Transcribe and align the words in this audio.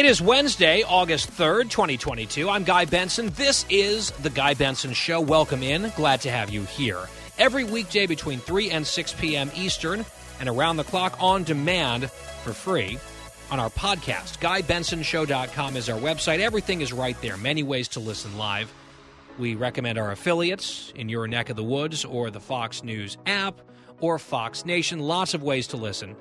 It 0.00 0.06
is 0.06 0.22
Wednesday, 0.22 0.82
August 0.82 1.30
3rd, 1.30 1.68
2022. 1.68 2.48
I'm 2.48 2.64
Guy 2.64 2.86
Benson. 2.86 3.28
This 3.36 3.66
is 3.68 4.12
The 4.12 4.30
Guy 4.30 4.54
Benson 4.54 4.94
Show. 4.94 5.20
Welcome 5.20 5.62
in. 5.62 5.92
Glad 5.94 6.22
to 6.22 6.30
have 6.30 6.48
you 6.48 6.62
here. 6.62 7.06
Every 7.36 7.64
weekday 7.64 8.06
between 8.06 8.38
3 8.38 8.70
and 8.70 8.86
6 8.86 9.12
p.m. 9.20 9.50
Eastern 9.54 10.06
and 10.38 10.48
around 10.48 10.78
the 10.78 10.84
clock 10.84 11.18
on 11.20 11.44
demand 11.44 12.10
for 12.10 12.54
free 12.54 12.98
on 13.50 13.60
our 13.60 13.68
podcast. 13.68 14.38
GuyBensonShow.com 14.38 15.76
is 15.76 15.90
our 15.90 16.00
website. 16.00 16.38
Everything 16.38 16.80
is 16.80 16.94
right 16.94 17.20
there. 17.20 17.36
Many 17.36 17.62
ways 17.62 17.86
to 17.88 18.00
listen 18.00 18.38
live. 18.38 18.72
We 19.38 19.54
recommend 19.54 19.98
our 19.98 20.12
affiliates 20.12 20.94
in 20.96 21.10
your 21.10 21.28
neck 21.28 21.50
of 21.50 21.56
the 21.56 21.62
woods 21.62 22.06
or 22.06 22.30
the 22.30 22.40
Fox 22.40 22.82
News 22.82 23.18
app 23.26 23.60
or 24.00 24.18
Fox 24.18 24.64
Nation. 24.64 25.00
Lots 25.00 25.34
of 25.34 25.42
ways 25.42 25.66
to 25.66 25.76
listen. 25.76 26.16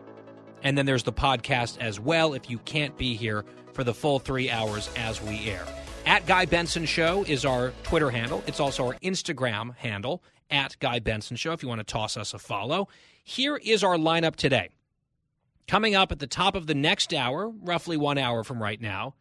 And 0.63 0.77
then 0.77 0.85
there's 0.85 1.03
the 1.03 1.13
podcast 1.13 1.77
as 1.79 1.99
well 1.99 2.33
if 2.33 2.49
you 2.49 2.57
can't 2.59 2.97
be 2.97 3.15
here 3.15 3.45
for 3.79 3.85
the 3.85 3.93
full 3.93 4.19
three 4.19 4.49
hours 4.49 4.89
as 4.97 5.21
we 5.21 5.49
air. 5.49 5.65
At 6.05 6.25
Guy 6.25 6.43
Benson 6.43 6.85
Show 6.85 7.23
is 7.23 7.45
our 7.45 7.71
Twitter 7.83 8.09
handle. 8.09 8.43
It's 8.45 8.59
also 8.59 8.87
our 8.87 8.95
Instagram 8.95 9.73
handle, 9.77 10.21
at 10.51 10.75
Guy 10.81 10.99
Benson 10.99 11.37
Show, 11.37 11.53
if 11.53 11.63
you 11.63 11.69
want 11.69 11.79
to 11.79 11.85
toss 11.85 12.17
us 12.17 12.33
a 12.33 12.39
follow. 12.39 12.89
Here 13.23 13.55
is 13.55 13.81
our 13.81 13.95
lineup 13.95 14.35
today. 14.35 14.67
Coming 15.65 15.95
up 15.95 16.11
at 16.11 16.19
the 16.19 16.27
top 16.27 16.55
of 16.55 16.67
the 16.67 16.75
next 16.75 17.13
hour, 17.13 17.47
roughly 17.47 17.95
one 17.95 18.17
hour 18.17 18.43
from 18.43 18.61
right 18.61 18.81
now, 18.81 19.15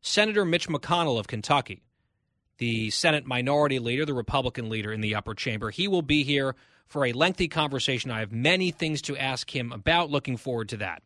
Senator 0.00 0.44
Mitch 0.44 0.68
McConnell 0.68 1.18
of 1.18 1.26
Kentucky, 1.26 1.82
the 2.58 2.90
Senate 2.90 3.26
Minority 3.26 3.80
Leader, 3.80 4.04
the 4.04 4.14
Republican 4.14 4.70
leader 4.70 4.92
in 4.92 5.00
the 5.00 5.16
upper 5.16 5.34
chamber. 5.34 5.70
He 5.70 5.88
will 5.88 6.02
be 6.02 6.22
here 6.22 6.54
for 6.86 7.04
a 7.04 7.12
lengthy 7.12 7.48
conversation. 7.48 8.12
I 8.12 8.20
have 8.20 8.30
many 8.30 8.70
things 8.70 9.02
to 9.02 9.16
ask 9.16 9.50
him 9.50 9.72
about. 9.72 10.08
Looking 10.08 10.36
forward 10.36 10.68
to 10.68 10.76
that. 10.76 11.02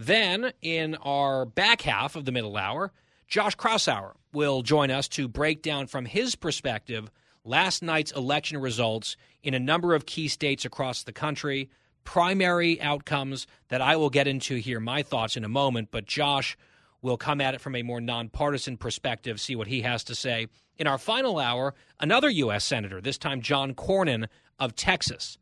Then, 0.00 0.54
in 0.62 0.94
our 1.02 1.44
back 1.44 1.82
half 1.82 2.16
of 2.16 2.24
the 2.24 2.32
middle 2.32 2.56
hour, 2.56 2.90
Josh 3.28 3.54
Kraushaar 3.54 4.14
will 4.32 4.62
join 4.62 4.90
us 4.90 5.08
to 5.08 5.28
break 5.28 5.60
down 5.60 5.88
from 5.88 6.06
his 6.06 6.36
perspective 6.36 7.10
last 7.44 7.82
night's 7.82 8.10
election 8.12 8.56
results 8.56 9.18
in 9.42 9.52
a 9.52 9.60
number 9.60 9.94
of 9.94 10.06
key 10.06 10.28
states 10.28 10.64
across 10.64 11.02
the 11.02 11.12
country, 11.12 11.68
primary 12.02 12.80
outcomes 12.80 13.46
that 13.68 13.82
I 13.82 13.96
will 13.96 14.08
get 14.08 14.26
into 14.26 14.56
here, 14.56 14.80
my 14.80 15.02
thoughts 15.02 15.36
in 15.36 15.44
a 15.44 15.50
moment, 15.50 15.88
but 15.90 16.06
Josh 16.06 16.56
will 17.02 17.18
come 17.18 17.42
at 17.42 17.52
it 17.52 17.60
from 17.60 17.76
a 17.76 17.82
more 17.82 18.00
nonpartisan 18.00 18.78
perspective, 18.78 19.38
see 19.38 19.54
what 19.54 19.68
he 19.68 19.82
has 19.82 20.02
to 20.04 20.14
say. 20.14 20.46
In 20.78 20.86
our 20.86 20.96
final 20.96 21.38
hour, 21.38 21.74
another 21.98 22.30
U.S. 22.30 22.64
Senator, 22.64 23.02
this 23.02 23.18
time 23.18 23.42
John 23.42 23.74
Cornyn 23.74 24.28
of 24.58 24.74
Texas. 24.74 25.36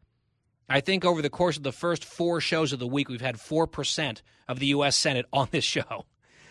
I 0.69 0.80
think 0.80 1.05
over 1.05 1.22
the 1.22 1.30
course 1.30 1.56
of 1.56 1.62
the 1.62 1.72
first 1.72 2.05
four 2.05 2.41
shows 2.41 2.72
of 2.72 2.78
the 2.78 2.86
week, 2.86 3.08
we've 3.08 3.20
had 3.20 3.36
4% 3.36 4.22
of 4.47 4.58
the 4.58 4.66
U.S. 4.66 4.97
Senate 4.97 5.27
on 5.33 5.48
this 5.50 5.64
show. 5.64 6.05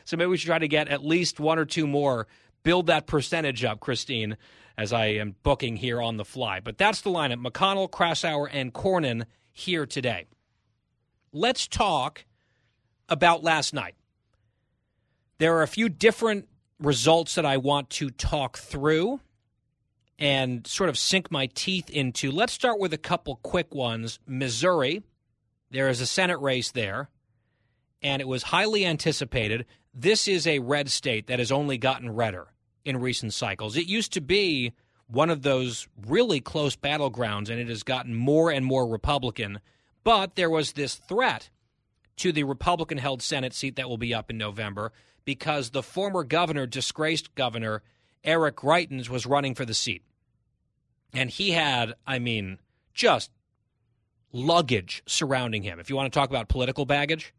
So 0.06 0.18
maybe 0.18 0.30
we 0.30 0.38
should 0.38 0.48
try 0.48 0.60
to 0.60 0.68
get 0.68 0.88
at 0.88 1.06
least 1.06 1.40
one 1.40 1.60
or 1.60 1.66
two 1.66 1.86
more. 1.86 2.28
Build 2.64 2.88
that 2.88 3.08
percentage 3.08 3.64
up, 3.64 3.80
Christine, 3.80 4.38
as 4.78 4.92
I 4.92 5.08
am 5.08 5.36
booking 5.44 5.78
here 5.78 6.02
on 6.02 6.18
the 6.18 6.26
fly. 6.26 6.60
But 6.60 6.78
that's 6.78 7.02
the 7.02 7.12
lineup 7.12 7.46
McConnell, 7.46 7.90
Kraushaar, 7.90 8.50
and 8.52 8.74
Cornyn 8.74 9.26
here 9.52 9.86
today. 9.86 10.26
Let's 11.32 11.68
talk 11.68 12.26
about 13.10 13.44
last 13.44 13.74
night. 13.74 13.96
There 15.38 15.56
are 15.58 15.64
a 15.64 15.68
few 15.68 15.88
different 15.88 16.48
results 16.80 17.36
that 17.36 17.46
I 17.46 17.58
want 17.58 17.90
to 17.92 18.10
talk 18.10 18.58
through 18.58 19.20
and 20.20 20.66
sort 20.66 20.90
of 20.90 20.98
sink 20.98 21.32
my 21.32 21.48
teeth 21.48 21.90
into. 21.90 22.32
Let's 22.32 22.54
start 22.54 22.80
with 22.80 22.94
a 22.94 22.98
couple 22.98 23.38
quick 23.38 23.74
ones. 23.74 24.20
Missouri, 24.26 25.04
there 25.70 25.90
is 25.90 26.02
a 26.02 26.06
Senate 26.08 26.40
race 26.40 26.72
there, 26.72 27.10
and 28.02 28.22
it 28.22 28.28
was 28.28 28.44
highly 28.44 28.86
anticipated. 28.86 29.66
This 29.94 30.28
is 30.28 30.48
a 30.48 30.60
red 30.60 30.90
state 30.90 31.28
that 31.28 31.40
has 31.40 31.52
only 31.52 31.78
gotten 31.78 32.10
redder 32.10 32.48
in 32.86 32.98
recent 32.98 33.34
cycles. 33.34 33.76
It 33.76 33.88
used 33.88 34.14
to 34.14 34.22
be 34.22 34.74
one 35.08 35.30
of 35.30 35.42
those 35.42 35.88
really 36.06 36.40
close 36.40 36.76
battlegrounds, 36.76 37.50
and 37.50 37.60
it 37.60 37.70
has 37.70 37.84
gotten 37.84 38.16
more 38.16 38.52
and 38.52 38.66
more 38.66 38.88
Republican. 38.88 39.60
But 40.04 40.36
there 40.36 40.50
was 40.50 40.74
this 40.74 40.96
threat 40.96 41.50
to 42.18 42.32
the 42.32 42.44
Republican 42.44 42.98
held 42.98 43.22
Senate 43.22 43.54
seat 43.54 43.76
that 43.76 43.90
will 43.90 43.98
be 43.98 44.14
up 44.14 44.30
in 44.30 44.38
November 44.38 44.92
because 45.26 45.70
the 45.70 45.84
former 45.84 46.24
governor, 46.24 46.66
disgraced 46.66 47.36
governor, 47.36 47.84
Eric 48.24 48.58
Greitens, 48.58 49.10
was 49.10 49.26
running 49.26 49.56
for 49.56 49.66
the 49.66 49.74
seat. 49.74 50.04
And 51.14 51.30
he 51.30 51.52
had, 51.52 51.94
I 52.06 52.20
mean, 52.20 52.60
just 52.94 53.32
luggage 54.32 55.04
surrounding 55.06 55.64
him. 55.64 55.80
If 55.80 55.90
you 55.90 55.96
want 55.96 56.12
to 56.12 56.20
talk 56.20 56.30
about 56.30 56.50
political 56.50 56.86
baggage, 56.86 57.34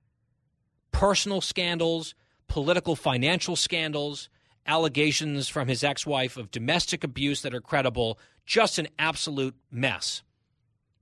personal 0.92 1.40
scandals, 1.40 2.14
political 2.48 2.96
financial 2.96 3.56
scandals, 3.56 4.28
allegations 4.66 5.48
from 5.48 5.68
his 5.68 5.84
ex 5.84 6.06
wife 6.06 6.36
of 6.36 6.50
domestic 6.50 7.04
abuse 7.04 7.42
that 7.42 7.54
are 7.54 7.60
credible, 7.60 8.18
just 8.46 8.78
an 8.78 8.88
absolute 8.98 9.54
mess. 9.70 10.22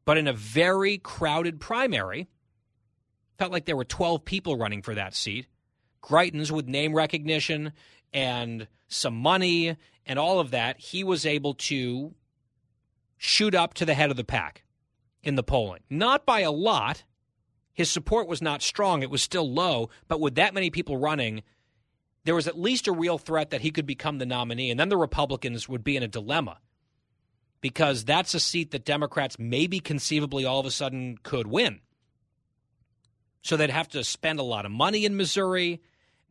But 0.04 0.18
in 0.18 0.28
a 0.28 0.32
very 0.32 0.98
crowded 0.98 1.60
primary, 1.60 2.28
felt 3.38 3.52
like 3.52 3.64
there 3.64 3.76
were 3.76 3.84
12 3.84 4.24
people 4.24 4.56
running 4.56 4.82
for 4.82 4.94
that 4.94 5.14
seat. 5.14 5.46
Greitens, 6.02 6.50
with 6.50 6.68
name 6.68 6.94
recognition 6.94 7.72
and 8.16 8.66
some 8.88 9.14
money 9.14 9.76
and 10.06 10.18
all 10.18 10.40
of 10.40 10.50
that, 10.52 10.80
he 10.80 11.04
was 11.04 11.26
able 11.26 11.52
to 11.52 12.14
shoot 13.18 13.54
up 13.54 13.74
to 13.74 13.84
the 13.84 13.92
head 13.92 14.10
of 14.10 14.16
the 14.16 14.24
pack 14.24 14.64
in 15.22 15.34
the 15.34 15.42
polling. 15.42 15.82
Not 15.90 16.24
by 16.24 16.40
a 16.40 16.50
lot. 16.50 17.04
His 17.74 17.90
support 17.90 18.26
was 18.26 18.40
not 18.40 18.62
strong, 18.62 19.02
it 19.02 19.10
was 19.10 19.22
still 19.22 19.52
low, 19.52 19.90
but 20.08 20.18
with 20.18 20.36
that 20.36 20.54
many 20.54 20.70
people 20.70 20.96
running, 20.96 21.42
there 22.24 22.34
was 22.34 22.48
at 22.48 22.58
least 22.58 22.88
a 22.88 22.92
real 22.92 23.18
threat 23.18 23.50
that 23.50 23.60
he 23.60 23.70
could 23.70 23.84
become 23.84 24.16
the 24.16 24.24
nominee. 24.24 24.70
And 24.70 24.80
then 24.80 24.88
the 24.88 24.96
Republicans 24.96 25.68
would 25.68 25.84
be 25.84 25.94
in 25.94 26.02
a 26.02 26.08
dilemma 26.08 26.58
because 27.60 28.06
that's 28.06 28.32
a 28.32 28.40
seat 28.40 28.70
that 28.70 28.86
Democrats 28.86 29.38
maybe 29.38 29.78
conceivably 29.78 30.46
all 30.46 30.58
of 30.58 30.64
a 30.64 30.70
sudden 30.70 31.18
could 31.22 31.46
win. 31.46 31.80
So 33.42 33.58
they'd 33.58 33.68
have 33.68 33.88
to 33.90 34.02
spend 34.02 34.38
a 34.38 34.42
lot 34.42 34.64
of 34.64 34.72
money 34.72 35.04
in 35.04 35.18
Missouri. 35.18 35.82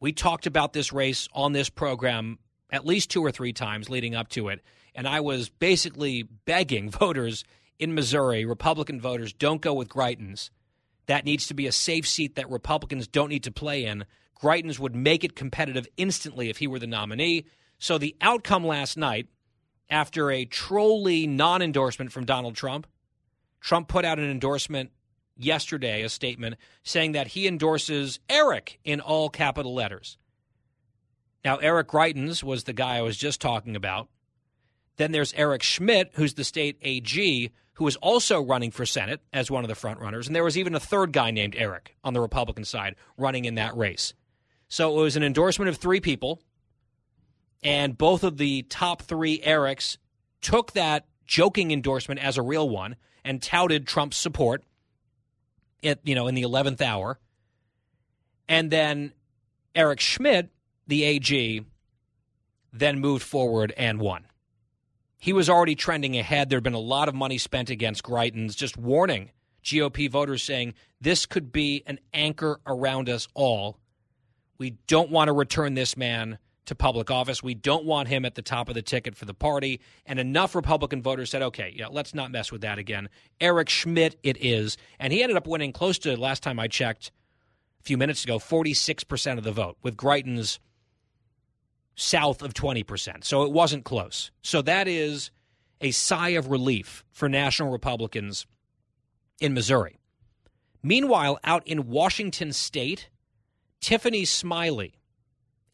We 0.05 0.13
talked 0.13 0.45
about 0.45 0.71
this 0.71 0.93
race 0.93 1.27
on 1.33 1.53
this 1.53 1.67
program 1.67 2.37
at 2.69 2.85
least 2.85 3.09
two 3.09 3.25
or 3.25 3.31
three 3.31 3.53
times 3.53 3.89
leading 3.89 4.13
up 4.13 4.29
to 4.29 4.49
it. 4.49 4.61
And 4.93 5.07
I 5.07 5.21
was 5.21 5.49
basically 5.49 6.21
begging 6.21 6.91
voters 6.91 7.43
in 7.79 7.95
Missouri, 7.95 8.45
Republican 8.45 9.01
voters, 9.01 9.33
don't 9.33 9.61
go 9.61 9.73
with 9.73 9.89
Greitens. 9.89 10.51
That 11.07 11.25
needs 11.25 11.47
to 11.47 11.55
be 11.55 11.65
a 11.65 11.71
safe 11.71 12.07
seat 12.07 12.35
that 12.35 12.51
Republicans 12.51 13.07
don't 13.07 13.29
need 13.29 13.45
to 13.45 13.51
play 13.51 13.83
in. 13.83 14.05
Greitens 14.39 14.77
would 14.77 14.95
make 14.95 15.23
it 15.23 15.35
competitive 15.35 15.87
instantly 15.97 16.51
if 16.51 16.59
he 16.59 16.67
were 16.67 16.77
the 16.77 16.85
nominee. 16.85 17.47
So 17.79 17.97
the 17.97 18.15
outcome 18.21 18.63
last 18.63 18.97
night, 18.97 19.25
after 19.89 20.29
a 20.29 20.45
trolly 20.45 21.25
non 21.25 21.63
endorsement 21.63 22.11
from 22.11 22.25
Donald 22.25 22.53
Trump, 22.53 22.85
Trump 23.59 23.87
put 23.87 24.05
out 24.05 24.19
an 24.19 24.29
endorsement 24.29 24.91
yesterday, 25.37 26.03
a 26.03 26.09
statement 26.09 26.55
saying 26.83 27.13
that 27.13 27.27
he 27.27 27.47
endorses 27.47 28.19
Eric 28.29 28.79
in 28.83 29.01
all 29.01 29.29
capital 29.29 29.73
letters. 29.73 30.17
Now, 31.43 31.57
Eric 31.57 31.89
Greitens 31.89 32.43
was 32.43 32.63
the 32.63 32.73
guy 32.73 32.97
I 32.97 33.01
was 33.01 33.17
just 33.17 33.39
talking 33.39 33.75
about. 33.75 34.09
Then 34.97 35.11
there's 35.11 35.33
Eric 35.33 35.61
Schmitt, 35.61 36.11
who's 36.13 36.33
the 36.33 36.43
state 36.43 36.77
AG, 36.81 37.51
who 37.73 37.87
is 37.87 37.97
also 37.97 38.41
running 38.41 38.71
for 38.71 38.85
Senate 38.85 39.21
as 39.33 39.51
one 39.51 39.63
of 39.63 39.67
the 39.67 39.75
frontrunners. 39.75 40.27
And 40.27 40.35
there 40.35 40.43
was 40.43 40.57
even 40.57 40.73
a 40.73 40.79
third 40.79 41.11
guy 41.11 41.31
named 41.31 41.55
Eric 41.57 41.95
on 42.03 42.13
the 42.13 42.21
Republican 42.21 42.63
side 42.63 42.95
running 43.17 43.45
in 43.45 43.55
that 43.55 43.75
race. 43.75 44.13
So 44.67 44.97
it 44.97 45.01
was 45.01 45.15
an 45.15 45.23
endorsement 45.23 45.69
of 45.69 45.77
three 45.77 45.99
people, 45.99 46.41
and 47.61 47.97
both 47.97 48.23
of 48.23 48.37
the 48.37 48.63
top 48.63 49.01
three 49.03 49.39
Erics 49.39 49.97
took 50.41 50.71
that 50.71 51.05
joking 51.25 51.71
endorsement 51.71 52.23
as 52.23 52.37
a 52.37 52.41
real 52.41 52.67
one 52.69 52.95
and 53.23 53.41
touted 53.41 53.85
Trump's 53.85 54.17
support 54.17 54.63
at 55.85 55.99
you 56.03 56.15
know 56.15 56.27
in 56.27 56.35
the 56.35 56.43
11th 56.43 56.81
hour. 56.81 57.19
And 58.47 58.69
then 58.71 59.13
Eric 59.73 59.99
Schmitt, 59.99 60.49
the 60.87 61.03
AG, 61.03 61.65
then 62.71 62.99
moved 62.99 63.23
forward 63.23 63.73
and 63.75 63.99
won. 63.99 64.25
he 65.17 65.33
was 65.33 65.49
already 65.49 65.73
trending 65.75 66.17
ahead. 66.17 66.49
There 66.49 66.57
had 66.57 66.63
been 66.63 66.73
a 66.73 66.79
lot 66.79 67.09
of 67.09 67.15
money 67.15 67.39
spent 67.39 67.71
against 67.71 68.03
Greitens, 68.03 68.55
just 68.55 68.77
warning 68.77 69.31
GOP 69.63 70.09
voters, 70.09 70.43
saying 70.43 70.75
this 71.01 71.25
could 71.25 71.51
be 71.51 71.81
an 71.87 71.99
anchor 72.13 72.59
around 72.67 73.09
us 73.09 73.27
all. 73.33 73.79
We 74.59 74.77
don't 74.87 75.09
want 75.09 75.29
to 75.29 75.33
return 75.33 75.73
this 75.73 75.97
man 75.97 76.37
to 76.65 76.75
public 76.75 77.11
office. 77.11 77.43
We 77.43 77.53
don't 77.53 77.85
want 77.85 78.07
him 78.07 78.25
at 78.25 78.35
the 78.35 78.41
top 78.41 78.69
of 78.69 78.75
the 78.75 78.81
ticket 78.81 79.15
for 79.15 79.25
the 79.25 79.33
party. 79.33 79.79
And 80.05 80.19
enough 80.19 80.55
Republican 80.55 81.01
voters 81.01 81.29
said, 81.29 81.41
okay, 81.41 81.73
yeah, 81.75 81.87
let's 81.87 82.13
not 82.13 82.31
mess 82.31 82.51
with 82.51 82.61
that 82.61 82.77
again. 82.77 83.09
Eric 83.39 83.69
Schmitt, 83.69 84.17
it 84.23 84.37
is. 84.43 84.77
And 84.99 85.13
he 85.13 85.21
ended 85.21 85.37
up 85.37 85.47
winning 85.47 85.71
close 85.71 85.97
to, 85.99 86.17
last 86.17 86.43
time 86.43 86.59
I 86.59 86.67
checked, 86.67 87.11
a 87.79 87.83
few 87.83 87.97
minutes 87.97 88.23
ago, 88.23 88.39
46% 88.39 89.37
of 89.37 89.43
the 89.43 89.51
vote, 89.51 89.77
with 89.83 89.95
Greitens 89.95 90.59
south 91.95 92.41
of 92.41 92.53
20%. 92.53 93.23
So 93.23 93.43
it 93.43 93.51
wasn't 93.51 93.85
close. 93.85 94.31
So 94.41 94.61
that 94.63 94.87
is 94.87 95.31
a 95.81 95.91
sigh 95.91 96.29
of 96.29 96.49
relief 96.49 97.05
for 97.11 97.29
national 97.29 97.71
Republicans 97.71 98.45
in 99.39 99.53
Missouri. 99.53 99.99
Meanwhile, 100.81 101.39
out 101.43 101.65
in 101.67 101.87
Washington 101.87 102.53
state, 102.53 103.09
Tiffany 103.81 104.25
Smiley 104.25 104.95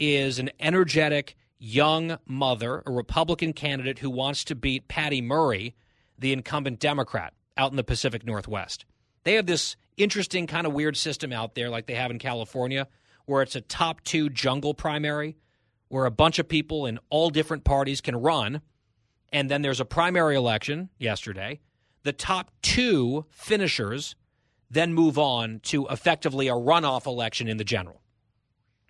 is 0.01 0.39
an 0.39 0.49
energetic 0.59 1.35
young 1.59 2.17
mother, 2.25 2.81
a 2.87 2.91
Republican 2.91 3.53
candidate 3.53 3.99
who 3.99 4.09
wants 4.09 4.43
to 4.43 4.55
beat 4.55 4.87
Patty 4.87 5.21
Murray, 5.21 5.75
the 6.17 6.33
incumbent 6.33 6.79
Democrat 6.79 7.33
out 7.55 7.69
in 7.69 7.77
the 7.77 7.83
Pacific 7.83 8.25
Northwest. 8.25 8.83
They 9.23 9.35
have 9.35 9.45
this 9.45 9.75
interesting 9.97 10.47
kind 10.47 10.65
of 10.65 10.73
weird 10.73 10.97
system 10.97 11.31
out 11.31 11.53
there, 11.53 11.69
like 11.69 11.85
they 11.85 11.93
have 11.93 12.09
in 12.09 12.17
California, 12.17 12.87
where 13.25 13.43
it's 13.43 13.55
a 13.55 13.61
top 13.61 14.01
two 14.03 14.29
jungle 14.31 14.73
primary, 14.73 15.37
where 15.89 16.05
a 16.05 16.11
bunch 16.11 16.39
of 16.39 16.49
people 16.49 16.87
in 16.87 16.97
all 17.11 17.29
different 17.29 17.63
parties 17.63 18.01
can 18.01 18.15
run. 18.15 18.61
And 19.31 19.51
then 19.51 19.61
there's 19.61 19.79
a 19.79 19.85
primary 19.85 20.35
election 20.35 20.89
yesterday. 20.97 21.59
The 22.01 22.13
top 22.13 22.49
two 22.63 23.27
finishers 23.29 24.15
then 24.71 24.95
move 24.95 25.19
on 25.19 25.59
to 25.65 25.85
effectively 25.87 26.47
a 26.47 26.53
runoff 26.53 27.05
election 27.05 27.47
in 27.47 27.57
the 27.57 27.63
general. 27.63 28.00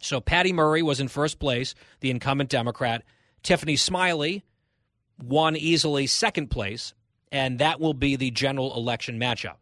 So 0.02 0.20
Patty 0.20 0.52
Murray 0.52 0.82
was 0.82 1.00
in 1.00 1.08
first 1.08 1.40
place, 1.40 1.76
the 2.00 2.12
incumbent 2.12 2.50
Democrat. 2.50 3.04
Tiffany 3.44 3.76
Smiley 3.76 4.44
won 5.24 5.56
easily 5.56 6.08
second 6.08 6.48
place, 6.48 6.94
and 7.32 7.60
that 7.60 7.80
will 7.80 7.94
be 7.94 8.16
the 8.16 8.32
general 8.32 8.76
election 8.76 9.20
matchup. 9.20 9.58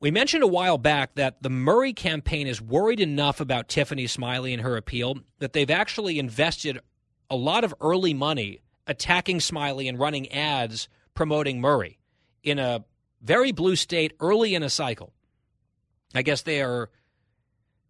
We 0.00 0.10
mentioned 0.10 0.42
a 0.42 0.48
while 0.48 0.78
back 0.78 1.14
that 1.14 1.42
the 1.42 1.50
Murray 1.50 1.92
campaign 1.92 2.46
is 2.46 2.60
worried 2.60 2.98
enough 2.98 3.40
about 3.40 3.68
Tiffany 3.68 4.06
Smiley 4.06 4.52
and 4.52 4.62
her 4.62 4.76
appeal 4.76 5.18
that 5.38 5.52
they've 5.52 5.70
actually 5.70 6.18
invested 6.18 6.80
a 7.30 7.36
lot 7.36 7.62
of 7.62 7.74
early 7.80 8.14
money 8.14 8.62
attacking 8.86 9.40
Smiley 9.40 9.86
and 9.86 9.98
running 9.98 10.30
ads 10.32 10.88
promoting 11.14 11.60
Murray 11.60 11.98
in 12.42 12.58
a 12.58 12.84
very 13.20 13.52
blue 13.52 13.76
state 13.76 14.12
early 14.18 14.54
in 14.54 14.64
a 14.64 14.70
cycle. 14.70 15.12
I 16.14 16.22
guess 16.22 16.42
they 16.42 16.62
are 16.62 16.90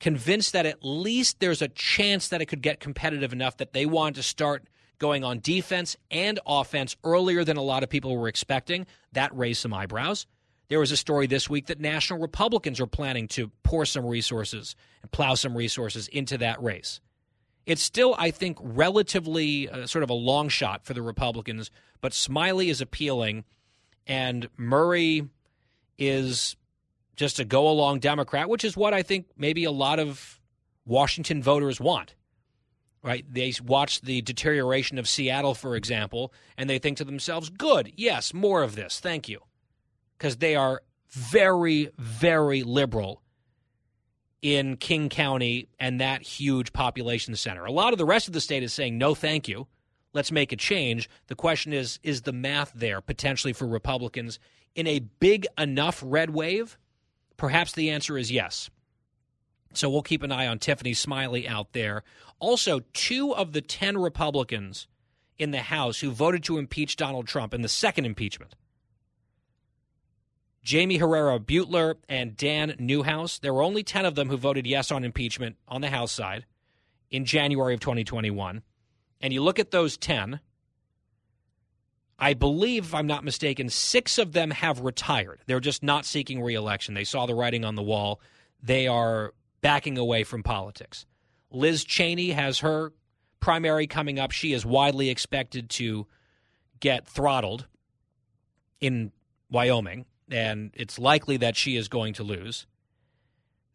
convinced 0.03 0.53
that 0.53 0.67
at 0.67 0.83
least 0.83 1.39
there's 1.39 1.63
a 1.63 1.69
chance 1.69 2.29
that 2.29 2.43
it 2.43 2.47
could 2.47 2.61
get 2.61 2.81
competitive 2.81 3.33
enough 3.33 3.57
that 3.59 3.73
they 3.73 3.87
want 3.87 4.17
to 4.17 4.23
start 4.23 4.65
going 4.99 5.23
on 5.23 5.39
defense 5.39 5.97
and 6.11 6.41
offense 6.45 6.97
earlier 7.05 7.45
than 7.45 7.57
a 7.57 7.63
lot 7.63 7.85
of 7.85 7.89
people 7.89 8.17
were 8.17 8.27
expecting. 8.27 8.85
That 9.13 9.35
raised 9.35 9.61
some 9.61 9.73
eyebrows. 9.73 10.27
There 10.69 10.81
was 10.81 10.91
a 10.91 10.97
story 10.97 11.29
this 11.29 11.49
week 11.49 11.67
that 11.67 11.79
national 11.79 12.19
Republicans 12.19 12.81
are 12.81 12.87
planning 12.87 13.29
to 13.29 13.53
pour 13.63 13.87
some 13.87 14.05
resources 14.05 14.75
and 15.03 15.11
plow 15.13 15.35
some 15.35 15.57
resources 15.57 16.09
into 16.09 16.37
that 16.39 16.61
race. 16.61 17.01
It's 17.65 17.83
still, 17.83 18.17
I 18.19 18.33
think, 18.33 18.59
relatively 18.61 19.69
uh, 19.69 19.87
sort 19.87 20.03
of 20.03 20.11
a 20.11 20.15
long 20.15 20.49
shot 20.49 20.85
for 20.85 20.95
the 20.95 21.03
Republicans, 21.03 21.71
but 22.01 22.13
Smiley 22.13 22.71
is 22.71 22.81
appealing, 22.81 23.45
and 24.09 24.49
Murray 24.57 25.29
is 25.97 26.57
just 27.23 27.39
a 27.39 27.45
go 27.45 27.69
along 27.69 28.01
Democrat, 28.01 28.49
which 28.49 28.65
is 28.65 28.77
what 28.77 28.93
I 28.93 29.03
think 29.03 29.27
maybe 29.37 29.63
a 29.63 29.71
lot 29.71 30.01
of 30.01 30.41
Washington 30.85 31.41
voters 31.41 31.81
want. 31.81 32.17
Right? 33.01 33.25
They 33.33 33.53
watch 33.65 34.01
the 34.01 34.23
deterioration 34.23 34.99
of 34.99 35.09
Seattle, 35.09 35.55
for 35.55 35.77
example, 35.77 36.33
and 36.57 36.69
they 36.69 36.81
think 36.81 36.99
to 36.99 37.05
themselves, 37.05 37.49
good, 37.49 37.93
yes, 37.97 38.35
more 38.35 38.65
of 38.65 38.75
this. 38.75 38.99
Thank 38.99 39.29
you. 39.29 39.39
Because 40.19 40.39
they 40.39 40.57
are 40.57 40.83
very, 41.11 41.91
very 41.97 42.65
liberal 42.65 43.23
in 44.41 44.77
King 44.77 45.09
County 45.09 45.69
and 45.79 46.01
that 46.01 46.23
huge 46.23 46.73
population 46.73 47.37
center. 47.37 47.65
A 47.65 47.71
lot 47.71 47.93
of 47.93 47.99
the 47.99 48.05
rest 48.05 48.27
of 48.27 48.35
the 48.35 48.41
state 48.41 48.65
is 48.65 48.73
saying, 48.73 48.99
no, 48.99 49.15
thank 49.15 49.47
you. 49.47 49.69
Let's 50.13 50.33
make 50.33 50.51
a 50.51 50.57
change. 50.57 51.09
The 51.29 51.37
question 51.37 51.73
is, 51.73 52.01
is 52.03 52.23
the 52.23 52.33
math 52.33 52.73
there 52.75 53.01
potentially 53.01 53.53
for 53.53 53.67
Republicans 53.69 54.41
in 54.75 54.89
a 54.89 54.99
big 54.99 55.47
enough 55.57 56.03
red 56.05 56.31
wave 56.31 56.79
Perhaps 57.43 57.73
the 57.73 57.91
answer 57.91 58.17
is 58.17 58.31
yes. 58.31 58.71
So 59.75 59.91
we'll 59.91 60.03
keep 60.03 60.23
an 60.23 60.31
eye 60.31 60.47
on 60.47 60.61
Tiffany 60.61 60.95
Smiley 60.95 61.49
out 61.49 61.73
there. 61.73 62.05
Also, 62.39 62.83
two 62.93 63.35
of 63.35 63.53
the 63.53 63.61
10 63.61 63.99
Republicans 63.99 64.87
in 65.39 65.51
the 65.51 65.63
House 65.63 65.99
who 65.99 66.13
voted 66.13 66.45
to 66.45 66.57
impeach 66.57 66.95
Donald 66.95 67.27
Trump 67.27 67.53
in 67.53 67.63
the 67.63 67.69
second 67.69 68.05
impeachment 68.05 68.55
Jaime 70.65 70.99
Herrera 70.99 71.41
Beutler 71.41 71.97
and 72.09 72.37
Dan 72.37 72.77
Newhouse. 72.79 73.41
There 73.41 73.53
were 73.53 73.65
only 73.65 73.83
10 73.83 74.05
of 74.05 74.15
them 74.15 74.29
who 74.29 74.37
voted 74.37 74.65
yes 74.65 74.93
on 74.93 75.03
impeachment 75.03 75.57
on 75.67 75.81
the 75.81 75.91
House 75.91 76.13
side 76.13 76.47
in 77.11 77.25
January 77.25 77.75
of 77.75 77.81
2021. 77.81 78.63
And 79.21 79.33
you 79.33 79.43
look 79.43 79.59
at 79.59 79.73
those 79.73 79.97
10, 79.97 80.39
I 82.23 82.35
believe, 82.35 82.85
if 82.85 82.95
I'm 82.95 83.09
not 83.09 83.25
mistaken, 83.25 83.69
six 83.69 84.17
of 84.17 84.31
them 84.31 84.53
have 84.53 84.79
retired. 84.79 85.41
They're 85.47 85.59
just 85.59 85.83
not 85.83 86.07
seeking 86.07 86.41
reelection. 86.41 86.95
They 86.95 87.03
saw 87.03 87.27
the 87.27 87.35
writing 87.35 87.65
on 87.65 87.75
the 87.75 87.83
wall. 87.83 88.21
They 88.63 88.87
are 88.87 89.35
backing 89.61 89.99
away 89.99 90.23
from 90.23 90.45
politics. 90.45 91.05
Liz 91.51 91.83
Cheney 91.83 92.31
has 92.31 92.61
her 92.61 92.93
primary 93.41 93.89
coming 93.89 94.21
up. 94.21 94.31
She 94.31 94.53
is 94.53 94.65
widely 94.65 95.11
expected 95.11 95.69
to 95.71 96.07
get 96.79 97.09
throttled 97.09 97.67
in 98.81 99.11
Wyoming, 99.51 100.07
and 100.31 100.71
it's 100.75 101.01
likely 101.01 101.39
that 101.39 101.57
she 101.57 101.75
is 101.77 101.89
going 101.89 102.15
to 102.15 102.23
lose. 102.23 102.69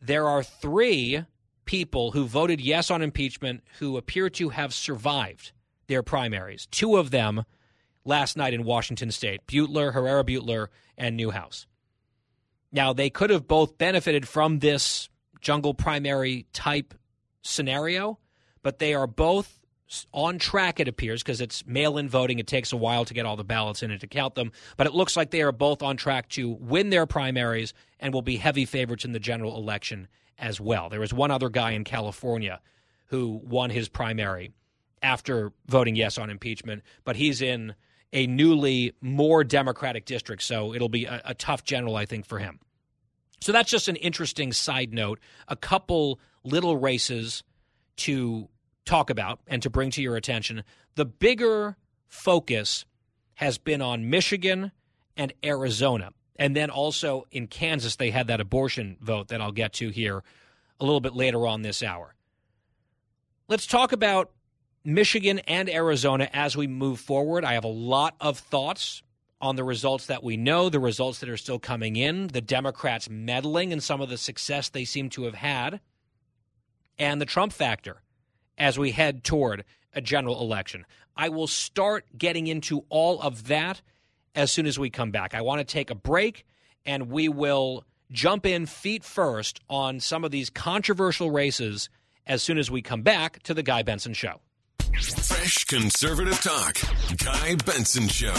There 0.01 0.25
are 0.25 0.41
three 0.41 1.25
people 1.65 2.11
who 2.11 2.23
voted 2.25 2.61
yes 2.61 2.89
on 2.89 3.01
impeachment 3.01 3.65
who 3.79 3.97
appear 3.97 4.29
to 4.29 4.49
have 4.49 4.73
survived 4.73 5.51
their 5.87 6.01
primaries. 6.01 6.65
Two 6.71 6.95
of 6.95 7.11
them 7.11 7.43
last 8.07 8.37
night 8.37 8.53
in 8.53 8.63
Washington 8.63 9.11
state 9.11 9.45
Beutler, 9.47 9.93
Herrera 9.93 10.23
Beutler, 10.23 10.67
and 10.97 11.15
Newhouse. 11.15 11.67
Now, 12.71 12.93
they 12.93 13.09
could 13.09 13.29
have 13.29 13.47
both 13.47 13.77
benefited 13.77 14.27
from 14.27 14.59
this 14.59 15.09
jungle 15.41 15.73
primary 15.73 16.47
type 16.53 16.93
scenario, 17.41 18.19
but 18.63 18.79
they 18.79 18.93
are 18.93 19.07
both 19.07 19.59
on 20.13 20.37
track, 20.37 20.79
it 20.79 20.87
appears, 20.87 21.23
because 21.23 21.39
it's 21.39 21.65
mail 21.65 21.97
in 21.97 22.09
voting. 22.09 22.39
It 22.39 22.47
takes 22.47 22.73
a 22.73 22.77
while 22.77 23.05
to 23.05 23.13
get 23.13 23.25
all 23.25 23.37
the 23.37 23.45
ballots 23.45 23.83
in 23.83 23.91
and 23.91 24.01
to 24.01 24.07
count 24.07 24.35
them. 24.35 24.51
But 24.75 24.87
it 24.87 24.93
looks 24.93 25.15
like 25.15 25.31
they 25.31 25.41
are 25.41 25.53
both 25.53 25.81
on 25.81 25.95
track 25.95 26.27
to 26.29 26.49
win 26.49 26.89
their 26.89 27.05
primaries 27.05 27.73
and 27.99 28.13
will 28.13 28.21
be 28.21 28.35
heavy 28.35 28.65
favorites 28.65 29.05
in 29.05 29.13
the 29.13 29.19
general 29.19 29.55
election 29.55 30.07
as 30.37 30.59
well. 30.59 30.89
There 30.89 30.99
was 30.99 31.13
one 31.13 31.31
other 31.31 31.49
guy 31.49 31.71
in 31.71 31.83
California 31.83 32.59
who 33.05 33.41
won 33.43 33.69
his 33.69 33.87
primary 33.87 34.51
after 35.01 35.53
voting 35.67 35.95
yes 35.95 36.17
on 36.17 36.29
impeachment, 36.29 36.83
but 37.05 37.15
he's 37.15 37.41
in 37.41 37.73
a 38.13 38.27
newly 38.27 38.93
more 39.01 39.43
Democratic 39.43 40.05
district. 40.05 40.43
So 40.43 40.73
it'll 40.73 40.89
be 40.89 41.05
a, 41.05 41.21
a 41.25 41.33
tough 41.33 41.63
general, 41.63 41.95
I 41.95 42.05
think, 42.05 42.25
for 42.25 42.39
him. 42.39 42.59
So 43.41 43.51
that's 43.51 43.69
just 43.69 43.87
an 43.87 43.97
interesting 43.97 44.51
side 44.51 44.93
note. 44.93 45.19
A 45.47 45.55
couple 45.55 46.19
little 46.43 46.77
races 46.77 47.43
to 47.97 48.49
talk 48.85 49.09
about 49.09 49.39
and 49.47 49.61
to 49.61 49.69
bring 49.69 49.91
to 49.91 50.01
your 50.01 50.15
attention. 50.15 50.63
The 50.95 51.05
bigger 51.05 51.77
focus 52.07 52.85
has 53.35 53.57
been 53.57 53.81
on 53.81 54.09
Michigan 54.09 54.71
and 55.15 55.33
Arizona. 55.43 56.11
And 56.37 56.55
then 56.55 56.69
also 56.69 57.25
in 57.31 57.47
Kansas, 57.47 57.95
they 57.95 58.11
had 58.11 58.27
that 58.27 58.39
abortion 58.39 58.97
vote 59.01 59.27
that 59.29 59.41
I'll 59.41 59.51
get 59.51 59.73
to 59.73 59.89
here 59.89 60.23
a 60.79 60.85
little 60.85 61.01
bit 61.01 61.13
later 61.13 61.45
on 61.45 61.61
this 61.61 61.83
hour. 61.83 62.15
Let's 63.47 63.65
talk 63.65 63.91
about 63.91 64.31
Michigan 64.87 65.39
and 65.39 65.69
Arizona 65.69 66.29
as 66.31 66.55
we 66.55 66.65
move 66.65 67.01
forward. 67.01 67.43
I 67.43 67.55
have 67.55 67.65
a 67.65 67.67
lot 67.67 68.15
of 68.21 68.39
thoughts 68.39 69.03
on 69.41 69.57
the 69.57 69.63
results 69.65 70.05
that 70.05 70.23
we 70.23 70.37
know, 70.37 70.69
the 70.69 70.79
results 70.79 71.19
that 71.19 71.27
are 71.27 71.35
still 71.35 71.59
coming 71.59 71.97
in, 71.97 72.27
the 72.27 72.39
Democrats 72.39 73.09
meddling 73.09 73.73
in 73.73 73.81
some 73.81 73.99
of 73.99 74.07
the 74.07 74.17
success 74.17 74.69
they 74.69 74.85
seem 74.85 75.09
to 75.09 75.25
have 75.25 75.35
had, 75.35 75.81
and 76.97 77.19
the 77.19 77.25
Trump 77.25 77.51
factor 77.51 78.01
as 78.57 78.79
we 78.79 78.91
head 78.91 79.25
toward 79.25 79.65
a 79.93 79.99
general 79.99 80.39
election. 80.39 80.85
I 81.17 81.27
will 81.27 81.47
start 81.47 82.05
getting 82.17 82.47
into 82.47 82.85
all 82.87 83.19
of 83.21 83.47
that 83.49 83.81
as 84.35 84.53
soon 84.53 84.65
as 84.65 84.79
we 84.79 84.89
come 84.89 85.11
back. 85.11 85.35
I 85.35 85.41
want 85.41 85.59
to 85.59 85.65
take 85.65 85.89
a 85.89 85.95
break 85.95 86.45
and 86.85 87.11
we 87.11 87.27
will 87.27 87.83
jump 88.09 88.45
in 88.45 88.65
feet 88.65 89.03
first 89.03 89.59
on 89.69 89.99
some 89.99 90.23
of 90.23 90.31
these 90.31 90.49
controversial 90.49 91.29
races 91.29 91.89
as 92.25 92.41
soon 92.41 92.57
as 92.57 92.71
we 92.71 92.81
come 92.81 93.01
back 93.01 93.43
to 93.43 93.53
the 93.53 93.63
Guy 93.63 93.83
Benson 93.83 94.13
Show. 94.13 94.39
Fresh 94.93 95.65
conservative 95.65 96.39
talk. 96.41 96.77
Guy 97.23 97.55
Benson 97.65 98.07
Show. 98.07 98.33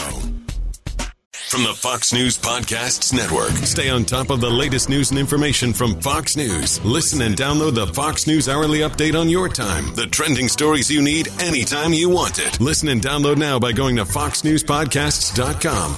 From 1.49 1.63
the 1.63 1.73
Fox 1.73 2.13
News 2.13 2.37
Podcasts 2.37 3.11
Network. 3.13 3.49
Stay 3.65 3.89
on 3.89 4.05
top 4.05 4.29
of 4.29 4.39
the 4.39 4.49
latest 4.49 4.87
news 4.89 5.09
and 5.09 5.19
information 5.19 5.73
from 5.73 5.99
Fox 6.01 6.35
News. 6.35 6.83
Listen 6.85 7.21
and 7.23 7.35
download 7.35 7.73
the 7.73 7.87
Fox 7.87 8.27
News 8.27 8.47
Hourly 8.47 8.79
Update 8.79 9.19
on 9.19 9.29
your 9.29 9.49
time. 9.49 9.95
The 9.95 10.05
trending 10.07 10.47
stories 10.47 10.91
you 10.91 11.01
need 11.01 11.27
anytime 11.41 11.91
you 11.93 12.09
want 12.09 12.37
it. 12.39 12.59
Listen 12.59 12.89
and 12.89 13.01
download 13.01 13.37
now 13.37 13.57
by 13.57 13.71
going 13.71 13.95
to 13.95 14.03
foxnewspodcasts.com. 14.03 15.95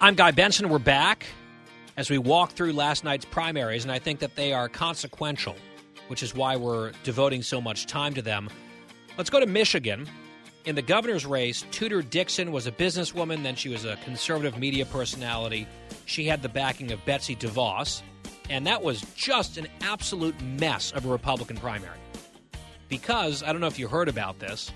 I'm 0.00 0.14
Guy 0.14 0.30
Benson. 0.30 0.68
We're 0.68 0.78
back 0.78 1.26
as 1.98 2.08
we 2.08 2.16
walk 2.16 2.52
through 2.52 2.72
last 2.72 3.02
night's 3.02 3.24
primaries, 3.24 3.82
and 3.82 3.90
I 3.90 3.98
think 3.98 4.20
that 4.20 4.36
they 4.36 4.52
are 4.52 4.68
consequential, 4.68 5.56
which 6.06 6.22
is 6.22 6.32
why 6.32 6.54
we're 6.54 6.92
devoting 7.02 7.42
so 7.42 7.60
much 7.60 7.86
time 7.86 8.14
to 8.14 8.22
them. 8.22 8.48
Let's 9.18 9.30
go 9.30 9.40
to 9.40 9.46
Michigan. 9.46 10.08
In 10.64 10.76
the 10.76 10.82
governor's 10.82 11.26
race, 11.26 11.64
Tudor 11.72 12.02
Dixon 12.02 12.52
was 12.52 12.68
a 12.68 12.72
businesswoman, 12.72 13.42
then 13.42 13.56
she 13.56 13.68
was 13.68 13.84
a 13.84 13.96
conservative 14.04 14.56
media 14.56 14.86
personality. 14.86 15.66
She 16.04 16.24
had 16.24 16.40
the 16.40 16.48
backing 16.48 16.92
of 16.92 17.04
Betsy 17.04 17.34
DeVos, 17.34 18.02
and 18.48 18.64
that 18.64 18.80
was 18.80 19.04
just 19.16 19.58
an 19.58 19.66
absolute 19.80 20.40
mess 20.40 20.92
of 20.92 21.04
a 21.04 21.08
Republican 21.08 21.56
primary. 21.56 21.98
Because, 22.88 23.42
I 23.42 23.50
don't 23.50 23.60
know 23.60 23.66
if 23.66 23.78
you 23.78 23.88
heard 23.88 24.08
about 24.08 24.38
this, 24.38 24.70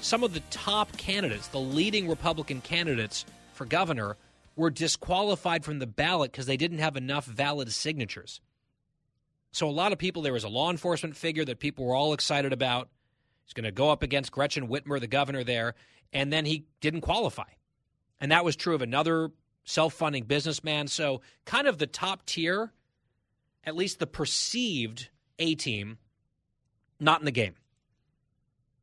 some 0.00 0.24
of 0.24 0.34
the 0.34 0.40
top 0.50 0.90
candidates, 0.96 1.46
the 1.46 1.60
leading 1.60 2.08
Republican 2.08 2.62
candidates 2.62 3.26
for 3.52 3.64
governor, 3.64 4.16
were 4.60 4.70
disqualified 4.70 5.64
from 5.64 5.78
the 5.78 5.86
ballot 5.86 6.30
because 6.30 6.44
they 6.44 6.58
didn't 6.58 6.80
have 6.80 6.94
enough 6.94 7.24
valid 7.24 7.72
signatures. 7.72 8.42
So, 9.52 9.66
a 9.66 9.72
lot 9.72 9.90
of 9.90 9.98
people, 9.98 10.20
there 10.20 10.34
was 10.34 10.44
a 10.44 10.50
law 10.50 10.70
enforcement 10.70 11.16
figure 11.16 11.46
that 11.46 11.58
people 11.58 11.86
were 11.86 11.94
all 11.94 12.12
excited 12.12 12.52
about. 12.52 12.90
He's 13.44 13.54
going 13.54 13.64
to 13.64 13.72
go 13.72 13.90
up 13.90 14.02
against 14.02 14.30
Gretchen 14.30 14.68
Whitmer, 14.68 15.00
the 15.00 15.06
governor 15.06 15.42
there, 15.42 15.74
and 16.12 16.30
then 16.30 16.44
he 16.44 16.66
didn't 16.82 17.00
qualify. 17.00 17.48
And 18.20 18.30
that 18.32 18.44
was 18.44 18.54
true 18.54 18.74
of 18.74 18.82
another 18.82 19.30
self 19.64 19.94
funding 19.94 20.24
businessman. 20.24 20.88
So, 20.88 21.22
kind 21.46 21.66
of 21.66 21.78
the 21.78 21.86
top 21.86 22.26
tier, 22.26 22.70
at 23.64 23.74
least 23.74 23.98
the 23.98 24.06
perceived 24.06 25.08
A 25.38 25.54
team, 25.54 25.96
not 27.00 27.20
in 27.20 27.24
the 27.24 27.32
game 27.32 27.54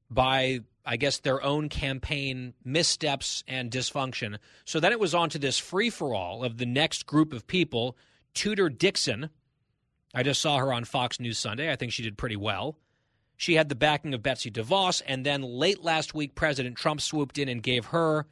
by, 0.09 0.61
I 0.87 0.95
guess, 0.95 1.19
their 1.19 1.43
own 1.43 1.67
campaign 1.67 2.53
missteps 2.63 3.43
and 3.45 3.69
dysfunction. 3.69 4.37
So 4.63 4.79
then 4.79 4.93
it 4.93 5.01
was 5.01 5.13
on 5.13 5.29
to 5.31 5.37
this 5.37 5.59
free 5.59 5.89
for 5.89 6.15
all 6.15 6.45
of 6.45 6.57
the 6.57 6.65
next 6.65 7.05
group 7.05 7.33
of 7.33 7.45
people. 7.45 7.97
Tudor 8.33 8.69
Dixon, 8.69 9.29
I 10.15 10.23
just 10.23 10.41
saw 10.41 10.57
her 10.57 10.71
on 10.71 10.85
Fox 10.85 11.19
News 11.19 11.37
Sunday. 11.37 11.69
I 11.69 11.75
think 11.75 11.91
she 11.91 12.03
did 12.03 12.17
pretty 12.17 12.37
well. 12.37 12.77
She 13.35 13.55
had 13.55 13.67
the 13.67 13.75
backing 13.75 14.13
of 14.13 14.23
Betsy 14.23 14.49
DeVos, 14.49 15.01
and 15.05 15.25
then 15.25 15.41
late 15.41 15.83
last 15.83 16.13
week, 16.13 16.35
President 16.35 16.77
Trump 16.77 17.01
swooped 17.01 17.37
in 17.37 17.49
and 17.49 17.61
gave 17.61 17.87
her 17.87 18.25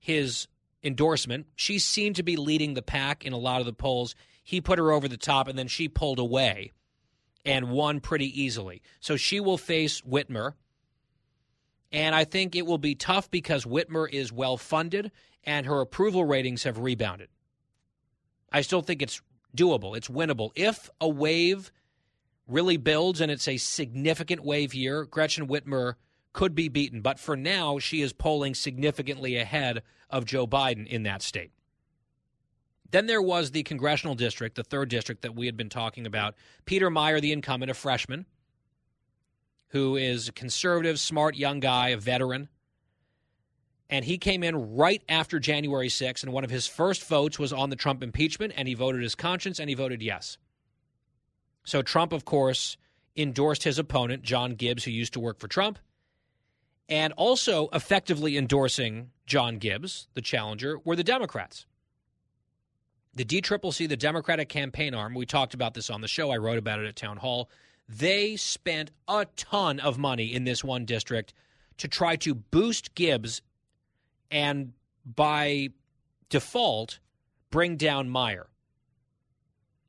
his 0.00 0.48
endorsement. 0.82 1.46
She 1.54 1.78
seemed 1.78 2.16
to 2.16 2.24
be 2.24 2.36
leading 2.36 2.74
the 2.74 2.82
pack 2.82 3.24
in 3.24 3.32
a 3.32 3.38
lot 3.38 3.60
of 3.60 3.66
the 3.66 3.72
polls. 3.72 4.16
He 4.42 4.60
put 4.60 4.80
her 4.80 4.90
over 4.90 5.06
the 5.06 5.16
top, 5.16 5.46
and 5.46 5.56
then 5.56 5.68
she 5.68 5.88
pulled 5.88 6.18
away 6.18 6.72
and 7.44 7.70
won 7.70 8.00
pretty 8.00 8.42
easily. 8.42 8.82
So 8.98 9.16
she 9.16 9.38
will 9.38 9.58
face 9.58 10.00
Whitmer. 10.00 10.54
And 11.92 12.14
I 12.14 12.24
think 12.24 12.54
it 12.54 12.66
will 12.66 12.78
be 12.78 12.94
tough 12.94 13.30
because 13.30 13.64
Whitmer 13.64 14.08
is 14.08 14.32
well 14.32 14.56
funded 14.56 15.10
and 15.44 15.66
her 15.66 15.80
approval 15.80 16.24
ratings 16.24 16.62
have 16.64 16.78
rebounded. 16.78 17.28
I 18.52 18.60
still 18.62 18.82
think 18.82 19.02
it's 19.02 19.20
doable, 19.56 19.96
it's 19.96 20.08
winnable. 20.08 20.50
If 20.54 20.90
a 21.00 21.08
wave 21.08 21.72
really 22.46 22.76
builds 22.76 23.20
and 23.20 23.30
it's 23.30 23.48
a 23.48 23.56
significant 23.56 24.44
wave 24.44 24.74
year, 24.74 25.04
Gretchen 25.04 25.46
Whitmer 25.46 25.94
could 26.32 26.54
be 26.54 26.68
beaten. 26.68 27.00
But 27.00 27.18
for 27.18 27.36
now, 27.36 27.78
she 27.78 28.02
is 28.02 28.12
polling 28.12 28.54
significantly 28.54 29.36
ahead 29.36 29.82
of 30.08 30.24
Joe 30.24 30.46
Biden 30.46 30.86
in 30.86 31.04
that 31.04 31.22
state. 31.22 31.52
Then 32.90 33.06
there 33.06 33.22
was 33.22 33.52
the 33.52 33.62
congressional 33.62 34.16
district, 34.16 34.56
the 34.56 34.64
third 34.64 34.88
district 34.88 35.22
that 35.22 35.34
we 35.34 35.46
had 35.46 35.56
been 35.56 35.68
talking 35.68 36.06
about. 36.06 36.34
Peter 36.64 36.90
Meijer, 36.90 37.20
the 37.20 37.32
incumbent, 37.32 37.70
a 37.70 37.74
freshman, 37.74 38.26
who 39.70 39.96
is 39.96 40.28
a 40.28 40.32
conservative, 40.32 40.98
smart 40.98 41.36
young 41.36 41.60
guy, 41.60 41.88
a 41.88 41.96
veteran. 41.96 42.48
And 43.88 44.04
he 44.04 44.18
came 44.18 44.44
in 44.44 44.76
right 44.76 45.02
after 45.08 45.40
January 45.40 45.88
6th, 45.88 46.22
and 46.22 46.32
one 46.32 46.44
of 46.44 46.50
his 46.50 46.66
first 46.66 47.04
votes 47.04 47.38
was 47.38 47.52
on 47.52 47.70
the 47.70 47.76
Trump 47.76 48.02
impeachment, 48.02 48.52
and 48.56 48.68
he 48.68 48.74
voted 48.74 49.02
his 49.02 49.14
conscience 49.14 49.58
and 49.58 49.68
he 49.68 49.74
voted 49.74 50.02
yes. 50.02 50.38
So 51.64 51.82
Trump, 51.82 52.12
of 52.12 52.24
course, 52.24 52.76
endorsed 53.16 53.64
his 53.64 53.78
opponent, 53.78 54.22
John 54.22 54.54
Gibbs, 54.54 54.84
who 54.84 54.90
used 54.90 55.12
to 55.14 55.20
work 55.20 55.38
for 55.38 55.48
Trump, 55.48 55.78
and 56.88 57.12
also 57.14 57.68
effectively 57.72 58.36
endorsing 58.36 59.10
John 59.26 59.58
Gibbs, 59.58 60.08
the 60.14 60.22
challenger, 60.22 60.78
were 60.84 60.96
the 60.96 61.04
Democrats. 61.04 61.66
The 63.14 63.24
DCCC, 63.24 63.88
the 63.88 63.96
Democratic 63.96 64.48
campaign 64.48 64.94
arm, 64.94 65.14
we 65.14 65.26
talked 65.26 65.54
about 65.54 65.74
this 65.74 65.90
on 65.90 66.00
the 66.00 66.08
show. 66.08 66.30
I 66.30 66.36
wrote 66.38 66.58
about 66.58 66.78
it 66.80 66.86
at 66.86 66.96
Town 66.96 67.16
Hall. 67.16 67.50
They 67.92 68.36
spent 68.36 68.92
a 69.08 69.26
ton 69.34 69.80
of 69.80 69.98
money 69.98 70.32
in 70.32 70.44
this 70.44 70.62
one 70.62 70.84
district 70.84 71.34
to 71.78 71.88
try 71.88 72.14
to 72.16 72.36
boost 72.36 72.94
Gibbs 72.94 73.42
and 74.30 74.74
by 75.04 75.70
default 76.28 77.00
bring 77.50 77.76
down 77.76 78.08
Meijer. 78.08 78.44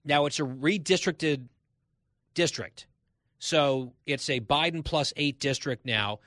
Now 0.04 0.26
it's 0.26 0.40
a 0.40 0.44
redistricted 0.44 1.48
district. 2.34 2.88
So 3.38 3.94
it's 4.08 4.30
a 4.32 4.40
Biden 4.40 4.84
plus 4.84 5.14
eight 5.16 5.40
district 5.40 5.86
now. 5.86 6.22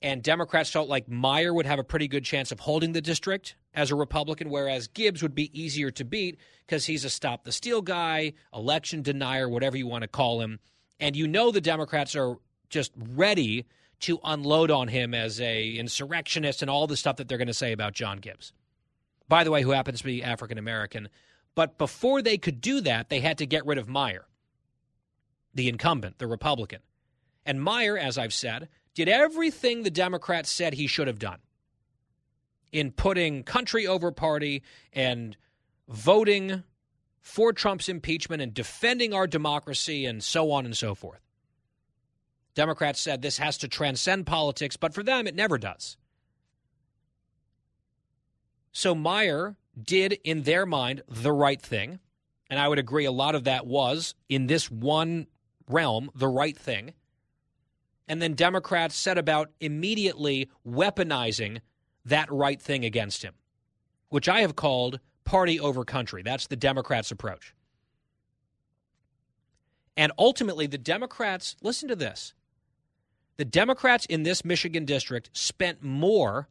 And 0.00 0.22
Democrats 0.22 0.70
felt 0.70 0.88
like 0.88 1.08
Meijer 1.08 1.52
would 1.52 1.66
have 1.66 1.80
a 1.80 1.84
pretty 1.84 2.06
good 2.06 2.24
chance 2.24 2.52
of 2.52 2.60
holding 2.60 2.92
the 2.92 3.00
district 3.00 3.56
as 3.74 3.90
a 3.90 3.96
Republican, 3.96 4.48
whereas 4.48 4.86
Gibbs 4.86 5.22
would 5.22 5.34
be 5.34 5.50
easier 5.60 5.90
to 5.90 6.04
beat 6.04 6.38
because 6.64 6.86
he's 6.86 7.04
a 7.04 7.10
stop 7.10 7.42
the 7.42 7.50
steal 7.50 7.82
guy, 7.82 8.34
election 8.54 9.02
denier, 9.02 9.48
whatever 9.48 9.76
you 9.76 9.88
want 9.88 10.02
to 10.02 10.08
call 10.08 10.40
him. 10.40 10.60
And 11.00 11.16
you 11.16 11.26
know 11.26 11.50
the 11.50 11.60
Democrats 11.60 12.16
are 12.16 12.36
just 12.68 12.92
ready 12.96 13.66
to 14.00 14.18
unload 14.24 14.70
on 14.70 14.88
him 14.88 15.14
as 15.14 15.40
a 15.40 15.72
insurrectionist 15.76 16.62
and 16.62 16.70
all 16.70 16.86
the 16.86 16.96
stuff 16.96 17.16
that 17.16 17.28
they're 17.28 17.38
going 17.38 17.48
to 17.48 17.54
say 17.54 17.72
about 17.72 17.94
John 17.94 18.18
Gibbs. 18.18 18.52
By 19.28 19.44
the 19.44 19.50
way, 19.50 19.62
who 19.62 19.70
happens 19.70 19.98
to 20.00 20.04
be 20.04 20.22
African 20.22 20.58
American. 20.58 21.08
But 21.54 21.78
before 21.78 22.20
they 22.22 22.36
could 22.36 22.60
do 22.60 22.80
that, 22.82 23.08
they 23.08 23.20
had 23.20 23.38
to 23.38 23.46
get 23.46 23.64
rid 23.64 23.78
of 23.78 23.88
Meijer, 23.88 24.24
the 25.54 25.68
incumbent, 25.68 26.18
the 26.18 26.26
Republican. 26.26 26.80
And 27.44 27.60
Meijer, 27.60 27.98
as 27.98 28.18
I've 28.18 28.34
said, 28.34 28.68
did 28.94 29.08
everything 29.08 29.82
the 29.82 29.90
Democrats 29.90 30.50
said 30.50 30.74
he 30.74 30.86
should 30.86 31.06
have 31.06 31.18
done 31.18 31.38
in 32.72 32.92
putting 32.92 33.42
country 33.42 33.86
over 33.86 34.12
party 34.12 34.62
and 34.92 35.36
voting 35.88 36.62
for 37.26 37.52
Trump's 37.52 37.88
impeachment 37.88 38.40
and 38.40 38.54
defending 38.54 39.12
our 39.12 39.26
democracy 39.26 40.06
and 40.06 40.22
so 40.22 40.52
on 40.52 40.64
and 40.64 40.76
so 40.76 40.94
forth. 40.94 41.20
Democrats 42.54 43.00
said 43.00 43.20
this 43.20 43.38
has 43.38 43.58
to 43.58 43.66
transcend 43.66 44.26
politics, 44.26 44.76
but 44.76 44.94
for 44.94 45.02
them, 45.02 45.26
it 45.26 45.34
never 45.34 45.58
does. 45.58 45.96
So 48.70 48.94
Meijer 48.94 49.56
did, 49.76 50.12
in 50.22 50.44
their 50.44 50.64
mind, 50.66 51.02
the 51.08 51.32
right 51.32 51.60
thing. 51.60 51.98
And 52.48 52.60
I 52.60 52.68
would 52.68 52.78
agree 52.78 53.06
a 53.06 53.12
lot 53.12 53.34
of 53.34 53.42
that 53.42 53.66
was, 53.66 54.14
in 54.28 54.46
this 54.46 54.70
one 54.70 55.26
realm 55.68 56.10
the 56.14 56.28
right 56.28 56.56
thing. 56.56 56.94
And 58.06 58.22
then 58.22 58.34
Democrats 58.34 58.94
set 58.94 59.18
about 59.18 59.50
immediately 59.58 60.48
weaponizing 60.64 61.58
that 62.04 62.30
right 62.30 62.62
thing 62.62 62.84
against 62.84 63.24
him, 63.24 63.34
which 64.10 64.28
I 64.28 64.42
have 64.42 64.54
called 64.54 65.00
party 65.26 65.60
over 65.60 65.84
country. 65.84 66.22
That's 66.22 66.46
the 66.46 66.56
Democrats' 66.56 67.10
approach. 67.10 67.54
And 69.98 70.12
ultimately, 70.18 70.66
the 70.66 70.78
Democrats, 70.78 71.56
listen 71.62 71.88
to 71.88 71.96
this 71.96 72.32
the 73.36 73.44
Democrats 73.44 74.06
in 74.06 74.22
this 74.22 74.46
Michigan 74.46 74.86
district 74.86 75.28
spent 75.34 75.82
more 75.82 76.48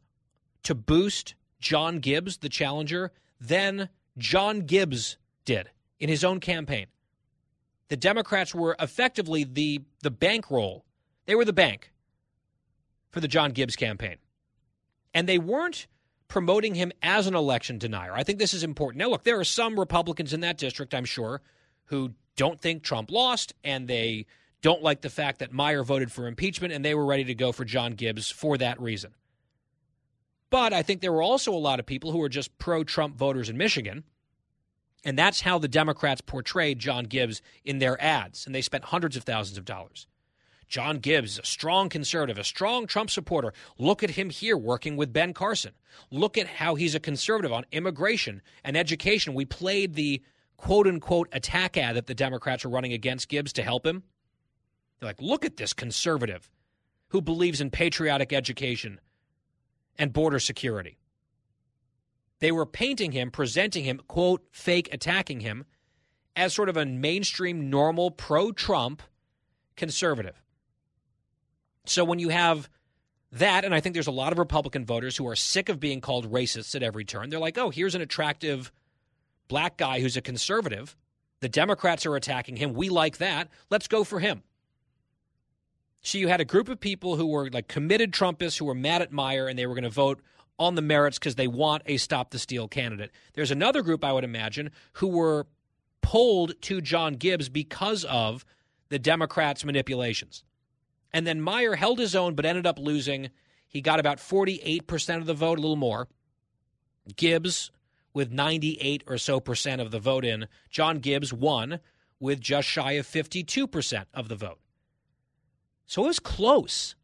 to 0.62 0.74
boost 0.74 1.34
John 1.58 1.98
Gibbs, 1.98 2.36
the 2.36 2.48
challenger, 2.48 3.10
than 3.40 3.88
John 4.16 4.60
Gibbs 4.60 5.16
did 5.44 5.70
in 5.98 6.08
his 6.08 6.22
own 6.22 6.38
campaign 6.38 6.86
the 7.88 7.96
Democrats 7.96 8.54
were 8.54 8.76
effectively 8.80 9.44
the 9.44 9.82
the 10.02 10.10
bankroll. 10.10 10.84
They 11.26 11.34
were 11.34 11.44
the 11.44 11.52
bank 11.52 11.92
for 13.10 13.20
the 13.20 13.28
John 13.28 13.52
Gibbs 13.52 13.76
campaign. 13.76 14.16
And 15.14 15.28
they 15.28 15.38
weren't 15.38 15.86
promoting 16.28 16.74
him 16.74 16.92
as 17.02 17.26
an 17.26 17.34
election 17.34 17.78
denier. 17.78 18.12
I 18.14 18.24
think 18.24 18.38
this 18.38 18.54
is 18.54 18.64
important. 18.64 19.00
Now, 19.00 19.10
look, 19.10 19.24
there 19.24 19.40
are 19.40 19.44
some 19.44 19.78
Republicans 19.78 20.32
in 20.32 20.40
that 20.40 20.58
district, 20.58 20.94
I'm 20.94 21.04
sure, 21.04 21.42
who 21.86 22.12
don't 22.36 22.60
think 22.60 22.82
Trump 22.82 23.10
lost 23.10 23.54
and 23.64 23.88
they 23.88 24.26
don't 24.62 24.82
like 24.82 25.02
the 25.02 25.10
fact 25.10 25.38
that 25.38 25.52
Meijer 25.52 25.84
voted 25.84 26.12
for 26.12 26.26
impeachment 26.26 26.72
and 26.72 26.84
they 26.84 26.94
were 26.94 27.06
ready 27.06 27.24
to 27.24 27.34
go 27.34 27.52
for 27.52 27.64
John 27.64 27.92
Gibbs 27.92 28.30
for 28.30 28.58
that 28.58 28.80
reason. 28.80 29.14
But 30.50 30.72
I 30.72 30.82
think 30.82 31.00
there 31.00 31.12
were 31.12 31.22
also 31.22 31.52
a 31.52 31.56
lot 31.56 31.80
of 31.80 31.86
people 31.86 32.12
who 32.12 32.18
were 32.18 32.28
just 32.28 32.56
pro 32.58 32.84
Trump 32.84 33.16
voters 33.16 33.48
in 33.48 33.56
Michigan 33.56 34.04
And 35.04 35.16
that's 35.16 35.42
how 35.42 35.58
the 35.58 35.68
Democrats 35.68 36.20
portrayed 36.20 36.80
John 36.80 37.04
Gibbs 37.04 37.40
in 37.64 37.78
their 37.78 38.00
ads, 38.02 38.44
and 38.44 38.54
they 38.54 38.62
spent 38.62 38.86
hundreds 38.86 39.16
of 39.16 39.22
thousands 39.22 39.56
of 39.56 39.64
dollars. 39.64 40.08
John 40.68 40.98
Gibbs, 40.98 41.38
a 41.38 41.44
strong 41.44 41.88
conservative, 41.88 42.38
a 42.38 42.44
strong 42.44 42.86
Trump 42.86 43.10
supporter. 43.10 43.52
Look 43.78 44.02
at 44.02 44.10
him 44.10 44.30
here 44.30 44.56
working 44.56 44.96
with 44.96 45.12
Ben 45.12 45.32
Carson. 45.32 45.72
Look 46.10 46.36
at 46.36 46.46
how 46.46 46.74
he's 46.74 46.94
a 46.94 47.00
conservative 47.00 47.52
on 47.52 47.64
immigration 47.70 48.42
and 48.64 48.76
education. 48.76 49.34
We 49.34 49.44
played 49.44 49.94
the 49.94 50.22
quote 50.56 50.86
unquote 50.86 51.28
attack 51.32 51.76
ad 51.76 51.96
that 51.96 52.06
the 52.06 52.14
Democrats 52.14 52.64
are 52.64 52.70
running 52.70 52.92
against 52.92 53.28
Gibbs 53.28 53.52
to 53.54 53.62
help 53.62 53.86
him. 53.86 54.02
They're 54.98 55.08
like, 55.08 55.20
look 55.20 55.44
at 55.44 55.56
this 55.56 55.72
conservative 55.72 56.50
who 57.08 57.20
believes 57.20 57.60
in 57.60 57.70
patriotic 57.70 58.32
education 58.32 59.00
and 59.98 60.12
border 60.12 60.40
security. 60.40 60.98
They 62.40 62.52
were 62.52 62.66
painting 62.66 63.12
him, 63.12 63.30
presenting 63.30 63.84
him, 63.84 64.00
quote, 64.08 64.44
fake 64.50 64.88
attacking 64.92 65.40
him 65.40 65.64
as 66.34 66.52
sort 66.52 66.68
of 66.68 66.76
a 66.76 66.84
mainstream, 66.84 67.70
normal, 67.70 68.10
pro 68.10 68.52
Trump 68.52 69.02
conservative. 69.74 70.42
So 71.88 72.04
when 72.04 72.18
you 72.18 72.28
have 72.28 72.68
that, 73.32 73.64
and 73.64 73.74
I 73.74 73.80
think 73.80 73.94
there's 73.94 74.06
a 74.06 74.12
lot 74.12 74.32
of 74.32 74.38
Republican 74.38 74.84
voters 74.84 75.16
who 75.16 75.26
are 75.28 75.36
sick 75.36 75.68
of 75.68 75.80
being 75.80 76.00
called 76.00 76.30
racists 76.30 76.74
at 76.74 76.82
every 76.82 77.04
turn, 77.04 77.30
they're 77.30 77.38
like, 77.38 77.58
oh, 77.58 77.70
here's 77.70 77.94
an 77.94 78.02
attractive 78.02 78.72
black 79.48 79.76
guy 79.76 80.00
who's 80.00 80.16
a 80.16 80.22
conservative. 80.22 80.96
The 81.40 81.48
Democrats 81.48 82.06
are 82.06 82.16
attacking 82.16 82.56
him. 82.56 82.72
We 82.72 82.88
like 82.88 83.18
that. 83.18 83.48
Let's 83.70 83.88
go 83.88 84.04
for 84.04 84.20
him. 84.20 84.42
So 86.02 86.18
you 86.18 86.28
had 86.28 86.40
a 86.40 86.44
group 86.44 86.68
of 86.68 86.78
people 86.78 87.16
who 87.16 87.26
were 87.26 87.50
like 87.50 87.68
committed 87.68 88.12
Trumpists 88.12 88.58
who 88.58 88.64
were 88.64 88.74
mad 88.74 89.02
at 89.02 89.12
Meijer 89.12 89.50
and 89.50 89.58
they 89.58 89.66
were 89.66 89.74
going 89.74 89.84
to 89.84 89.90
vote 89.90 90.20
on 90.58 90.74
the 90.74 90.82
merits 90.82 91.18
because 91.18 91.34
they 91.34 91.48
want 91.48 91.82
a 91.86 91.96
stop 91.96 92.30
the 92.30 92.38
steal 92.38 92.68
candidate. 92.68 93.10
There's 93.34 93.50
another 93.50 93.82
group, 93.82 94.04
I 94.04 94.12
would 94.12 94.24
imagine, 94.24 94.70
who 94.94 95.08
were 95.08 95.46
pulled 96.00 96.60
to 96.62 96.80
John 96.80 97.14
Gibbs 97.14 97.48
because 97.48 98.04
of 98.04 98.44
the 98.88 98.98
Democrats' 98.98 99.64
manipulations. 99.64 100.44
And 101.16 101.26
then 101.26 101.40
Meijer 101.40 101.78
held 101.78 101.98
his 101.98 102.14
own 102.14 102.34
but 102.34 102.44
ended 102.44 102.66
up 102.66 102.78
losing. 102.78 103.30
He 103.66 103.80
got 103.80 103.98
about 103.98 104.18
48% 104.18 105.16
of 105.16 105.24
the 105.24 105.32
vote, 105.32 105.56
a 105.56 105.62
little 105.62 105.74
more. 105.74 106.08
Gibbs 107.16 107.70
with 108.12 108.30
98 108.30 109.02
or 109.06 109.16
so 109.16 109.40
percent 109.40 109.80
of 109.80 109.90
the 109.90 109.98
vote 109.98 110.26
in. 110.26 110.46
John 110.68 110.98
Gibbs 110.98 111.32
won 111.32 111.80
with 112.20 112.38
just 112.38 112.68
shy 112.68 112.92
of 112.92 113.06
52% 113.06 114.04
of 114.12 114.28
the 114.28 114.36
vote. 114.36 114.58
So 115.86 116.04
it 116.04 116.08
was 116.08 116.18
close. 116.18 116.96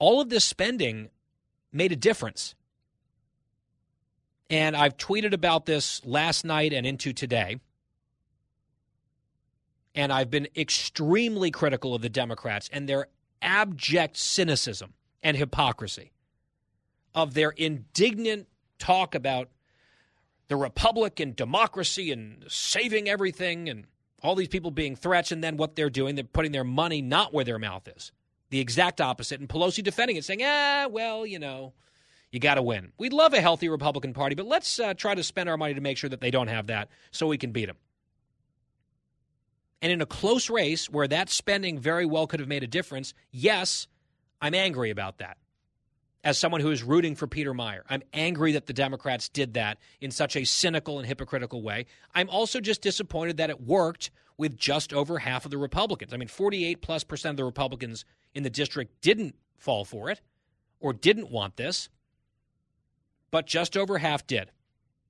All 0.00 0.20
of 0.20 0.30
this 0.30 0.44
spending 0.44 1.08
made 1.72 1.92
a 1.92 1.96
difference. 1.96 2.56
And 4.50 4.76
I've 4.76 4.96
tweeted 4.96 5.32
about 5.32 5.64
this 5.64 6.04
last 6.04 6.44
night 6.44 6.72
and 6.72 6.84
into 6.84 7.12
today. 7.12 7.60
And 9.94 10.12
I've 10.12 10.28
been 10.28 10.48
extremely 10.56 11.52
critical 11.52 11.94
of 11.94 12.02
the 12.02 12.08
Democrats 12.08 12.68
and 12.72 12.88
their 12.88 13.06
abject 13.42 14.16
cynicism 14.16 14.94
and 15.22 15.36
hypocrisy, 15.36 16.12
of 17.14 17.34
their 17.34 17.50
indignant 17.50 18.46
talk 18.78 19.14
about 19.14 19.48
the 20.48 20.56
republic 20.56 21.20
and 21.20 21.36
democracy 21.36 22.10
and 22.10 22.44
saving 22.48 23.08
everything 23.08 23.68
and 23.68 23.86
all 24.22 24.34
these 24.34 24.48
people 24.48 24.70
being 24.70 24.96
threats, 24.96 25.30
and 25.30 25.44
then 25.44 25.56
what 25.56 25.76
they're 25.76 25.90
doing, 25.90 26.14
they're 26.14 26.24
putting 26.24 26.52
their 26.52 26.64
money 26.64 27.00
not 27.00 27.32
where 27.32 27.44
their 27.44 27.58
mouth 27.58 27.86
is. 27.96 28.12
The 28.50 28.60
exact 28.60 29.00
opposite. 29.00 29.40
And 29.40 29.48
Pelosi 29.48 29.82
defending 29.82 30.16
it, 30.16 30.24
saying, 30.24 30.40
ah, 30.42 30.88
well, 30.90 31.26
you 31.26 31.38
know, 31.38 31.72
you 32.32 32.40
got 32.40 32.54
to 32.54 32.62
win. 32.62 32.92
We'd 32.98 33.12
love 33.12 33.32
a 33.34 33.40
healthy 33.40 33.68
Republican 33.68 34.14
Party, 34.14 34.34
but 34.34 34.46
let's 34.46 34.80
uh, 34.80 34.94
try 34.94 35.14
to 35.14 35.22
spend 35.22 35.48
our 35.48 35.56
money 35.56 35.74
to 35.74 35.80
make 35.80 35.96
sure 35.98 36.10
that 36.10 36.20
they 36.20 36.30
don't 36.30 36.48
have 36.48 36.66
that 36.66 36.88
so 37.10 37.26
we 37.26 37.38
can 37.38 37.52
beat 37.52 37.66
them. 37.66 37.76
And 39.80 39.92
in 39.92 40.00
a 40.00 40.06
close 40.06 40.50
race 40.50 40.90
where 40.90 41.08
that 41.08 41.30
spending 41.30 41.78
very 41.78 42.04
well 42.04 42.26
could 42.26 42.40
have 42.40 42.48
made 42.48 42.64
a 42.64 42.68
difference, 42.68 43.14
yes, 43.30 43.86
I'm 44.40 44.54
angry 44.54 44.90
about 44.90 45.18
that. 45.18 45.38
As 46.24 46.36
someone 46.36 46.60
who 46.60 46.72
is 46.72 46.82
rooting 46.82 47.14
for 47.14 47.28
Peter 47.28 47.54
Meijer, 47.54 47.82
I'm 47.88 48.02
angry 48.12 48.52
that 48.52 48.66
the 48.66 48.72
Democrats 48.72 49.28
did 49.28 49.54
that 49.54 49.78
in 50.00 50.10
such 50.10 50.34
a 50.34 50.44
cynical 50.44 50.98
and 50.98 51.06
hypocritical 51.06 51.62
way. 51.62 51.86
I'm 52.12 52.28
also 52.28 52.60
just 52.60 52.82
disappointed 52.82 53.36
that 53.36 53.50
it 53.50 53.60
worked 53.60 54.10
with 54.36 54.56
just 54.56 54.92
over 54.92 55.18
half 55.20 55.44
of 55.44 55.50
the 55.52 55.58
Republicans. 55.58 56.12
I 56.12 56.16
mean, 56.16 56.28
48 56.28 56.82
plus 56.82 57.04
percent 57.04 57.30
of 57.32 57.36
the 57.36 57.44
Republicans 57.44 58.04
in 58.34 58.42
the 58.42 58.50
district 58.50 59.00
didn't 59.00 59.36
fall 59.56 59.84
for 59.84 60.10
it 60.10 60.20
or 60.80 60.92
didn't 60.92 61.30
want 61.30 61.56
this, 61.56 61.88
but 63.30 63.46
just 63.46 63.76
over 63.76 63.98
half 63.98 64.26
did. 64.26 64.50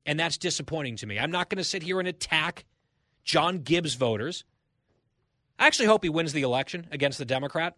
And 0.04 0.20
that's 0.20 0.38
disappointing 0.38 0.96
to 0.96 1.06
me. 1.06 1.18
I'm 1.18 1.30
not 1.30 1.50
going 1.50 1.58
to 1.58 1.64
sit 1.64 1.82
here 1.82 1.98
and 1.98 2.08
attack 2.08 2.64
John 3.24 3.58
Gibbs 3.58 3.94
voters 3.94 4.44
I 5.58 5.66
actually 5.66 5.86
hope 5.86 6.04
he 6.04 6.10
wins 6.10 6.32
the 6.32 6.42
election 6.42 6.86
against 6.90 7.18
the 7.18 7.24
Democrat 7.24 7.76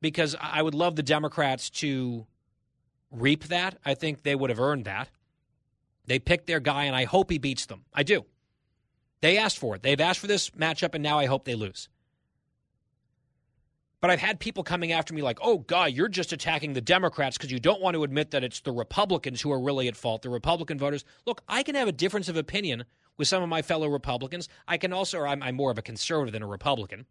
because 0.00 0.36
I 0.40 0.62
would 0.62 0.74
love 0.74 0.96
the 0.96 1.02
Democrats 1.02 1.70
to 1.70 2.26
reap 3.10 3.44
that. 3.44 3.78
I 3.84 3.94
think 3.94 4.22
they 4.22 4.34
would 4.34 4.50
have 4.50 4.60
earned 4.60 4.84
that. 4.84 5.08
They 6.06 6.18
picked 6.18 6.46
their 6.46 6.60
guy, 6.60 6.84
and 6.84 6.94
I 6.94 7.04
hope 7.04 7.30
he 7.30 7.38
beats 7.38 7.66
them. 7.66 7.84
I 7.92 8.04
do. 8.04 8.24
They 9.22 9.38
asked 9.38 9.58
for 9.58 9.74
it. 9.74 9.82
They've 9.82 10.00
asked 10.00 10.20
for 10.20 10.28
this 10.28 10.50
matchup, 10.50 10.94
and 10.94 11.02
now 11.02 11.18
I 11.18 11.26
hope 11.26 11.44
they 11.44 11.56
lose. 11.56 11.88
But 14.00 14.10
I've 14.10 14.20
had 14.20 14.38
people 14.38 14.62
coming 14.62 14.92
after 14.92 15.14
me 15.14 15.22
like, 15.22 15.38
oh, 15.42 15.58
God, 15.58 15.92
you're 15.92 16.08
just 16.08 16.32
attacking 16.32 16.74
the 16.74 16.80
Democrats 16.80 17.36
because 17.36 17.50
you 17.50 17.58
don't 17.58 17.80
want 17.80 17.94
to 17.94 18.04
admit 18.04 18.30
that 18.30 18.44
it's 18.44 18.60
the 18.60 18.70
Republicans 18.70 19.40
who 19.40 19.50
are 19.50 19.60
really 19.60 19.88
at 19.88 19.96
fault, 19.96 20.22
the 20.22 20.28
Republican 20.28 20.78
voters. 20.78 21.04
Look, 21.24 21.42
I 21.48 21.64
can 21.64 21.74
have 21.74 21.88
a 21.88 21.92
difference 21.92 22.28
of 22.28 22.36
opinion 22.36 22.84
with 23.16 23.28
some 23.28 23.42
of 23.42 23.48
my 23.48 23.62
fellow 23.62 23.88
Republicans. 23.88 24.48
I 24.66 24.76
can 24.78 24.92
also, 24.92 25.22
I'm, 25.22 25.42
I'm 25.42 25.54
more 25.54 25.70
of 25.70 25.78
a 25.78 25.82
conservative 25.82 26.32
than 26.32 26.42
a 26.42 26.46
Republican. 26.46 27.06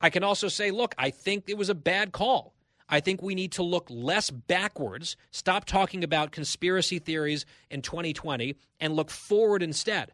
I 0.00 0.10
can 0.10 0.24
also 0.24 0.48
say, 0.48 0.70
look, 0.70 0.94
I 0.98 1.10
think 1.10 1.44
it 1.48 1.56
was 1.56 1.68
a 1.68 1.74
bad 1.74 2.12
call. 2.12 2.54
I 2.88 3.00
think 3.00 3.22
we 3.22 3.34
need 3.34 3.52
to 3.52 3.62
look 3.62 3.86
less 3.88 4.30
backwards, 4.30 5.16
stop 5.30 5.64
talking 5.64 6.04
about 6.04 6.32
conspiracy 6.32 6.98
theories 6.98 7.46
in 7.70 7.80
2020, 7.80 8.56
and 8.80 8.94
look 8.94 9.10
forward 9.10 9.62
instead. 9.62 10.12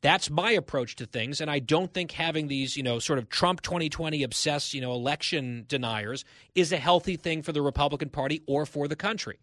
That's 0.00 0.28
my 0.28 0.50
approach 0.50 0.96
to 0.96 1.06
things, 1.06 1.40
and 1.40 1.48
I 1.48 1.60
don't 1.60 1.94
think 1.94 2.10
having 2.10 2.48
these, 2.48 2.76
you 2.76 2.82
know, 2.82 2.98
sort 2.98 3.20
of 3.20 3.28
Trump 3.28 3.60
2020 3.60 4.24
obsessed, 4.24 4.74
you 4.74 4.80
know, 4.80 4.92
election 4.94 5.64
deniers 5.68 6.24
is 6.56 6.72
a 6.72 6.76
healthy 6.76 7.16
thing 7.16 7.42
for 7.42 7.52
the 7.52 7.62
Republican 7.62 8.08
Party 8.08 8.42
or 8.48 8.66
for 8.66 8.88
the 8.88 8.96
country. 8.96 9.38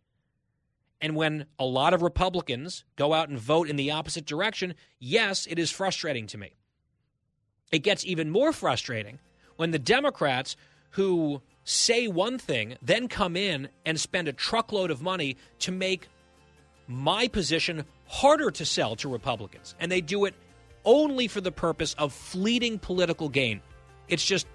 And 1.02 1.16
when 1.16 1.46
a 1.58 1.66
lot 1.66 1.94
of 1.94 2.02
Republicans 2.02 2.84
go 2.96 3.14
out 3.14 3.30
and 3.30 3.40
vote 3.40 3.70
in 3.70 3.78
the 3.78 3.92
opposite 3.92 4.26
direction, 4.26 4.76
yes, 5.00 5.48
it 5.50 5.58
is 5.58 5.72
frustrating 5.72 6.28
to 6.28 6.38
me. 6.38 6.54
It 7.72 7.80
gets 7.80 8.06
even 8.06 8.30
more 8.30 8.52
frustrating 8.52 9.20
when 9.56 9.72
the 9.72 9.80
Democrats 9.80 10.56
who 10.92 11.42
say 11.64 12.08
one 12.08 12.38
thing 12.38 12.76
then 12.82 13.08
come 13.08 13.36
in 13.36 13.70
and 13.86 14.00
spend 14.00 14.28
a 14.28 14.34
truckload 14.34 14.92
of 14.92 15.02
money 15.02 15.38
to 15.60 15.72
make 15.72 16.08
my 16.88 17.28
position 17.28 17.86
harder 18.08 18.50
to 18.50 18.66
sell 18.66 18.96
to 18.96 19.08
Republicans. 19.08 19.76
And 19.80 19.92
they 19.92 20.02
do 20.02 20.26
it 20.26 20.34
only 20.84 21.28
for 21.28 21.42
the 21.42 21.52
purpose 21.52 21.94
of 21.94 22.12
fleeting 22.12 22.80
political 22.80 23.30
gain. 23.30 23.62
It's 24.08 24.26
just 24.26 24.48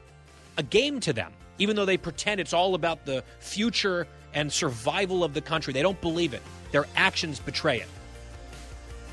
a 0.58 0.62
game 0.62 0.98
to 1.00 1.12
them, 1.12 1.32
even 1.58 1.76
though 1.76 1.84
they 1.84 1.96
pretend 1.96 2.40
it's 2.40 2.52
all 2.52 2.74
about 2.74 3.04
the 3.06 3.22
future 3.38 4.08
and 4.34 4.52
survival 4.52 5.24
of 5.24 5.34
the 5.34 5.40
country. 5.40 5.72
They 5.72 5.82
don't 5.82 6.00
believe 6.00 6.34
it, 6.34 6.42
their 6.72 6.86
actions 6.96 7.40
betray 7.40 7.80
it. 7.80 7.88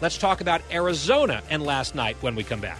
Let's 0.02 0.18
talk 0.18 0.42
about 0.42 0.62
Arizona 0.72 1.44
and 1.50 1.64
last 1.64 1.94
night 1.96 2.18
when 2.22 2.36
we 2.36 2.44
come 2.44 2.60
back. 2.60 2.80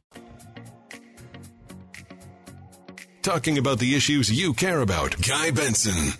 Talking 3.21 3.59
about 3.59 3.77
the 3.77 3.95
issues 3.95 4.31
you 4.31 4.53
care 4.53 4.81
about. 4.81 5.15
Guy 5.21 5.51
Benson. 5.51 6.13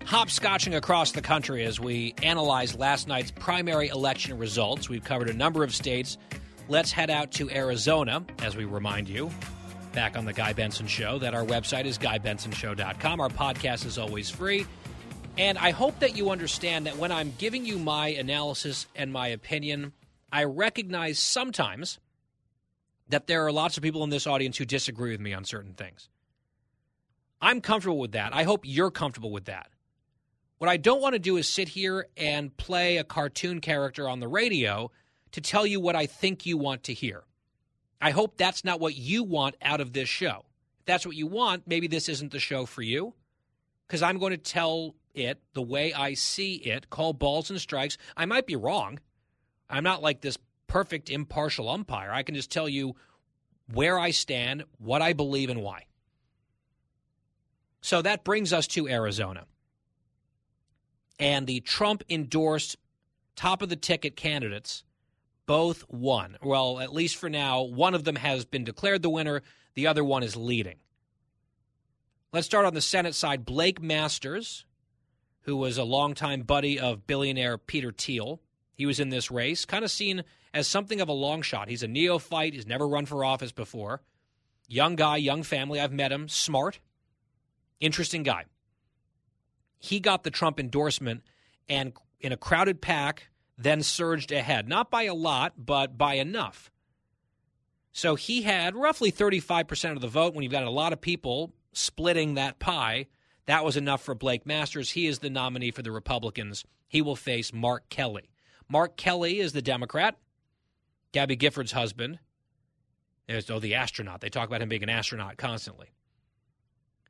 Hopscotching 0.00 0.76
across 0.76 1.12
the 1.12 1.22
country 1.22 1.64
as 1.64 1.80
we 1.80 2.14
analyze 2.22 2.76
last 2.76 3.08
night's 3.08 3.30
primary 3.30 3.88
election 3.88 4.36
results. 4.36 4.88
We've 4.88 5.04
covered 5.04 5.30
a 5.30 5.32
number 5.32 5.64
of 5.64 5.74
states. 5.74 6.18
Let's 6.68 6.92
head 6.92 7.08
out 7.08 7.30
to 7.32 7.50
Arizona 7.50 8.22
as 8.40 8.54
we 8.54 8.66
remind 8.66 9.08
you 9.08 9.30
back 9.92 10.16
on 10.16 10.26
the 10.26 10.32
Guy 10.32 10.52
Benson 10.52 10.86
Show 10.86 11.18
that 11.20 11.34
our 11.34 11.44
website 11.44 11.84
is 11.84 11.96
GuyBensonShow.com. 11.98 13.20
Our 13.20 13.28
podcast 13.30 13.86
is 13.86 13.98
always 13.98 14.28
free. 14.28 14.66
And 15.38 15.56
I 15.56 15.70
hope 15.70 15.98
that 16.00 16.16
you 16.16 16.30
understand 16.30 16.86
that 16.86 16.98
when 16.98 17.12
I'm 17.12 17.32
giving 17.38 17.64
you 17.64 17.78
my 17.78 18.08
analysis 18.08 18.86
and 18.94 19.10
my 19.10 19.28
opinion, 19.28 19.92
I 20.30 20.44
recognize 20.44 21.18
sometimes 21.18 21.98
that 23.10 23.26
there 23.26 23.44
are 23.44 23.52
lots 23.52 23.76
of 23.76 23.82
people 23.82 24.04
in 24.04 24.10
this 24.10 24.26
audience 24.26 24.56
who 24.56 24.64
disagree 24.64 25.10
with 25.10 25.20
me 25.20 25.32
on 25.32 25.44
certain 25.44 25.74
things. 25.74 26.08
I'm 27.40 27.60
comfortable 27.60 27.98
with 27.98 28.12
that. 28.12 28.34
I 28.34 28.42
hope 28.42 28.62
you're 28.64 28.90
comfortable 28.90 29.30
with 29.30 29.46
that. 29.46 29.70
What 30.58 30.68
I 30.68 30.76
don't 30.76 31.00
want 31.00 31.14
to 31.14 31.18
do 31.18 31.36
is 31.36 31.48
sit 31.48 31.68
here 31.68 32.06
and 32.16 32.54
play 32.56 32.98
a 32.98 33.04
cartoon 33.04 33.60
character 33.60 34.08
on 34.08 34.20
the 34.20 34.28
radio 34.28 34.90
to 35.32 35.40
tell 35.40 35.66
you 35.66 35.80
what 35.80 35.96
I 35.96 36.06
think 36.06 36.44
you 36.44 36.58
want 36.58 36.84
to 36.84 36.94
hear. 36.94 37.24
I 38.00 38.10
hope 38.10 38.36
that's 38.36 38.64
not 38.64 38.80
what 38.80 38.96
you 38.96 39.24
want 39.24 39.56
out 39.62 39.80
of 39.80 39.92
this 39.92 40.08
show. 40.08 40.44
If 40.80 40.86
that's 40.86 41.06
what 41.06 41.16
you 41.16 41.26
want, 41.26 41.66
maybe 41.66 41.86
this 41.86 42.08
isn't 42.08 42.32
the 42.32 42.38
show 42.38 42.66
for 42.66 42.82
you 42.82 43.14
because 43.86 44.02
I'm 44.02 44.18
going 44.18 44.32
to 44.32 44.38
tell 44.38 44.94
it 45.14 45.40
the 45.54 45.62
way 45.62 45.92
I 45.92 46.14
see 46.14 46.56
it, 46.56 46.90
call 46.90 47.12
balls 47.12 47.50
and 47.50 47.60
strikes. 47.60 47.96
I 48.16 48.26
might 48.26 48.46
be 48.46 48.56
wrong. 48.56 49.00
I'm 49.68 49.84
not 49.84 50.02
like 50.02 50.20
this 50.20 50.38
perfect 50.70 51.10
impartial 51.10 51.68
umpire. 51.68 52.12
I 52.12 52.22
can 52.22 52.36
just 52.36 52.52
tell 52.52 52.68
you 52.68 52.94
where 53.72 53.98
I 53.98 54.12
stand, 54.12 54.62
what 54.78 55.02
I 55.02 55.12
believe, 55.14 55.50
and 55.50 55.62
why. 55.62 55.86
So 57.80 58.00
that 58.02 58.22
brings 58.22 58.52
us 58.52 58.68
to 58.68 58.88
Arizona. 58.88 59.46
And 61.18 61.48
the 61.48 61.58
Trump 61.58 62.04
endorsed 62.08 62.76
top 63.34 63.62
of 63.62 63.68
the 63.68 63.74
ticket 63.74 64.14
candidates 64.14 64.84
both 65.44 65.84
won. 65.90 66.36
Well, 66.40 66.78
at 66.78 66.94
least 66.94 67.16
for 67.16 67.28
now, 67.28 67.62
one 67.62 67.94
of 67.94 68.04
them 68.04 68.14
has 68.14 68.44
been 68.44 68.62
declared 68.62 69.02
the 69.02 69.10
winner, 69.10 69.42
the 69.74 69.88
other 69.88 70.04
one 70.04 70.22
is 70.22 70.36
leading. 70.36 70.76
Let's 72.32 72.46
start 72.46 72.64
on 72.64 72.74
the 72.74 72.80
Senate 72.80 73.16
side. 73.16 73.44
Blake 73.44 73.82
Masters, 73.82 74.64
who 75.40 75.56
was 75.56 75.78
a 75.78 75.84
longtime 75.84 76.42
buddy 76.42 76.78
of 76.78 77.08
billionaire 77.08 77.58
Peter 77.58 77.90
Thiel, 77.90 78.40
he 78.80 78.86
was 78.86 78.98
in 78.98 79.10
this 79.10 79.30
race, 79.30 79.66
kind 79.66 79.84
of 79.84 79.90
seen 79.90 80.24
as 80.54 80.66
something 80.66 81.02
of 81.02 81.08
a 81.10 81.12
long 81.12 81.42
shot. 81.42 81.68
He's 81.68 81.82
a 81.82 81.86
neophyte, 81.86 82.54
he's 82.54 82.66
never 82.66 82.88
run 82.88 83.04
for 83.04 83.22
office 83.22 83.52
before. 83.52 84.00
Young 84.68 84.96
guy, 84.96 85.18
young 85.18 85.42
family. 85.42 85.78
I've 85.78 85.92
met 85.92 86.10
him, 86.10 86.30
smart, 86.30 86.80
interesting 87.78 88.22
guy. 88.22 88.46
He 89.78 90.00
got 90.00 90.22
the 90.22 90.30
Trump 90.30 90.58
endorsement 90.58 91.24
and 91.68 91.92
in 92.20 92.32
a 92.32 92.38
crowded 92.38 92.80
pack 92.80 93.28
then 93.58 93.82
surged 93.82 94.32
ahead, 94.32 94.66
not 94.66 94.90
by 94.90 95.02
a 95.02 95.14
lot, 95.14 95.52
but 95.58 95.98
by 95.98 96.14
enough. 96.14 96.70
So 97.92 98.14
he 98.14 98.40
had 98.40 98.74
roughly 98.74 99.12
35% 99.12 99.92
of 99.92 100.00
the 100.00 100.08
vote 100.08 100.32
when 100.32 100.42
you've 100.42 100.52
got 100.52 100.64
a 100.64 100.70
lot 100.70 100.94
of 100.94 101.02
people 101.02 101.52
splitting 101.74 102.32
that 102.32 102.58
pie. 102.58 103.08
That 103.44 103.62
was 103.62 103.76
enough 103.76 104.02
for 104.02 104.14
Blake 104.14 104.46
Masters. 104.46 104.92
He 104.92 105.06
is 105.06 105.18
the 105.18 105.28
nominee 105.28 105.70
for 105.70 105.82
the 105.82 105.92
Republicans. 105.92 106.64
He 106.88 107.02
will 107.02 107.14
face 107.14 107.52
Mark 107.52 107.90
Kelly. 107.90 108.29
Mark 108.70 108.96
Kelly 108.96 109.40
is 109.40 109.52
the 109.52 109.60
Democrat, 109.60 110.16
Gabby 111.12 111.36
Giffords' 111.36 111.72
husband. 111.72 112.20
Oh, 113.48 113.58
the 113.58 113.74
astronaut. 113.74 114.20
They 114.20 114.28
talk 114.28 114.48
about 114.48 114.62
him 114.62 114.68
being 114.68 114.82
an 114.82 114.88
astronaut 114.88 115.36
constantly. 115.36 115.88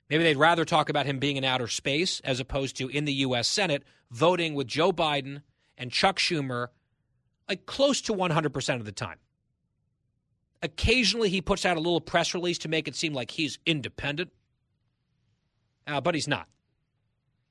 Maybe 0.08 0.24
they'd 0.24 0.36
rather 0.36 0.64
talk 0.64 0.88
about 0.88 1.06
him 1.06 1.18
being 1.18 1.36
in 1.36 1.44
outer 1.44 1.68
space 1.68 2.20
as 2.20 2.40
opposed 2.40 2.76
to 2.76 2.88
in 2.88 3.04
the 3.04 3.12
U.S. 3.12 3.46
Senate, 3.46 3.84
voting 4.10 4.54
with 4.54 4.66
Joe 4.66 4.90
Biden 4.90 5.42
and 5.78 5.92
Chuck 5.92 6.18
Schumer 6.18 6.68
like 7.48 7.66
close 7.66 8.00
to 8.02 8.12
100% 8.12 8.76
of 8.76 8.84
the 8.84 8.92
time. 8.92 9.18
Occasionally, 10.62 11.28
he 11.28 11.40
puts 11.40 11.64
out 11.64 11.76
a 11.76 11.80
little 11.80 12.00
press 12.00 12.34
release 12.34 12.58
to 12.58 12.68
make 12.68 12.86
it 12.86 12.96
seem 12.96 13.12
like 13.14 13.30
he's 13.30 13.58
independent, 13.64 14.30
uh, 15.86 16.00
but 16.00 16.14
he's 16.14 16.28
not. 16.28 16.48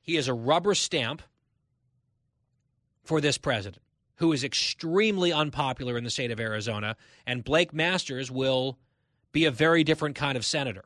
He 0.01 0.15
is 0.17 0.27
a 0.27 0.33
rubber 0.33 0.75
stamp 0.75 1.21
for 3.03 3.19
this 3.19 3.37
president, 3.37 3.83
who 4.19 4.31
is 4.31 4.43
extremely 4.43 5.33
unpopular 5.33 5.97
in 5.97 6.03
the 6.03 6.09
state 6.09 6.31
of 6.31 6.39
Arizona, 6.39 6.95
and 7.25 7.43
Blake 7.43 7.73
Masters 7.73 8.31
will 8.31 8.77
be 9.31 9.45
a 9.45 9.51
very 9.51 9.83
different 9.83 10.15
kind 10.15 10.37
of 10.37 10.45
senator. 10.45 10.85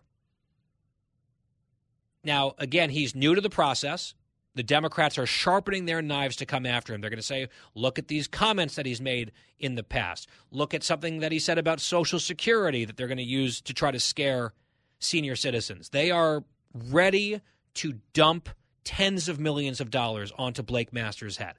Now, 2.23 2.53
again, 2.57 2.89
he's 2.89 3.13
new 3.13 3.35
to 3.35 3.41
the 3.41 3.49
process 3.49 4.13
the 4.55 4.63
Democrats 4.63 5.17
are 5.17 5.25
sharpening 5.25 5.85
their 5.85 6.01
knives 6.01 6.35
to 6.37 6.45
come 6.45 6.65
after 6.65 6.93
him. 6.93 7.01
They're 7.01 7.09
going 7.09 7.17
to 7.17 7.23
say, 7.23 7.47
look 7.73 7.97
at 7.97 8.07
these 8.07 8.27
comments 8.27 8.75
that 8.75 8.85
he's 8.85 9.01
made 9.01 9.31
in 9.59 9.75
the 9.75 9.83
past. 9.83 10.27
Look 10.51 10.73
at 10.73 10.83
something 10.83 11.19
that 11.19 11.31
he 11.31 11.39
said 11.39 11.57
about 11.57 11.79
Social 11.79 12.19
Security 12.19 12.85
that 12.85 12.97
they're 12.97 13.07
going 13.07 13.17
to 13.17 13.23
use 13.23 13.61
to 13.61 13.73
try 13.73 13.91
to 13.91 13.99
scare 13.99 14.53
senior 14.99 15.35
citizens. 15.35 15.89
They 15.89 16.11
are 16.11 16.43
ready 16.73 17.41
to 17.75 17.99
dump 18.13 18.49
tens 18.83 19.27
of 19.27 19.39
millions 19.39 19.81
of 19.81 19.89
dollars 19.89 20.31
onto 20.37 20.61
Blake 20.61 20.93
Masters' 20.93 21.37
head. 21.37 21.55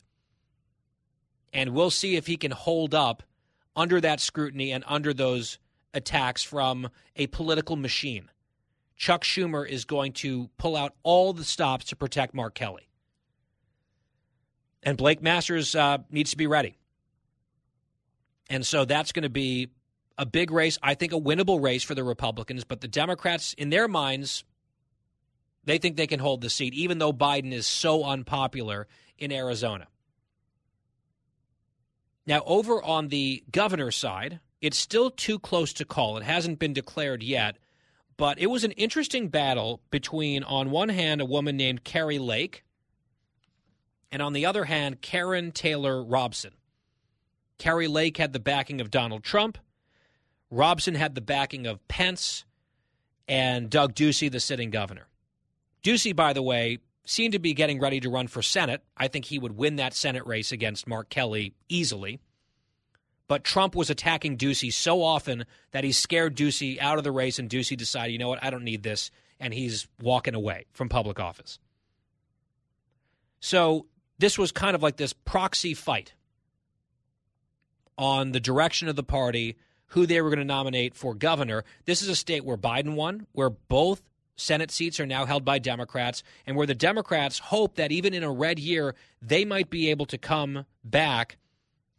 And 1.54 1.70
we'll 1.70 1.90
see 1.90 2.16
if 2.16 2.26
he 2.26 2.36
can 2.36 2.50
hold 2.50 2.94
up 2.94 3.22
under 3.76 4.00
that 4.00 4.20
scrutiny 4.20 4.72
and 4.72 4.84
under 4.86 5.14
those 5.14 5.58
attacks 5.94 6.42
from 6.42 6.90
a 7.16 7.28
political 7.28 7.76
machine. 7.76 8.28
Chuck 8.96 9.22
Schumer 9.22 9.66
is 9.66 9.84
going 9.84 10.12
to 10.14 10.50
pull 10.58 10.76
out 10.76 10.94
all 11.02 11.32
the 11.32 11.44
stops 11.44 11.86
to 11.86 11.96
protect 11.96 12.34
Mark 12.34 12.54
Kelly. 12.54 12.88
And 14.82 14.98
Blake 14.98 15.22
Masters 15.22 15.74
uh, 15.74 15.98
needs 16.10 16.32
to 16.32 16.36
be 16.36 16.46
ready. 16.46 16.76
And 18.50 18.66
so 18.66 18.84
that's 18.84 19.12
going 19.12 19.22
to 19.22 19.30
be 19.30 19.70
a 20.18 20.26
big 20.26 20.50
race, 20.50 20.78
I 20.82 20.94
think 20.94 21.12
a 21.12 21.20
winnable 21.20 21.62
race 21.62 21.82
for 21.82 21.94
the 21.94 22.04
Republicans. 22.04 22.64
But 22.64 22.80
the 22.80 22.88
Democrats, 22.88 23.54
in 23.54 23.70
their 23.70 23.88
minds, 23.88 24.44
they 25.64 25.78
think 25.78 25.96
they 25.96 26.06
can 26.06 26.20
hold 26.20 26.40
the 26.40 26.50
seat, 26.50 26.74
even 26.74 26.98
though 26.98 27.12
Biden 27.12 27.52
is 27.52 27.66
so 27.66 28.04
unpopular 28.04 28.86
in 29.18 29.32
Arizona. 29.32 29.86
Now, 32.26 32.42
over 32.46 32.82
on 32.82 33.08
the 33.08 33.44
governor's 33.50 33.96
side, 33.96 34.40
it's 34.60 34.78
still 34.78 35.10
too 35.10 35.38
close 35.38 35.72
to 35.74 35.84
call. 35.84 36.16
It 36.16 36.22
hasn't 36.22 36.58
been 36.58 36.72
declared 36.72 37.22
yet. 37.22 37.58
But 38.16 38.38
it 38.38 38.46
was 38.46 38.64
an 38.64 38.72
interesting 38.72 39.28
battle 39.28 39.80
between, 39.90 40.44
on 40.44 40.70
one 40.70 40.88
hand, 40.88 41.20
a 41.20 41.26
woman 41.26 41.56
named 41.56 41.84
Kari 41.84 42.18
Lake, 42.18 42.64
and 44.12 44.22
on 44.22 44.32
the 44.32 44.46
other 44.46 44.64
hand, 44.64 45.02
Karrin 45.02 45.52
Taylor 45.52 46.02
Robson. 46.02 46.52
Kari 47.58 47.88
Lake 47.88 48.16
had 48.16 48.32
the 48.32 48.38
backing 48.38 48.80
of 48.80 48.90
Donald 48.90 49.24
Trump. 49.24 49.58
Robson 50.50 50.94
had 50.94 51.16
the 51.16 51.20
backing 51.20 51.66
of 51.66 51.87
Pence 51.88 52.44
and 53.26 53.68
Doug 53.68 53.94
Ducey, 53.94 54.30
the 54.30 54.38
sitting 54.38 54.70
governor. 54.70 55.08
Ducey, 55.82 56.14
by 56.14 56.32
the 56.32 56.42
way, 56.42 56.78
seemed 57.04 57.32
to 57.32 57.38
be 57.38 57.54
getting 57.54 57.80
ready 57.80 58.00
to 58.00 58.10
run 58.10 58.26
for 58.26 58.42
Senate. 58.42 58.82
I 58.96 59.08
think 59.08 59.26
he 59.26 59.38
would 59.38 59.56
win 59.56 59.76
that 59.76 59.94
Senate 59.94 60.26
race 60.26 60.52
against 60.52 60.86
Mark 60.86 61.08
Kelly 61.10 61.54
easily. 61.68 62.20
But 63.26 63.44
Trump 63.44 63.74
was 63.74 63.90
attacking 63.90 64.36
Ducey 64.36 64.72
so 64.72 65.02
often 65.02 65.44
that 65.72 65.84
he 65.84 65.92
scared 65.92 66.36
Ducey 66.36 66.78
out 66.78 66.98
of 66.98 67.04
the 67.04 67.12
race, 67.12 67.38
and 67.38 67.48
Ducey 67.48 67.76
decided, 67.76 68.12
you 68.12 68.18
know 68.18 68.28
what, 68.28 68.42
I 68.44 68.50
don't 68.50 68.64
need 68.64 68.82
this, 68.82 69.10
and 69.40 69.54
he's 69.54 69.86
walking 70.00 70.34
away 70.34 70.66
from 70.72 70.88
public 70.88 71.18
office. 71.18 71.58
So 73.40 73.86
this 74.18 74.38
was 74.38 74.52
kind 74.52 74.74
of 74.74 74.82
like 74.82 74.96
this 74.96 75.12
proxy 75.12 75.74
fight 75.74 76.12
on 77.96 78.32
the 78.32 78.40
direction 78.40 78.88
of 78.88 78.96
the 78.96 79.02
party, 79.02 79.56
who 79.88 80.06
they 80.06 80.20
were 80.20 80.30
going 80.30 80.38
to 80.38 80.44
nominate 80.44 80.94
for 80.94 81.14
governor. 81.14 81.64
This 81.84 82.02
is 82.02 82.08
a 82.08 82.16
state 82.16 82.44
where 82.44 82.56
Biden 82.56 82.94
won, 82.94 83.26
where 83.32 83.50
both 83.50 84.02
Senate 84.37 84.70
seats 84.70 84.99
are 84.99 85.07
now 85.07 85.27
held 85.27 85.44
by 85.44 85.59
Democrats, 85.59 86.23
and 86.47 86.57
where 86.57 86.66
the 86.66 86.75
Democrats 86.75 87.38
hope 87.38 87.77
that 87.77 87.92
even 87.92 88.14
in 88.14 88.23
a 88.25 88.33
red 88.33 88.59
year, 88.59 88.94
they 89.23 89.44
might 89.44 89.70
be 89.70 89.90
able 89.90 90.07
to 90.07 90.18
come 90.18 90.66
back 90.83 91.38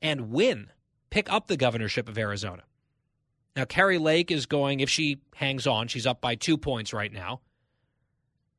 and 0.02 0.32
win 0.32 0.70
pick 1.16 1.32
up 1.32 1.48
the 1.48 1.56
governorship 1.56 2.10
of 2.10 2.18
Arizona. 2.18 2.64
Now, 3.56 3.64
Kari 3.64 3.98
Lake 4.00 4.32
is 4.32 4.46
going, 4.46 4.82
if 4.82 4.90
she 4.90 5.22
hangs 5.36 5.66
on, 5.66 5.88
she's 5.88 6.06
up 6.06 6.20
by 6.20 6.36
two 6.36 6.58
points 6.58 6.92
right 6.92 7.12
now. 7.12 7.40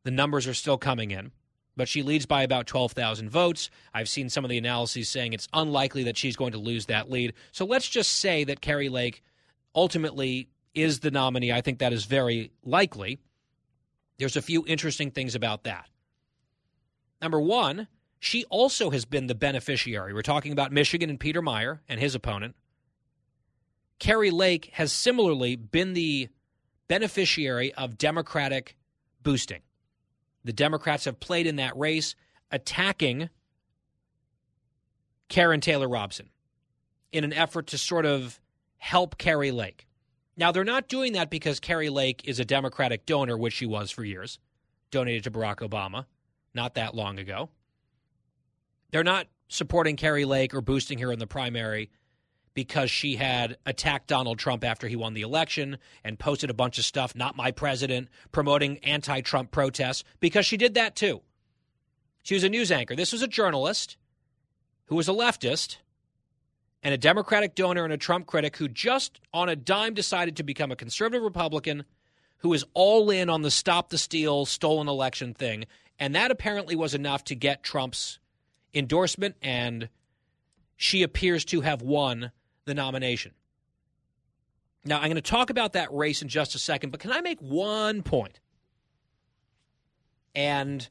The 0.04 0.10
numbers 0.10 0.46
are 0.46 0.54
still 0.54 0.78
coming 0.78 1.10
in, 1.10 1.32
but 1.76 1.86
she 1.86 2.02
leads 2.02 2.24
by 2.24 2.44
about 2.44 2.66
12,000 2.66 3.28
votes. 3.28 3.68
I've 3.92 4.08
seen 4.08 4.30
some 4.30 4.42
of 4.42 4.48
the 4.48 4.56
analyses 4.56 5.10
saying 5.10 5.34
it's 5.34 5.48
unlikely 5.52 6.04
that 6.04 6.16
she's 6.16 6.34
going 6.34 6.52
to 6.52 6.58
lose 6.58 6.86
that 6.86 7.10
lead. 7.10 7.34
So 7.52 7.66
let's 7.66 7.90
just 7.90 8.20
say 8.20 8.44
that 8.44 8.62
Kari 8.62 8.88
Lake 8.88 9.22
ultimately 9.74 10.48
is 10.74 11.00
the 11.00 11.10
nominee. 11.10 11.52
I 11.52 11.60
think 11.60 11.80
that 11.80 11.92
is 11.92 12.06
very 12.06 12.52
likely. 12.64 13.18
There's 14.18 14.36
a 14.36 14.42
few 14.42 14.64
interesting 14.66 15.10
things 15.10 15.34
about 15.34 15.64
that. 15.64 15.88
Number 17.20 17.40
one, 17.40 17.88
she 18.18 18.44
also 18.44 18.90
has 18.90 19.04
been 19.04 19.26
the 19.26 19.34
beneficiary. 19.34 20.12
We're 20.12 20.22
talking 20.22 20.52
about 20.52 20.72
Michigan 20.72 21.10
and 21.10 21.20
Peter 21.20 21.42
Meijer 21.42 21.80
and 21.88 22.00
his 22.00 22.14
opponent. 22.14 22.54
Kari 23.98 24.30
Lake 24.30 24.70
has 24.74 24.92
similarly 24.92 25.56
been 25.56 25.94
the 25.94 26.28
beneficiary 26.88 27.72
of 27.74 27.98
Democratic 27.98 28.76
boosting. 29.22 29.62
The 30.44 30.52
Democrats 30.52 31.06
have 31.06 31.18
played 31.18 31.46
in 31.46 31.56
that 31.56 31.76
race, 31.76 32.14
attacking 32.50 33.30
Karrin 35.28 35.60
Taylor 35.60 35.88
Robson 35.88 36.30
in 37.12 37.24
an 37.24 37.32
effort 37.32 37.68
to 37.68 37.78
sort 37.78 38.06
of 38.06 38.40
help 38.78 39.18
Kari 39.18 39.50
Lake. 39.50 39.85
Now, 40.36 40.52
they're 40.52 40.64
not 40.64 40.88
doing 40.88 41.14
that 41.14 41.30
because 41.30 41.60
Kari 41.60 41.88
Lake 41.88 42.22
is 42.24 42.38
a 42.38 42.44
Democratic 42.44 43.06
donor, 43.06 43.38
which 43.38 43.54
she 43.54 43.66
was 43.66 43.90
for 43.90 44.04
years, 44.04 44.38
donated 44.90 45.24
to 45.24 45.30
Barack 45.30 45.66
Obama 45.66 46.04
not 46.54 46.74
that 46.74 46.94
long 46.94 47.18
ago. 47.18 47.50
They're 48.90 49.04
not 49.04 49.28
supporting 49.48 49.96
Kari 49.96 50.24
Lake 50.24 50.54
or 50.54 50.60
boosting 50.60 50.98
her 50.98 51.12
in 51.12 51.18
the 51.18 51.26
primary 51.26 51.90
because 52.54 52.90
she 52.90 53.16
had 53.16 53.58
attacked 53.66 54.08
Donald 54.08 54.38
Trump 54.38 54.64
after 54.64 54.88
he 54.88 54.96
won 54.96 55.12
the 55.14 55.22
election 55.22 55.76
and 56.02 56.18
posted 56.18 56.48
a 56.48 56.54
bunch 56.54 56.78
of 56.78 56.84
stuff, 56.84 57.14
not 57.14 57.36
my 57.36 57.50
president, 57.50 58.08
promoting 58.32 58.78
anti 58.78 59.20
Trump 59.20 59.50
protests, 59.50 60.04
because 60.20 60.46
she 60.46 60.56
did 60.56 60.74
that 60.74 60.96
too. 60.96 61.20
She 62.22 62.34
was 62.34 62.44
a 62.44 62.48
news 62.48 62.72
anchor. 62.72 62.96
This 62.96 63.12
was 63.12 63.22
a 63.22 63.28
journalist 63.28 63.96
who 64.86 64.96
was 64.96 65.08
a 65.08 65.12
leftist 65.12 65.76
and 66.86 66.94
a 66.94 66.98
Democratic 66.98 67.56
donor 67.56 67.82
and 67.82 67.92
a 67.92 67.96
Trump 67.96 68.26
critic 68.26 68.58
who 68.58 68.68
just 68.68 69.18
on 69.34 69.48
a 69.48 69.56
dime 69.56 69.92
decided 69.92 70.36
to 70.36 70.44
become 70.44 70.70
a 70.70 70.76
conservative 70.76 71.24
Republican 71.24 71.84
who 72.38 72.52
is 72.52 72.64
all 72.74 73.10
in 73.10 73.28
on 73.28 73.42
the 73.42 73.50
stop 73.50 73.88
the 73.88 73.98
steal, 73.98 74.46
stolen 74.46 74.86
election 74.86 75.34
thing. 75.34 75.64
And 75.98 76.14
that 76.14 76.30
apparently 76.30 76.76
was 76.76 76.94
enough 76.94 77.24
to 77.24 77.34
get 77.34 77.64
Trump's 77.64 78.20
endorsement, 78.72 79.34
and 79.42 79.88
she 80.76 81.02
appears 81.02 81.44
to 81.46 81.62
have 81.62 81.82
won 81.82 82.30
the 82.66 82.74
nomination. 82.74 83.32
Now, 84.84 84.98
I'm 84.98 85.06
going 85.10 85.16
to 85.16 85.22
talk 85.22 85.50
about 85.50 85.72
that 85.72 85.92
race 85.92 86.22
in 86.22 86.28
just 86.28 86.54
a 86.54 86.58
second, 86.60 86.90
but 86.90 87.00
can 87.00 87.10
I 87.10 87.20
make 87.20 87.40
one 87.40 88.04
point? 88.04 88.38
And 90.36 90.88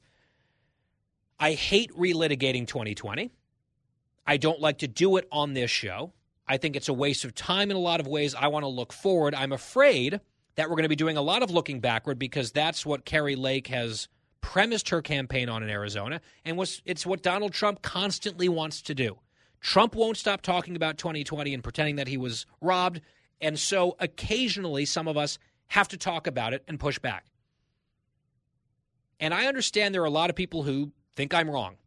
I 1.39 1.53
hate 1.53 1.93
relitigating 1.93 2.67
2020. 2.67 3.31
I 4.25 4.37
don't 4.37 4.59
like 4.59 4.79
to 4.79 4.87
do 4.87 5.17
it 5.17 5.27
on 5.31 5.53
this 5.53 5.71
show. 5.71 6.13
I 6.47 6.57
think 6.57 6.75
it's 6.75 6.89
a 6.89 6.93
waste 6.93 7.25
of 7.25 7.33
time 7.33 7.71
in 7.71 7.77
a 7.77 7.79
lot 7.79 7.99
of 7.99 8.07
ways. 8.07 8.35
I 8.35 8.47
want 8.47 8.63
to 8.63 8.67
look 8.67 8.93
forward. 8.93 9.33
I'm 9.33 9.51
afraid 9.51 10.19
that 10.55 10.69
we're 10.69 10.75
going 10.75 10.83
to 10.83 10.89
be 10.89 10.95
doing 10.95 11.17
a 11.17 11.21
lot 11.21 11.43
of 11.43 11.51
looking 11.51 11.79
backward 11.79 12.19
because 12.19 12.51
that's 12.51 12.85
what 12.85 13.05
Kari 13.05 13.35
Lake 13.35 13.67
has 13.67 14.07
premised 14.41 14.89
her 14.89 15.01
campaign 15.01 15.49
on 15.49 15.63
in 15.63 15.69
Arizona, 15.69 16.21
and 16.45 16.55
was 16.55 16.81
it's 16.85 17.05
what 17.05 17.23
Donald 17.23 17.51
Trump 17.51 17.81
constantly 17.81 18.47
wants 18.47 18.81
to 18.83 18.93
do. 18.93 19.17
Trump 19.59 19.95
won't 19.95 20.17
stop 20.17 20.41
talking 20.41 20.75
about 20.75 20.99
2020 20.99 21.53
and 21.53 21.63
pretending 21.63 21.95
that 21.95 22.07
he 22.07 22.17
was 22.17 22.45
robbed, 22.61 23.01
and 23.41 23.57
so 23.57 23.95
occasionally 23.99 24.85
some 24.85 25.07
of 25.07 25.17
us 25.17 25.39
have 25.67 25.87
to 25.87 25.97
talk 25.97 26.27
about 26.27 26.53
it 26.53 26.63
and 26.67 26.79
push 26.79 26.99
back. 26.99 27.25
And 29.19 29.33
I 29.33 29.47
understand 29.47 29.95
there 29.95 30.03
are 30.03 30.05
a 30.05 30.11
lot 30.11 30.29
of 30.29 30.35
people 30.35 30.61
who 30.61 30.91
think 31.15 31.33
I'm 31.33 31.49
wrong. 31.49 31.77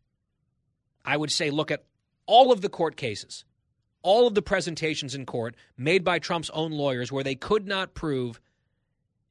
I 1.04 1.16
would 1.16 1.30
say 1.30 1.50
look 1.50 1.70
at 1.70 1.84
all 2.28 2.52
of 2.52 2.60
the 2.60 2.68
court 2.68 2.96
cases, 2.96 3.44
all 4.02 4.28
of 4.28 4.34
the 4.36 4.42
presentations 4.42 5.16
in 5.16 5.26
court 5.26 5.56
made 5.76 6.04
by 6.04 6.20
Trump's 6.20 6.50
own 6.50 6.70
lawyers 6.70 7.10
where 7.10 7.24
they 7.24 7.34
could 7.34 7.66
not 7.66 7.94
prove 7.94 8.38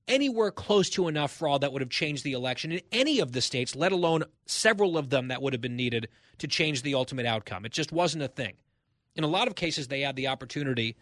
anywhere 0.10 0.52
close 0.52 0.90
to 0.90 1.08
enough 1.08 1.32
fraud 1.32 1.62
that 1.62 1.72
would 1.72 1.82
have 1.82 1.90
changed 1.90 2.24
the 2.24 2.34
election 2.34 2.72
in 2.72 2.82
any 2.92 3.20
of 3.20 3.32
the 3.32 3.42
states, 3.42 3.76
let 3.76 3.92
alone 3.92 4.24
several 4.46 4.98
of 4.98 5.10
them 5.10 5.30
that 5.30 5.42
would 5.42 5.54
have 5.54 5.62
been 5.62 5.76
needed 5.76 6.10
to 6.40 6.48
change 6.48 6.82
the 6.82 6.96
ultimate 6.96 7.26
outcome. 7.26 7.66
It 7.66 7.72
just 7.72 7.92
wasn't 7.92 8.24
a 8.24 8.28
thing. 8.28 8.54
In 9.16 9.24
a 9.24 9.28
lot 9.28 9.48
of 9.48 9.56
cases, 9.56 9.88
they 9.88 10.02
had 10.02 10.16
the 10.16 10.28
opportunity 10.28 10.96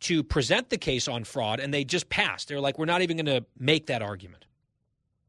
to 0.00 0.22
present 0.22 0.70
the 0.70 0.78
case 0.78 1.08
on 1.08 1.24
fraud, 1.24 1.60
and 1.60 1.72
they 1.72 1.84
just 1.84 2.08
passed. 2.08 2.48
They're 2.48 2.60
like, 2.60 2.78
we're 2.78 2.86
not 2.86 3.02
even 3.02 3.16
going 3.16 3.26
to 3.26 3.44
make 3.58 3.86
that 3.86 4.02
argument 4.02 4.46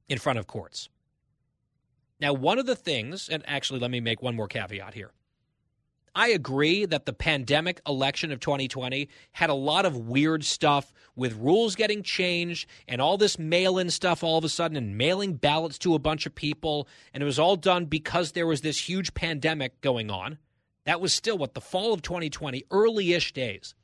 in 0.10 0.18
front 0.18 0.40
of 0.40 0.48
courts. 0.48 0.90
Now, 2.24 2.32
one 2.32 2.58
of 2.58 2.66
the 2.66 2.78
things, 2.78 3.28
and 3.28 3.44
actually, 3.46 3.82
let 3.82 3.92
me 3.92 4.00
make 4.00 4.22
one 4.22 4.34
more 4.34 4.48
caveat 4.48 4.94
here. 4.94 5.12
I 6.16 6.30
agree 6.30 6.86
that 6.86 7.06
the 7.06 7.12
pandemic 7.12 7.82
election 7.86 8.32
of 8.32 8.40
2020 8.40 9.10
had 9.34 9.50
a 9.50 9.54
lot 9.54 9.86
of 9.86 9.98
weird 9.98 10.46
stuff 10.46 10.94
with 11.18 11.36
rules 11.36 11.76
getting 11.76 12.02
changed 12.02 12.70
and 12.88 13.02
all 13.02 13.18
this 13.18 13.38
mail 13.38 13.78
in 13.78 13.90
stuff 13.90 14.24
all 14.24 14.38
of 14.38 14.46
a 14.46 14.50
sudden 14.50 14.78
and 14.78 14.98
mailing 14.98 15.34
ballots 15.34 15.78
to 15.80 15.96
a 15.96 16.00
bunch 16.00 16.26
of 16.26 16.34
people. 16.34 16.88
And 17.14 17.22
it 17.22 17.26
was 17.26 17.40
all 17.40 17.58
done 17.58 17.88
because 17.88 18.32
there 18.32 18.48
was 18.48 18.62
this 18.62 18.88
huge 18.88 19.14
pandemic 19.14 19.82
going 19.82 20.10
on. 20.10 20.38
That 20.86 21.02
was 21.02 21.12
still 21.12 21.38
what 21.38 21.56
the 21.56 21.60
fall 21.60 21.92
of 21.92 22.04
2020, 22.04 22.64
early 22.72 23.12
ish 23.12 23.34
days. 23.34 23.76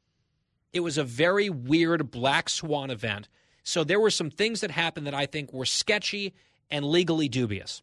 It 0.72 0.80
was 0.80 0.98
a 0.98 1.04
very 1.04 1.50
weird 1.50 2.10
black 2.10 2.48
swan 2.48 2.90
event. 2.90 3.28
So 3.64 3.84
there 3.84 4.00
were 4.00 4.10
some 4.10 4.32
things 4.32 4.62
that 4.62 4.72
happened 4.72 5.08
that 5.08 5.14
I 5.14 5.26
think 5.26 5.52
were 5.52 5.66
sketchy 5.66 6.34
and 6.72 6.86
legally 6.86 7.28
dubious 7.28 7.82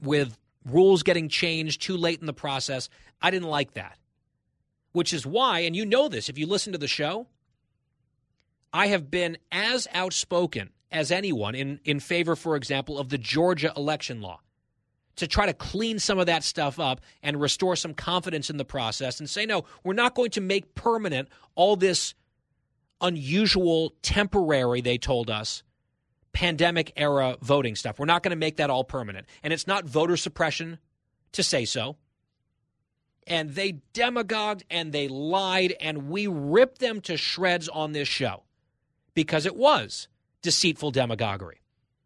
with 0.00 0.38
rules 0.64 1.02
getting 1.02 1.28
changed 1.28 1.82
too 1.82 1.96
late 1.96 2.20
in 2.20 2.26
the 2.26 2.32
process. 2.32 2.88
I 3.20 3.30
didn't 3.30 3.48
like 3.48 3.74
that. 3.74 3.98
Which 4.92 5.12
is 5.12 5.26
why, 5.26 5.60
and 5.60 5.76
you 5.76 5.84
know 5.84 6.08
this 6.08 6.28
if 6.28 6.38
you 6.38 6.46
listen 6.46 6.72
to 6.72 6.78
the 6.78 6.88
show, 6.88 7.26
I 8.72 8.88
have 8.88 9.10
been 9.10 9.38
as 9.52 9.86
outspoken 9.92 10.70
as 10.90 11.10
anyone 11.10 11.54
in, 11.54 11.80
in 11.84 12.00
favor, 12.00 12.34
for 12.36 12.56
example, 12.56 12.98
of 12.98 13.08
the 13.08 13.18
Georgia 13.18 13.72
election 13.76 14.20
law 14.20 14.40
to 15.16 15.26
try 15.26 15.46
to 15.46 15.52
clean 15.52 15.98
some 15.98 16.18
of 16.18 16.26
that 16.26 16.44
stuff 16.44 16.78
up 16.78 17.00
and 17.22 17.40
restore 17.40 17.76
some 17.76 17.92
confidence 17.92 18.50
in 18.50 18.56
the 18.56 18.64
process 18.64 19.18
and 19.18 19.28
say, 19.28 19.44
no, 19.44 19.64
we're 19.84 19.92
not 19.92 20.14
going 20.14 20.30
to 20.30 20.40
make 20.40 20.74
permanent 20.74 21.28
all 21.54 21.76
this 21.76 22.14
unusual, 23.00 23.92
temporary, 24.02 24.80
they 24.80 24.96
told 24.96 25.28
us, 25.28 25.62
pandemic 26.38 26.92
era 26.94 27.36
voting 27.42 27.74
stuff. 27.74 27.98
We're 27.98 28.06
not 28.06 28.22
going 28.22 28.30
to 28.30 28.36
make 28.36 28.58
that 28.58 28.70
all 28.70 28.84
permanent. 28.84 29.26
And 29.42 29.52
it's 29.52 29.66
not 29.66 29.86
voter 29.86 30.16
suppression 30.16 30.78
to 31.32 31.42
say 31.42 31.64
so. 31.64 31.96
And 33.26 33.50
they 33.50 33.80
demagogued 33.92 34.62
and 34.70 34.92
they 34.92 35.08
lied, 35.08 35.74
and 35.80 36.08
we 36.08 36.28
ripped 36.28 36.78
them 36.78 37.00
to 37.02 37.16
shreds 37.16 37.68
on 37.68 37.90
this 37.90 38.06
show 38.06 38.44
because 39.14 39.46
it 39.46 39.56
was 39.56 40.06
deceitful 40.40 40.92
demagoguery. 40.92 41.60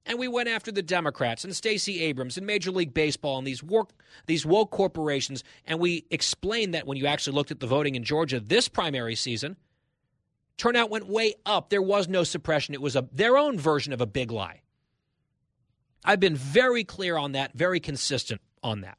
And 0.06 0.18
we 0.18 0.28
went 0.28 0.48
after 0.48 0.72
the 0.72 0.82
Democrats 0.82 1.44
and 1.44 1.54
Stacey 1.54 2.00
Abrams 2.00 2.38
and 2.38 2.46
Major 2.46 2.70
League 2.70 2.94
Baseball 2.94 3.36
and 3.36 3.46
these 3.46 3.62
woke, 3.62 3.92
these 4.24 4.46
woke 4.46 4.70
corporations. 4.70 5.44
And 5.66 5.78
we 5.78 6.06
explained 6.10 6.72
that 6.72 6.86
when 6.86 6.96
you 6.96 7.04
actually 7.04 7.34
looked 7.34 7.50
at 7.50 7.60
the 7.60 7.66
voting 7.66 7.96
in 7.96 8.02
Georgia 8.02 8.40
this 8.40 8.66
primary 8.66 9.14
season– 9.14 9.58
Turnout 10.62 10.90
went 10.90 11.08
way 11.08 11.34
up. 11.44 11.70
There 11.70 11.82
was 11.82 12.06
no 12.06 12.22
suppression. 12.22 12.72
It 12.72 12.80
was 12.80 12.94
a, 12.94 13.08
their 13.10 13.36
own 13.36 13.58
version 13.58 13.92
of 13.92 14.00
a 14.00 14.06
big 14.06 14.30
lie. 14.30 14.60
I've 16.04 16.20
been 16.20 16.36
very 16.36 16.84
clear 16.84 17.16
on 17.16 17.32
that, 17.32 17.52
very 17.52 17.80
consistent 17.80 18.40
on 18.62 18.82
that. 18.82 18.96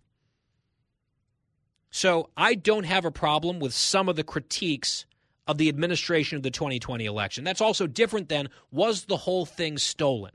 So 1.90 2.30
I 2.36 2.56
don't 2.56 2.84
have 2.84 3.06
a 3.06 3.12
problem 3.12 3.62
with 3.62 3.74
some 3.74 4.10
of 4.10 4.18
the 4.18 4.26
critiques 4.26 5.06
of 5.48 5.58
the 5.58 5.70
administration 5.70 6.36
of 6.36 6.44
the 6.44 6.52
2020 6.52 7.06
election. 7.06 7.46
That's 7.46 7.62
also 7.62 7.88
different 7.88 8.28
than 8.28 8.50
was 8.70 9.06
the 9.06 9.16
whole 9.16 9.46
thing 9.46 9.78
stolen? 9.78 10.34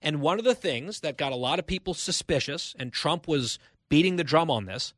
And 0.00 0.22
one 0.22 0.38
of 0.38 0.46
the 0.46 0.54
things 0.54 1.00
that 1.00 1.18
got 1.18 1.32
a 1.32 1.36
lot 1.36 1.58
of 1.58 1.66
people 1.66 1.92
suspicious, 1.92 2.74
and 2.78 2.90
Trump 2.90 3.28
was 3.28 3.58
beating 3.90 4.16
the 4.16 4.24
drum 4.24 4.50
on 4.50 4.64
this, 4.64 4.94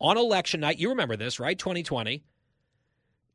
on 0.00 0.16
election 0.16 0.60
night, 0.60 0.78
you 0.78 0.88
remember 0.88 1.14
this, 1.14 1.38
right? 1.38 1.58
2020, 1.58 2.22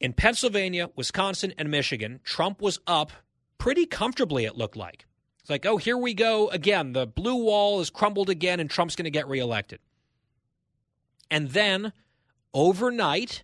in 0.03 0.11
Pennsylvania, 0.11 0.89
Wisconsin, 0.97 1.53
and 1.57 1.71
Michigan, 1.71 2.19
Trump 2.25 2.61
was 2.61 2.77
up 2.85 3.13
pretty 3.57 3.85
comfortably, 3.85 4.43
it 4.43 4.57
looked 4.57 4.75
like. 4.75 5.05
It's 5.39 5.49
like, 5.49 5.65
oh, 5.65 5.77
here 5.77 5.97
we 5.97 6.13
go 6.13 6.49
again. 6.49 6.91
The 6.91 7.07
blue 7.07 7.41
wall 7.41 7.79
is 7.79 7.89
crumbled 7.89 8.29
again, 8.29 8.59
and 8.59 8.69
Trump's 8.69 8.97
going 8.97 9.05
to 9.05 9.09
get 9.11 9.29
reelected. 9.29 9.79
And 11.31 11.51
then 11.51 11.93
overnight, 12.53 13.43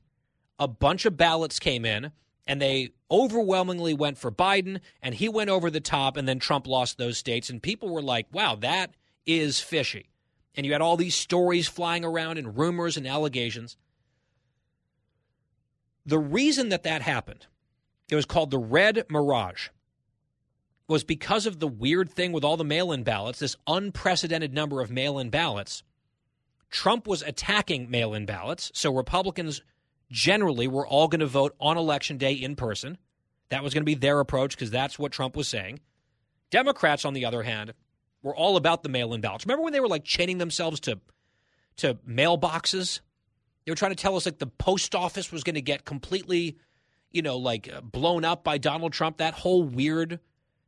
a 0.60 0.68
bunch 0.68 1.06
of 1.06 1.16
ballots 1.16 1.60
came 1.60 1.86
in, 1.86 2.12
and 2.46 2.62
they 2.62 2.90
overwhelmingly 3.10 3.94
went 3.94 4.18
for 4.18 4.30
Biden, 4.30 4.82
and 5.02 5.16
he 5.16 5.30
went 5.30 5.50
over 5.50 5.72
the 5.72 5.80
top, 5.80 6.18
and 6.18 6.28
then 6.28 6.40
Trump 6.40 6.68
lost 6.68 6.98
those 6.98 7.18
states. 7.18 7.50
And 7.50 7.64
people 7.64 7.88
were 7.88 8.02
like, 8.02 8.28
wow, 8.34 8.56
that 8.56 8.92
is 9.26 9.62
fishy. 9.62 10.10
And 10.56 10.66
you 10.66 10.74
had 10.74 10.82
all 10.82 10.98
these 10.98 11.16
stories 11.16 11.70
flying 11.70 12.04
around 12.04 12.38
and 12.38 12.58
rumors 12.58 12.98
and 12.98 13.08
allegations. 13.08 13.78
The 16.06 16.20
reason 16.20 16.70
that 16.70 16.84
that 16.84 17.02
happened, 17.02 17.48
it 18.10 18.16
was 18.16 18.26
called 18.26 18.52
the 18.52 18.58
Red 18.60 19.06
Mirage, 19.10 19.70
was 20.88 21.04
because 21.04 21.46
of 21.46 21.60
the 21.60 21.68
weird 21.68 22.12
thing 22.12 22.32
with 22.32 22.44
all 22.44 22.58
the 22.58 22.64
mail 22.64 22.92
in 22.92 23.04
ballots, 23.04 23.40
this 23.40 23.56
unprecedented 23.68 24.54
number 24.54 24.82
of 24.82 24.90
mail 24.90 25.20
in 25.20 25.30
ballots. 25.30 25.84
Trump 26.72 27.08
was 27.08 27.22
attacking 27.22 27.90
mail 27.90 28.14
in 28.14 28.26
ballots, 28.26 28.72
so 28.74 28.94
Republicans 28.94 29.62
generally 30.12 30.68
were 30.68 30.88
all 30.88 31.08
going 31.08 31.20
to 31.20 31.28
vote 31.28 31.56
on 31.60 31.78
election 31.78 32.18
day 32.18 32.34
in 32.34 32.56
person. 32.56 32.98
That 33.50 33.64
was 33.64 33.74
going 33.74 33.82
to 33.82 33.86
be 33.86 33.96
their 33.96 34.20
approach 34.20 34.56
because 34.56 34.72
that's 34.72 34.98
what 34.98 35.12
Trump 35.12 35.36
was 35.36 35.48
saying. 35.48 35.80
Democrats, 36.50 37.06
on 37.06 37.14
the 37.14 37.26
other 37.26 37.44
hand, 37.44 37.74
were 38.24 38.36
all 38.36 38.58
about 38.58 38.84
the 38.84 38.90
mail 38.90 39.14
in 39.14 39.22
ballots. 39.22 39.46
Remember 39.46 39.64
when 39.64 39.74
they 39.74 39.80
were 39.80 39.88
like 39.88 40.04
chaining 40.04 40.38
themselves 40.38 40.80
to 40.82 41.00
to 41.78 41.94
mailboxes 42.08 43.00
they 43.70 43.72
were 43.72 43.76
trying 43.76 43.92
to 43.92 44.02
tell 44.02 44.16
us 44.16 44.26
like 44.26 44.40
the 44.40 44.48
post 44.48 44.96
office 44.96 45.32
was 45.32 45.44
going 45.44 45.54
to 45.54 45.62
get 45.62 45.86
completely, 45.86 46.58
you 47.12 47.22
know, 47.22 47.38
like 47.38 47.72
uh, 47.72 47.82
blown 47.82 48.26
up 48.26 48.44
by 48.44 48.58
Donald 48.58 48.94
Trump. 48.94 49.18
That 49.18 49.36
whole 49.36 49.62
weird 49.62 50.20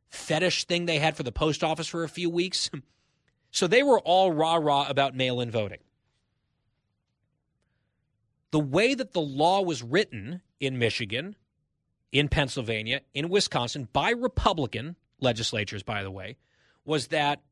fetish 0.08 0.66
thing 0.66 0.86
they 0.86 1.00
had 1.00 1.16
for 1.16 1.24
the 1.24 1.32
post 1.32 1.64
office 1.64 1.88
for 1.88 2.04
a 2.04 2.08
few 2.08 2.30
weeks. 2.30 2.70
so 3.50 3.66
they 3.66 3.82
were 3.82 3.98
all 3.98 4.30
rah 4.30 4.54
rah 4.54 4.86
about 4.88 5.16
mail 5.16 5.40
in 5.40 5.50
voting. 5.50 5.80
The 8.52 8.60
way 8.60 8.94
that 8.94 9.14
the 9.14 9.20
law 9.20 9.62
was 9.62 9.82
written 9.82 10.40
in 10.60 10.78
Michigan, 10.78 11.34
in 12.12 12.28
Pennsylvania, 12.28 13.00
in 13.14 13.30
Wisconsin 13.30 13.88
by 13.92 14.10
Republican 14.10 14.94
legislatures, 15.18 15.82
by 15.82 16.04
the 16.04 16.10
way, 16.12 16.36
was 16.84 17.08
that 17.08 17.42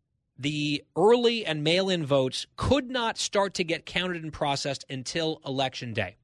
the 0.41 0.83
early 0.97 1.45
and 1.45 1.63
mail 1.63 1.91
in 1.91 2.05
votes 2.05 2.47
could 2.57 2.91
not 2.91 3.19
start 3.19 3.53
to 3.55 3.65
get 3.65 3.85
counted 3.85 4.23
and 4.23 4.33
processed 4.33 4.87
until 4.89 5.43
election 5.45 5.93
day. 5.93 6.17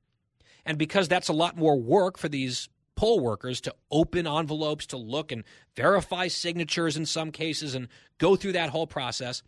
And 0.65 0.79
because 0.79 1.07
that's 1.07 1.29
a 1.29 1.35
lot 1.35 1.59
more 1.59 1.79
work 1.79 2.17
for 2.17 2.31
these 2.31 2.71
poll 2.97 3.21
workers 3.21 3.61
to 3.61 3.75
open 3.91 4.27
envelopes, 4.27 4.87
to 4.87 4.97
look 4.97 5.33
and 5.33 5.45
verify 5.77 6.29
signatures 6.29 6.97
in 6.97 7.05
some 7.05 7.31
cases, 7.31 7.75
and 7.75 7.89
go 8.17 8.37
through 8.37 8.53
that 8.53 8.71
whole 8.71 8.87
process, 8.87 9.43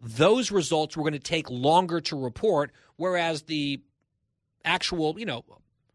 those 0.00 0.52
results 0.52 0.96
were 0.96 1.02
going 1.02 1.12
to 1.12 1.18
take 1.18 1.50
longer 1.50 2.00
to 2.00 2.16
report, 2.16 2.70
whereas 2.94 3.42
the 3.42 3.80
actual, 4.64 5.18
you 5.18 5.26
know, 5.26 5.44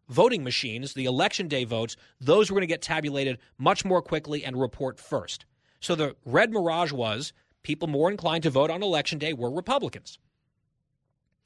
voting 0.09 0.43
machines, 0.43 0.93
the 0.95 1.05
election 1.05 1.47
day 1.47 1.63
votes, 1.63 1.95
those 2.19 2.51
were 2.51 2.55
going 2.55 2.67
to 2.67 2.73
get 2.73 2.81
tabulated 2.81 3.37
much 3.57 3.85
more 3.85 4.01
quickly 4.01 4.43
and 4.43 4.59
report 4.59 4.99
first. 4.99 5.45
So 5.79 5.95
the 5.95 6.17
red 6.25 6.51
mirage 6.51 6.91
was 6.91 7.31
people 7.65 7.87
more 7.89 8.09
inclined 8.09 8.43
to 8.43 8.49
vote 8.49 8.69
on 8.69 8.81
election 8.83 9.17
day 9.19 9.33
were 9.33 9.51
Republicans. 9.51 10.19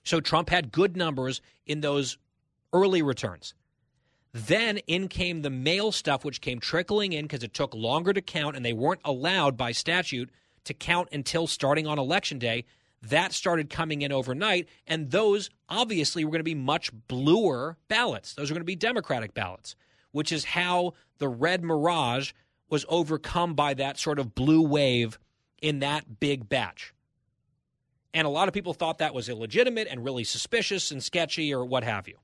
So 0.03 0.19
Trump 0.19 0.49
had 0.49 0.71
good 0.71 0.95
numbers 0.95 1.41
in 1.65 1.81
those 1.81 2.17
early 2.73 3.01
returns. 3.01 3.53
Then 4.33 4.77
in 4.79 5.07
came 5.07 5.41
the 5.41 5.49
mail 5.49 5.91
stuff, 5.91 6.23
which 6.23 6.41
came 6.41 6.59
trickling 6.59 7.13
in 7.13 7.25
because 7.25 7.41
it 7.41 7.53
took 7.53 7.73
longer 7.73 8.13
to 8.13 8.21
count 8.21 8.55
and 8.55 8.63
they 8.63 8.73
weren't 8.73 9.01
allowed 9.03 9.57
by 9.57 9.71
statute 9.71 10.29
to 10.65 10.73
count 10.73 11.07
until 11.11 11.47
starting 11.47 11.87
on 11.87 11.97
election 11.97 12.37
day. 12.37 12.65
That 13.01 13.31
started 13.31 13.69
coming 13.69 14.01
in 14.01 14.11
overnight, 14.11 14.67
and 14.85 15.09
those 15.09 15.49
obviously 15.69 16.25
were 16.25 16.31
going 16.31 16.41
to 16.41 16.43
be 16.43 16.53
much 16.53 16.91
bluer 17.07 17.77
ballots. 17.87 18.33
Those 18.33 18.51
are 18.51 18.53
going 18.53 18.61
to 18.61 18.65
be 18.65 18.75
Democratic 18.75 19.33
ballots, 19.33 19.75
which 20.11 20.33
is 20.33 20.43
how 20.43 20.95
the 21.17 21.29
red 21.29 21.63
mirage 21.63 22.33
was 22.69 22.85
overcome 22.89 23.53
by 23.53 23.73
that 23.75 23.97
sort 23.97 24.19
of 24.19 24.35
blue 24.35 24.61
wave 24.61 25.17
in 25.61 25.79
that 25.79 26.19
big 26.19 26.47
batch. 26.49 26.93
And 28.13 28.25
a 28.25 28.29
lot 28.29 28.47
of 28.47 28.53
people 28.53 28.73
thought 28.73 28.99
that 28.99 29.13
was 29.13 29.29
illegitimate 29.29 29.87
and 29.89 30.03
really 30.03 30.23
suspicious 30.23 30.91
and 30.91 31.03
sketchy 31.03 31.53
or 31.53 31.63
what 31.63 31.83
have 31.83 32.07
you. 32.07 32.17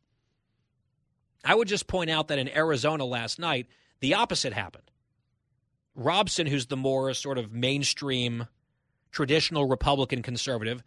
I 1.43 1.53
would 1.53 1.67
just 1.67 1.87
point 1.87 2.09
out 2.09 2.29
that 2.29 2.39
in 2.39 2.49
Arizona 2.49 3.05
last 3.05 3.37
night, 3.37 3.67
the 3.99 4.15
opposite 4.15 4.53
happened. 4.53 4.89
Robson, 5.95 6.47
who's 6.47 6.65
the 6.67 6.77
more 6.77 7.13
sort 7.13 7.37
of 7.37 7.53
mainstream, 7.53 8.47
traditional 9.11 9.65
Republican 9.65 10.21
conservative, 10.21 10.83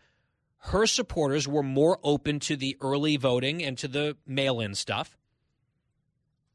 her 0.59 0.87
supporters 0.87 1.49
were 1.49 1.63
more 1.63 1.99
open 2.03 2.41
to 2.41 2.57
the 2.57 2.77
early 2.81 3.17
voting 3.17 3.63
and 3.63 3.77
to 3.79 3.89
the 3.89 4.17
mail 4.27 4.61
in 4.61 4.75
stuff. 4.75 5.18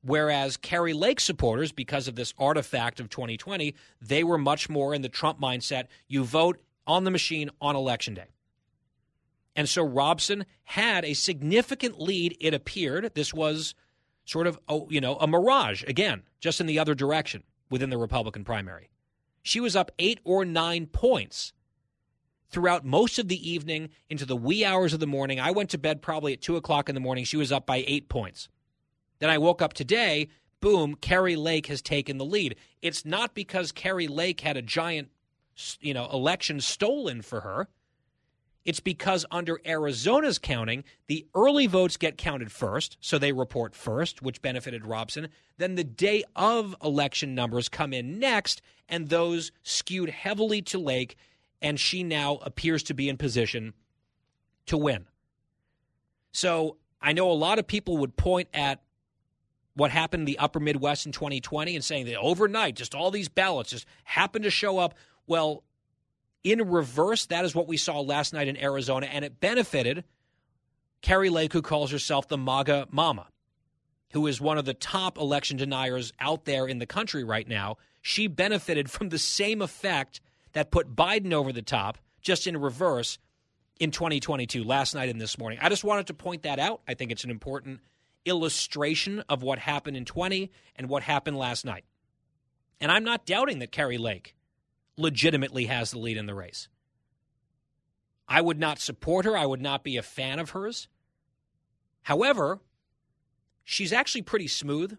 Whereas 0.05 0.57
Kari 0.57 0.93
Lake 0.93 1.21
supporters, 1.21 1.71
because 1.71 2.07
of 2.07 2.15
this 2.15 2.33
artifact 2.37 2.99
of 2.99 3.09
2020, 3.09 3.73
they 4.01 4.23
were 4.23 4.37
much 4.37 4.69
more 4.69 4.93
in 4.93 5.01
the 5.01 5.09
Trump 5.09 5.39
mindset 5.39 5.85
you 6.07 6.25
vote 6.25 6.59
on 6.85 7.05
the 7.05 7.11
machine 7.11 7.49
on 7.61 7.75
election 7.75 8.13
day. 8.13 8.27
And 9.55 9.69
so 9.69 9.83
Robson 9.83 10.45
had 10.63 11.05
a 11.05 11.13
significant 11.13 12.01
lead, 12.01 12.35
it 12.41 12.53
appeared. 12.53 13.11
This 13.13 13.33
was 13.33 13.75
sort 14.25 14.47
of, 14.47 14.59
a, 14.67 14.81
you 14.89 14.99
know, 14.99 15.15
a 15.15 15.27
mirage, 15.27 15.83
again, 15.83 16.23
just 16.39 16.59
in 16.59 16.67
the 16.67 16.79
other 16.79 16.95
direction 16.95 17.43
within 17.69 17.89
the 17.89 17.97
Republican 17.97 18.43
primary. 18.43 18.89
She 19.41 19.59
was 19.59 19.75
up 19.75 19.91
eight 19.99 20.19
or 20.23 20.43
nine 20.43 20.87
points 20.87 21.53
throughout 22.49 22.85
most 22.85 23.19
of 23.19 23.27
the 23.29 23.49
evening 23.49 23.89
into 24.09 24.25
the 24.25 24.35
wee 24.35 24.65
hours 24.65 24.93
of 24.93 24.99
the 24.99 25.07
morning. 25.07 25.39
I 25.39 25.51
went 25.51 25.69
to 25.71 25.77
bed 25.77 26.01
probably 26.01 26.33
at 26.33 26.41
two 26.41 26.55
o'clock 26.57 26.89
in 26.89 26.95
the 26.95 27.01
morning. 27.01 27.23
She 27.23 27.37
was 27.37 27.51
up 27.51 27.65
by 27.65 27.83
eight 27.87 28.09
points. 28.09 28.49
Then 29.23 29.29
I 29.29 29.37
woke 29.37 29.61
up 29.61 29.71
today. 29.71 30.27
Boom, 30.59 30.95
Kari 30.95 31.37
Lake 31.37 31.67
has 31.67 31.81
taken 31.81 32.17
the 32.17 32.25
lead. 32.25 32.57
It's 32.81 33.05
not 33.05 33.33
because 33.33 33.71
Kari 33.71 34.09
Lake 34.09 34.41
had 34.41 34.57
a 34.57 34.61
giant, 34.61 35.11
you 35.79 35.93
know, 35.93 36.09
election 36.11 36.59
stolen 36.59 37.21
for 37.21 37.39
her. 37.39 37.69
It's 38.65 38.81
because 38.81 39.25
under 39.31 39.61
Arizona's 39.65 40.39
counting, 40.39 40.83
the 41.07 41.25
early 41.33 41.67
votes 41.67 41.95
get 41.95 42.17
counted 42.17 42.51
first, 42.51 42.97
so 42.99 43.17
they 43.17 43.31
report 43.31 43.75
first, 43.75 44.21
which 44.21 44.41
benefited 44.41 44.85
Robson. 44.85 45.29
Then 45.57 45.75
the 45.75 45.85
day 45.85 46.25
of 46.35 46.75
election 46.83 47.33
numbers 47.33 47.69
come 47.69 47.93
in 47.93 48.19
next, 48.19 48.61
and 48.89 49.07
those 49.07 49.53
skewed 49.63 50.09
heavily 50.09 50.61
to 50.63 50.77
Lake, 50.77 51.15
and 51.61 51.79
she 51.79 52.03
now 52.03 52.39
appears 52.41 52.83
to 52.83 52.93
be 52.93 53.07
in 53.07 53.15
position 53.15 53.73
to 54.65 54.75
win. 54.75 55.05
So 56.33 56.75
I 57.01 57.13
know 57.13 57.31
a 57.31 57.31
lot 57.31 57.57
of 57.57 57.65
people 57.65 57.95
would 57.99 58.17
point 58.17 58.49
at 58.53 58.81
what 59.75 59.91
happened 59.91 60.21
in 60.21 60.25
the 60.25 60.39
upper 60.39 60.59
Midwest 60.59 61.05
in 61.05 61.11
2020 61.11 61.75
and 61.75 61.83
saying 61.83 62.05
that 62.05 62.17
overnight, 62.17 62.75
just 62.75 62.93
all 62.93 63.11
these 63.11 63.29
ballots 63.29 63.71
just 63.71 63.85
happened 64.03 64.43
to 64.43 64.51
show 64.51 64.77
up. 64.77 64.93
Well, 65.25 65.63
in 66.43 66.69
reverse, 66.69 67.25
that 67.27 67.45
is 67.45 67.55
what 67.55 67.67
we 67.67 67.77
saw 67.77 67.99
last 68.01 68.33
night 68.33 68.47
in 68.47 68.57
Arizona, 68.57 69.07
and 69.07 69.23
it 69.25 69.39
benefited 69.39 70.03
Kari 71.01 71.29
Lake, 71.29 71.53
who 71.53 71.61
calls 71.61 71.91
herself 71.91 72.27
the 72.27 72.37
MAGA 72.37 72.87
Mama, 72.91 73.27
who 74.11 74.27
is 74.27 74.39
one 74.39 74.57
of 74.57 74.65
the 74.65 74.73
top 74.73 75.17
election 75.17 75.57
deniers 75.57 76.13
out 76.19 76.45
there 76.45 76.65
in 76.67 76.79
the 76.79 76.85
country 76.85 77.23
right 77.23 77.47
now. 77.47 77.77
She 78.01 78.27
benefited 78.27 78.91
from 78.91 79.09
the 79.09 79.19
same 79.19 79.61
effect 79.61 80.21
that 80.53 80.71
put 80.71 80.95
Biden 80.95 81.33
over 81.33 81.51
the 81.51 81.61
top, 81.61 81.97
just 82.21 82.47
in 82.47 82.57
reverse, 82.57 83.17
in 83.79 83.91
2022, 83.91 84.63
last 84.63 84.93
night 84.93 85.09
and 85.09 85.19
this 85.19 85.37
morning. 85.37 85.59
I 85.61 85.69
just 85.69 85.83
wanted 85.83 86.07
to 86.07 86.13
point 86.13 86.43
that 86.43 86.59
out. 86.59 86.81
I 86.87 86.93
think 86.93 87.11
it's 87.11 87.23
an 87.23 87.31
important 87.31 87.79
illustration 88.25 89.23
of 89.29 89.43
what 89.43 89.59
happened 89.59 89.97
in 89.97 90.05
20 90.05 90.51
and 90.75 90.89
what 90.89 91.03
happened 91.03 91.37
last 91.37 91.65
night. 91.65 91.85
And 92.79 92.91
I'm 92.91 93.03
not 93.03 93.25
doubting 93.25 93.59
that 93.59 93.71
Kari 93.71 93.97
Lake 93.97 94.35
legitimately 94.97 95.65
has 95.65 95.91
the 95.91 95.99
lead 95.99 96.17
in 96.17 96.25
the 96.25 96.33
race. 96.33 96.67
I 98.27 98.41
would 98.41 98.59
not 98.59 98.79
support 98.79 99.25
her. 99.25 99.37
I 99.37 99.45
would 99.45 99.61
not 99.61 99.83
be 99.83 99.97
a 99.97 100.03
fan 100.03 100.39
of 100.39 100.51
hers. 100.51 100.87
However, 102.03 102.59
she's 103.63 103.93
actually 103.93 104.21
pretty 104.23 104.47
smooth. 104.47 104.97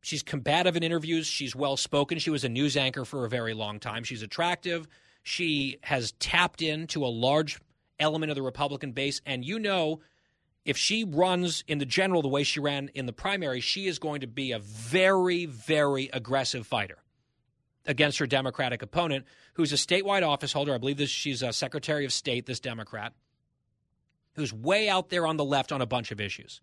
She's 0.00 0.22
combative 0.22 0.76
in 0.76 0.82
interviews. 0.82 1.26
She's 1.26 1.56
well 1.56 1.76
spoken. 1.76 2.18
She 2.18 2.30
was 2.30 2.44
a 2.44 2.48
news 2.48 2.76
anchor 2.76 3.04
for 3.04 3.24
a 3.24 3.30
very 3.30 3.54
long 3.54 3.80
time. 3.80 4.04
She's 4.04 4.22
attractive. 4.22 4.86
She 5.22 5.78
has 5.82 6.12
tapped 6.12 6.60
into 6.60 7.04
a 7.04 7.08
large 7.08 7.58
element 7.98 8.30
of 8.30 8.36
the 8.36 8.42
Republican 8.42 8.92
base. 8.92 9.22
And 9.24 9.44
you 9.44 9.58
know, 9.58 10.00
if 10.64 10.76
she 10.76 11.04
runs 11.04 11.62
in 11.68 11.78
the 11.78 11.86
general 11.86 12.22
the 12.22 12.28
way 12.28 12.42
she 12.42 12.60
ran 12.60 12.90
in 12.94 13.06
the 13.06 13.12
primary, 13.12 13.60
she 13.60 13.86
is 13.86 13.98
going 13.98 14.22
to 14.22 14.26
be 14.26 14.52
a 14.52 14.58
very, 14.58 15.46
very 15.46 16.08
aggressive 16.12 16.66
fighter 16.66 16.98
against 17.86 18.18
her 18.18 18.26
Democratic 18.26 18.80
opponent, 18.80 19.26
who's 19.54 19.72
a 19.72 19.76
statewide 19.76 20.26
office 20.26 20.52
holder. 20.52 20.74
I 20.74 20.78
believe 20.78 20.96
this, 20.96 21.10
she's 21.10 21.42
a 21.42 21.52
Secretary 21.52 22.06
of 22.06 22.12
State, 22.12 22.46
this 22.46 22.60
Democrat, 22.60 23.12
who's 24.36 24.52
way 24.52 24.88
out 24.88 25.10
there 25.10 25.26
on 25.26 25.36
the 25.36 25.44
left 25.44 25.70
on 25.70 25.82
a 25.82 25.86
bunch 25.86 26.10
of 26.10 26.20
issues. 26.20 26.62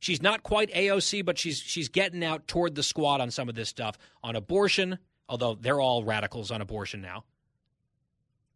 She's 0.00 0.20
not 0.20 0.42
quite 0.42 0.72
AOC, 0.72 1.24
but 1.24 1.38
she's 1.38 1.58
she's 1.58 1.88
getting 1.88 2.24
out 2.24 2.48
toward 2.48 2.74
the 2.74 2.82
squad 2.82 3.20
on 3.20 3.30
some 3.30 3.48
of 3.48 3.54
this 3.54 3.68
stuff 3.68 3.96
on 4.24 4.34
abortion, 4.34 4.98
although 5.28 5.54
they're 5.54 5.80
all 5.80 6.02
radicals 6.02 6.50
on 6.50 6.60
abortion 6.60 7.00
now. 7.00 7.22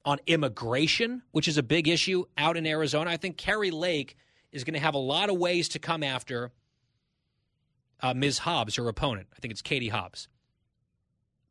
On 0.07 0.19
immigration, 0.27 1.23
which 1.33 1.49
is 1.49 1.59
a 1.59 1.63
big 1.63 1.89
issue 1.89 2.25
out 2.39 2.57
in 2.57 2.67
Arizona, 2.67 3.11
I 3.11 3.19
think 3.19 3.37
Kari 3.37 3.71
Lake 3.71 4.17
is 4.53 4.65
going 4.65 4.75
to 4.75 4.81
have 4.81 4.95
a 4.95 4.99
lot 4.99 5.29
of 5.29 5.37
ways 5.37 5.69
to 5.71 5.79
come 5.79 6.03
after 6.03 6.53
uh, 8.01 8.15
Ms. 8.15 8.39
Hobbs, 8.39 8.77
her 8.77 8.89
opponent. 8.89 9.27
I 9.37 9.41
think 9.41 9.53
it's 9.53 9.63
Katie 9.63 9.89
Hobbs 9.89 10.29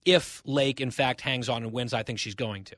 if 0.05 0.43
Lake, 0.45 0.79
in 0.79 0.91
fact, 0.91 1.21
hangs 1.21 1.49
on 1.49 1.63
and 1.63 1.73
wins, 1.73 1.93
I 1.93 2.03
think 2.03 2.19
she's 2.19 2.35
going 2.35 2.63
to. 2.65 2.75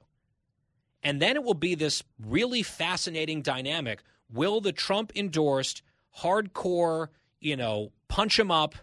And 1.03 1.21
then 1.21 1.35
it 1.35 1.43
will 1.43 1.53
be 1.53 1.75
this 1.75 2.01
really 2.25 2.63
fascinating 2.63 3.41
dynamic. 3.41 4.01
Will 4.31 4.61
the 4.61 4.71
Trump 4.71 5.11
endorsed, 5.15 5.83
hardcore, 6.19 7.09
you 7.39 7.55
know, 7.55 7.91
punch 8.07 8.39
him 8.39 8.49
up, 8.49 8.75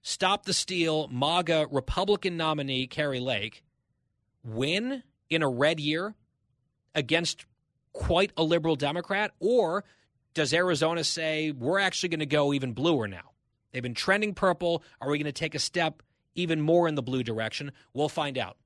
stop 0.00 0.44
the 0.44 0.54
steal, 0.54 1.06
MAGA 1.08 1.68
Republican 1.70 2.36
nominee, 2.36 2.86
Kari 2.86 3.20
Lake, 3.20 3.62
win 4.42 5.02
in 5.30 5.42
a 5.42 5.48
red 5.48 5.78
year 5.78 6.14
against 6.94 7.46
quite 7.92 8.32
a 8.36 8.42
liberal 8.42 8.76
Democrat? 8.76 9.32
Or 9.40 9.84
does 10.34 10.54
Arizona 10.54 11.04
say, 11.04 11.50
we're 11.50 11.78
actually 11.78 12.10
going 12.10 12.20
to 12.20 12.26
go 12.26 12.52
even 12.52 12.72
bluer 12.72 13.08
now? 13.08 13.32
They've 13.72 13.82
been 13.82 13.94
trending 13.94 14.34
purple. 14.34 14.82
Are 15.00 15.10
we 15.10 15.18
going 15.18 15.24
to 15.26 15.32
take 15.32 15.54
a 15.54 15.58
step 15.58 16.02
even 16.34 16.60
more 16.60 16.88
in 16.88 16.94
the 16.94 17.02
blue 17.02 17.22
direction? 17.22 17.72
We'll 17.94 18.08
find 18.08 18.38
out. 18.38 18.56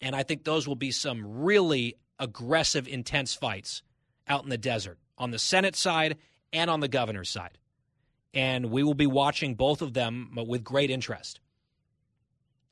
And 0.00 0.14
I 0.14 0.22
think 0.22 0.44
those 0.44 0.68
will 0.68 0.76
be 0.76 0.90
some 0.90 1.42
really 1.42 1.96
aggressive, 2.18 2.86
intense 2.88 3.34
fights 3.34 3.82
out 4.28 4.44
in 4.44 4.50
the 4.50 4.58
desert 4.58 4.98
on 5.18 5.30
the 5.30 5.38
Senate 5.38 5.76
side 5.76 6.16
and 6.52 6.68
on 6.70 6.80
the 6.80 6.88
governor's 6.88 7.30
side. 7.30 7.58
And 8.34 8.70
we 8.70 8.82
will 8.82 8.94
be 8.94 9.06
watching 9.06 9.54
both 9.54 9.80
of 9.82 9.94
them 9.94 10.36
with 10.46 10.62
great 10.62 10.90
interest. 10.90 11.40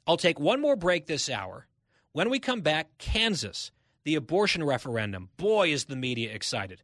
I'll 0.06 0.18
take 0.18 0.38
one 0.38 0.61
more 0.61 0.76
break 0.76 1.06
this 1.06 1.30
hour. 1.30 1.66
When 2.12 2.28
we 2.28 2.38
come 2.38 2.61
back, 2.61 2.98
Kansas, 2.98 3.70
the 4.05 4.14
abortion 4.14 4.62
referendum. 4.62 5.30
Boy, 5.36 5.72
is 5.72 5.86
the 5.86 5.96
media 5.96 6.32
excited. 6.32 6.82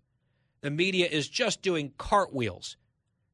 The 0.62 0.70
media 0.70 1.06
is 1.06 1.28
just 1.28 1.62
doing 1.62 1.92
cartwheels 1.96 2.76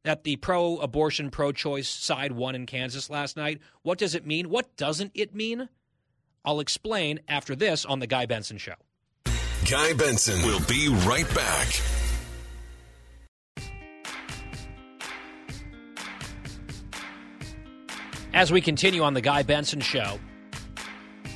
that 0.05 0.23
the 0.23 0.37
pro 0.37 0.77
abortion, 0.79 1.31
pro 1.31 1.51
choice 1.51 1.89
side 1.89 2.33
won 2.33 2.55
in 2.55 2.67
Kansas 2.67 3.11
last 3.11 3.37
night. 3.37 3.61
What 3.83 3.99
does 3.99 4.15
it 4.15 4.25
mean? 4.25 4.49
What 4.51 4.77
doesn't 4.77 5.11
it 5.15 5.35
mean? 5.35 5.69
I'll 6.45 6.61
explain 6.61 7.19
after 7.27 7.57
this 7.57 7.85
on 7.85 7.99
The 7.99 8.07
Guy 8.07 8.27
Benson 8.27 8.59
Show. 8.59 8.75
Guy 9.69 9.93
Benson 9.95 10.41
will 10.47 10.61
be 10.69 10.89
right 11.07 11.29
back. 11.35 11.81
As 18.33 18.53
we 18.53 18.61
continue 18.61 19.03
on 19.03 19.15
The 19.15 19.21
Guy 19.21 19.43
Benson 19.43 19.81
Show, 19.81 20.21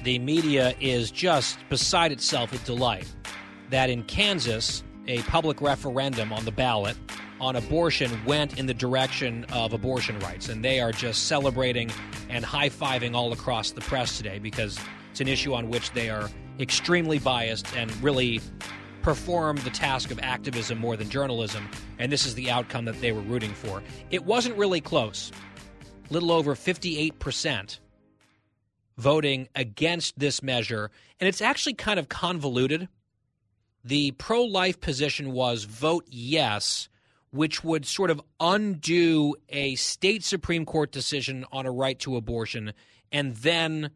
the 0.05 0.18
media 0.18 0.74
is 0.80 1.11
just 1.11 1.59
beside 1.68 2.12
itself 2.12 2.53
with 2.53 2.64
delight 2.64 3.12
that 3.70 3.90
in 3.90 4.03
Kansas, 4.05 4.82
a 5.07 5.22
public 5.22 5.61
referendum 5.61 6.32
on 6.32 6.44
the 6.44 6.53
ballot 6.53 6.96
on 7.40 7.57
abortion 7.57 8.22
went 8.24 8.59
in 8.59 8.66
the 8.66 8.74
direction 8.74 9.44
of 9.53 9.72
abortion 9.72 10.18
rights. 10.20 10.48
And 10.48 10.64
they 10.64 10.80
are 10.80 10.92
just 10.92 11.26
celebrating 11.26 11.90
and 12.28 12.44
high 12.44 12.68
fiving 12.68 13.14
all 13.14 13.32
across 13.32 13.70
the 13.70 13.80
press 13.80 14.16
today 14.16 14.38
because 14.38 14.78
it's 15.11 15.20
an 15.20 15.28
issue 15.28 15.55
on 15.55 15.70
which 15.70 15.92
they 15.92 16.11
are 16.11 16.28
extremely 16.59 17.18
biased 17.18 17.74
and 17.76 17.90
really 18.03 18.40
perform 19.03 19.57
the 19.59 19.70
task 19.70 20.11
of 20.11 20.18
activism 20.20 20.78
more 20.78 20.96
than 20.96 21.09
journalism. 21.09 21.68
And 21.98 22.12
this 22.12 22.26
is 22.26 22.34
the 22.34 22.51
outcome 22.51 22.84
that 22.84 23.01
they 23.01 23.12
were 23.12 23.22
rooting 23.22 23.55
for. 23.55 23.82
It 24.11 24.24
wasn't 24.24 24.57
really 24.57 24.80
close. 24.80 25.32
Little 26.11 26.32
over 26.32 26.55
58% 26.55 27.78
voting 29.01 29.48
against 29.55 30.18
this 30.18 30.42
measure. 30.42 30.90
And 31.18 31.28
it's 31.28 31.40
actually 31.40 31.74
kind 31.74 31.98
of 31.98 32.09
convoluted. 32.09 32.88
The 33.84 34.12
pro 34.12 34.42
life 34.42 34.80
position 34.80 35.32
was 35.32 35.64
vote 35.64 36.05
yes, 36.09 36.88
which 37.30 37.64
would 37.64 37.86
sort 37.86 38.11
of 38.11 38.20
undo 38.38 39.34
a 39.48 39.74
state 39.76 40.22
Supreme 40.22 40.66
Court 40.66 40.92
decision 40.92 41.44
on 41.51 41.66
a 41.66 41.70
right 41.70 41.98
to 42.01 42.16
abortion 42.16 42.72
and 43.11 43.34
then 43.36 43.90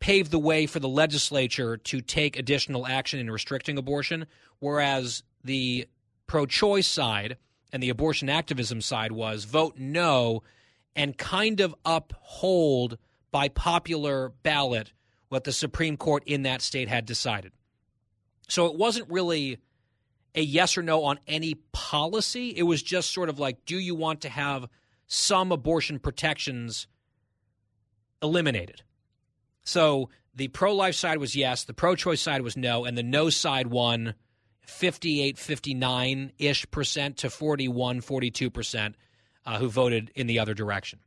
pave 0.00 0.30
the 0.30 0.38
way 0.38 0.66
for 0.66 0.78
the 0.78 0.88
legislature 0.88 1.76
to 1.76 2.00
take 2.00 2.38
additional 2.38 2.86
action 2.86 3.18
in 3.18 3.30
restricting 3.30 3.76
abortion. 3.76 4.26
Whereas 4.60 5.22
the 5.42 5.88
pro 6.26 6.46
choice 6.46 6.86
side 6.86 7.36
and 7.72 7.82
the 7.82 7.90
abortion 7.90 8.28
activism 8.28 8.80
side 8.80 9.12
was 9.12 9.44
vote 9.44 9.74
no 9.78 10.42
and 10.94 11.18
kind 11.18 11.60
of 11.60 11.74
uphold 11.84 12.98
by 13.30 13.48
popular 13.48 14.32
ballot 14.42 14.92
what 15.28 15.44
the 15.44 15.52
Supreme 15.52 15.96
Court 15.96 16.22
in 16.26 16.42
that 16.44 16.62
state 16.62 16.88
had 16.88 17.04
decided. 17.04 17.52
So 18.48 18.66
it 18.66 18.76
wasn't 18.76 19.10
really 19.10 19.58
a 20.34 20.40
yes 20.42 20.78
or 20.78 20.82
no 20.82 21.04
on 21.04 21.18
any 21.26 21.54
policy. 21.72 22.50
It 22.56 22.62
was 22.62 22.82
just 22.82 23.12
sort 23.12 23.28
of 23.28 23.38
like, 23.38 23.64
do 23.66 23.78
you 23.78 23.94
want 23.94 24.22
to 24.22 24.28
have 24.28 24.68
some 25.06 25.52
abortion 25.52 25.98
protections 25.98 26.86
eliminated? 28.22 28.82
So 29.64 30.08
the 30.34 30.48
pro 30.48 30.74
life 30.74 30.94
side 30.94 31.18
was 31.18 31.36
yes, 31.36 31.64
the 31.64 31.74
pro 31.74 31.94
choice 31.94 32.20
side 32.20 32.42
was 32.42 32.56
no, 32.56 32.84
and 32.84 32.96
the 32.96 33.02
no 33.02 33.28
side 33.28 33.66
won 33.66 34.14
58, 34.62 35.38
59 35.38 36.32
ish 36.38 36.70
percent 36.70 37.18
to 37.18 37.30
41, 37.30 38.00
42 38.00 38.50
percent 38.50 38.96
uh, 39.44 39.58
who 39.58 39.68
voted 39.68 40.10
in 40.14 40.26
the 40.26 40.38
other 40.38 40.54
direction. 40.54 41.00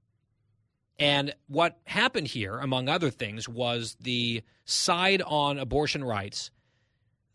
And 1.01 1.33
what 1.47 1.79
happened 1.85 2.27
here, 2.27 2.59
among 2.59 2.87
other 2.87 3.09
things, 3.09 3.49
was 3.49 3.97
the 3.99 4.43
side 4.65 5.23
on 5.23 5.57
abortion 5.57 6.03
rights. 6.03 6.51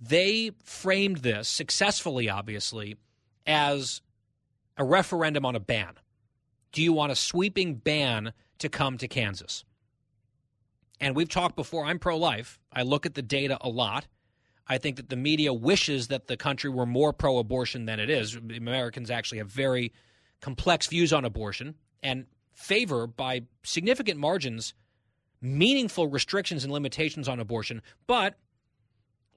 They 0.01 0.53
framed 0.63 1.19
this 1.19 1.49
successfully, 1.49 2.31
obviously, 2.31 2.95
as 3.45 4.03
a 4.77 4.85
referendum 4.85 5.45
on 5.45 5.57
a 5.57 5.61
ban. 5.61 5.95
Do 6.71 6.81
you 6.81 6.93
want 6.93 7.11
a 7.11 7.17
sweeping 7.17 7.75
ban 7.75 8.33
to 8.61 8.69
come 8.69 8.99
to 8.99 9.09
Kansas? 9.09 9.65
And 11.01 11.17
we've 11.17 11.29
talked 11.29 11.57
before, 11.57 11.85
I'm 11.85 11.99
pro 11.99 12.17
life. 12.17 12.61
I 12.73 12.83
look 12.83 13.05
at 13.05 13.15
the 13.15 13.23
data 13.23 13.59
a 13.61 13.69
lot. 13.69 14.07
I 14.69 14.79
think 14.79 14.97
that 14.97 15.09
the 15.09 15.17
media 15.17 15.53
wishes 15.53 16.07
that 16.07 16.29
the 16.29 16.37
country 16.37 16.71
were 16.71 16.87
more 16.87 17.13
pro 17.13 17.39
abortion 17.39 17.87
than 17.87 17.99
it 17.99 18.11
is. 18.11 18.37
Americans 18.37 19.11
actually 19.11 19.39
have 19.39 19.51
very 19.51 19.93
complex 20.41 20.87
views 20.87 21.13
on 21.13 21.25
abortion. 21.25 21.75
And 22.01 22.27
favor 22.57 23.07
by 23.07 23.43
significant 23.63 24.19
margins 24.19 24.75
meaningful 25.43 26.09
restrictions 26.09 26.65
and 26.65 26.73
limitations 26.73 27.29
on 27.29 27.39
abortion. 27.39 27.83
But 28.07 28.35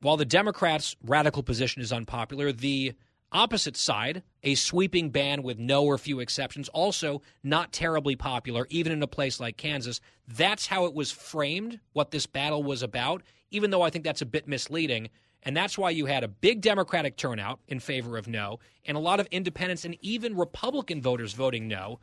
while 0.01 0.17
the 0.17 0.25
Democrats' 0.25 0.95
radical 1.03 1.43
position 1.43 1.81
is 1.81 1.91
unpopular, 1.91 2.53
the 2.53 2.93
opposite 3.31 3.75
side, 3.75 4.23
a 4.41 4.55
sweeping 4.55 5.09
ban 5.09 5.43
with 5.43 5.59
no 5.59 5.83
or 5.83 5.97
few 5.97 6.21
exceptions, 6.21 6.69
also 6.69 7.21
not 7.43 7.73
terribly 7.73 8.15
popular, 8.15 8.65
even 8.69 8.93
in 8.93 9.03
a 9.03 9.07
place 9.07 9.39
like 9.39 9.57
Kansas. 9.57 9.99
That's 10.25 10.67
how 10.67 10.85
it 10.85 10.93
was 10.93 11.11
framed, 11.11 11.79
what 11.91 12.11
this 12.11 12.25
battle 12.25 12.63
was 12.63 12.81
about, 12.81 13.21
even 13.51 13.69
though 13.69 13.81
I 13.81 13.89
think 13.89 14.05
that's 14.05 14.21
a 14.21 14.25
bit 14.25 14.47
misleading. 14.47 15.09
And 15.43 15.55
that's 15.55 15.77
why 15.77 15.89
you 15.89 16.05
had 16.05 16.23
a 16.23 16.29
big 16.29 16.61
Democratic 16.61 17.17
turnout 17.17 17.59
in 17.67 17.81
favor 17.81 18.17
of 18.17 18.27
no, 18.27 18.59
and 18.85 18.95
a 18.95 19.01
lot 19.01 19.19
of 19.19 19.27
independents 19.27 19.85
and 19.85 19.97
even 20.01 20.37
Republican 20.37 21.01
voters 21.01 21.33
voting 21.33 21.67
no 21.67 21.99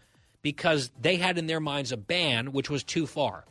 because 0.46 0.92
they 1.02 1.16
had 1.16 1.38
in 1.38 1.48
their 1.48 1.58
minds 1.58 1.90
a 1.90 1.96
ban 1.96 2.52
which 2.52 2.70
was 2.70 2.84
too 2.84 3.04
far. 3.04 3.44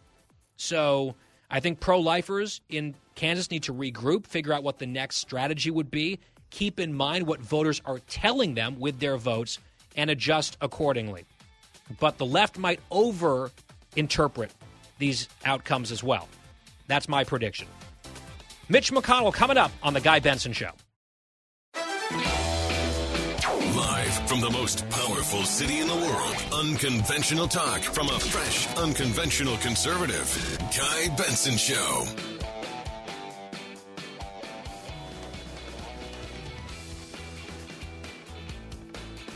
So 0.56 1.14
I 1.52 1.60
think 1.60 1.82
pro 1.82 2.00
lifers 2.00 2.62
in 2.70 2.96
Kansas 3.16 3.52
need 3.52 3.64
to 3.64 3.74
regroup, 3.74 4.26
figure 4.26 4.54
out 4.54 4.64
what 4.64 4.80
the 4.80 4.86
next 4.86 5.18
strategy 5.18 5.70
would 5.70 5.91
be, 5.91 6.20
keep 6.52 6.80
in 6.80 6.93
mind 6.93 7.28
what 7.28 7.41
voters 7.41 7.82
are 7.84 8.00
telling 8.08 8.54
them 8.54 8.80
with 8.80 9.02
their 9.02 9.18
votes, 9.18 9.60
and 9.98 10.10
adjust 10.10 10.56
accordingly. 10.62 11.26
But 12.00 12.18
the 12.18 12.26
left 12.26 12.58
might 12.58 12.80
over 12.89 13.52
interpret 13.98 14.54
these 14.98 15.28
outcomes 15.43 15.91
as 15.91 16.02
well. 16.02 16.30
That's 16.88 17.10
my 17.10 17.26
prediction. 17.26 17.68
Mitch 18.70 18.93
McConnell 18.93 19.34
coming 19.34 19.58
up 19.58 19.74
on 19.84 19.93
The 19.93 20.00
Guy 20.00 20.20
Benson 20.20 20.54
Show. 20.54 20.72
From 24.36 24.52
the 24.52 24.58
most 24.58 24.90
powerful 24.90 25.44
city 25.44 25.80
in 25.80 25.88
the 25.88 25.96
world, 25.96 26.36
unconventional 26.52 27.48
talk 27.48 27.80
from 27.82 28.10
a 28.10 28.20
fresh, 28.20 28.68
unconventional 28.76 29.56
conservative. 29.58 30.60
Guy 30.78 31.16
Benson 31.16 31.56
Show. 31.56 32.06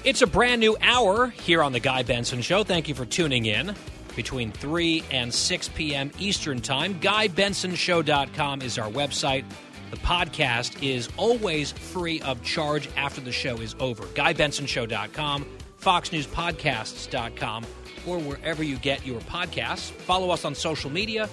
It's 0.04 0.22
a 0.22 0.28
brand 0.28 0.60
new 0.60 0.76
hour 0.82 1.28
here 1.28 1.64
on 1.64 1.72
The 1.72 1.80
Guy 1.80 2.04
Benson 2.04 2.41
Show. 2.41 2.66
Thank 2.66 2.89
you 2.89 2.95
for 2.95 3.06
tuning 3.06 3.45
in 3.45 3.76
between 4.18 4.52
3 4.52 5.04
and 5.12 5.34
6 5.34 5.70
p.m. 5.70 6.12
Eastern 6.20 6.60
Time. 6.60 7.00
GuyBensonShow.com 7.00 8.62
is 8.64 8.78
our 8.78 8.89
website. 8.89 9.45
The 9.89 9.97
podcast 9.97 10.83
is 10.83 11.09
always 11.17 11.71
free 11.71 12.21
of 12.21 12.43
charge 12.43 12.87
after 12.95 13.21
the 13.21 13.31
show 13.31 13.57
is 13.57 13.75
over. 13.79 14.03
GuyBensonShow.com, 14.03 15.45
FoxNewsPodcasts.com, 15.81 17.65
or 18.05 18.19
wherever 18.19 18.61
you 18.63 18.77
get 18.77 19.03
your 19.05 19.19
podcasts. 19.21 19.89
Follow 19.91 20.29
us 20.29 20.45
on 20.45 20.53
social 20.53 20.91
media 20.91 21.27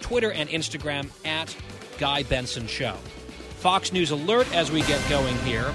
Twitter 0.00 0.32
and 0.32 0.50
Instagram 0.50 1.08
at 1.24 1.56
Guy 1.98 2.24
Benson 2.24 2.66
Show. 2.66 2.96
Fox 3.58 3.92
News 3.92 4.10
Alert 4.10 4.52
as 4.54 4.72
we 4.72 4.82
get 4.82 5.08
going 5.08 5.36
here. 5.38 5.72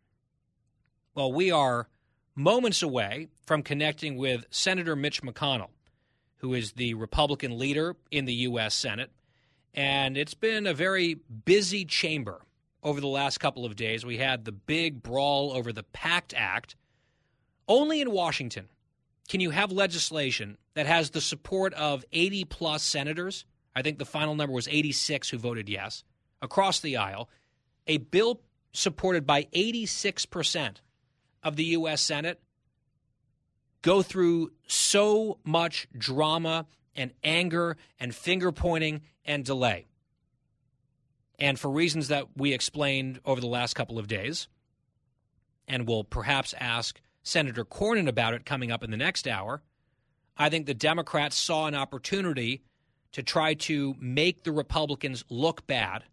Well, 1.16 1.32
we 1.32 1.52
are 1.52 1.88
moments 2.40 2.82
away 2.82 3.28
from 3.46 3.62
connecting 3.62 4.16
with 4.16 4.46
Senator 4.50 4.96
Mitch 4.96 5.22
McConnell, 5.22 5.72
who 6.38 6.54
is 6.54 6.72
the 6.72 6.94
Republican 6.94 7.60
leader 7.60 7.98
in 8.12 8.24
the 8.24 8.34
U.S. 8.34 8.74
Senate. 8.74 9.12
And 9.74 10.18
it's 10.18 10.34
been 10.34 10.66
a 10.66 10.74
very 10.74 11.16
busy 11.46 11.84
chamber 11.84 12.42
over 12.82 13.02
the 13.02 13.08
last 13.08 13.40
couple 13.40 13.66
of 13.66 13.76
days. 13.76 14.06
We 14.06 14.18
had 14.18 14.46
the 14.46 14.54
big 14.54 15.04
brawl 15.04 15.52
over 15.52 15.74
the 15.74 15.84
PACT 15.84 16.34
Act. 16.36 16.76
Only 17.68 18.00
in 18.00 18.10
Washington 18.10 18.70
can 19.28 19.42
you 19.42 19.50
have 19.50 19.72
legislation 19.72 20.58
that 20.76 20.88
has 20.88 21.10
the 21.10 21.22
support 21.22 21.74
of 21.74 22.06
80 22.14 22.46
plus 22.46 22.84
senators. 22.84 23.44
I 23.76 23.82
think 23.82 24.00
the 24.00 24.06
final 24.06 24.34
number 24.34 24.54
was 24.54 24.68
86 24.70 25.30
who 25.30 25.38
voted 25.38 25.68
yes 25.68 26.06
across 26.42 26.80
the 26.80 26.96
aisle. 26.96 27.30
A 27.86 27.98
bill 27.98 28.42
supported 28.72 29.28
by 29.28 29.44
86% 29.54 30.78
of 31.44 31.56
the 31.56 31.66
U.S. 31.66 32.02
Senate 32.02 32.40
go 33.82 34.02
through 34.02 34.52
so 34.68 35.40
much 35.44 35.88
drama 35.98 36.66
and 36.96 37.12
anger 37.24 37.78
and 38.00 38.14
finger 38.14 38.52
pointing 38.52 39.02
and 39.26 39.46
delay. 39.46 39.88
And 41.40 41.58
for 41.58 41.72
reasons 41.72 42.10
that 42.10 42.28
we 42.36 42.54
explained 42.54 43.22
over 43.24 43.40
the 43.40 43.48
last 43.48 43.74
couple 43.74 43.98
of 43.98 44.08
days, 44.08 44.48
and 45.68 45.88
we'll 45.88 46.04
perhaps 46.04 46.54
ask 46.60 47.00
Senator 47.24 47.64
Cornyn 47.64 48.10
about 48.10 48.34
it 48.34 48.46
coming 48.46 48.72
up 48.72 48.84
in 48.84 48.92
the 48.92 48.98
next 48.98 49.28
hour, 49.28 49.62
I 50.38 50.50
think 50.50 50.66
the 50.66 50.74
Democrats 50.74 51.38
saw 51.38 51.68
an 51.68 51.76
opportunity 51.76 52.64
to 53.12 53.24
try 53.24 53.54
to 53.54 53.96
make 54.00 54.44
the 54.44 54.52
Republicans 54.52 55.24
look 55.30 55.66
bad 55.66 56.04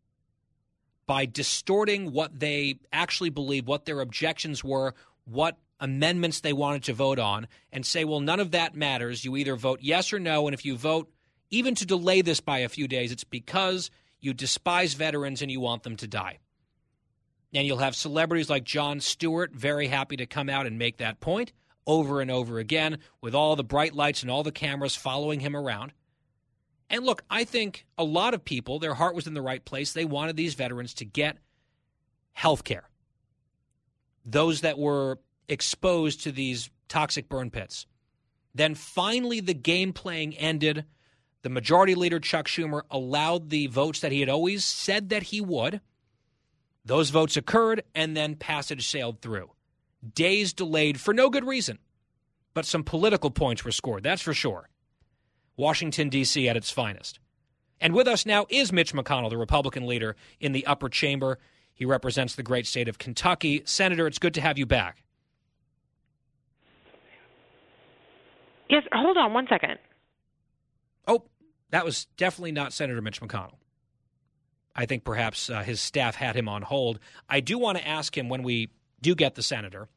by 1.07 1.27
distorting 1.27 2.13
what 2.13 2.39
they 2.39 2.81
actually 2.93 3.31
believe, 3.31 3.69
what 3.69 3.85
their 3.85 4.01
objections 4.01 4.65
were, 4.65 4.95
what 5.27 5.59
amendments 5.79 6.41
they 6.41 6.55
wanted 6.55 6.85
to 6.85 6.95
vote 6.95 7.19
on, 7.19 7.47
and 7.71 7.85
say, 7.85 8.05
well, 8.05 8.21
none 8.21 8.41
of 8.41 8.53
that 8.53 8.75
matters. 8.75 9.25
You 9.25 9.37
either 9.37 9.57
vote 9.57 9.81
yes 9.83 10.13
or 10.13 10.19
no, 10.19 10.47
and 10.47 10.55
if 10.55 10.65
you 10.65 10.77
vote 10.77 11.13
even 11.51 11.75
to 11.75 11.87
delay 11.87 12.23
this 12.23 12.41
by 12.41 12.59
a 12.59 12.69
few 12.69 12.89
days, 12.89 13.13
it's 13.13 13.25
because 13.25 13.91
you 14.21 14.33
despise 14.33 14.95
veterans 14.95 15.43
and 15.43 15.51
you 15.51 15.61
want 15.61 15.83
them 15.83 15.97
to 15.97 16.07
die. 16.07 16.39
And 17.55 17.67
you'll 17.67 17.79
have 17.79 17.95
celebrities 17.95 18.51
like 18.51 18.65
Jon 18.65 19.01
Stewart 19.01 19.53
very 19.53 19.89
happy 19.89 20.17
to 20.17 20.27
come 20.27 20.49
out 20.49 20.67
and 20.67 20.79
make 20.79 20.97
that 20.97 21.21
point 21.21 21.53
over 21.87 22.21
and 22.21 22.31
over 22.31 22.59
again 22.59 22.99
with 23.21 23.35
all 23.35 23.55
the 23.55 23.63
bright 23.63 23.95
lights 23.95 24.23
and 24.23 24.31
all 24.31 24.43
the 24.43 24.51
cameras 24.51 24.97
following 24.97 25.41
him 25.41 25.55
around. 25.55 25.93
And 26.91 27.05
look, 27.05 27.23
I 27.31 27.45
think 27.45 27.87
a 27.97 28.05
lot 28.05 28.35
of 28.35 28.45
people, 28.45 28.79
their 28.79 28.95
heart 28.95 29.15
was 29.15 29.27
in 29.27 29.35
the 29.35 29.43
right 29.43 29.65
place. 29.65 29.93
They 29.93 30.05
wanted 30.05 30.37
these 30.37 30.55
veterans 30.55 30.95
to 30.95 31.05
get 31.05 31.39
health 32.33 32.65
care. 32.65 32.89
Those 34.27 34.61
that 34.63 34.79
were 34.79 35.21
exposed 35.49 36.25
to 36.25 36.33
these 36.33 36.69
toxic 36.89 37.29
burn 37.29 37.51
pits. 37.51 37.87
Then 38.55 38.75
finally, 38.75 39.41
the 39.41 39.55
game 39.55 39.93
playing 39.93 40.37
ended. 40.37 40.85
The 41.43 41.49
majority 41.49 41.95
leader, 41.95 42.19
Chuck 42.19 42.47
Schumer, 42.49 42.83
allowed 42.91 43.51
the 43.51 43.69
votes 43.69 44.01
that 44.01 44.13
he 44.13 44.21
had 44.21 44.29
always 44.29 44.65
said 44.65 45.11
that 45.11 45.25
he 45.25 45.41
would. 45.41 45.81
Those 46.85 47.11
votes 47.11 47.37
occurred, 47.37 47.83
and 47.95 48.17
then 48.17 48.35
passage 48.35 48.89
sailed 48.89 49.21
through. 49.21 49.51
Days 50.15 50.53
delayed 50.53 51.01
for 51.01 51.13
no 51.15 51.31
good 51.31 51.45
reason, 51.45 51.79
but 52.55 52.65
some 52.65 52.85
political 52.85 53.31
points 53.31 53.65
were 53.65 53.73
scored, 53.73 54.03
that's 54.03 54.23
for 54.23 54.35
sure. 54.35 54.69
Washington, 55.57 56.09
D.C. 56.09 56.49
at 56.49 56.57
its 56.57 56.71
finest. 56.71 57.19
And 57.81 57.95
with 57.95 58.07
us 58.07 58.25
now 58.25 58.47
is 58.49 58.73
Mitch 58.73 58.95
McConnell, 58.95 59.31
the 59.31 59.37
Republican 59.37 59.87
leader 59.87 60.17
in 60.41 60.53
the 60.53 60.67
upper 60.67 60.89
chamber. 60.89 61.39
He 61.77 61.85
represents 61.85 62.35
the 62.35 62.43
great 62.43 62.67
state 62.67 62.89
of 62.89 62.99
Kentucky. 62.99 63.63
Senator, 63.67 64.07
it's 64.07 64.19
good 64.19 64.35
to 64.35 64.41
have 64.41 64.59
you 64.59 64.65
back. 64.65 65.05
Yes, 68.69 68.83
hold 68.93 69.19
on 69.19 69.33
one 69.35 69.47
second. 69.49 69.79
Oh, 71.07 71.25
that 71.71 71.85
was 71.85 72.07
definitely 72.17 72.51
not 72.51 72.73
Senator 72.73 73.01
Mitch 73.03 73.21
McConnell. 73.21 73.59
I 74.75 74.87
think 74.87 75.05
perhaps 75.05 75.51
uh, 75.51 75.63
his 75.63 75.81
staff 75.81 76.17
had 76.17 76.35
him 76.35 76.49
on 76.49 76.63
hold. 76.63 76.99
I 77.29 77.41
do 77.41 77.59
want 77.59 77.79
to 77.79 77.87
ask 77.87 78.17
him 78.17 78.29
when 78.29 78.43
we 78.43 78.71
do 79.03 79.15
get 79.15 79.35
the 79.35 79.43
senator 79.43 79.89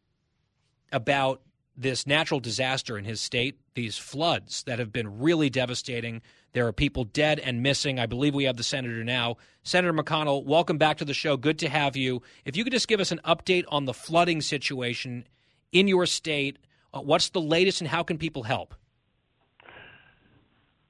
about 0.91 1.41
this 1.75 2.05
natural 2.05 2.39
disaster 2.39 2.97
in 2.97 3.05
his 3.05 3.21
state, 3.21 3.59
these 3.73 3.97
floods 3.97 4.63
that 4.63 4.79
have 4.79 4.91
been 4.91 5.19
really 5.19 5.49
devastating. 5.49 6.21
There 6.53 6.67
are 6.67 6.73
people 6.73 7.03
dead 7.03 7.39
and 7.39 7.63
missing. 7.63 7.99
I 7.99 8.05
believe 8.05 8.33
we 8.33 8.45
have 8.45 8.57
the 8.57 8.63
senator 8.63 9.03
now. 9.03 9.37
Senator 9.63 9.93
McConnell, 9.93 10.43
welcome 10.43 10.77
back 10.77 10.97
to 10.97 11.05
the 11.05 11.13
show. 11.13 11.37
Good 11.37 11.59
to 11.59 11.69
have 11.69 11.95
you. 11.95 12.21
If 12.43 12.57
you 12.57 12.63
could 12.63 12.73
just 12.73 12.87
give 12.87 12.99
us 12.99 13.11
an 13.11 13.21
update 13.23 13.65
on 13.69 13.85
the 13.85 13.93
flooding 13.93 14.41
situation 14.41 15.25
in 15.71 15.87
your 15.87 16.05
state, 16.05 16.57
uh, 16.93 17.01
what's 17.01 17.29
the 17.29 17.41
latest 17.41 17.81
and 17.81 17.89
how 17.89 18.03
can 18.03 18.17
people 18.17 18.43
help? 18.43 18.73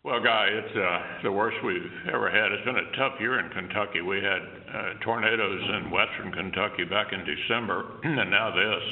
Well, 0.01 0.23
Guy, 0.23 0.47
it's 0.47 0.75
uh, 0.77 1.21
the 1.23 1.31
worst 1.31 1.57
we've 1.63 1.91
ever 2.07 2.31
had. 2.31 2.53
It's 2.53 2.63
been 2.63 2.77
a 2.77 2.91
tough 2.95 3.19
year 3.19 3.37
in 3.39 3.49
Kentucky. 3.49 3.99
We 3.99 4.17
had 4.23 4.41
uh, 4.73 4.93
tornadoes 5.01 5.61
in 5.75 5.91
western 5.91 6.31
Kentucky 6.31 6.85
back 6.85 7.11
in 7.11 7.25
December, 7.25 7.85
and 8.03 8.31
now 8.31 8.49
this. 8.49 8.83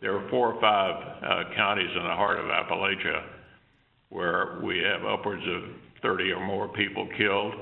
There 0.00 0.14
are 0.14 0.28
four 0.28 0.52
or 0.52 0.60
five 0.60 0.94
uh, 1.22 1.54
counties 1.56 1.90
in 1.96 2.02
the 2.02 2.14
heart 2.14 2.38
of 2.38 2.46
Appalachia 2.46 3.22
where 4.10 4.60
we 4.62 4.78
have 4.78 5.04
upwards 5.04 5.42
of 5.48 5.62
30 6.02 6.32
or 6.32 6.46
more 6.46 6.68
people 6.68 7.08
killed. 7.16 7.54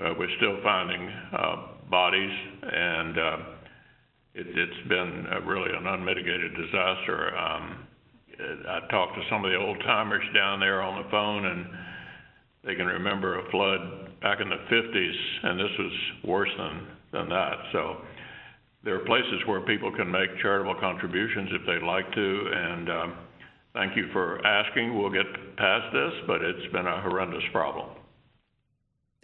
Uh, 0.00 0.14
we're 0.18 0.34
still 0.38 0.56
finding 0.62 1.08
uh, 1.36 1.56
bodies, 1.90 2.30
and 2.62 3.18
uh, 3.18 3.36
it, 4.34 4.46
it's 4.48 4.88
been 4.88 5.26
uh, 5.30 5.40
really 5.42 5.70
an 5.76 5.86
unmitigated 5.86 6.54
disaster. 6.56 7.36
Um, 7.36 7.86
I 8.40 8.80
talked 8.90 9.16
to 9.16 9.22
some 9.28 9.44
of 9.44 9.50
the 9.50 9.56
old 9.56 9.78
timers 9.80 10.24
down 10.34 10.60
there 10.60 10.80
on 10.80 11.02
the 11.02 11.10
phone, 11.10 11.44
and 11.46 11.66
they 12.64 12.76
can 12.76 12.86
remember 12.86 13.40
a 13.40 13.50
flood 13.50 14.20
back 14.20 14.40
in 14.40 14.48
the 14.48 14.56
50s, 14.70 15.16
and 15.42 15.58
this 15.58 15.78
was 15.78 15.92
worse 16.24 16.50
than, 16.56 16.86
than 17.12 17.28
that. 17.28 17.56
So 17.72 17.96
there 18.88 18.96
are 18.96 19.04
places 19.04 19.42
where 19.44 19.60
people 19.60 19.92
can 19.92 20.10
make 20.10 20.30
charitable 20.40 20.74
contributions 20.80 21.50
if 21.52 21.60
they'd 21.66 21.86
like 21.86 22.10
to, 22.14 22.50
and 22.54 22.88
um, 22.88 23.14
thank 23.74 23.94
you 23.94 24.08
for 24.14 24.42
asking. 24.46 24.98
We'll 24.98 25.10
get 25.10 25.26
past 25.58 25.92
this, 25.92 26.14
but 26.26 26.40
it's 26.40 26.72
been 26.72 26.86
a 26.86 26.98
horrendous 27.02 27.42
problem. 27.52 27.90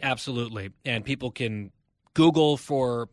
Absolutely. 0.02 0.70
And 0.84 1.02
people 1.02 1.30
can 1.30 1.72
Google 2.12 2.58
for 2.58 3.08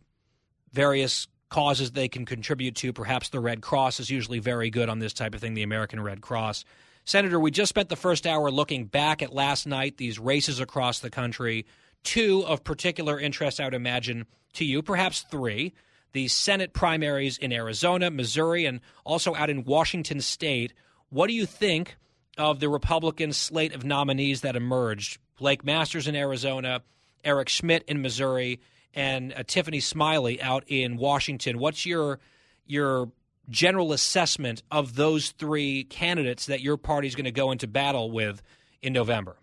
various 0.73 1.29
causes 1.49 1.91
they 1.91 2.09
can 2.09 2.25
contribute 2.25 2.75
to. 2.75 2.91
Perhaps 2.91 3.29
the 3.29 3.39
Red 3.39 3.61
Cross 3.61 4.01
is 4.01 4.09
usually 4.09 4.39
very 4.39 4.69
good 4.69 4.89
on 4.89 4.99
this 4.99 5.13
type 5.13 5.33
of 5.33 5.39
thing, 5.39 5.53
the 5.53 5.63
American 5.63 6.01
Red 6.01 6.19
Cross. 6.19 6.65
Senator, 7.05 7.39
we 7.39 7.51
just 7.51 7.69
spent 7.69 7.87
the 7.87 7.95
first 7.95 8.27
hour 8.27 8.51
looking 8.51 8.87
back 8.87 9.21
at 9.21 9.33
last 9.33 9.65
night, 9.65 9.95
these 9.95 10.19
races 10.19 10.59
across 10.59 10.99
the 10.99 11.09
country. 11.09 11.65
Two 12.03 12.43
of 12.45 12.65
particular 12.65 13.17
interest, 13.17 13.61
I 13.61 13.63
would 13.63 13.73
imagine, 13.73 14.25
to 14.55 14.65
you, 14.65 14.81
perhaps 14.81 15.21
three 15.31 15.71
the 16.13 16.27
Senate 16.27 16.73
primaries 16.73 17.37
in 17.37 17.51
Arizona, 17.51 18.11
Missouri, 18.11 18.65
and 18.65 18.81
also 19.05 19.35
out 19.35 19.49
in 19.49 19.63
Washington 19.63 20.21
state. 20.21 20.73
What 21.09 21.27
do 21.27 21.33
you 21.33 21.45
think 21.45 21.97
of 22.37 22.59
the 22.59 22.69
Republican 22.69 23.33
slate 23.33 23.73
of 23.73 23.83
nominees 23.83 24.41
that 24.41 24.55
emerged? 24.55 25.19
Blake 25.37 25.65
Masters 25.65 26.07
in 26.07 26.15
Arizona, 26.15 26.81
Eric 27.23 27.49
Schmitt 27.49 27.83
in 27.87 28.01
Missouri, 28.01 28.59
and 28.93 29.33
uh, 29.33 29.43
Tiffany 29.47 29.79
Smiley 29.79 30.41
out 30.41 30.63
in 30.67 30.97
Washington. 30.97 31.57
What's 31.59 31.85
your 31.85 32.19
your 32.65 33.11
general 33.49 33.91
assessment 33.91 34.63
of 34.71 34.95
those 34.95 35.31
three 35.31 35.83
candidates 35.85 36.45
that 36.45 36.61
your 36.61 36.77
party 36.77 37.07
is 37.07 37.15
going 37.15 37.25
to 37.25 37.31
go 37.31 37.51
into 37.51 37.67
battle 37.67 38.11
with 38.11 38.41
in 38.81 38.93
November? 38.93 39.40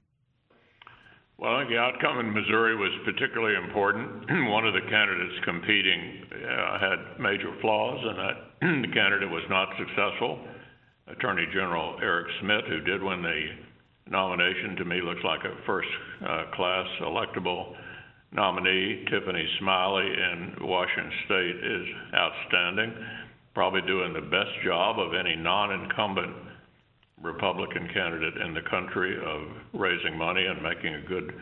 Well, 1.39 1.55
I 1.55 1.61
think 1.61 1.70
the 1.70 1.78
outcome 1.78 2.18
in 2.18 2.34
Missouri 2.34 2.74
was 2.74 2.91
particularly 3.05 3.55
important. 3.55 4.26
One 4.51 4.66
of 4.66 4.74
the 4.74 4.82
candidates 4.91 5.39
competing 5.45 6.26
uh, 6.34 6.78
had 6.80 7.20
major 7.20 7.55
flaws, 7.61 8.01
and 8.03 8.18
that 8.18 8.36
the 8.82 8.93
candidate 8.93 9.30
was 9.30 9.45
not 9.49 9.68
successful. 9.78 10.43
Attorney 11.07 11.47
General 11.55 11.97
Eric 12.03 12.26
Schmitt, 12.41 12.64
who 12.66 12.80
did 12.80 13.01
win 13.01 13.22
the 13.22 14.11
nomination, 14.11 14.74
to 14.76 14.84
me 14.84 15.01
looks 15.01 15.22
like 15.22 15.45
a 15.45 15.55
first 15.64 15.89
uh, 16.26 16.51
class 16.55 16.86
electable 17.03 17.76
nominee. 18.32 19.05
Tiffany 19.09 19.47
Smiley 19.61 20.11
in 20.11 20.66
Washington 20.66 21.12
State 21.24 21.57
is 21.62 21.86
outstanding 22.14 22.93
probably 23.55 23.82
doing 23.82 24.12
the 24.12 24.22
best 24.22 24.51
job 24.64 24.99
of 24.99 25.14
any 25.14 25.36
non 25.36 25.70
incumbent 25.72 26.34
Republican 27.23 27.89
candidate 27.93 28.37
in 28.37 28.55
the 28.55 28.62
country 28.71 29.16
of 29.16 29.43
raising 29.73 30.16
money 30.16 30.45
and 30.47 30.62
making 30.62 30.95
a 30.95 31.03
good 31.03 31.35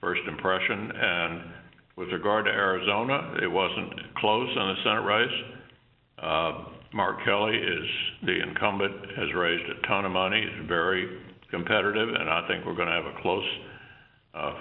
first 0.00 0.20
impression. 0.28 0.92
And 0.94 1.40
with 1.96 2.08
regard 2.10 2.44
to 2.44 2.50
Arizona, 2.50 3.34
it 3.42 3.48
wasn't 3.48 4.14
close 4.16 4.48
in 4.48 4.66
the 4.68 4.74
Senate 4.84 5.04
race. 5.04 5.42
Uh, 6.18 6.52
Mark 6.94 7.24
Kelly 7.24 7.56
is 7.56 7.86
the 8.24 8.40
incumbent, 8.42 8.94
has 9.16 9.34
raised 9.34 9.64
a 9.68 9.86
ton 9.86 10.04
of 10.04 10.12
money, 10.12 10.40
is 10.40 10.68
very 10.68 11.20
competitive, 11.50 12.08
and 12.08 12.28
I 12.28 12.46
think 12.48 12.64
we're 12.64 12.74
going 12.74 12.88
to 12.88 12.94
have 12.94 13.06
a 13.06 13.20
close 13.22 13.44
uh, 14.34 14.54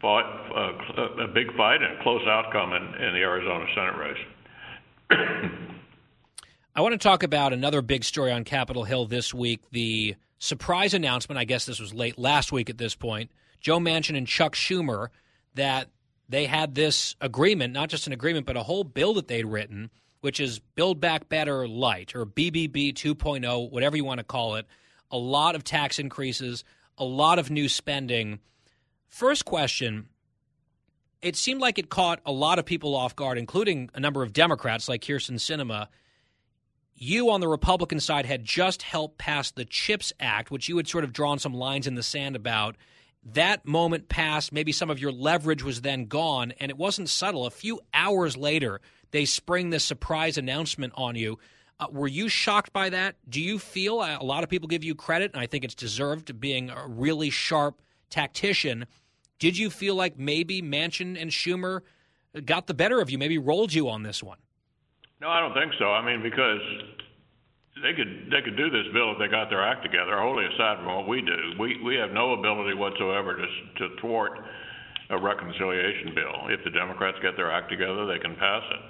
fight, 0.00 0.24
uh, 0.54 1.24
a 1.24 1.28
big 1.28 1.54
fight 1.56 1.82
and 1.82 1.98
a 1.98 2.02
close 2.02 2.22
outcome 2.26 2.72
in, 2.72 2.82
in 2.82 3.14
the 3.14 3.20
Arizona 3.20 3.66
Senate 3.74 3.96
race. 3.98 4.18
I 6.74 6.80
want 6.80 6.92
to 6.92 6.98
talk 6.98 7.22
about 7.22 7.52
another 7.52 7.82
big 7.82 8.02
story 8.02 8.32
on 8.32 8.44
Capitol 8.44 8.84
Hill 8.84 9.04
this 9.04 9.34
week 9.34 9.60
the 9.72 10.16
surprise 10.38 10.94
announcement. 10.94 11.38
I 11.38 11.44
guess 11.44 11.66
this 11.66 11.78
was 11.78 11.92
late 11.92 12.18
last 12.18 12.50
week 12.50 12.70
at 12.70 12.78
this 12.78 12.94
point. 12.94 13.30
Joe 13.60 13.78
Manchin 13.78 14.16
and 14.16 14.26
Chuck 14.26 14.54
Schumer 14.54 15.08
that 15.54 15.88
they 16.30 16.46
had 16.46 16.74
this 16.74 17.14
agreement, 17.20 17.74
not 17.74 17.90
just 17.90 18.06
an 18.06 18.14
agreement, 18.14 18.46
but 18.46 18.56
a 18.56 18.62
whole 18.62 18.84
bill 18.84 19.12
that 19.14 19.28
they'd 19.28 19.44
written, 19.44 19.90
which 20.22 20.40
is 20.40 20.60
Build 20.74 20.98
Back 20.98 21.28
Better 21.28 21.68
Light 21.68 22.14
or 22.14 22.24
BBB 22.24 22.94
2.0, 22.94 23.70
whatever 23.70 23.94
you 23.94 24.04
want 24.04 24.18
to 24.18 24.24
call 24.24 24.54
it. 24.54 24.66
A 25.10 25.18
lot 25.18 25.54
of 25.54 25.64
tax 25.64 25.98
increases, 25.98 26.64
a 26.96 27.04
lot 27.04 27.38
of 27.38 27.50
new 27.50 27.68
spending. 27.68 28.38
First 29.08 29.44
question 29.44 30.08
it 31.20 31.36
seemed 31.36 31.60
like 31.60 31.78
it 31.78 31.88
caught 31.90 32.20
a 32.26 32.32
lot 32.32 32.58
of 32.58 32.64
people 32.64 32.96
off 32.96 33.14
guard, 33.14 33.38
including 33.38 33.90
a 33.94 34.00
number 34.00 34.22
of 34.22 34.32
Democrats 34.32 34.88
like 34.88 35.02
Kyrsten 35.02 35.34
Sinema 35.34 35.86
you 36.94 37.30
on 37.30 37.40
the 37.40 37.48
Republican 37.48 38.00
side 38.00 38.26
had 38.26 38.44
just 38.44 38.82
helped 38.82 39.18
pass 39.18 39.50
the 39.50 39.64
CHIPS 39.64 40.12
Act, 40.20 40.50
which 40.50 40.68
you 40.68 40.76
had 40.76 40.88
sort 40.88 41.04
of 41.04 41.12
drawn 41.12 41.38
some 41.38 41.54
lines 41.54 41.86
in 41.86 41.94
the 41.94 42.02
sand 42.02 42.36
about. 42.36 42.76
That 43.24 43.66
moment 43.66 44.08
passed, 44.08 44.52
maybe 44.52 44.72
some 44.72 44.90
of 44.90 44.98
your 44.98 45.12
leverage 45.12 45.62
was 45.62 45.80
then 45.80 46.06
gone, 46.06 46.52
and 46.58 46.70
it 46.70 46.76
wasn't 46.76 47.08
subtle. 47.08 47.46
A 47.46 47.50
few 47.50 47.80
hours 47.94 48.36
later, 48.36 48.80
they 49.10 49.24
spring 49.24 49.70
this 49.70 49.84
surprise 49.84 50.38
announcement 50.38 50.92
on 50.96 51.14
you. 51.14 51.38
Uh, 51.78 51.86
were 51.90 52.08
you 52.08 52.28
shocked 52.28 52.72
by 52.72 52.90
that? 52.90 53.16
Do 53.28 53.40
you 53.40 53.58
feel 53.58 54.00
uh, 54.00 54.18
a 54.20 54.24
lot 54.24 54.44
of 54.44 54.50
people 54.50 54.68
give 54.68 54.84
you 54.84 54.94
credit, 54.94 55.32
and 55.32 55.40
I 55.40 55.46
think 55.46 55.64
it's 55.64 55.74
deserved, 55.74 56.40
being 56.40 56.70
a 56.70 56.86
really 56.86 57.30
sharp 57.30 57.80
tactician? 58.10 58.86
Did 59.38 59.56
you 59.56 59.70
feel 59.70 59.94
like 59.94 60.18
maybe 60.18 60.62
Manchin 60.62 61.20
and 61.20 61.30
Schumer 61.30 61.82
got 62.40 62.66
the 62.66 62.74
better 62.74 63.00
of 63.00 63.10
you, 63.10 63.18
maybe 63.18 63.38
rolled 63.38 63.72
you 63.72 63.88
on 63.88 64.02
this 64.02 64.22
one. 64.22 64.38
No, 65.22 65.30
I 65.30 65.38
don't 65.38 65.54
think 65.54 65.70
so. 65.78 65.94
I 65.94 66.02
mean, 66.02 66.20
because 66.20 66.58
they 67.78 67.94
could 67.94 68.26
they 68.26 68.42
could 68.42 68.58
do 68.58 68.68
this 68.74 68.90
bill 68.92 69.14
if 69.14 69.22
they 69.22 69.30
got 69.30 69.48
their 69.54 69.62
act 69.62 69.86
together. 69.86 70.18
Wholly 70.18 70.44
aside 70.50 70.82
from 70.82 70.90
what 70.90 71.06
we 71.06 71.22
do, 71.22 71.54
we 71.62 71.78
we 71.78 71.94
have 71.94 72.10
no 72.10 72.34
ability 72.34 72.74
whatsoever 72.74 73.38
to 73.38 73.46
to 73.46 73.94
thwart 74.02 74.32
a 75.10 75.18
reconciliation 75.22 76.10
bill. 76.18 76.50
If 76.50 76.64
the 76.64 76.74
Democrats 76.74 77.18
get 77.22 77.36
their 77.36 77.52
act 77.52 77.70
together, 77.70 78.04
they 78.04 78.18
can 78.18 78.34
pass 78.34 78.66
it. 78.66 78.82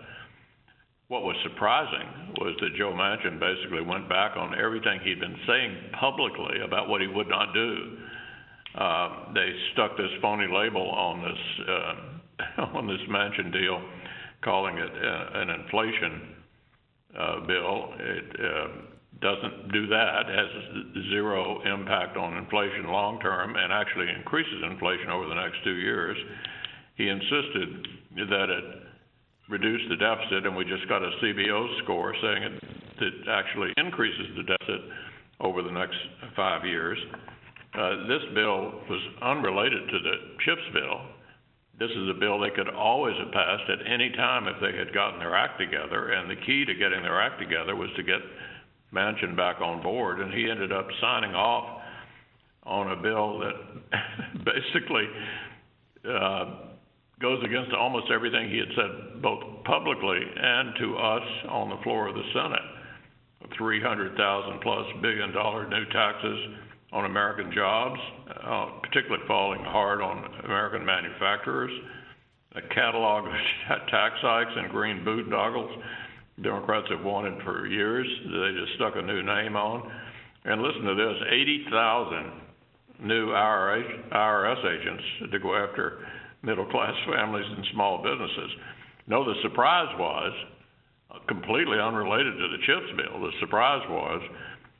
What 1.08 1.22
was 1.22 1.36
surprising 1.44 2.32
was 2.40 2.56
that 2.64 2.72
Joe 2.80 2.96
Manchin 2.96 3.38
basically 3.38 3.82
went 3.82 4.08
back 4.08 4.34
on 4.34 4.56
everything 4.58 5.00
he'd 5.04 5.20
been 5.20 5.36
saying 5.46 5.76
publicly 6.00 6.64
about 6.64 6.88
what 6.88 7.02
he 7.02 7.08
would 7.08 7.28
not 7.28 7.52
do. 7.52 7.98
Uh, 8.72 9.34
they 9.34 9.52
stuck 9.74 9.98
this 9.98 10.08
phony 10.22 10.48
label 10.48 10.88
on 10.88 11.20
this 11.20 11.68
uh, 11.68 12.64
on 12.78 12.86
this 12.86 13.04
Manchin 13.10 13.52
deal, 13.52 13.84
calling 14.42 14.78
it 14.78 14.90
uh, 14.90 15.38
an 15.40 15.50
inflation 15.50 16.34
uh, 17.18 17.40
bill. 17.46 17.94
It 17.98 18.40
uh, 18.40 18.68
doesn't 19.20 19.72
do 19.72 19.86
that. 19.86 20.26
It 20.28 20.38
has 20.38 21.04
zero 21.10 21.62
impact 21.62 22.16
on 22.16 22.36
inflation 22.36 22.86
long 22.86 23.20
term, 23.20 23.56
and 23.56 23.72
actually 23.72 24.08
increases 24.10 24.62
inflation 24.70 25.10
over 25.10 25.28
the 25.28 25.34
next 25.34 25.62
two 25.64 25.76
years. 25.76 26.16
He 26.96 27.08
insisted 27.08 27.86
that 28.28 28.50
it 28.50 28.64
reduce 29.48 29.82
the 29.88 29.96
deficit, 29.96 30.46
and 30.46 30.56
we 30.56 30.64
just 30.64 30.88
got 30.88 31.02
a 31.02 31.10
CBO 31.22 31.82
score 31.84 32.14
saying 32.22 32.42
it, 32.42 32.64
it 33.02 33.14
actually 33.28 33.72
increases 33.76 34.26
the 34.36 34.42
deficit 34.44 34.80
over 35.40 35.62
the 35.62 35.70
next 35.70 35.96
five 36.34 36.64
years. 36.64 36.98
Uh, 37.74 38.06
this 38.08 38.22
bill 38.34 38.80
was 38.88 39.00
unrelated 39.22 39.88
to 39.88 39.98
the 39.98 40.14
CHIPS 40.44 40.62
bill. 40.72 41.00
This 41.82 41.90
is 41.98 42.08
a 42.08 42.14
bill 42.14 42.38
they 42.38 42.50
could 42.50 42.68
always 42.68 43.16
have 43.18 43.32
passed 43.32 43.68
at 43.68 43.90
any 43.90 44.10
time 44.10 44.46
if 44.46 44.54
they 44.60 44.78
had 44.78 44.94
gotten 44.94 45.18
their 45.18 45.34
act 45.34 45.58
together, 45.58 46.12
and 46.12 46.30
the 46.30 46.36
key 46.36 46.64
to 46.64 46.74
getting 46.74 47.02
their 47.02 47.20
act 47.20 47.40
together 47.40 47.74
was 47.74 47.90
to 47.96 48.04
get 48.04 48.20
Manchin 48.94 49.36
back 49.36 49.60
on 49.60 49.82
board, 49.82 50.20
and 50.20 50.32
he 50.32 50.48
ended 50.48 50.70
up 50.70 50.86
signing 51.00 51.34
off 51.34 51.82
on 52.62 52.92
a 52.92 53.02
bill 53.02 53.40
that 53.40 54.44
basically 54.44 55.08
uh, 56.08 56.70
goes 57.20 57.42
against 57.42 57.74
almost 57.74 58.12
everything 58.14 58.48
he 58.48 58.58
had 58.58 58.70
said 58.76 59.20
both 59.20 59.42
publicly 59.64 60.20
and 60.36 60.74
to 60.78 60.96
us 60.96 61.26
on 61.48 61.68
the 61.68 61.82
floor 61.82 62.06
of 62.06 62.14
the 62.14 62.30
Senate. 62.32 62.62
300,000 63.58 64.60
plus 64.60 64.86
billion 65.02 65.32
dollar 65.32 65.68
new 65.68 65.84
taxes 65.86 66.38
on 66.92 67.06
American 67.06 67.50
jobs, 67.52 67.98
uh, 68.44 68.66
particularly 68.82 69.24
falling 69.26 69.62
hard 69.64 70.02
on 70.02 70.24
American 70.44 70.84
manufacturers, 70.84 71.72
a 72.54 72.62
catalog 72.74 73.26
of 73.26 73.32
tax 73.88 74.14
hikes 74.20 74.52
and 74.56 74.70
green 74.70 75.04
boondoggles 75.04 75.82
Democrats 76.40 76.86
have 76.90 77.04
wanted 77.04 77.42
for 77.42 77.66
years. 77.66 78.06
They 78.24 78.58
just 78.58 78.74
stuck 78.76 78.94
a 78.96 79.02
new 79.02 79.22
name 79.22 79.56
on. 79.56 79.90
And 80.44 80.62
listen 80.62 80.82
to 80.82 80.94
this 80.94 81.16
80,000 81.30 82.32
new 83.06 83.28
IRS 83.28 84.64
agents 84.64 85.04
to 85.30 85.38
go 85.38 85.54
after 85.54 86.06
middle 86.42 86.66
class 86.66 86.94
families 87.14 87.46
and 87.54 87.66
small 87.72 88.02
businesses. 88.02 88.50
No, 89.06 89.24
the 89.24 89.34
surprise 89.42 89.94
was 89.98 90.32
uh, 91.10 91.18
completely 91.28 91.78
unrelated 91.78 92.34
to 92.34 92.48
the 92.48 92.58
CHIPS 92.66 92.96
bill. 92.96 93.20
The 93.20 93.32
surprise 93.40 93.82
was 93.88 94.22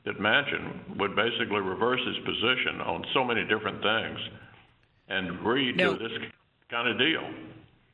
that 0.05 0.19
Manchin 0.19 0.97
would 0.97 1.15
basically 1.15 1.61
reverse 1.61 2.01
his 2.05 2.17
position 2.25 2.81
on 2.81 3.05
so 3.13 3.23
many 3.23 3.43
different 3.45 3.81
things 3.81 4.19
and 5.07 5.29
agree 5.29 5.73
now, 5.73 5.93
to 5.93 5.97
this 5.97 6.11
kind 6.69 6.89
of 6.89 6.97
deal. 6.97 7.23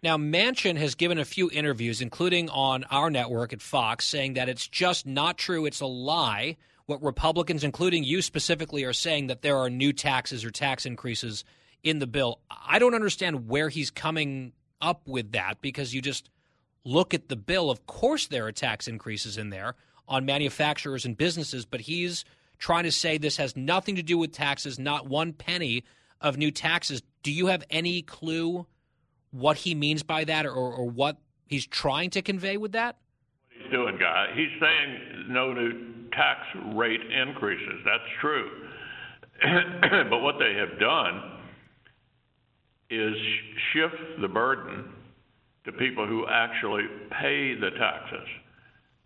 Now, 0.01 0.18
Manchin 0.18 0.78
has 0.78 0.95
given 0.95 1.20
a 1.20 1.26
few 1.26 1.51
interviews, 1.51 2.01
including 2.01 2.49
on 2.49 2.86
our 2.86 3.10
network 3.10 3.53
at 3.53 3.62
Fox, 3.62 4.05
saying 4.05 4.34
that 4.34 4.49
it's 4.49 4.68
just 4.68 5.05
not 5.05 5.38
true. 5.38 5.66
It's 5.66 5.82
a 5.82 5.86
lie. 5.86 6.57
What 6.86 7.03
Republicans, 7.03 7.64
including 7.64 8.03
you 8.03 8.22
specifically, 8.22 8.84
are 8.86 8.93
saying 8.93 9.28
that 9.28 9.41
there 9.41 9.57
are 9.57 9.70
new 9.70 9.93
taxes 9.93 10.43
or 10.43 10.51
tax 10.51 10.86
increases 10.86 11.43
in 11.84 11.99
the 11.99 12.07
bill. 12.07 12.39
I 12.49 12.80
don't 12.80 12.95
understand 12.95 13.47
where 13.47 13.70
he's 13.70 13.91
coming 13.91 14.53
up 14.82 15.07
with 15.07 15.34
that 15.34 15.62
because 15.62 15.93
you 15.93 16.01
just 16.01 16.30
look 16.84 17.14
at 17.14 17.30
the 17.30 17.36
bill. 17.36 17.70
Of 17.70 17.86
course, 17.86 18.28
there 18.28 18.47
are 18.47 18.51
tax 18.51 18.88
increases 18.88 19.38
in 19.38 19.49
there 19.49 19.76
on 20.10 20.26
manufacturers 20.26 21.05
and 21.05 21.16
businesses, 21.16 21.66
but 21.66 21.82
he's 21.82 22.26
trying 22.57 22.84
to 22.84 22.91
say 22.91 23.18
this 23.18 23.38
has 23.38 23.55
nothing 23.55 23.95
to 23.95 24.03
do 24.03 24.18
with 24.18 24.34
taxes, 24.34 24.78
not 24.80 25.07
one 25.07 25.32
penny 25.32 25.84
of 26.20 26.38
new 26.38 26.51
taxes. 26.51 27.01
Do 27.24 27.32
you 27.32 27.47
have 27.47 27.64
any 27.70 28.01
clue 28.01 28.66
what 29.32 29.57
he 29.57 29.76
means 29.76 30.03
by 30.03 30.26
that 30.26 30.45
or, 30.45 30.51
or 30.53 30.89
what 30.89 31.18
he's 31.45 31.66
trying 31.66 32.10
to 32.12 32.22
convey 32.22 32.57
with 32.57 32.74
that? 32.74 32.97
What 33.47 33.64
he's 33.64 33.72
doing, 33.72 33.97
guy. 33.97 34.28
He's 34.36 34.49
saying 34.60 35.28
no 35.30 35.53
new 35.53 36.10
tax 36.12 36.41
rate 36.76 37.01
increases. 37.01 37.80
That's 37.86 38.03
true. 38.20 38.49
but 40.10 40.20
what 40.20 40.36
they 40.39 40.55
have 40.55 40.80
done 40.80 41.22
is 42.89 43.16
shift 43.72 44.20
the 44.20 44.28
burden 44.28 44.91
to 45.66 45.72
people 45.72 46.07
who 46.07 46.26
actually 46.28 46.84
pay 47.12 47.53
the 47.53 47.70
taxes 47.78 48.28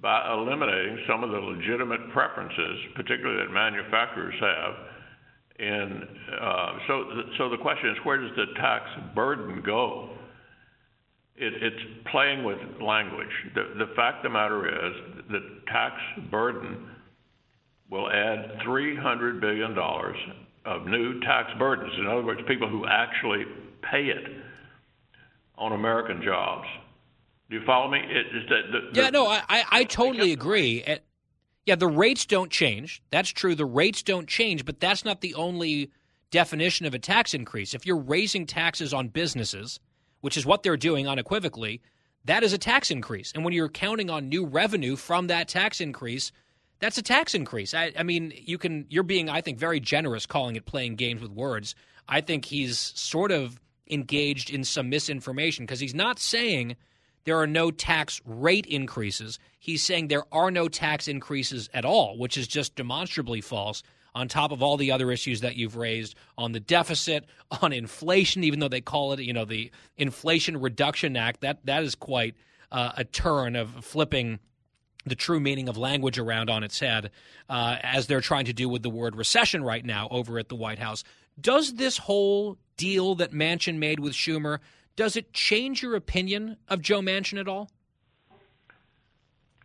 by 0.03 0.33
eliminating 0.33 0.99
some 1.07 1.23
of 1.23 1.31
the 1.31 1.37
legitimate 1.37 2.11
preferences, 2.11 2.77
particularly 2.93 3.41
that 3.47 3.53
manufacturers 3.53 4.35
have. 4.41 4.73
And 5.57 6.03
uh, 6.41 6.73
so, 6.87 7.03
so 7.37 7.49
the 7.49 7.57
question 7.57 7.89
is, 7.91 7.95
where 8.03 8.17
does 8.17 8.35
the 8.35 8.47
tax 8.59 8.83
burden 9.15 9.63
go? 9.65 10.09
It, 11.37 11.53
it's 11.63 12.09
playing 12.11 12.43
with 12.43 12.57
language. 12.81 13.31
The, 13.55 13.85
the 13.85 13.93
fact 13.95 14.25
of 14.25 14.31
the 14.31 14.37
matter 14.37 14.67
is, 14.67 14.93
the 15.31 15.39
tax 15.71 15.95
burden 16.29 16.89
will 17.89 18.09
add 18.11 18.59
$300 18.67 19.39
billion 19.39 19.73
of 20.65 20.85
new 20.85 21.21
tax 21.21 21.49
burdens. 21.57 21.93
In 21.97 22.07
other 22.07 22.23
words, 22.23 22.41
people 22.45 22.67
who 22.67 22.85
actually 22.87 23.45
pay 23.89 24.07
it 24.07 24.25
on 25.57 25.71
American 25.71 26.21
jobs. 26.21 26.67
Do 27.53 27.59
you 27.59 27.65
follow 27.67 27.87
me? 27.87 27.99
It, 27.99 28.49
the, 28.49 28.79
the, 28.79 28.99
yeah, 28.99 29.11
no, 29.11 29.27
I, 29.27 29.43
I 29.47 29.83
totally 29.83 30.33
agree. 30.33 30.83
yeah, 31.67 31.75
the 31.75 31.87
rates 31.87 32.25
don't 32.25 32.49
change. 32.49 33.03
That's 33.11 33.29
true. 33.29 33.53
The 33.53 33.63
rates 33.63 34.01
don't 34.01 34.27
change, 34.27 34.65
but 34.65 34.79
that's 34.79 35.05
not 35.05 35.21
the 35.21 35.35
only 35.35 35.91
definition 36.31 36.87
of 36.87 36.95
a 36.95 36.99
tax 36.99 37.35
increase. 37.35 37.75
If 37.75 37.85
you're 37.85 37.99
raising 37.99 38.47
taxes 38.47 38.91
on 38.91 39.09
businesses, 39.09 39.79
which 40.21 40.35
is 40.35 40.47
what 40.47 40.63
they're 40.63 40.77
doing 40.77 41.07
unequivocally, 41.07 41.79
that 42.25 42.41
is 42.41 42.53
a 42.53 42.57
tax 42.57 42.89
increase. 42.89 43.31
And 43.35 43.45
when 43.45 43.53
you're 43.53 43.69
counting 43.69 44.09
on 44.09 44.29
new 44.29 44.47
revenue 44.47 44.95
from 44.95 45.27
that 45.27 45.47
tax 45.47 45.79
increase, 45.79 46.31
that's 46.79 46.97
a 46.97 47.03
tax 47.03 47.35
increase. 47.35 47.75
I, 47.75 47.93
I 47.95 48.01
mean, 48.01 48.33
you 48.35 48.57
can 48.57 48.87
you're 48.89 49.03
being, 49.03 49.29
I 49.29 49.41
think, 49.41 49.59
very 49.59 49.79
generous 49.79 50.25
calling 50.25 50.55
it 50.55 50.65
playing 50.65 50.95
games 50.95 51.21
with 51.21 51.29
words. 51.29 51.75
I 52.09 52.21
think 52.21 52.45
he's 52.45 52.79
sort 52.79 53.31
of 53.31 53.59
engaged 53.87 54.49
in 54.49 54.63
some 54.63 54.89
misinformation 54.89 55.67
because 55.67 55.79
he's 55.79 55.93
not 55.93 56.17
saying 56.17 56.77
there 57.25 57.37
are 57.37 57.47
no 57.47 57.71
tax 57.71 58.21
rate 58.25 58.65
increases. 58.65 59.39
He's 59.59 59.83
saying 59.83 60.07
there 60.07 60.25
are 60.31 60.51
no 60.51 60.67
tax 60.67 61.07
increases 61.07 61.69
at 61.73 61.85
all, 61.85 62.17
which 62.17 62.37
is 62.37 62.47
just 62.47 62.75
demonstrably 62.75 63.41
false. 63.41 63.83
On 64.15 64.27
top 64.27 64.51
of 64.51 64.61
all 64.61 64.77
the 64.77 64.91
other 64.91 65.11
issues 65.11 65.41
that 65.41 65.55
you've 65.55 65.75
raised 65.75 66.13
on 66.37 66.51
the 66.51 66.59
deficit, 66.59 67.25
on 67.61 67.73
inflation, 67.73 68.43
even 68.43 68.59
though 68.59 68.67
they 68.67 68.81
call 68.81 69.13
it, 69.13 69.19
you 69.19 69.33
know, 69.33 69.45
the 69.45 69.71
Inflation 69.97 70.59
Reduction 70.59 71.17
Act, 71.17 71.41
that 71.41 71.65
that 71.65 71.83
is 71.83 71.95
quite 71.95 72.35
uh, 72.71 72.91
a 72.97 73.03
turn 73.03 73.55
of 73.55 73.69
flipping 73.83 74.39
the 75.05 75.15
true 75.15 75.39
meaning 75.39 75.67
of 75.67 75.77
language 75.77 76.17
around 76.17 76.49
on 76.49 76.63
its 76.63 76.79
head, 76.79 77.11
uh, 77.49 77.77
as 77.81 78.07
they're 78.07 78.21
trying 78.21 78.45
to 78.45 78.53
do 78.53 78.69
with 78.69 78.83
the 78.83 78.89
word 78.89 79.15
recession 79.15 79.63
right 79.63 79.83
now 79.83 80.07
over 80.11 80.39
at 80.39 80.47
the 80.47 80.55
White 80.55 80.79
House. 80.79 81.03
Does 81.39 81.73
this 81.73 81.97
whole 81.97 82.57
deal 82.77 83.15
that 83.15 83.31
Manchin 83.31 83.77
made 83.77 83.99
with 83.99 84.13
Schumer 84.13 84.59
does 84.95 85.15
it 85.15 85.33
change 85.33 85.81
your 85.81 85.95
opinion 85.95 86.57
of 86.69 86.81
Joe 86.81 87.01
Manchin 87.01 87.39
at 87.39 87.47
all? 87.47 87.69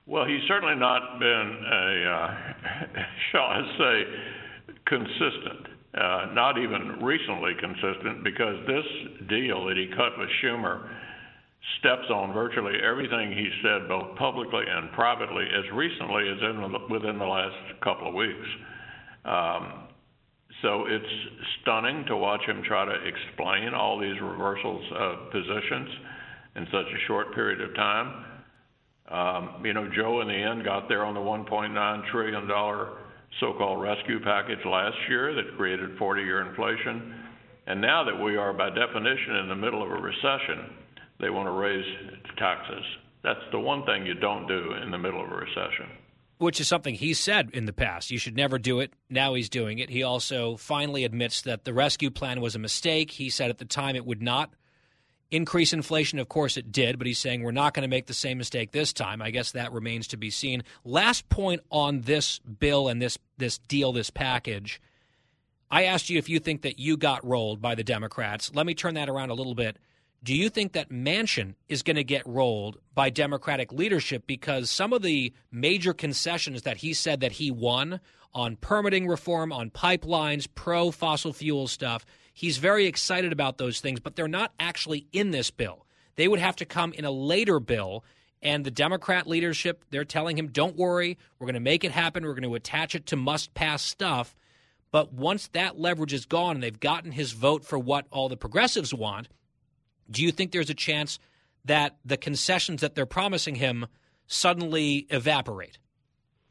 Well, 0.07 0.25
he's 0.25 0.41
certainly 0.49 0.75
not 0.75 1.19
been 1.19 1.65
a, 1.71 2.11
uh, 2.11 3.03
shall 3.33 3.43
I 3.43 3.77
say, 3.79 4.75
consistent. 4.87 5.69
Uh, 5.95 6.31
not 6.33 6.59
even 6.59 7.03
recently 7.03 7.53
consistent, 7.59 8.23
because 8.23 8.57
this 8.67 8.85
deal 9.29 9.67
that 9.67 9.77
he 9.77 9.89
cut 9.89 10.19
with 10.19 10.29
Schumer 10.43 10.89
steps 11.79 12.09
on 12.11 12.33
virtually 12.33 12.75
everything 12.83 13.33
he 13.33 13.51
said, 13.63 13.89
both 13.89 14.17
publicly 14.17 14.65
and 14.69 14.93
privately, 14.93 15.45
as 15.45 15.65
recently 15.73 16.29
as 16.29 16.39
in 16.41 16.91
within 16.91 17.19
the 17.19 17.25
last 17.25 17.57
couple 17.83 18.09
of 18.09 18.15
weeks. 18.15 18.47
Um, 19.25 19.88
so 20.63 20.87
it's 20.87 21.05
stunning 21.63 22.05
to 22.07 22.17
watch 22.17 22.43
him 22.47 22.63
try 22.67 22.85
to 22.85 22.97
explain 23.07 23.75
all 23.75 23.99
these 23.99 24.21
reversals 24.21 24.85
of 24.97 25.31
positions 25.31 25.89
in 26.57 26.67
such 26.67 26.87
a 26.87 27.07
short 27.07 27.35
period 27.35 27.61
of 27.61 27.75
time. 27.75 28.25
Um, 29.11 29.65
you 29.65 29.73
know, 29.73 29.89
Joe 29.95 30.21
in 30.21 30.29
the 30.29 30.35
end 30.35 30.65
got 30.65 30.89
there 30.89 31.05
on 31.05 31.15
the 31.15 31.21
$1.9 31.21 32.11
trillion 32.11 32.49
so-called 33.41 33.81
rescue 33.81 34.23
package 34.23 34.59
last 34.65 34.97
year 35.09 35.35
that 35.35 35.57
created 35.57 35.97
40-year 35.99 36.49
inflation. 36.49 37.15
And 37.67 37.81
now 37.81 38.03
that 38.05 38.19
we 38.19 38.37
are, 38.37 38.53
by 38.53 38.71
definition, 38.71 39.37
in 39.37 39.49
the 39.49 39.57
middle 39.57 39.83
of 39.83 39.91
a 39.91 40.01
recession, 40.01 40.75
they 41.21 41.31
want 41.31 41.47
to 41.47 41.53
raise 41.53 41.85
taxes. 42.39 42.83
That's 43.23 43.41
the 43.53 43.61
one 43.61 43.85
thing 43.85 44.07
you 44.07 44.15
don't 44.15 44.47
do 44.49 44.73
in 44.83 44.91
the 44.91 44.99
middle 44.99 45.23
of 45.23 45.31
a 45.31 45.35
recession. 45.35 45.87
Which 46.39 46.61
is 46.61 46.69
something 46.69 46.95
he 46.95 47.15
said 47.15 47.51
in 47.53 47.65
the 47.65 47.73
past. 47.73 48.11
You 48.11 48.19
should 48.19 48.37
never 48.37 48.59
do 48.59 48.79
it. 48.81 48.93
Now 49.11 49.35
he's 49.35 49.49
doing 49.49 49.81
it. 49.81 49.91
He 49.91 50.05
also 50.05 50.57
finally 50.57 51.05
admits 51.05 51.43
that 51.43 51.65
the 51.65 51.75
rescue 51.75 52.11
plan 52.11 52.41
was 52.41 52.55
a 52.55 52.61
mistake. 52.61 53.11
He 53.11 53.29
said 53.29 53.51
at 53.51 53.59
the 53.59 53.65
time 53.65 53.97
it 53.97 54.07
would 54.07 54.23
not 54.23 54.51
increase 55.31 55.73
inflation. 55.73 56.19
Of 56.19 56.29
course, 56.29 56.57
it 56.57 56.73
did, 56.73 56.97
but 56.99 57.07
he's 57.07 57.19
saying 57.19 57.43
we're 57.43 57.51
not 57.51 57.75
going 57.75 57.83
to 57.83 57.89
make 57.89 58.07
the 58.07 58.15
same 58.15 58.39
mistake 58.39 58.73
this 58.73 58.93
time. 58.93 59.21
I 59.21 59.31
guess 59.31 59.53
that 59.53 59.73
remains 59.73 60.09
to 60.09 60.17
be 60.17 60.31
seen. 60.31 60.63
Last 60.85 61.29
point 61.29 61.63
on 61.71 62.03
this 62.03 62.39
bill 62.39 62.89
and 62.89 63.03
this 63.03 63.19
this 63.37 63.59
deal, 63.59 63.93
this 63.93 64.11
package. 64.11 64.81
I 65.71 65.85
asked 65.85 66.09
you 66.09 66.19
if 66.19 66.29
you 66.29 66.39
think 66.39 66.63
that 66.63 66.79
you 66.79 66.97
got 66.97 67.27
rolled 67.27 67.61
by 67.61 67.75
the 67.75 67.85
Democrats. 67.85 68.51
Let 68.55 68.65
me 68.65 68.75
turn 68.75 68.95
that 68.95 69.09
around 69.09 69.31
a 69.31 69.35
little 69.35 69.55
bit. 69.55 69.77
Do 70.23 70.35
you 70.35 70.51
think 70.51 70.73
that 70.73 70.91
Manchin 70.91 71.55
is 71.69 71.83
going 71.83 71.97
to 71.97 72.05
get 72.05 72.27
rolled 72.27 72.79
by 72.93 73.09
Democratic 73.09 73.73
leadership 73.73 74.27
because 74.27 74.69
some 74.69 74.93
of 74.93 75.03
the 75.03 75.33
major 75.53 75.95
concessions 75.95 76.63
that 76.63 76.79
he 76.79 76.93
said 76.93 77.21
that 77.21 77.33
he 77.33 77.51
won 77.53 78.01
on 78.35 78.57
permitting 78.57 79.07
reform, 79.07 79.53
on 79.53 79.71
pipelines, 79.71 80.49
pro 80.53 80.91
fossil 80.91 81.33
fuel 81.33 81.69
stuff, 81.69 82.05
he's 82.35 82.59
very 82.59 82.87
excited 82.87 83.33
about 83.33 83.59
those 83.59 83.81
things, 83.81 84.01
but 84.01 84.17
they're 84.17 84.27
not 84.27 84.53
actually 84.59 85.07
in 85.13 85.31
this 85.31 85.51
bill. 85.53 85.87
They 86.17 86.27
would 86.27 86.41
have 86.41 86.57
to 86.57 86.65
come 86.65 86.93
in 86.93 87.05
a 87.05 87.13
later 87.13 87.61
bill. 87.61 88.05
And 88.43 88.65
the 88.65 88.71
Democrat 88.71 89.27
leadership, 89.27 89.85
they're 89.91 90.05
telling 90.05 90.37
him, 90.37 90.49
don't 90.49 90.77
worry, 90.77 91.17
we're 91.39 91.47
going 91.47 91.55
to 91.55 91.61
make 91.61 91.85
it 91.85 91.93
happen. 91.93 92.25
We're 92.25 92.35
going 92.35 92.43
to 92.43 92.55
attach 92.55 92.95
it 92.95 93.07
to 93.07 93.17
must 93.17 93.55
pass 93.55 93.83
stuff. 93.83 94.37
But 94.91 95.13
once 95.13 95.49
that 95.49 95.79
leverage 95.79 96.13
is 96.13 96.25
gone 96.27 96.57
and 96.57 96.63
they've 96.63 96.79
gotten 96.79 97.13
his 97.13 97.33
vote 97.33 97.65
for 97.65 97.79
what 97.79 98.07
all 98.11 98.29
the 98.29 98.37
progressives 98.37 98.93
want, 98.93 99.29
do 100.11 100.23
you 100.23 100.33
think 100.33 100.53
there's 100.53 100.71
a 100.71 100.75
chance 100.75 101.19
that 101.65 101.97
the 102.05 102.17
concessions 102.17 102.81
that 102.81 102.95
they're 102.95 103.07
promising 103.07 103.57
him 103.57 103.87
suddenly 104.27 105.07
evaporate? 105.11 105.79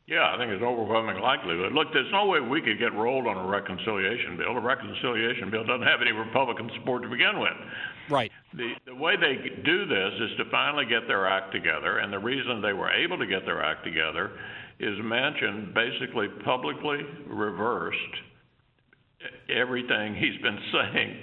Yeah, 0.07 0.33
I 0.33 0.37
think 0.37 0.51
it's 0.51 0.63
overwhelming 0.63 1.19
likelihood. 1.19 1.73
Look, 1.73 1.91
there's 1.91 2.11
no 2.13 2.27
way 2.27 2.39
we 2.39 2.61
could 2.61 2.79
get 2.79 2.93
rolled 2.93 3.27
on 3.27 3.35
a 3.35 3.45
reconciliation 3.45 4.37
bill. 4.37 4.55
A 4.55 4.61
reconciliation 4.61 5.51
bill 5.51 5.65
doesn't 5.65 5.85
have 5.85 6.01
any 6.01 6.13
Republican 6.13 6.71
support 6.79 7.03
to 7.03 7.09
begin 7.09 7.39
with. 7.39 7.57
Right. 8.09 8.31
The, 8.53 8.71
the 8.85 8.95
way 8.95 9.17
they 9.17 9.35
do 9.65 9.85
this 9.85 10.13
is 10.31 10.37
to 10.37 10.45
finally 10.49 10.85
get 10.85 11.07
their 11.07 11.27
act 11.27 11.51
together, 11.51 11.97
and 11.97 12.11
the 12.13 12.19
reason 12.19 12.61
they 12.61 12.71
were 12.71 12.89
able 12.89 13.17
to 13.17 13.27
get 13.27 13.43
their 13.43 13.61
act 13.61 13.83
together 13.83 14.31
is 14.79 14.97
Manchin 14.99 15.73
basically 15.73 16.29
publicly 16.45 16.99
reversed 17.27 18.15
everything 19.49 20.15
he's 20.15 20.41
been 20.41 20.59
saying 20.71 21.17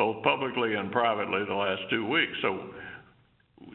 both 0.00 0.24
publicly 0.24 0.76
and 0.80 0.90
privately 0.90 1.44
the 1.44 1.52
last 1.52 1.82
two 1.90 2.08
weeks. 2.08 2.32
So 2.40 2.72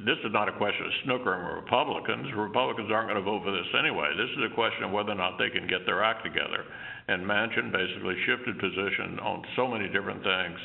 this 0.02 0.18
is 0.26 0.34
not 0.34 0.50
a 0.50 0.58
question 0.58 0.88
of 0.88 0.92
snookering 1.06 1.54
Republicans. 1.54 2.26
Republicans 2.34 2.90
aren't 2.90 3.14
going 3.14 3.22
to 3.22 3.30
vote 3.30 3.44
for 3.46 3.52
this 3.52 3.70
anyway. 3.78 4.10
This 4.18 4.34
is 4.34 4.52
a 4.52 4.56
question 4.56 4.86
of 4.86 4.92
whether 4.92 5.12
or 5.12 5.22
not 5.22 5.38
they 5.38 5.52
can 5.54 5.68
get 5.68 5.86
their 5.86 6.04
act 6.04 6.26
together. 6.26 6.66
And 7.10 7.22
Manchin 7.22 7.72
basically 7.72 8.18
shifted 8.26 8.58
position 8.58 9.20
on 9.22 9.46
so 9.56 9.68
many 9.68 9.86
different 9.86 10.24
things 10.26 10.60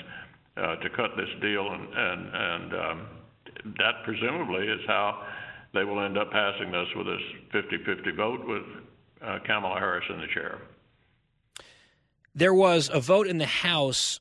uh, 0.57 0.77
to 0.77 0.89
cut 0.97 1.11
this 1.21 1.29
deal, 1.43 1.69
and 1.69 1.85
and 1.93 2.21
and 2.33 2.73
um, 2.73 3.07
that 3.77 4.01
presumably 4.03 4.65
is 4.65 4.81
how 4.87 5.29
they 5.75 5.85
will 5.85 6.01
end 6.01 6.17
up 6.17 6.33
passing 6.33 6.73
this 6.73 6.89
with 6.97 7.07
this 7.07 7.25
50-50 7.53 8.17
vote 8.17 8.49
with 8.49 8.65
uh, 9.21 9.39
Kamala 9.47 9.79
Harris 9.79 10.05
in 10.09 10.21
the 10.21 10.27
chair. 10.33 10.59
There 12.35 12.55
was 12.55 12.89
a 12.91 12.99
vote 12.99 13.27
in 13.27 13.37
the 13.37 13.47
House 13.47 14.21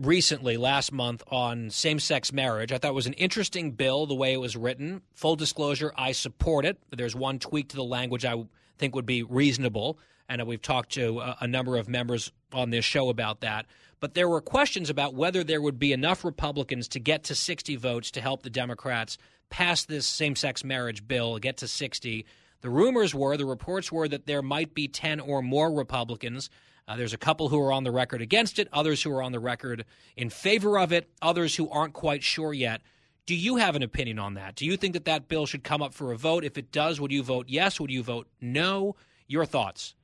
recently, 0.00 0.56
last 0.56 0.92
month, 0.92 1.22
on 1.28 1.70
same 1.70 2.00
sex 2.00 2.32
marriage. 2.32 2.72
I 2.72 2.78
thought 2.78 2.90
it 2.90 2.94
was 2.94 3.06
an 3.06 3.12
interesting 3.14 3.72
bill 3.72 4.06
the 4.06 4.14
way 4.14 4.32
it 4.32 4.40
was 4.40 4.56
written. 4.56 5.02
Full 5.14 5.36
disclosure, 5.36 5.92
I 5.96 6.12
support 6.12 6.64
it. 6.64 6.78
There's 6.90 7.14
one 7.14 7.38
tweak 7.38 7.68
to 7.68 7.76
the 7.76 7.84
language 7.84 8.24
I 8.24 8.44
think 8.78 8.94
would 8.94 9.06
be 9.06 9.22
reasonable. 9.22 9.98
And 10.28 10.44
we've 10.46 10.62
talked 10.62 10.92
to 10.92 11.18
uh, 11.18 11.34
a, 11.40 11.46
number 11.46 11.76
of 11.76 11.88
members 11.88 12.32
on 12.52 12.70
this 12.70 12.84
show 12.84 13.08
about 13.08 13.40
that. 13.40 13.66
But 13.98 14.14
there 14.14 14.28
were 14.28 14.40
questions 14.40 14.88
about 14.88 15.14
whether 15.14 15.44
there 15.44 15.60
would 15.60 15.78
be 15.78 15.92
enough 15.92 16.24
Republicans 16.24 16.88
to 16.88 17.00
get 17.00 17.24
to 17.24 17.34
60 17.34 17.76
votes 17.76 18.10
to 18.12 18.20
help 18.20 18.42
the 18.42 18.50
Democrats 18.50 19.18
pass 19.50 19.84
this 19.84 20.06
same 20.06 20.36
sex 20.36 20.64
marriage 20.64 21.06
bill, 21.06 21.38
get 21.38 21.58
to 21.58 21.68
60. 21.68 22.24
The 22.62 22.70
rumors 22.70 23.14
were, 23.14 23.36
the 23.36 23.44
reports 23.44 23.90
were 23.90 24.08
that 24.08 24.26
there 24.26 24.42
might 24.42 24.74
be 24.74 24.88
10 24.88 25.20
or 25.20 25.42
more 25.42 25.72
Republicans 25.72 26.48
uh, 26.90 26.96
there's 26.96 27.12
a 27.12 27.18
couple 27.18 27.48
who 27.48 27.60
are 27.60 27.72
on 27.72 27.84
the 27.84 27.90
record 27.92 28.20
against 28.20 28.58
it, 28.58 28.66
others 28.72 29.00
who 29.00 29.12
are 29.12 29.22
on 29.22 29.30
the 29.30 29.38
record 29.38 29.84
in 30.16 30.28
favor 30.28 30.76
of 30.76 30.92
it, 30.92 31.08
others 31.22 31.54
who 31.54 31.70
aren't 31.70 31.92
quite 31.92 32.24
sure 32.24 32.52
yet. 32.52 32.82
Do 33.26 33.36
you 33.36 33.56
have 33.56 33.76
an 33.76 33.84
opinion 33.84 34.18
on 34.18 34.34
that? 34.34 34.56
Do 34.56 34.66
you 34.66 34.76
think 34.76 34.94
that 34.94 35.04
that 35.04 35.28
bill 35.28 35.46
should 35.46 35.62
come 35.62 35.82
up 35.82 35.94
for 35.94 36.10
a 36.10 36.16
vote? 36.16 36.44
If 36.44 36.58
it 36.58 36.72
does, 36.72 37.00
would 37.00 37.12
you 37.12 37.22
vote 37.22 37.46
yes? 37.48 37.78
Would 37.78 37.92
you 37.92 38.02
vote 38.02 38.26
no? 38.40 38.96
Your 39.28 39.44
thoughts? 39.44 39.94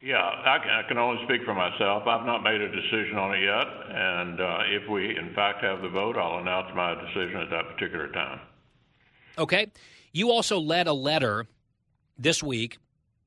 Yeah, 0.00 0.16
I 0.16 0.58
can, 0.58 0.70
I 0.70 0.88
can 0.88 0.96
only 0.96 1.22
speak 1.26 1.44
for 1.44 1.52
myself. 1.52 2.04
I've 2.06 2.24
not 2.24 2.42
made 2.42 2.62
a 2.62 2.68
decision 2.70 3.18
on 3.18 3.34
it 3.34 3.44
yet, 3.44 3.66
and 3.94 4.40
uh, 4.40 4.58
if 4.70 4.88
we 4.88 5.14
in 5.14 5.34
fact 5.34 5.62
have 5.62 5.82
the 5.82 5.90
vote, 5.90 6.16
I'll 6.16 6.38
announce 6.38 6.74
my 6.74 6.94
decision 6.94 7.42
at 7.42 7.50
that 7.50 7.68
particular 7.76 8.10
time. 8.10 8.40
Okay. 9.36 9.70
You 10.12 10.30
also 10.30 10.58
led 10.58 10.86
a 10.86 10.94
letter 10.94 11.46
this 12.16 12.42
week, 12.42 12.78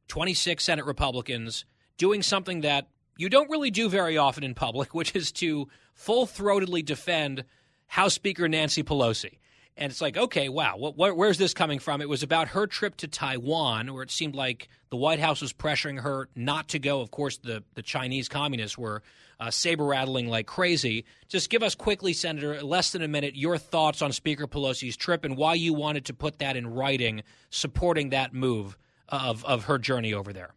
26 0.07 0.63
Senate 0.63 0.85
Republicans, 0.85 1.65
doing 1.97 2.23
something 2.23 2.61
that 2.61 2.87
you 3.17 3.29
don't 3.29 3.49
really 3.49 3.71
do 3.71 3.89
very 3.89 4.17
often 4.17 4.43
in 4.43 4.53
public, 4.53 4.93
which 4.93 5.15
is 5.15 5.31
to 5.33 5.67
full 5.93 6.25
throatedly 6.25 6.83
defend 6.83 7.45
House 7.87 8.13
Speaker 8.13 8.47
Nancy 8.47 8.83
Pelosi. 8.83 9.37
And 9.77 9.91
it's 9.91 9.99
like, 9.99 10.15
okay, 10.15 10.47
wow, 10.47 10.77
what, 10.77 11.17
where's 11.17 11.37
this 11.37 11.53
coming 11.53 11.79
from? 11.79 12.01
It 12.01 12.07
was 12.07 12.23
about 12.23 12.49
her 12.49 12.65
trip 12.65 12.95
to 12.97 13.09
Taiwan, 13.09 13.93
where 13.93 14.03
it 14.03 14.11
seemed 14.11 14.33
like 14.33 14.69
the 14.89 14.95
White 14.95 15.19
House 15.19 15.41
was 15.41 15.51
pressuring 15.51 16.01
her 16.01 16.29
not 16.33 16.69
to 16.69 16.79
go. 16.79 17.01
Of 17.01 17.11
course, 17.11 17.37
the, 17.37 17.61
the 17.73 17.81
Chinese 17.81 18.29
communists 18.29 18.77
were 18.77 19.03
uh, 19.37 19.51
saber 19.51 19.83
rattling 19.83 20.29
like 20.29 20.47
crazy. 20.47 21.03
Just 21.27 21.49
give 21.49 21.61
us 21.61 21.75
quickly, 21.75 22.13
Senator, 22.13 22.63
less 22.63 22.93
than 22.93 23.01
a 23.01 23.07
minute, 23.09 23.35
your 23.35 23.57
thoughts 23.57 24.01
on 24.01 24.13
Speaker 24.13 24.47
Pelosi's 24.47 24.95
trip 24.95 25.25
and 25.25 25.35
why 25.35 25.55
you 25.55 25.73
wanted 25.73 26.05
to 26.05 26.13
put 26.13 26.39
that 26.39 26.55
in 26.55 26.67
writing, 26.67 27.23
supporting 27.49 28.11
that 28.11 28.33
move 28.33 28.77
of, 29.09 29.43
of 29.43 29.65
her 29.65 29.77
journey 29.77 30.13
over 30.13 30.31
there. 30.31 30.53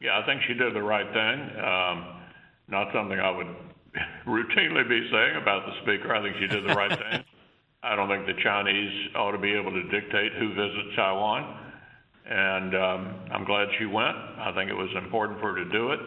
Yeah, 0.00 0.20
I 0.20 0.26
think 0.26 0.42
she 0.46 0.54
did 0.54 0.74
the 0.74 0.82
right 0.82 1.06
thing. 1.06 1.38
Um, 1.58 1.96
not 2.68 2.88
something 2.94 3.18
I 3.18 3.30
would 3.30 3.46
routinely 4.26 4.88
be 4.88 5.08
saying 5.10 5.36
about 5.40 5.66
the 5.66 5.72
speaker. 5.82 6.14
I 6.14 6.22
think 6.22 6.36
she 6.38 6.46
did 6.46 6.64
the 6.64 6.74
right 6.74 6.96
thing. 7.10 7.24
I 7.82 7.96
don't 7.96 8.08
think 8.08 8.26
the 8.26 8.40
Chinese 8.42 9.10
ought 9.16 9.32
to 9.32 9.38
be 9.38 9.52
able 9.54 9.70
to 9.70 9.82
dictate 9.90 10.32
who 10.38 10.54
visits 10.54 10.94
Taiwan. 10.96 11.64
And 12.30 12.74
um, 12.74 13.14
I'm 13.32 13.44
glad 13.44 13.68
she 13.78 13.86
went. 13.86 14.16
I 14.38 14.52
think 14.54 14.70
it 14.70 14.74
was 14.74 14.90
important 15.02 15.40
for 15.40 15.54
her 15.54 15.64
to 15.64 15.70
do 15.70 15.92
it. 15.92 16.00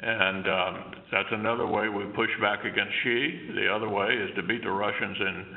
And 0.00 0.48
um, 0.48 0.92
that's 1.12 1.28
another 1.32 1.66
way 1.66 1.88
we 1.88 2.04
push 2.12 2.30
back 2.40 2.64
against 2.64 2.92
Xi. 3.02 3.52
The 3.54 3.72
other 3.72 3.88
way 3.88 4.08
is 4.12 4.34
to 4.36 4.42
beat 4.42 4.62
the 4.62 4.70
Russians 4.70 5.16
in 5.20 5.56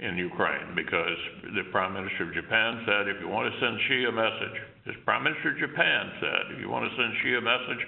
in 0.00 0.16
Ukraine 0.16 0.74
because 0.74 1.18
the 1.54 1.62
Prime 1.70 1.92
Minister 1.92 2.24
of 2.24 2.32
Japan 2.32 2.82
said, 2.86 3.06
if 3.08 3.20
you 3.20 3.28
want 3.28 3.52
to 3.52 3.60
send 3.60 3.78
Xi 3.86 4.04
a 4.08 4.12
message, 4.12 4.56
this 4.90 5.00
Prime 5.04 5.24
Minister 5.24 5.50
of 5.50 5.58
Japan 5.58 6.10
said, 6.20 6.52
if 6.54 6.60
you 6.60 6.68
want 6.68 6.90
to 6.90 6.96
send 6.96 7.14
Xi 7.22 7.34
a 7.34 7.40
message, 7.40 7.86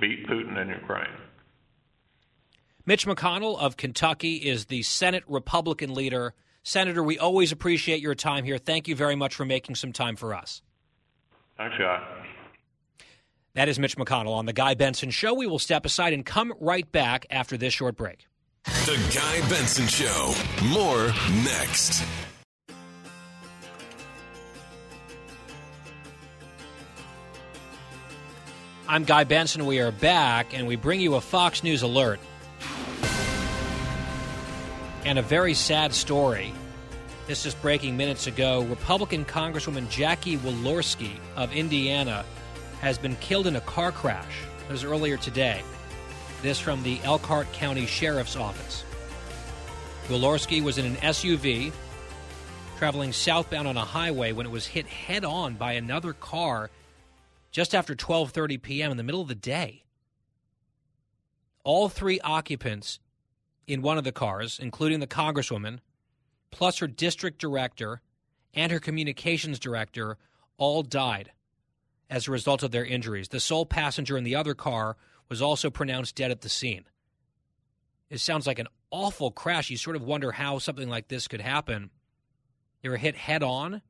beat 0.00 0.26
Putin 0.26 0.60
in 0.60 0.68
Ukraine. 0.68 1.10
Mitch 2.84 3.06
McConnell 3.06 3.58
of 3.60 3.76
Kentucky 3.76 4.36
is 4.36 4.64
the 4.66 4.82
Senate 4.82 5.22
Republican 5.28 5.94
leader. 5.94 6.34
Senator, 6.64 7.02
we 7.02 7.18
always 7.18 7.52
appreciate 7.52 8.00
your 8.00 8.14
time 8.14 8.44
here. 8.44 8.58
Thank 8.58 8.88
you 8.88 8.96
very 8.96 9.14
much 9.14 9.34
for 9.34 9.44
making 9.44 9.76
some 9.76 9.92
time 9.92 10.16
for 10.16 10.34
us. 10.34 10.62
Thanks, 11.56 11.76
Guy. 11.78 12.24
That 13.54 13.68
is 13.68 13.78
Mitch 13.78 13.96
McConnell 13.96 14.34
on 14.34 14.46
The 14.46 14.52
Guy 14.52 14.74
Benson 14.74 15.10
Show. 15.10 15.34
We 15.34 15.46
will 15.46 15.58
step 15.58 15.84
aside 15.84 16.12
and 16.12 16.26
come 16.26 16.52
right 16.58 16.90
back 16.90 17.26
after 17.30 17.56
this 17.56 17.72
short 17.72 17.96
break. 17.96 18.26
The 18.64 18.98
Guy 19.14 19.48
Benson 19.48 19.86
Show. 19.86 20.34
More 20.72 21.08
next. 21.44 22.04
I'm 28.92 29.04
Guy 29.04 29.24
Benson. 29.24 29.64
We 29.64 29.80
are 29.80 29.90
back, 29.90 30.52
and 30.52 30.66
we 30.66 30.76
bring 30.76 31.00
you 31.00 31.14
a 31.14 31.20
Fox 31.22 31.64
News 31.64 31.80
alert 31.80 32.20
and 35.06 35.18
a 35.18 35.22
very 35.22 35.54
sad 35.54 35.94
story. 35.94 36.52
This 37.26 37.46
is 37.46 37.54
breaking 37.54 37.96
minutes 37.96 38.26
ago. 38.26 38.64
Republican 38.64 39.24
Congresswoman 39.24 39.88
Jackie 39.88 40.36
Walorski 40.36 41.12
of 41.36 41.54
Indiana 41.54 42.22
has 42.82 42.98
been 42.98 43.16
killed 43.16 43.46
in 43.46 43.56
a 43.56 43.62
car 43.62 43.92
crash. 43.92 44.42
It 44.68 44.70
was 44.70 44.84
earlier 44.84 45.16
today. 45.16 45.62
This 46.42 46.60
from 46.60 46.82
the 46.82 47.00
Elkhart 47.02 47.50
County 47.54 47.86
Sheriff's 47.86 48.36
Office. 48.36 48.84
Walorski 50.08 50.62
was 50.62 50.76
in 50.76 50.84
an 50.84 50.96
SUV 50.96 51.72
traveling 52.76 53.14
southbound 53.14 53.66
on 53.66 53.78
a 53.78 53.86
highway 53.86 54.32
when 54.32 54.44
it 54.44 54.52
was 54.52 54.66
hit 54.66 54.86
head 54.86 55.24
on 55.24 55.54
by 55.54 55.72
another 55.72 56.12
car 56.12 56.68
just 57.52 57.74
after 57.74 57.94
12:30 57.94 58.60
p.m. 58.60 58.90
in 58.90 58.96
the 58.96 59.02
middle 59.04 59.20
of 59.20 59.28
the 59.28 59.34
day. 59.34 59.84
All 61.62 61.88
three 61.88 62.18
occupants 62.20 62.98
in 63.68 63.82
one 63.82 63.98
of 63.98 64.04
the 64.04 64.10
cars, 64.10 64.58
including 64.60 64.98
the 64.98 65.06
congresswoman, 65.06 65.78
plus 66.50 66.78
her 66.78 66.88
district 66.88 67.38
director 67.38 68.00
and 68.52 68.72
her 68.72 68.80
communications 68.80 69.60
director 69.60 70.18
all 70.56 70.82
died 70.82 71.30
as 72.10 72.26
a 72.26 72.32
result 72.32 72.62
of 72.62 72.72
their 72.72 72.84
injuries. 72.84 73.28
The 73.28 73.40
sole 73.40 73.64
passenger 73.64 74.16
in 74.18 74.24
the 74.24 74.34
other 74.34 74.54
car 74.54 74.96
was 75.28 75.40
also 75.40 75.70
pronounced 75.70 76.16
dead 76.16 76.30
at 76.30 76.40
the 76.40 76.48
scene. 76.48 76.84
It 78.10 78.18
sounds 78.18 78.46
like 78.46 78.58
an 78.58 78.68
awful 78.90 79.30
crash. 79.30 79.70
You 79.70 79.76
sort 79.78 79.96
of 79.96 80.02
wonder 80.02 80.32
how 80.32 80.58
something 80.58 80.88
like 80.88 81.08
this 81.08 81.28
could 81.28 81.40
happen. 81.40 81.90
They 82.82 82.88
were 82.88 82.98
hit 82.98 83.16
head 83.16 83.42
on, 83.42 83.80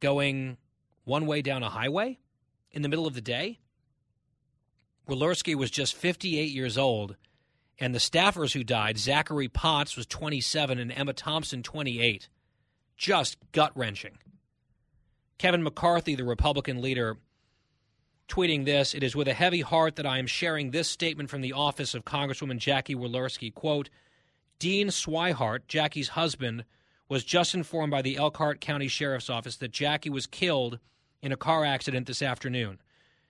going 0.00 0.56
one 1.04 1.26
way 1.26 1.42
down 1.42 1.62
a 1.62 1.68
highway 1.68 2.18
in 2.70 2.82
the 2.82 2.88
middle 2.88 3.06
of 3.06 3.14
the 3.14 3.20
day. 3.20 3.60
Walorski 5.08 5.54
was 5.54 5.70
just 5.70 5.94
58 5.94 6.50
years 6.50 6.78
old, 6.78 7.16
and 7.78 7.94
the 7.94 7.98
staffers 7.98 8.52
who 8.52 8.64
died, 8.64 8.98
Zachary 8.98 9.48
Potts 9.48 9.96
was 9.96 10.06
27 10.06 10.78
and 10.78 10.90
Emma 10.90 11.12
Thompson 11.12 11.62
28. 11.62 12.28
Just 12.96 13.36
gut 13.52 13.72
wrenching. 13.74 14.18
Kevin 15.38 15.62
McCarthy, 15.62 16.14
the 16.14 16.24
Republican 16.24 16.80
leader, 16.80 17.18
tweeting 18.28 18.64
this 18.64 18.94
It 18.94 19.02
is 19.02 19.16
with 19.16 19.28
a 19.28 19.34
heavy 19.34 19.60
heart 19.60 19.96
that 19.96 20.06
I 20.06 20.18
am 20.18 20.26
sharing 20.26 20.70
this 20.70 20.88
statement 20.88 21.28
from 21.28 21.42
the 21.42 21.52
office 21.52 21.94
of 21.94 22.04
Congresswoman 22.04 22.58
Jackie 22.58 22.94
Walorski. 22.94 23.52
Quote 23.52 23.90
Dean 24.58 24.88
Swihart, 24.88 25.66
Jackie's 25.68 26.10
husband, 26.10 26.64
was 27.08 27.24
just 27.24 27.54
informed 27.54 27.90
by 27.90 28.00
the 28.00 28.16
Elkhart 28.16 28.60
County 28.60 28.88
Sheriff's 28.88 29.28
Office 29.28 29.56
that 29.56 29.72
Jackie 29.72 30.10
was 30.10 30.26
killed 30.26 30.78
in 31.24 31.32
a 31.32 31.36
car 31.36 31.64
accident 31.64 32.06
this 32.06 32.20
afternoon. 32.20 32.78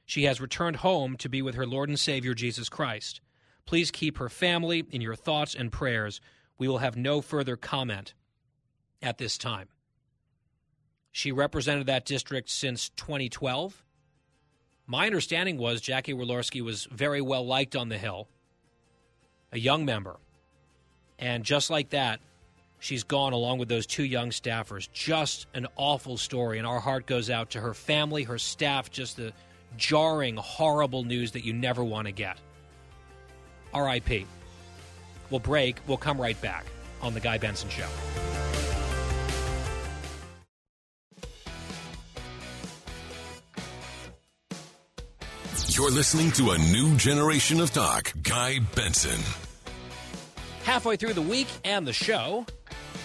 She 0.05 0.25
has 0.25 0.41
returned 0.41 0.77
home 0.77 1.17
to 1.19 1.29
be 1.29 1.41
with 1.41 1.55
her 1.55 1.65
Lord 1.65 1.89
and 1.89 1.99
Savior 1.99 2.35
Jesus 2.35 2.69
Christ. 2.69 3.21
Please 3.67 3.93
keep 3.93 4.19
her 4.19 4.29
family 4.29 4.85
in 4.91 5.01
your 5.01 5.15
thoughts 5.15 5.55
and 5.55 5.71
prayers. 5.71 6.21
We 6.59 6.67
will 6.67 6.79
have 6.79 6.97
no 6.97 7.21
further 7.21 7.57
comment 7.57 8.13
at 9.01 9.19
this 9.19 9.39
time. 9.39 9.69
She 11.13 11.31
represented 11.31 11.87
that 11.87 12.05
district 12.05 12.51
since 12.51 12.89
2012. 12.91 13.85
My 14.89 15.07
understanding 15.07 15.57
was 15.57 15.81
Jackie 15.81 16.13
Walorski 16.13 16.63
was 16.63 16.89
very 16.91 17.21
well 17.21 17.47
liked 17.47 17.77
on 17.77 17.91
the 17.91 17.97
Hill, 17.97 18.29
a 19.53 19.59
young 19.59 19.85
member. 19.85 20.17
And 21.17 21.45
just 21.45 21.71
like 21.71 21.91
that, 21.91 22.19
she's 22.85 23.03
gone 23.03 23.33
along 23.33 23.59
with 23.59 23.69
those 23.69 23.87
two 23.87 24.05
young 24.05 24.29
staffers. 24.29 24.91
Just 24.93 25.47
an 25.55 25.67
awful 25.77 26.19
story. 26.19 26.59
And 26.59 26.67
our 26.67 26.81
heart 26.81 27.07
goes 27.07 27.31
out 27.31 27.51
to 27.51 27.61
her 27.61 27.73
family, 27.73 28.25
her 28.25 28.39
staff, 28.39 28.91
just 28.91 29.17
the 29.17 29.33
jarring, 29.77 30.37
horrible 30.37 31.03
news 31.03 31.33
that 31.33 31.45
you 31.45 31.55
never 31.55 31.83
want 31.83 32.07
to 32.07 32.13
get. 32.13 32.37
RIP. 33.75 34.27
We'll 35.31 35.41
break. 35.41 35.79
We'll 35.87 35.97
come 35.97 36.21
right 36.21 36.41
back 36.43 36.67
on 37.01 37.15
The 37.15 37.21
Guy 37.21 37.39
Benson 37.39 37.71
Show. 37.71 37.89
You're 45.69 45.91
listening 45.91 46.31
to 46.33 46.51
a 46.51 46.59
new 46.59 46.95
generation 46.97 47.61
of 47.61 47.73
talk. 47.73 48.13
Guy 48.23 48.61
Benson. 48.77 49.19
Halfway 50.63 50.97
through 50.97 51.15
the 51.15 51.23
week 51.23 51.49
and 51.65 51.87
the 51.87 51.93
show 51.93 52.47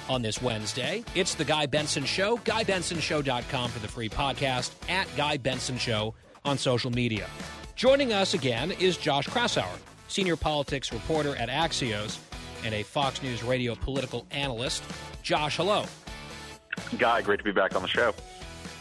on 0.10 0.22
this 0.22 0.42
Wednesday, 0.42 1.04
it's 1.16 1.36
the 1.36 1.46
Guy 1.46 1.68
Benson 1.68 2.04
Show. 2.04 2.38
GuyBensonShow.com 2.38 3.70
for 3.70 3.80
the 3.80 3.88
free 3.88 4.10
podcast, 4.10 4.72
at 4.90 5.08
Guy 5.16 5.38
Benson 5.38 5.78
Show 5.78 6.16
on 6.44 6.58
social 6.58 6.92
media. 6.92 7.28
Joining 7.76 8.12
us 8.12 8.34
again 8.34 8.72
is 8.72 8.98
Josh 8.98 9.28
Kraushaar, 9.28 9.70
senior 10.08 10.36
politics 10.36 10.92
reporter 10.92 11.36
at 11.36 11.48
Axios 11.48 12.18
and 12.66 12.74
a 12.74 12.84
Fox 12.84 13.22
News 13.24 13.44
radio 13.44 13.76
political 13.76 14.26
analyst. 14.32 14.84
Josh, 15.22 15.58
hello. 15.58 15.86
Guy, 16.98 17.22
great 17.22 17.38
to 17.38 17.44
be 17.46 17.52
back 17.52 17.76
on 17.76 17.82
the 17.82 17.88
show. 17.88 18.14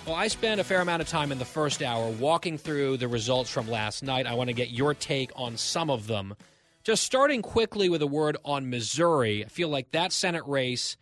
Well, 0.06 0.16
I 0.16 0.28
spent 0.28 0.60
a 0.60 0.64
fair 0.64 0.80
amount 0.80 1.02
of 1.02 1.08
time 1.08 1.32
in 1.32 1.38
the 1.38 1.44
first 1.44 1.82
hour 1.82 2.08
walking 2.08 2.56
through 2.56 2.96
the 2.96 3.08
results 3.08 3.50
from 3.50 3.68
last 3.68 4.02
night. 4.02 4.26
I 4.26 4.34
want 4.34 4.48
to 4.48 4.54
get 4.54 4.70
your 4.70 4.94
take 4.94 5.30
on 5.36 5.56
some 5.58 5.90
of 5.90 6.06
them. 6.06 6.34
Just 6.82 7.02
starting 7.02 7.42
quickly 7.42 7.90
with 7.90 8.00
a 8.00 8.06
word 8.06 8.38
on 8.44 8.70
Missouri, 8.70 9.44
I 9.44 9.48
feel 9.48 9.68
like 9.68 9.90
that 9.90 10.10
Senate 10.12 10.44
race 10.46 10.96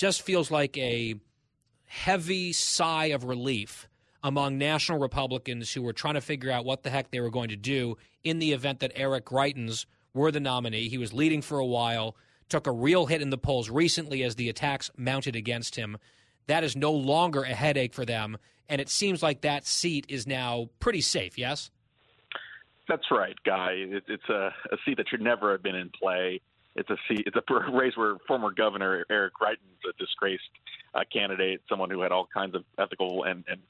just 0.00 0.22
feels 0.22 0.50
like 0.50 0.78
a 0.78 1.14
heavy 1.84 2.54
sigh 2.54 3.06
of 3.06 3.24
relief 3.24 3.86
among 4.22 4.56
national 4.56 4.98
Republicans 4.98 5.74
who 5.74 5.82
were 5.82 5.92
trying 5.92 6.14
to 6.14 6.22
figure 6.22 6.50
out 6.50 6.64
what 6.64 6.82
the 6.82 6.88
heck 6.88 7.10
they 7.10 7.20
were 7.20 7.28
going 7.28 7.50
to 7.50 7.56
do 7.56 7.98
in 8.24 8.38
the 8.38 8.52
event 8.52 8.80
that 8.80 8.92
Eric 8.94 9.26
Greitens 9.26 9.84
were 10.14 10.30
the 10.30 10.40
nominee. 10.40 10.88
He 10.88 10.96
was 10.96 11.12
leading 11.12 11.42
for 11.42 11.58
a 11.58 11.66
while, 11.66 12.16
took 12.48 12.66
a 12.66 12.72
real 12.72 13.04
hit 13.04 13.20
in 13.20 13.28
the 13.28 13.36
polls 13.36 13.68
recently 13.68 14.22
as 14.22 14.36
the 14.36 14.48
attacks 14.48 14.90
mounted 14.96 15.36
against 15.36 15.76
him. 15.76 15.98
That 16.46 16.64
is 16.64 16.74
no 16.74 16.92
longer 16.92 17.42
a 17.42 17.52
headache 17.52 17.92
for 17.92 18.06
them, 18.06 18.38
and 18.70 18.80
it 18.80 18.88
seems 18.88 19.22
like 19.22 19.42
that 19.42 19.66
seat 19.66 20.06
is 20.08 20.26
now 20.26 20.70
pretty 20.80 21.02
safe, 21.02 21.36
yes? 21.36 21.70
That's 22.88 23.10
right, 23.10 23.36
Guy. 23.44 23.72
It, 23.72 24.04
it's 24.08 24.28
a, 24.30 24.54
a 24.72 24.78
seat 24.86 24.96
that 24.96 25.10
should 25.10 25.20
never 25.20 25.52
have 25.52 25.62
been 25.62 25.76
in 25.76 25.90
play. 25.90 26.40
It's 26.80 26.90
a 26.90 26.96
seat. 27.08 27.26
It's 27.26 27.36
a 27.36 27.70
race 27.72 27.96
where 27.96 28.16
former 28.26 28.50
Governor 28.50 29.04
Eric 29.10 29.34
Greitens, 29.40 29.88
a 29.88 29.92
disgraced 29.98 30.42
uh, 30.94 31.00
candidate, 31.12 31.60
someone 31.68 31.90
who 31.90 32.00
had 32.00 32.10
all 32.10 32.26
kinds 32.32 32.54
of 32.54 32.64
ethical 32.78 33.24
and 33.24 33.44
and, 33.48 33.60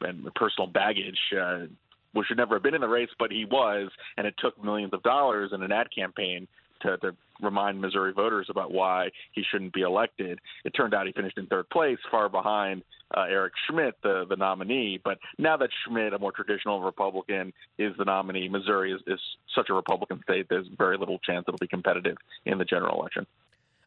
and 0.00 0.34
personal 0.34 0.68
baggage, 0.68 1.18
uh, 1.38 1.66
which 2.12 2.28
should 2.28 2.36
never 2.36 2.54
have 2.54 2.62
been 2.62 2.74
in 2.74 2.80
the 2.80 2.88
race, 2.88 3.10
but 3.18 3.32
he 3.32 3.44
was, 3.44 3.90
and 4.16 4.26
it 4.26 4.34
took 4.38 4.62
millions 4.62 4.92
of 4.94 5.02
dollars 5.02 5.50
in 5.52 5.62
an 5.62 5.72
ad 5.72 5.88
campaign 5.94 6.46
to, 6.82 6.96
to 6.98 7.16
remind 7.40 7.80
Missouri 7.80 8.12
voters 8.12 8.46
about 8.50 8.72
why 8.72 9.10
he 9.32 9.42
shouldn't 9.50 9.72
be 9.72 9.82
elected. 9.82 10.38
It 10.64 10.70
turned 10.70 10.94
out 10.94 11.06
he 11.06 11.12
finished 11.12 11.38
in 11.38 11.46
third 11.46 11.68
place, 11.70 11.98
far 12.10 12.28
behind 12.28 12.82
uh, 13.14 13.24
Eric 13.28 13.52
Schmitt, 13.68 13.96
the 14.02 14.24
the 14.28 14.36
nominee. 14.36 15.00
But 15.02 15.18
now 15.38 15.56
that 15.56 15.70
Schmitt, 15.86 16.12
a 16.12 16.18
more 16.18 16.32
traditional 16.32 16.80
Republican, 16.80 17.52
is 17.78 17.92
the 17.98 18.04
nominee, 18.04 18.48
Missouri 18.48 18.92
is, 18.92 19.00
is 19.06 19.20
such 19.54 19.68
a 19.70 19.74
Republican 19.74 20.20
state. 20.22 20.46
There's 20.48 20.66
very 20.78 20.96
little 20.96 21.18
chance 21.18 21.44
it'll 21.46 21.58
be 21.58 21.68
competitive 21.68 22.16
in 22.46 22.58
the 22.58 22.64
general 22.64 22.98
election. 22.98 23.26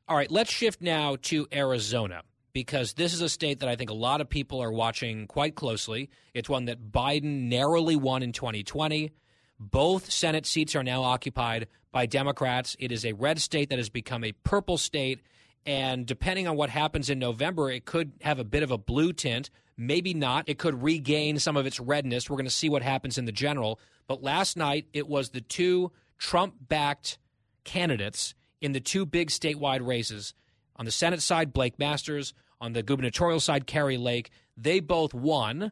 All 0.08 0.16
right, 0.16 0.30
let's 0.30 0.52
shift 0.52 0.82
now 0.82 1.18
to 1.24 1.48
Arizona 1.52 2.22
because 2.54 2.93
this 2.93 3.14
is 3.14 3.22
a 3.22 3.30
state 3.30 3.60
that 3.60 3.70
I 3.70 3.76
think 3.76 3.89
a 3.89 3.96
lot 3.96 4.22
of 4.22 4.30
people 4.30 4.62
are 4.62 4.72
watching 4.72 5.28
quite 5.28 5.56
closely. 5.56 6.10
It's 6.34 6.48
one 6.48 6.66
that 6.66 6.91
Biden 6.91 7.50
narrowly 7.50 7.96
won 7.96 8.24
in 8.24 8.32
2020. 8.32 9.12
Both 9.60 10.12
Senate 10.12 10.45
seats 10.45 10.76
are 10.76 10.84
now 10.84 11.03
occupied 11.03 11.68
by 11.91 12.06
Democrats. 12.06 12.76
It 12.80 12.91
is 12.91 13.06
a 13.06 13.14
red 13.14 13.39
state 13.39 13.70
that 13.70 13.80
has 13.80 13.89
become 13.89 14.24
a 14.24 14.34
purple 14.43 14.78
state. 14.78 15.22
And 15.66 16.06
depending 16.06 16.47
on 16.47 16.58
what 16.58 16.70
happens 16.70 17.10
in 17.10 17.20
November, 17.20 17.72
it 17.72 17.86
could 17.86 18.12
have 18.22 18.38
a 18.38 18.43
bit 18.43 18.64
of 18.64 18.72
a 18.72 18.78
blue 18.78 19.14
tint. 19.14 19.49
Maybe 19.78 20.14
not. 20.14 20.47
It 20.47 20.58
could 20.58 20.84
regain 20.84 21.39
some 21.39 21.58
of 21.58 21.66
its 21.66 21.80
redness. 21.80 22.30
We're 22.30 22.38
going 22.38 22.45
to 22.45 22.51
see 22.51 22.70
what 22.70 22.82
happens 22.82 23.18
in 23.18 23.26
the 23.26 23.32
general. 23.32 23.80
But 24.08 24.22
last 24.22 24.58
night, 24.58 24.88
it 24.93 25.08
was 25.08 25.30
the 25.30 25.41
two 25.41 25.91
Trump 26.18 26.56
backed 26.60 27.18
candidates 27.64 28.36
in 28.62 28.74
the 28.74 28.80
two 28.80 29.06
big 29.06 29.30
statewide 29.30 29.86
races. 29.86 30.34
On 30.76 30.86
the 30.86 30.91
Senate 30.91 31.22
side, 31.22 31.53
Blake 31.53 31.80
Masters. 31.80 32.34
On 32.62 32.74
the 32.74 32.84
gubernatorial 32.84 33.39
side, 33.39 33.68
Kari 33.68 33.97
Lake. 33.97 34.32
They 34.58 34.80
both 34.80 35.14
won. 35.14 35.72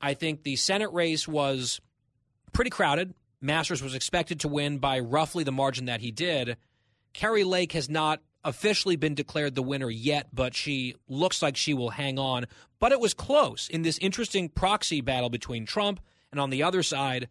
I 0.00 0.14
think 0.14 0.42
the 0.42 0.56
Senate 0.56 0.92
race 0.92 1.28
was 1.28 1.80
pretty 2.52 2.70
crowded. 2.70 3.14
Masters 3.40 3.82
was 3.82 3.94
expected 3.94 4.40
to 4.40 4.48
win 4.48 4.78
by 4.78 5.00
roughly 5.00 5.44
the 5.44 5.52
margin 5.52 5.86
that 5.86 6.00
he 6.00 6.10
did. 6.10 6.56
Kari 7.12 7.44
Lake 7.44 7.72
has 7.72 7.88
not 7.88 8.20
officially 8.44 8.96
been 8.96 9.14
declared 9.14 9.54
the 9.54 9.62
winner 9.62 9.90
yet, 9.90 10.28
but 10.32 10.54
she 10.54 10.94
looks 11.08 11.42
like 11.42 11.56
she 11.56 11.74
will 11.74 11.90
hang 11.90 12.18
on. 12.18 12.46
But 12.78 12.92
it 12.92 13.00
was 13.00 13.14
close 13.14 13.68
in 13.68 13.82
this 13.82 13.98
interesting 13.98 14.48
proxy 14.48 15.00
battle 15.00 15.30
between 15.30 15.66
Trump 15.66 16.00
and 16.30 16.40
on 16.40 16.50
the 16.50 16.62
other 16.62 16.82
side, 16.82 17.28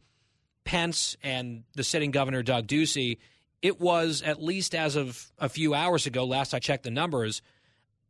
Pence 0.66 1.18
and 1.24 1.64
the 1.76 1.84
sitting 1.84 2.12
governor, 2.12 2.44
Doug 2.44 2.68
Ducey. 2.68 3.18
It 3.62 3.80
was, 3.80 4.22
at 4.22 4.42
least 4.42 4.76
as 4.76 4.96
of 4.96 5.32
a 5.40 5.50
few 5.50 5.74
hours 5.74 6.06
ago, 6.06 6.26
last 6.26 6.54
I 6.54 6.60
checked 6.60 6.84
the 6.84 6.92
numbers, 6.92 7.42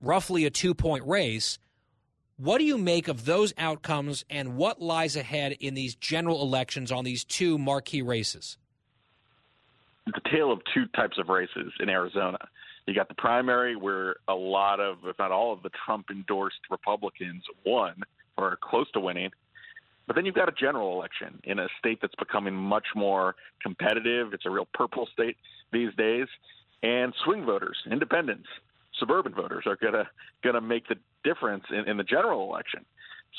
roughly 0.02 0.46
a 0.46 0.50
two 0.50 0.74
point 0.74 1.06
race. 1.08 1.58
What 2.40 2.60
do 2.60 2.64
you 2.64 2.78
make 2.78 3.10
of 3.10 3.26
those 3.26 3.54
outcomes 3.58 4.24
and 4.30 4.56
what 4.56 4.82
lies 4.82 5.18
ahead 5.18 5.58
in 5.60 5.74
these 5.74 5.94
general 5.94 6.42
elections 6.42 6.90
on 6.90 7.04
these 7.04 7.26
two 7.26 7.58
marquee 7.58 8.02
races? 8.02 8.58
The 10.06 10.22
tale 10.32 10.50
of 10.50 10.62
two 10.74 10.86
types 10.96 11.18
of 11.18 11.28
races 11.28 11.74
in 11.82 11.90
Arizona. 11.90 12.38
You 12.88 12.96
got 12.96 13.10
the 13.10 13.16
primary 13.16 13.76
where 13.76 14.16
a 14.30 14.34
lot 14.34 14.80
of, 14.80 15.00
if 15.04 15.20
not 15.20 15.34
all 15.34 15.52
of 15.52 15.64
the 15.64 15.70
Trump 15.86 16.06
endorsed 16.10 16.62
Republicans 16.72 17.44
won 17.66 18.04
or 18.38 18.54
are 18.54 18.60
close 18.62 18.90
to 18.92 19.02
winning. 19.02 19.32
But 20.08 20.16
then 20.16 20.26
you've 20.26 20.34
got 20.34 20.48
a 20.48 20.54
general 20.58 20.94
election 20.94 21.42
in 21.44 21.60
a 21.60 21.68
state 21.78 22.00
that's 22.02 22.16
becoming 22.16 22.56
much 22.56 22.88
more 22.96 23.36
competitive. 23.62 24.34
It's 24.34 24.46
a 24.46 24.50
real 24.50 24.68
purple 24.74 25.10
state 25.12 25.36
these 25.74 25.94
days. 25.98 26.28
And 26.84 27.14
swing 27.26 27.46
voters, 27.46 27.76
independents, 27.92 28.48
suburban 28.98 29.34
voters 29.34 29.66
are 29.68 29.76
gonna 29.76 30.08
gonna 30.42 30.62
make 30.62 30.88
the 30.88 30.96
difference 31.24 31.64
in, 31.70 31.90
in 31.90 31.98
the 31.98 32.04
general 32.04 32.50
election. 32.50 32.86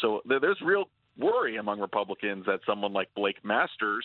So 0.00 0.20
there, 0.26 0.40
there's 0.40 0.60
real 0.62 0.84
worry 1.18 1.56
among 1.56 1.80
Republicans 1.80 2.46
that 2.46 2.60
someone 2.66 2.92
like 2.92 3.08
Blake 3.14 3.44
Masters, 3.44 4.04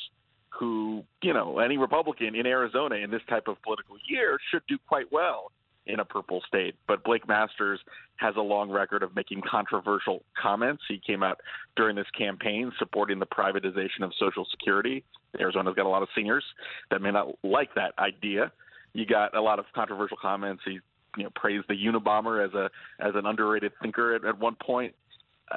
who 0.49 1.03
you 1.21 1.33
know 1.33 1.59
any 1.59 1.77
Republican 1.77 2.35
in 2.35 2.45
Arizona 2.45 2.95
in 2.95 3.11
this 3.11 3.21
type 3.29 3.47
of 3.47 3.61
political 3.61 3.97
year 4.07 4.37
should 4.51 4.63
do 4.67 4.77
quite 4.87 5.11
well, 5.11 5.51
in 5.87 5.99
a 5.99 6.05
purple 6.05 6.41
state. 6.47 6.75
But 6.87 7.03
Blake 7.03 7.27
Masters 7.27 7.79
has 8.17 8.35
a 8.37 8.41
long 8.41 8.69
record 8.69 9.03
of 9.03 9.15
making 9.15 9.41
controversial 9.49 10.23
comments. 10.41 10.83
He 10.87 10.99
came 11.05 11.23
out 11.23 11.39
during 11.75 11.95
this 11.95 12.09
campaign 12.17 12.71
supporting 12.79 13.19
the 13.19 13.25
privatization 13.25 14.01
of 14.01 14.11
Social 14.19 14.45
Security. 14.49 15.03
Arizona's 15.39 15.75
got 15.75 15.85
a 15.85 15.89
lot 15.89 16.01
of 16.01 16.09
seniors 16.15 16.43
that 16.89 17.01
may 17.01 17.11
not 17.11 17.35
like 17.43 17.73
that 17.75 17.93
idea. 17.99 18.51
You 18.93 19.05
got 19.05 19.35
a 19.35 19.41
lot 19.41 19.59
of 19.59 19.65
controversial 19.75 20.17
comments. 20.19 20.63
He 20.65 20.79
you 21.17 21.23
know 21.23 21.29
praised 21.35 21.65
the 21.67 21.75
Unabomber 21.75 22.45
as 22.45 22.53
a 22.53 22.69
as 22.99 23.13
an 23.15 23.25
underrated 23.25 23.71
thinker 23.81 24.15
at, 24.15 24.25
at 24.25 24.39
one 24.39 24.55
point. 24.55 24.93
Uh, 25.51 25.55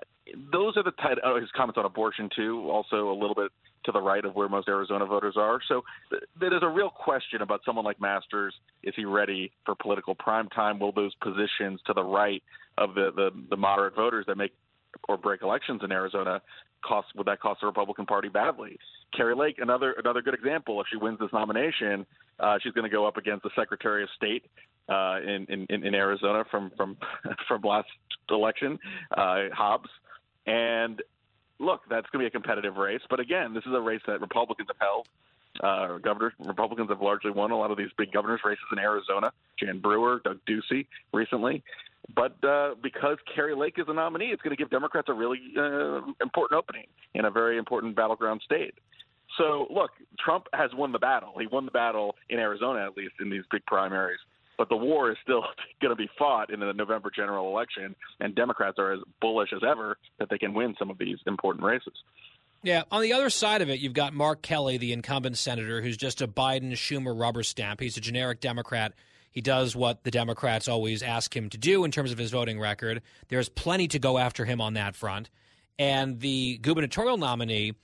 those 0.52 0.76
are 0.76 0.82
the 0.82 0.92
type. 0.92 1.18
Oh, 1.24 1.40
his 1.40 1.50
comments 1.56 1.78
on 1.78 1.84
abortion 1.84 2.28
too, 2.34 2.68
also 2.70 3.10
a 3.10 3.16
little 3.18 3.34
bit 3.34 3.50
to 3.84 3.92
the 3.92 4.00
right 4.00 4.24
of 4.24 4.34
where 4.34 4.48
most 4.48 4.68
Arizona 4.68 5.06
voters 5.06 5.34
are. 5.36 5.60
So 5.68 5.82
th- 6.10 6.22
a 6.62 6.68
real 6.68 6.90
question 6.90 7.42
about 7.42 7.60
someone 7.64 7.84
like 7.84 8.00
Masters. 8.00 8.54
Is 8.82 8.94
he 8.96 9.04
ready 9.04 9.52
for 9.64 9.74
political 9.74 10.14
prime 10.14 10.48
time? 10.48 10.78
Will 10.78 10.92
those 10.92 11.14
positions 11.16 11.80
to 11.86 11.94
the 11.94 12.02
right 12.02 12.42
of 12.76 12.94
the, 12.94 13.10
the, 13.14 13.30
the 13.50 13.56
moderate 13.56 13.94
voters 13.94 14.24
that 14.26 14.36
make 14.36 14.52
or 15.08 15.16
break 15.16 15.42
elections 15.42 15.80
in 15.84 15.92
Arizona 15.92 16.40
cost 16.84 17.08
would 17.16 17.26
that 17.26 17.40
cost 17.40 17.60
the 17.60 17.66
Republican 17.66 18.06
Party 18.06 18.28
badly? 18.28 18.78
Kari 19.16 19.34
Lake, 19.34 19.56
another 19.58 19.92
another 19.92 20.22
good 20.22 20.34
example. 20.34 20.80
If 20.80 20.86
she 20.90 20.96
wins 20.96 21.18
this 21.18 21.30
nomination, 21.32 22.04
uh, 22.40 22.58
she's 22.62 22.72
going 22.72 22.88
to 22.88 22.94
go 22.94 23.06
up 23.06 23.16
against 23.16 23.42
the 23.42 23.50
Secretary 23.56 24.02
of 24.02 24.08
State 24.16 24.44
uh, 24.88 25.20
in, 25.26 25.46
in 25.48 25.84
in 25.84 25.94
Arizona 25.94 26.44
from 26.50 26.70
from 26.76 26.96
from 27.48 27.62
last 27.62 27.88
election, 28.30 28.78
uh, 29.16 29.44
Hobbs, 29.52 29.90
and 30.46 31.02
look, 31.58 31.82
that's 31.88 32.06
going 32.10 32.24
to 32.24 32.24
be 32.24 32.26
a 32.26 32.30
competitive 32.30 32.76
race. 32.76 33.00
But 33.08 33.20
again, 33.20 33.54
this 33.54 33.64
is 33.64 33.72
a 33.74 33.80
race 33.80 34.02
that 34.06 34.20
Republicans 34.20 34.68
have 34.68 34.80
held. 34.80 35.08
Uh, 35.62 35.98
Republicans 36.46 36.88
have 36.88 37.00
largely 37.00 37.30
won 37.30 37.50
a 37.50 37.58
lot 37.58 37.70
of 37.70 37.76
these 37.76 37.88
big 37.96 38.12
governors' 38.12 38.40
races 38.44 38.64
in 38.72 38.78
Arizona. 38.78 39.32
Jan 39.58 39.80
Brewer, 39.80 40.20
Doug 40.24 40.38
Ducey, 40.48 40.86
recently. 41.12 41.62
But 42.14 42.42
uh, 42.44 42.74
because 42.82 43.18
Kari 43.34 43.56
Lake 43.56 43.74
is 43.76 43.86
a 43.88 43.92
nominee, 43.92 44.26
it's 44.26 44.40
going 44.40 44.56
to 44.56 44.62
give 44.62 44.70
Democrats 44.70 45.08
a 45.08 45.12
really 45.12 45.40
uh, 45.58 46.00
important 46.22 46.58
opening 46.58 46.86
in 47.14 47.24
a 47.24 47.30
very 47.30 47.58
important 47.58 47.96
battleground 47.96 48.40
state. 48.44 48.74
So, 49.36 49.66
look, 49.68 49.90
Trump 50.18 50.46
has 50.52 50.70
won 50.74 50.92
the 50.92 50.98
battle. 50.98 51.34
He 51.38 51.46
won 51.46 51.64
the 51.64 51.70
battle 51.70 52.14
in 52.30 52.38
Arizona, 52.38 52.84
at 52.86 52.96
least 52.96 53.14
in 53.20 53.28
these 53.28 53.42
big 53.50 53.64
primaries 53.66 54.20
but 54.58 54.68
the 54.68 54.76
war 54.76 55.10
is 55.10 55.16
still 55.22 55.44
going 55.80 55.90
to 55.90 55.96
be 55.96 56.10
fought 56.18 56.52
in 56.52 56.60
the 56.60 56.72
November 56.72 57.10
general 57.14 57.48
election, 57.48 57.94
and 58.20 58.34
Democrats 58.34 58.78
are 58.78 58.92
as 58.92 59.00
bullish 59.20 59.50
as 59.54 59.62
ever 59.66 59.96
that 60.18 60.28
they 60.28 60.36
can 60.36 60.52
win 60.52 60.74
some 60.78 60.90
of 60.90 60.98
these 60.98 61.18
important 61.26 61.64
races. 61.64 61.94
Yeah, 62.62 62.82
on 62.90 63.02
the 63.02 63.12
other 63.12 63.30
side 63.30 63.62
of 63.62 63.70
it, 63.70 63.78
you've 63.78 63.94
got 63.94 64.12
Mark 64.12 64.42
Kelly, 64.42 64.78
the 64.78 64.92
incumbent 64.92 65.38
senator, 65.38 65.80
who's 65.80 65.96
just 65.96 66.20
a 66.20 66.26
Biden 66.26 66.72
Schumer 66.72 67.18
rubber 67.18 67.44
stamp. 67.44 67.78
He's 67.78 67.96
a 67.96 68.00
generic 68.00 68.40
Democrat. 68.40 68.94
He 69.30 69.40
does 69.40 69.76
what 69.76 70.02
the 70.02 70.10
Democrats 70.10 70.66
always 70.66 71.00
ask 71.00 71.36
him 71.36 71.48
to 71.50 71.58
do 71.58 71.84
in 71.84 71.92
terms 71.92 72.10
of 72.10 72.18
his 72.18 72.32
voting 72.32 72.58
record. 72.58 73.02
There's 73.28 73.48
plenty 73.48 73.86
to 73.88 74.00
go 74.00 74.18
after 74.18 74.44
him 74.44 74.60
on 74.60 74.74
that 74.74 74.96
front. 74.96 75.30
And 75.78 76.18
the 76.18 76.58
gubernatorial 76.58 77.18
nominee 77.18 77.74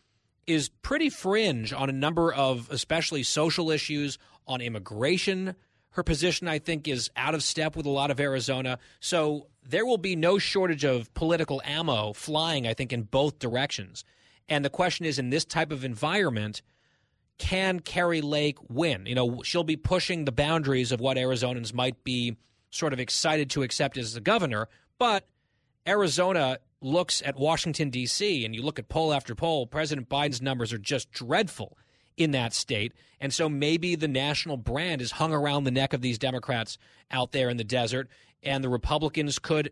is 0.49 0.69
pretty 0.69 1.11
fringe 1.11 1.73
on 1.73 1.89
a 1.89 1.93
number 1.93 2.33
of 2.33 2.69
especially 2.71 3.23
social 3.23 3.71
issues, 3.71 4.19
on 4.49 4.61
immigration, 4.61 5.55
her 5.95 6.03
position, 6.03 6.49
I 6.49 6.59
think, 6.59 6.89
is 6.89 7.09
out 7.17 7.35
of 7.35 7.43
step 7.43 7.77
with 7.77 7.87
a 7.87 7.91
lot 7.91 8.11
of 8.11 8.19
Arizona. 8.19 8.79
So 8.99 9.47
there 9.63 9.87
will 9.87 9.99
be 9.99 10.17
no 10.17 10.39
shortage 10.39 10.85
of 10.85 11.13
political 11.15 11.63
ammo 11.65 12.13
flying, 12.13 12.67
I 12.67 12.75
think, 12.75 12.93
in 12.93 13.03
both 13.03 13.39
directions. 13.39 14.05
And 14.49 14.65
the 14.65 14.71
question 14.71 15.07
is 15.07 15.21
in 15.21 15.31
this 15.31 15.45
type 15.45 15.71
of 15.71 15.85
environment, 15.85 16.63
can 17.39 17.79
Kari 17.79 18.23
Lake 18.23 18.59
win? 18.69 19.07
You 19.07 19.15
know, 19.15 19.43
she'll 19.45 19.63
be 19.63 19.77
pushing 19.77 20.25
the 20.25 20.33
boundaries 20.33 20.91
of 20.91 21.01
what 21.01 21.17
Arizonans 21.17 21.73
might 21.73 22.03
be 22.03 22.37
sort 22.71 22.93
of 22.93 22.99
excited 22.99 23.49
to 23.51 23.63
accept 23.63 23.97
as 23.97 24.15
the 24.15 24.21
governor. 24.21 24.69
But 24.99 25.29
Arizona 25.87 26.59
looks 26.81 27.23
at 27.25 27.37
Washington, 27.37 27.91
D.C., 27.91 28.45
and 28.45 28.53
you 28.53 28.63
look 28.63 28.81
at 28.81 28.89
poll 28.89 29.15
after 29.15 29.37
poll, 29.37 29.69
President 29.69 30.09
Biden's 30.09 30.43
numbers 30.43 30.73
are 30.73 30.79
just 30.79 31.13
dreadful 31.13 31.79
in 32.17 32.31
that 32.33 32.53
state. 32.53 32.93
And 33.21 33.33
so 33.33 33.49
maybe 33.49 33.95
the 33.95 34.09
national 34.09 34.57
brand 34.57 35.01
is 35.01 35.13
hung 35.13 35.33
around 35.33 35.65
the 35.65 35.71
neck 35.71 35.93
of 35.93 36.01
these 36.01 36.19
Democrats 36.19 36.79
out 37.11 37.33
there 37.33 37.49
in 37.49 37.57
the 37.57 37.65
desert, 37.65 38.09
and 38.43 38.63
the 38.63 38.69
Republicans 38.69 39.39
could 39.39 39.71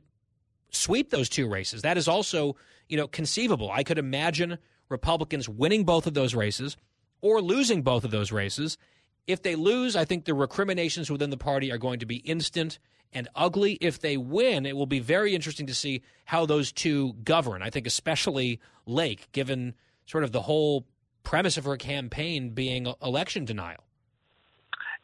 sweep 0.70 1.10
those 1.10 1.28
two 1.28 1.48
races. 1.48 1.82
That 1.82 1.98
is 1.98 2.08
also, 2.08 2.56
you 2.88 2.96
know, 2.96 3.06
conceivable. 3.06 3.70
I 3.70 3.82
could 3.82 3.98
imagine 3.98 4.58
Republicans 4.88 5.48
winning 5.48 5.84
both 5.84 6.06
of 6.06 6.14
those 6.14 6.34
races 6.34 6.76
or 7.20 7.40
losing 7.40 7.82
both 7.82 8.04
of 8.04 8.10
those 8.10 8.32
races. 8.32 8.78
If 9.26 9.42
they 9.42 9.54
lose, 9.54 9.94
I 9.94 10.04
think 10.04 10.24
the 10.24 10.34
recriminations 10.34 11.10
within 11.10 11.30
the 11.30 11.36
party 11.36 11.70
are 11.70 11.78
going 11.78 12.00
to 12.00 12.06
be 12.06 12.16
instant 12.16 12.78
and 13.12 13.28
ugly. 13.34 13.74
If 13.80 14.00
they 14.00 14.16
win, 14.16 14.66
it 14.66 14.76
will 14.76 14.86
be 14.86 14.98
very 14.98 15.34
interesting 15.34 15.66
to 15.66 15.74
see 15.74 16.02
how 16.24 16.46
those 16.46 16.72
two 16.72 17.12
govern. 17.24 17.62
I 17.62 17.70
think 17.70 17.86
especially 17.86 18.60
Lake, 18.86 19.30
given 19.32 19.74
sort 20.06 20.24
of 20.24 20.32
the 20.32 20.42
whole 20.42 20.86
premise 21.22 21.56
of 21.56 21.64
her 21.64 21.76
campaign 21.76 22.50
being 22.50 22.92
election 23.02 23.44
denial. 23.44 23.84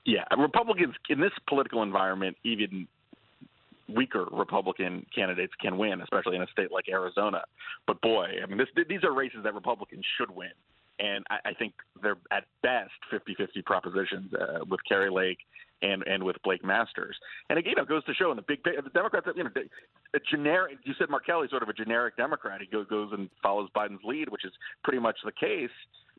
Yeah, 0.05 0.25
Republicans 0.37 0.95
in 1.11 1.21
this 1.21 1.33
political 1.47 1.83
environment, 1.83 2.37
even 2.45 2.89
weaker 3.89 4.27
Republican 4.31 5.07
candidates 5.14 5.53
can 5.61 5.79
win, 5.79 6.01
especially 6.01 6.37
in 6.37 6.43
a 6.43 6.47
state 6.49 6.71
like 6.71 6.89
Arizona. 6.89 7.43
But 7.87 8.01
boy, 8.01 8.27
I 8.43 8.47
mean, 8.47 8.59
this, 8.59 8.69
these 8.89 9.05
are 9.05 9.12
races 9.12 9.41
that 9.45 9.55
Republicans 9.55 10.05
should 10.19 10.35
win. 10.35 10.53
And 10.99 11.25
I, 11.31 11.51
I 11.51 11.55
think 11.55 11.75
they're 12.03 12.19
at 12.31 12.45
best 12.62 12.91
50 13.11 13.35
50 13.35 13.62
propositions 13.62 14.33
uh, 14.35 14.64
with 14.69 14.81
Kari 14.89 15.11
Lake 15.11 15.39
and 15.81 16.03
and 16.07 16.23
with 16.25 16.37
Blake 16.43 16.64
Masters. 16.64 17.16
And 17.51 17.59
again, 17.59 17.75
it 17.77 17.89
goes 17.89 18.05
to 18.05 18.14
show 18.14 18.31
in 18.31 18.37
the 18.37 18.43
big 18.43 18.62
the 18.64 18.91
Democrats, 18.93 19.27
you 19.37 19.45
know, 19.45 19.51
a 20.14 20.19
generic. 20.31 20.79
You 20.85 20.95
said 20.99 21.09
Mark 21.09 21.25
Kelly's 21.25 21.51
sort 21.51 21.62
of 21.62 21.69
a 21.69 21.73
generic 21.73 22.16
Democrat. 22.16 22.61
He 22.61 22.66
goes 22.66 22.87
and 23.12 23.29
follows 23.43 23.69
Biden's 23.77 24.03
lead, 24.05 24.29
which 24.29 24.45
is 24.45 24.53
pretty 24.83 24.99
much 24.99 25.16
the 25.25 25.33
case. 25.33 25.71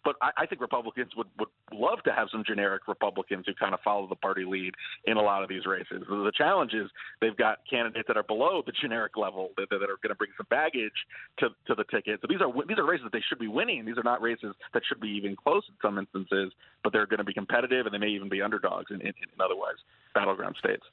But 0.04 0.16
I, 0.22 0.32
I 0.38 0.46
think 0.46 0.62
Republicans 0.62 1.12
would, 1.16 1.28
would 1.38 1.50
love 1.72 2.00
to 2.04 2.12
have 2.12 2.28
some 2.32 2.44
generic 2.46 2.88
Republicans 2.88 3.46
who 3.48 3.54
kind 3.54 3.74
of 3.74 3.80
follow 3.82 4.08
the 4.08 4.16
party 4.16 4.46
lead 4.46 4.74
in 5.06 5.18
a 5.18 5.22
lot 5.22 5.44
of 5.44 5.50
these 5.50 5.66
races. 5.66 6.04
The 6.08 6.32
challenge 6.36 6.74
is 6.74 6.90
they've 7.22 7.36
got 7.36 7.60
candidates 7.70 8.08
that 8.08 8.18
are 8.18 8.24
below 8.24 8.64
the 8.66 8.72
generic 8.72 9.18
level 9.18 9.50
that, 9.58 9.70
that 9.70 9.84
are 9.84 10.00
going 10.02 10.10
to 10.10 10.16
bring 10.16 10.32
some 10.38 10.48
baggage 10.50 11.06
to, 11.40 11.50
to 11.68 11.76
the 11.76 11.84
ticket. 11.86 12.20
So 12.22 12.28
these 12.30 12.42
are 12.42 12.52
these 12.68 12.78
are 12.78 12.86
races 12.86 13.04
that 13.06 13.14
they 13.14 13.24
should 13.28 13.40
be 13.40 13.48
winning. 13.48 13.86
These 13.86 13.98
are 13.98 14.04
not 14.04 14.22
races 14.22 14.56
that 14.74 14.84
should 14.88 15.00
be 15.00 15.10
even 15.10 15.36
close 15.36 15.64
in 15.68 15.76
some 15.82 15.98
instances, 15.98 16.54
but 16.84 16.94
they're 16.94 17.08
going 17.08 17.20
to 17.20 17.24
be 17.24 17.34
competitive 17.34 17.86
and 17.86 17.94
they 17.94 18.00
may 18.00 18.10
even 18.10 18.30
be 18.30 18.42
underdogs 18.42 18.92
in, 18.92 19.02
in, 19.02 19.08
in 19.08 19.42
otherwise 19.44 19.78
battleground 20.14 20.56
states. 20.58 20.84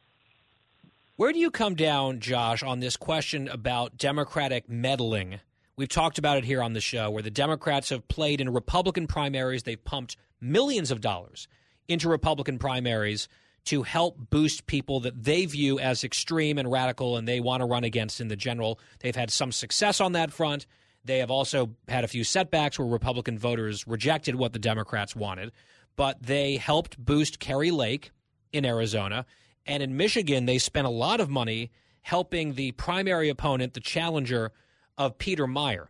Where 1.16 1.32
do 1.32 1.38
you 1.38 1.50
come 1.50 1.74
down, 1.74 2.20
Josh, 2.20 2.62
on 2.62 2.80
this 2.80 2.98
question 2.98 3.48
about 3.48 3.96
Democratic 3.96 4.68
meddling 4.68 5.40
We've 5.76 5.88
talked 5.88 6.18
about 6.18 6.38
it 6.38 6.44
here 6.44 6.62
on 6.62 6.72
the 6.72 6.80
show 6.80 7.10
where 7.10 7.22
the 7.22 7.30
Democrats 7.30 7.90
have 7.90 8.08
played 8.08 8.40
in 8.40 8.48
Republican 8.48 9.06
primaries. 9.06 9.64
They've 9.64 9.82
pumped 9.82 10.16
millions 10.40 10.90
of 10.90 11.02
dollars 11.02 11.48
into 11.86 12.08
Republican 12.08 12.58
primaries 12.58 13.28
to 13.66 13.82
help 13.82 14.16
boost 14.30 14.66
people 14.66 15.00
that 15.00 15.24
they 15.24 15.44
view 15.44 15.78
as 15.78 16.02
extreme 16.02 16.56
and 16.56 16.70
radical 16.70 17.18
and 17.18 17.28
they 17.28 17.40
want 17.40 17.60
to 17.60 17.66
run 17.66 17.84
against 17.84 18.22
in 18.22 18.28
the 18.28 18.36
general. 18.36 18.80
They've 19.00 19.14
had 19.14 19.30
some 19.30 19.52
success 19.52 20.00
on 20.00 20.12
that 20.12 20.32
front. 20.32 20.66
They 21.04 21.18
have 21.18 21.30
also 21.30 21.70
had 21.88 22.04
a 22.04 22.08
few 22.08 22.24
setbacks 22.24 22.78
where 22.78 22.88
Republican 22.88 23.38
voters 23.38 23.86
rejected 23.86 24.36
what 24.36 24.54
the 24.54 24.58
Democrats 24.58 25.14
wanted, 25.14 25.52
but 25.94 26.22
they 26.22 26.56
helped 26.56 26.98
boost 26.98 27.38
Kari 27.38 27.70
Lake 27.70 28.12
in 28.50 28.64
Arizona. 28.64 29.26
And 29.66 29.82
in 29.82 29.96
Michigan, 29.96 30.46
they 30.46 30.58
spent 30.58 30.86
a 30.86 30.90
lot 30.90 31.20
of 31.20 31.28
money 31.28 31.70
helping 32.00 32.54
the 32.54 32.72
primary 32.72 33.28
opponent, 33.28 33.74
the 33.74 33.80
challenger, 33.80 34.52
of 34.98 35.18
Peter 35.18 35.46
Meijer. 35.46 35.88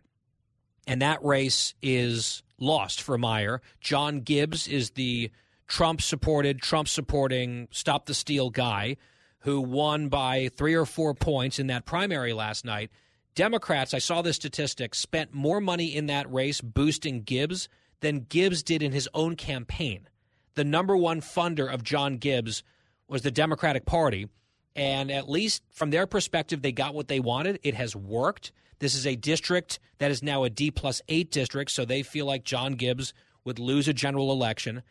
And 0.85 1.01
that 1.01 1.23
race 1.23 1.73
is 1.81 2.43
lost 2.59 3.01
for 3.01 3.17
Meijer. 3.17 3.59
John 3.81 4.21
Gibbs 4.21 4.67
is 4.67 4.91
the 4.91 5.31
Trump 5.67 6.01
supported, 6.01 6.61
Trump 6.61 6.87
supporting, 6.87 7.67
stop 7.71 8.05
the 8.05 8.13
steal 8.13 8.49
guy 8.49 8.97
who 9.39 9.61
won 9.61 10.09
by 10.09 10.49
three 10.49 10.73
or 10.73 10.85
four 10.85 11.13
points 11.13 11.59
in 11.59 11.67
that 11.67 11.85
primary 11.85 12.33
last 12.33 12.65
night. 12.65 12.89
Democrats, 13.35 13.93
I 13.93 13.99
saw 13.99 14.21
this 14.21 14.35
statistic, 14.35 14.95
spent 14.95 15.33
more 15.33 15.61
money 15.61 15.95
in 15.95 16.07
that 16.07 16.31
race 16.31 16.59
boosting 16.59 17.21
Gibbs 17.21 17.69
than 17.99 18.21
Gibbs 18.21 18.63
did 18.63 18.81
in 18.81 18.93
his 18.93 19.07
own 19.13 19.35
campaign. 19.35 20.07
The 20.55 20.63
number 20.63 20.97
one 20.97 21.21
funder 21.21 21.71
of 21.71 21.83
John 21.83 22.17
Gibbs 22.17 22.63
was 23.07 23.21
the 23.21 23.31
Democratic 23.31 23.85
Party. 23.85 24.27
And 24.75 25.11
at 25.11 25.29
least 25.29 25.63
from 25.71 25.89
their 25.89 26.07
perspective, 26.07 26.61
they 26.61 26.71
got 26.71 26.93
what 26.93 27.07
they 27.07 27.19
wanted. 27.19 27.59
It 27.63 27.75
has 27.75 27.95
worked. 27.95 28.51
This 28.79 28.95
is 28.95 29.07
a 29.07 29.15
district 29.15 29.79
that 29.97 30.11
is 30.11 30.21
now 30.21 30.43
a 30.43 30.49
D 30.49 30.71
plus 30.71 31.01
eight 31.07 31.31
district, 31.31 31.71
so 31.71 31.85
they 31.85 32.03
feel 32.03 32.25
like 32.25 32.43
John 32.43 32.73
Gibbs 32.73 33.13
would 33.43 33.59
lose 33.59 33.87
a 33.87 33.93
general 33.93 34.31
election. 34.31 34.83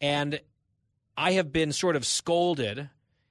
And 0.00 0.40
I 1.16 1.32
have 1.32 1.52
been 1.52 1.72
sort 1.72 1.96
of 1.96 2.06
scolded, 2.06 2.90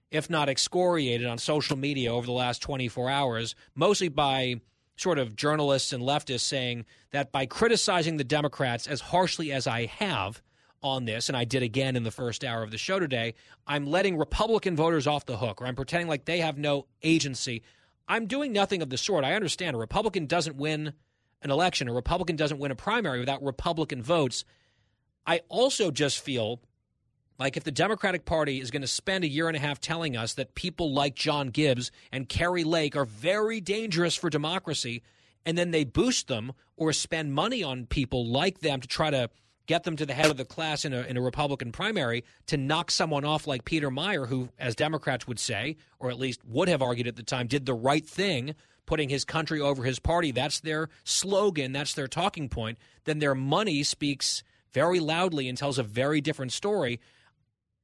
if 0.09 0.29
not 0.29 0.49
excoriated, 0.49 1.27
on 1.27 1.37
social 1.37 1.77
media 1.77 2.13
over 2.13 2.25
the 2.25 2.31
last 2.31 2.61
24 2.61 3.09
hours, 3.09 3.55
mostly 3.75 4.09
by 4.09 4.61
sort 4.97 5.17
of 5.17 5.35
journalists 5.35 5.93
and 5.93 6.03
leftists 6.03 6.41
saying 6.41 6.85
that 7.11 7.31
by 7.31 7.45
criticizing 7.45 8.17
the 8.17 8.23
Democrats 8.23 8.87
as 8.87 9.01
harshly 9.01 9.51
as 9.51 9.65
I 9.67 9.85
have 9.85 10.41
on 10.83 11.05
this, 11.05 11.27
and 11.27 11.37
I 11.37 11.43
did 11.43 11.63
again 11.63 11.95
in 11.95 12.03
the 12.03 12.11
first 12.11 12.43
hour 12.43 12.63
of 12.63 12.71
the 12.71 12.77
show 12.77 12.99
today, 12.99 13.35
I'm 13.67 13.85
letting 13.85 14.17
Republican 14.17 14.75
voters 14.75 15.07
off 15.07 15.25
the 15.25 15.37
hook, 15.37 15.61
or 15.61 15.67
I'm 15.67 15.75
pretending 15.75 16.07
like 16.07 16.25
they 16.25 16.39
have 16.39 16.57
no 16.57 16.87
agency. 17.03 17.63
I'm 18.11 18.25
doing 18.25 18.51
nothing 18.51 18.81
of 18.81 18.89
the 18.89 18.97
sort. 18.97 19.23
I 19.23 19.35
understand 19.35 19.73
a 19.73 19.79
Republican 19.79 20.25
doesn't 20.25 20.57
win 20.57 20.91
an 21.41 21.49
election, 21.49 21.87
a 21.87 21.93
Republican 21.93 22.35
doesn't 22.35 22.59
win 22.59 22.69
a 22.69 22.75
primary 22.75 23.21
without 23.21 23.41
Republican 23.41 24.03
votes. 24.03 24.43
I 25.25 25.43
also 25.47 25.91
just 25.91 26.19
feel 26.19 26.59
like 27.39 27.55
if 27.55 27.63
the 27.63 27.71
Democratic 27.71 28.25
Party 28.25 28.59
is 28.59 28.69
going 28.69 28.81
to 28.81 28.87
spend 28.87 29.23
a 29.23 29.29
year 29.29 29.47
and 29.47 29.55
a 29.55 29.61
half 29.61 29.79
telling 29.79 30.17
us 30.17 30.33
that 30.33 30.55
people 30.55 30.93
like 30.93 31.15
John 31.15 31.47
Gibbs 31.47 31.89
and 32.11 32.27
Kari 32.27 32.65
Lake 32.65 32.97
are 32.97 33.05
very 33.05 33.61
dangerous 33.61 34.17
for 34.17 34.29
democracy, 34.29 35.03
and 35.45 35.57
then 35.57 35.71
they 35.71 35.85
boost 35.85 36.27
them 36.27 36.51
or 36.75 36.91
spend 36.91 37.33
money 37.33 37.63
on 37.63 37.85
people 37.85 38.27
like 38.27 38.59
them 38.59 38.81
to 38.81 38.89
try 38.89 39.09
to 39.09 39.29
get 39.71 39.83
them 39.83 39.95
to 39.95 40.05
the 40.05 40.13
head 40.13 40.29
of 40.29 40.35
the 40.35 40.43
class 40.43 40.83
in 40.83 40.91
a, 40.91 41.03
in 41.03 41.15
a 41.15 41.21
Republican 41.21 41.71
primary 41.71 42.25
to 42.45 42.57
knock 42.57 42.91
someone 42.91 43.23
off 43.23 43.47
like 43.47 43.63
Peter 43.63 43.89
Meijer, 43.89 44.27
who, 44.27 44.49
as 44.59 44.75
Democrats 44.75 45.25
would 45.29 45.39
say, 45.39 45.77
or 45.97 46.09
at 46.09 46.19
least 46.19 46.41
would 46.43 46.67
have 46.67 46.81
argued 46.81 47.07
at 47.07 47.15
the 47.15 47.23
time, 47.23 47.47
did 47.47 47.65
the 47.65 47.73
right 47.73 48.05
thing, 48.05 48.53
putting 48.85 49.07
his 49.07 49.23
country 49.23 49.61
over 49.61 49.83
his 49.83 49.97
party. 49.97 50.31
That's 50.31 50.59
their 50.59 50.89
slogan, 51.05 51.71
that's 51.71 51.93
their 51.93 52.09
talking 52.09 52.49
point. 52.49 52.79
Then 53.05 53.19
their 53.19 53.33
money 53.33 53.83
speaks 53.83 54.43
very 54.73 54.99
loudly 54.99 55.47
and 55.47 55.57
tells 55.57 55.79
a 55.79 55.83
very 55.83 56.19
different 56.19 56.51
story. 56.51 56.99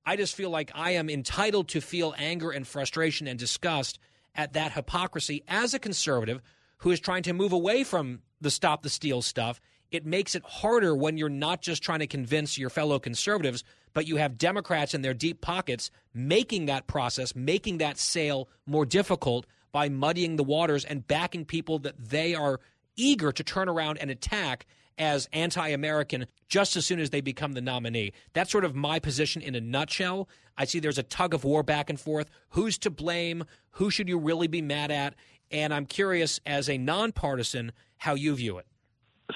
I 0.06 0.18
just 0.18 0.36
feel 0.36 0.50
like 0.50 0.72
I 0.76 0.92
am 0.92 1.10
entitled 1.10 1.70
to 1.70 1.80
feel 1.80 2.14
anger 2.18 2.52
and 2.52 2.68
frustration 2.68 3.30
and 3.30 3.40
disgust 3.40 3.98
at 4.36 4.52
that 4.54 4.74
hypocrisy 4.74 5.42
as 5.48 5.74
a 5.74 5.80
conservative 5.80 6.42
who 6.80 6.92
is 6.92 7.00
trying 7.00 7.24
to 7.24 7.34
move 7.34 7.54
away 7.54 7.86
from 7.86 8.24
the 8.42 8.52
stop 8.52 8.84
the 8.84 8.90
steal 8.90 9.22
stuff. 9.22 9.62
It 9.92 10.06
makes 10.06 10.36
it 10.36 10.44
harder 10.44 10.96
when 10.96 11.18
you're 11.18 11.30
not 11.30 11.62
just 11.62 11.82
trying 11.82 12.00
to 12.00 12.08
convince 12.08 12.58
your 12.58 12.70
fellow 12.70 13.00
conservatives, 13.00 13.64
but 13.94 14.08
you 14.08 14.18
have 14.18 14.38
Democrats 14.38 14.94
in 14.94 15.02
their 15.02 15.14
deep 15.14 15.42
pockets 15.42 15.92
making 16.14 16.66
that 16.66 16.88
process, 16.88 17.36
making 17.36 17.78
that 17.78 17.98
sale 17.98 18.50
more 18.66 18.86
difficult 18.86 19.46
by 19.72 19.90
muddying 19.90 20.36
the 20.36 20.44
waters 20.44 20.86
and 20.86 21.08
backing 21.08 21.46
people 21.46 21.80
that 21.80 21.96
they 21.98 22.36
are 22.36 22.60
eager 22.96 23.32
to 23.32 23.44
turn 23.44 23.70
around 23.70 23.98
and 23.98 24.10
attack 24.10 24.66
as 24.98 25.30
anti 25.32 25.68
American 25.70 26.26
just 26.50 26.76
as 26.76 26.86
soon 26.86 27.00
as 27.00 27.12
they 27.12 27.22
become 27.22 27.54
the 27.54 27.62
nominee. 27.62 28.14
That's 28.34 28.52
sort 28.52 28.66
of 28.66 28.76
my 28.76 29.00
position 29.00 29.42
in 29.42 29.56
a 29.56 29.62
nutshell. 29.62 30.28
I 30.58 30.66
see 30.66 30.80
there's 30.80 30.98
a 30.98 31.04
tug 31.04 31.34
of 31.34 31.44
war 31.44 31.64
back 31.64 31.90
and 31.90 32.00
forth. 32.00 32.30
Who's 32.50 32.78
to 32.80 32.90
blame? 32.90 33.46
Who 33.72 33.90
should 33.90 34.10
you 34.10 34.18
really 34.18 34.48
be 34.48 34.62
mad 34.62 34.92
at? 34.92 35.14
And 35.52 35.74
I'm 35.74 35.86
curious, 35.86 36.40
as 36.46 36.68
a 36.70 36.78
nonpartisan, 36.78 37.72
how 37.98 38.16
you 38.16 38.36
view 38.36 38.58
it. 38.58 38.66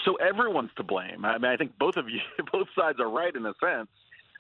So 0.06 0.16
everyone's 0.16 0.72
to 0.78 0.84
blame. 0.84 1.26
I 1.26 1.38
mean, 1.38 1.52
I 1.52 1.58
think 1.58 1.78
both 1.78 1.98
of 1.98 2.10
you, 2.10 2.20
both 2.52 2.68
sides 2.78 3.00
are 3.00 3.10
right 3.10 3.36
in 3.36 3.46
a 3.46 3.54
sense. 3.64 3.90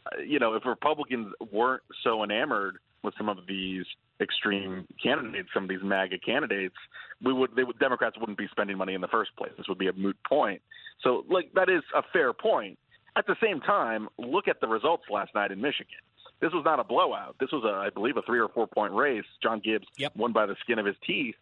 Uh, 0.05 0.21
you 0.21 0.39
know, 0.39 0.55
if 0.55 0.65
Republicans 0.65 1.33
weren't 1.51 1.83
so 2.03 2.23
enamored 2.23 2.77
with 3.03 3.13
some 3.17 3.29
of 3.29 3.37
these 3.47 3.85
extreme 4.21 4.87
candidates, 5.01 5.49
some 5.53 5.63
of 5.63 5.69
these 5.69 5.83
MAGA 5.83 6.19
candidates, 6.19 6.75
we 7.23 7.33
would, 7.33 7.55
they 7.55 7.63
would 7.63 7.77
Democrats 7.79 8.17
wouldn't 8.19 8.37
be 8.37 8.47
spending 8.51 8.77
money 8.77 8.93
in 8.93 9.01
the 9.01 9.07
first 9.07 9.35
place. 9.35 9.51
This 9.57 9.67
would 9.67 9.77
be 9.77 9.87
a 9.87 9.93
moot 9.93 10.17
point. 10.27 10.61
So, 11.03 11.25
like 11.29 11.51
that 11.55 11.69
is 11.69 11.81
a 11.95 12.03
fair 12.13 12.33
point. 12.33 12.77
At 13.17 13.27
the 13.27 13.35
same 13.43 13.59
time, 13.59 14.07
look 14.17 14.47
at 14.47 14.61
the 14.61 14.67
results 14.67 15.03
last 15.11 15.35
night 15.35 15.51
in 15.51 15.59
Michigan. 15.59 15.99
This 16.39 16.51
was 16.53 16.63
not 16.63 16.79
a 16.79 16.83
blowout. 16.83 17.35
This 17.39 17.51
was, 17.51 17.63
a, 17.65 17.85
I 17.85 17.89
believe, 17.89 18.17
a 18.17 18.21
three 18.23 18.39
or 18.39 18.47
four 18.47 18.67
point 18.67 18.93
race. 18.93 19.25
John 19.43 19.59
Gibbs 19.59 19.85
yep. 19.97 20.15
won 20.15 20.31
by 20.31 20.45
the 20.45 20.55
skin 20.63 20.79
of 20.79 20.85
his 20.85 20.95
teeth 21.05 21.35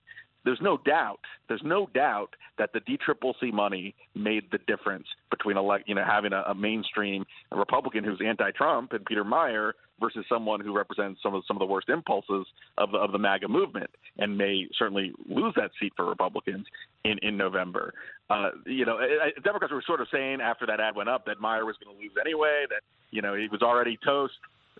there's 0.45 0.59
no 0.61 0.77
doubt, 0.85 1.19
there's 1.47 1.61
no 1.63 1.87
doubt 1.93 2.35
that 2.57 2.71
the 2.73 2.79
DCCC 2.81 3.51
money 3.51 3.95
made 4.15 4.43
the 4.51 4.59
difference 4.67 5.07
between 5.29 5.57
elect, 5.57 5.87
you 5.87 5.95
know, 5.95 6.03
having 6.05 6.33
a, 6.33 6.43
a 6.47 6.55
mainstream 6.55 7.25
Republican 7.51 8.03
who's 8.03 8.19
anti-Trump 8.25 8.93
and 8.93 9.05
Peter 9.05 9.23
Meijer 9.23 9.73
versus 9.99 10.25
someone 10.29 10.61
who 10.61 10.75
represents 10.75 11.21
some 11.21 11.35
of 11.35 11.43
some 11.47 11.57
of 11.57 11.59
the 11.59 11.65
worst 11.65 11.89
impulses 11.89 12.45
of 12.77 12.91
the 12.91 12.97
of 12.97 13.11
the 13.11 13.17
MAGA 13.17 13.47
movement 13.47 13.89
and 14.17 14.37
may 14.37 14.67
certainly 14.77 15.11
lose 15.27 15.53
that 15.55 15.71
seat 15.79 15.93
for 15.95 16.05
Republicans 16.05 16.65
in 17.03 17.17
in 17.21 17.35
November. 17.35 17.93
Uh, 18.29 18.51
you 18.65 18.85
know, 18.85 18.99
Democrats 19.43 19.73
were 19.73 19.83
sort 19.85 20.01
of 20.01 20.07
saying 20.11 20.39
after 20.41 20.65
that 20.65 20.79
ad 20.79 20.95
went 20.95 21.09
up 21.09 21.25
that 21.25 21.39
Meijer 21.39 21.65
was 21.65 21.75
going 21.83 21.95
to 21.95 22.01
lose 22.01 22.13
anyway, 22.19 22.65
that 22.69 22.81
you 23.11 23.21
know 23.21 23.35
he 23.35 23.47
was 23.51 23.61
already 23.61 23.97
toast 24.05 24.35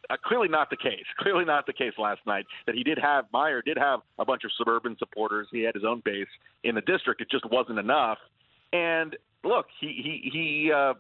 uh, 0.09 0.15
clearly 0.23 0.47
not 0.47 0.69
the 0.69 0.77
case. 0.77 1.05
Clearly 1.19 1.45
not 1.45 1.65
the 1.65 1.73
case 1.73 1.93
last 1.97 2.21
night. 2.25 2.45
That 2.65 2.75
he 2.75 2.83
did 2.83 2.97
have 2.97 3.25
Meijer 3.33 3.63
did 3.63 3.77
have 3.77 4.01
a 4.17 4.25
bunch 4.25 4.43
of 4.43 4.51
suburban 4.57 4.95
supporters. 4.97 5.47
He 5.51 5.61
had 5.61 5.75
his 5.75 5.83
own 5.83 6.01
base 6.03 6.27
in 6.63 6.75
the 6.75 6.81
district. 6.81 7.21
It 7.21 7.29
just 7.29 7.49
wasn't 7.49 7.79
enough. 7.79 8.17
And 8.73 9.15
look, 9.43 9.67
he 9.79 9.87
he 9.87 10.29
he. 10.31 10.71
Uh, 10.71 10.93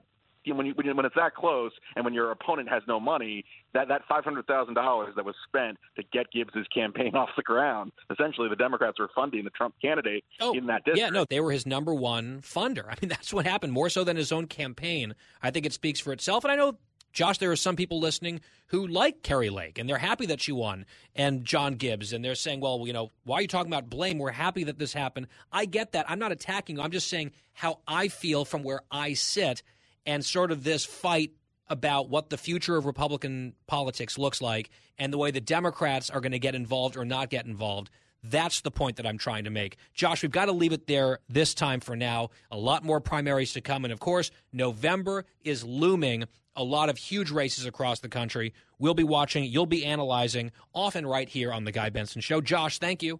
when 0.53 0.65
you, 0.65 0.73
when, 0.73 0.85
you, 0.85 0.95
when 0.95 1.05
it's 1.05 1.15
that 1.15 1.35
close, 1.35 1.71
and 1.95 2.05
when 2.05 2.13
your 2.13 2.31
opponent 2.31 2.69
has 2.69 2.81
no 2.87 2.99
money, 2.99 3.45
that 3.73 3.87
that 3.89 4.01
five 4.07 4.23
hundred 4.23 4.47
thousand 4.47 4.73
dollars 4.73 5.13
that 5.15 5.25
was 5.25 5.35
spent 5.47 5.77
to 5.95 6.03
get 6.11 6.31
Gibbs's 6.31 6.65
campaign 6.73 7.15
off 7.15 7.29
the 7.35 7.43
ground, 7.43 7.91
essentially 8.09 8.49
the 8.49 8.55
Democrats 8.55 8.99
were 8.99 9.09
funding 9.13 9.43
the 9.43 9.49
Trump 9.51 9.75
candidate 9.81 10.23
oh, 10.39 10.53
in 10.53 10.65
that 10.67 10.85
district. 10.85 10.99
Yeah, 10.99 11.09
no, 11.09 11.25
they 11.29 11.39
were 11.39 11.51
his 11.51 11.65
number 11.65 11.93
one 11.93 12.41
funder. 12.41 12.85
I 12.89 12.95
mean, 13.01 13.09
that's 13.09 13.33
what 13.33 13.45
happened 13.45 13.73
more 13.73 13.89
so 13.89 14.03
than 14.03 14.17
his 14.17 14.31
own 14.31 14.47
campaign. 14.47 15.13
I 15.43 15.51
think 15.51 15.65
it 15.65 15.73
speaks 15.73 15.99
for 15.99 16.13
itself, 16.13 16.43
and 16.43 16.51
I 16.51 16.55
know 16.55 16.77
Josh, 17.11 17.37
there 17.37 17.51
are 17.51 17.55
some 17.55 17.75
people 17.75 17.99
listening 17.99 18.41
who 18.67 18.87
like 18.87 19.23
Kari 19.23 19.49
Lake 19.49 19.77
and 19.79 19.89
they're 19.89 19.97
happy 19.97 20.27
that 20.27 20.41
she 20.41 20.51
won 20.51 20.85
and 21.15 21.43
John 21.43 21.75
Gibbs 21.75 22.13
and 22.13 22.23
they're 22.23 22.35
saying, 22.35 22.61
well, 22.61 22.83
you 22.85 22.93
know, 22.93 23.11
why 23.23 23.37
are 23.37 23.41
you 23.41 23.47
talking 23.47 23.71
about 23.71 23.89
blame? 23.89 24.19
We're 24.19 24.31
happy 24.31 24.63
that 24.65 24.77
this 24.77 24.93
happened. 24.93 25.27
I 25.51 25.65
get 25.65 25.93
that. 25.93 26.09
I'm 26.09 26.19
not 26.19 26.31
attacking 26.31 26.77
you. 26.77 26.81
I'm 26.81 26.91
just 26.91 27.09
saying 27.09 27.31
how 27.53 27.79
I 27.87 28.07
feel 28.07 28.45
from 28.45 28.63
where 28.63 28.81
I 28.91 29.13
sit 29.13 29.63
and 30.05 30.23
sort 30.23 30.51
of 30.51 30.63
this 30.63 30.85
fight 30.85 31.31
about 31.67 32.09
what 32.09 32.29
the 32.29 32.37
future 32.37 32.77
of 32.77 32.85
Republican 32.85 33.53
politics 33.67 34.17
looks 34.17 34.41
like 34.41 34.69
and 34.97 35.13
the 35.13 35.17
way 35.17 35.31
the 35.31 35.41
Democrats 35.41 36.09
are 36.09 36.19
going 36.19 36.31
to 36.31 36.39
get 36.39 36.55
involved 36.55 36.97
or 36.97 37.05
not 37.05 37.29
get 37.29 37.45
involved. 37.45 37.89
That's 38.23 38.61
the 38.61 38.71
point 38.71 38.97
that 38.97 39.07
I'm 39.07 39.17
trying 39.17 39.45
to 39.45 39.49
make. 39.49 39.77
Josh, 39.93 40.23
we've 40.23 40.31
got 40.31 40.45
to 40.45 40.51
leave 40.51 40.73
it 40.73 40.87
there 40.87 41.19
this 41.29 41.53
time 41.53 41.79
for 41.79 41.95
now. 41.95 42.31
A 42.51 42.57
lot 42.57 42.83
more 42.83 42.99
primaries 42.99 43.53
to 43.53 43.61
come. 43.61 43.85
And 43.85 43.93
of 43.93 43.99
course, 43.99 44.31
November 44.51 45.25
is 45.43 45.63
looming. 45.63 46.25
A 46.55 46.63
lot 46.63 46.89
of 46.89 46.97
huge 46.97 47.31
races 47.31 47.65
across 47.65 47.99
the 47.99 48.09
country. 48.09 48.53
We'll 48.79 48.93
be 48.93 49.03
watching, 49.03 49.45
you'll 49.45 49.65
be 49.65 49.85
analyzing, 49.85 50.51
often 50.73 51.05
right 51.05 51.29
here 51.29 51.53
on 51.53 51.63
The 51.63 51.71
Guy 51.71 51.89
Benson 51.89 52.21
Show. 52.21 52.41
Josh, 52.41 52.79
thank 52.79 53.01
you. 53.03 53.19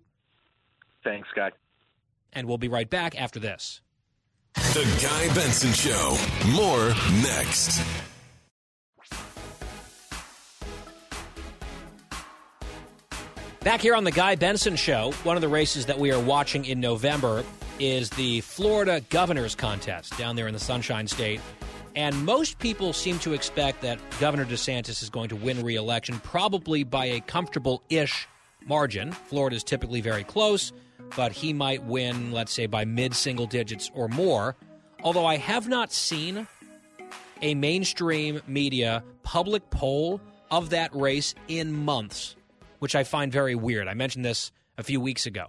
Thanks, 1.04 1.30
Guy. 1.36 1.52
And 2.34 2.48
we'll 2.48 2.58
be 2.58 2.68
right 2.68 2.90
back 2.90 3.20
after 3.20 3.40
this. 3.40 3.82
The 4.56 5.00
Guy 5.02 5.34
Benson 5.34 5.72
Show. 5.72 6.18
More 6.54 6.90
next. 7.22 7.82
Back 13.62 13.82
here 13.82 13.94
on 13.94 14.06
the 14.06 14.12
Guy 14.12 14.36
Benson 14.36 14.76
Show, 14.76 15.12
one 15.24 15.36
of 15.36 15.42
the 15.42 15.48
races 15.50 15.86
that 15.88 16.00
we 16.00 16.12
are 16.12 16.20
watching 16.20 16.66
in 16.66 16.80
November 16.80 17.44
is 17.78 18.10
the 18.12 18.42
Florida 18.42 19.02
Governor's 19.10 19.54
Contest 19.54 20.18
down 20.18 20.36
there 20.36 20.48
in 20.48 20.54
the 20.54 20.60
Sunshine 20.60 21.08
State. 21.08 21.42
And 22.00 22.24
most 22.24 22.60
people 22.60 22.94
seem 22.94 23.20
to 23.20 23.34
expect 23.34 23.82
that 23.82 24.00
Governor 24.22 24.46
DeSantis 24.46 25.04
is 25.04 25.10
going 25.10 25.28
to 25.28 25.36
win 25.36 25.66
re 25.66 25.76
election, 25.76 26.18
probably 26.22 26.86
by 26.86 27.08
a 27.08 27.20
comfortable 27.20 27.84
ish 27.90 28.26
margin. 28.66 29.12
Florida 29.12 29.58
is 29.58 29.66
typically 29.66 30.00
very 30.00 30.24
close, 30.24 30.72
but 31.18 31.34
he 31.34 31.52
might 31.52 31.84
win, 31.84 32.32
let's 32.32 32.54
say, 32.54 32.68
by 32.68 32.86
mid 32.86 33.14
single 33.14 33.48
digits 33.48 33.92
or 33.94 34.08
more. 34.08 34.56
Although 35.04 35.26
I 35.26 35.36
have 35.36 35.68
not 35.68 35.92
seen 35.92 36.48
a 37.42 37.54
mainstream 37.54 38.40
media 38.48 39.04
public 39.24 39.70
poll 39.70 40.22
of 40.52 40.70
that 40.70 40.96
race 40.96 41.36
in 41.50 41.74
months 41.74 42.38
which 42.78 42.96
I 42.96 43.04
find 43.04 43.30
very 43.30 43.56
weird. 43.56 43.90
I 43.90 43.94
mentioned 43.94 44.24
this 44.24 44.54
a 44.78 44.84
few 44.84 45.02
weeks 45.02 45.26
ago. 45.26 45.48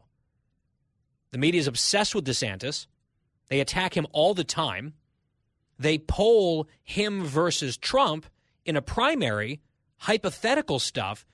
The 1.30 1.38
media 1.38 1.60
is 1.60 1.68
obsessed 1.68 2.12
with 2.12 2.26
DeSantis. 2.26 2.88
They 3.50 3.60
attack 3.60 3.96
him 3.96 4.08
all 4.10 4.34
the 4.34 4.42
time. 4.42 4.94
They 5.80 5.96
poll 5.96 6.68
him 6.82 7.24
versus 7.24 7.78
Trump 7.78 8.26
in 8.66 8.76
a 8.76 8.82
primary, 8.82 9.62
hypothetical 9.96 10.78
stuff 10.78 11.24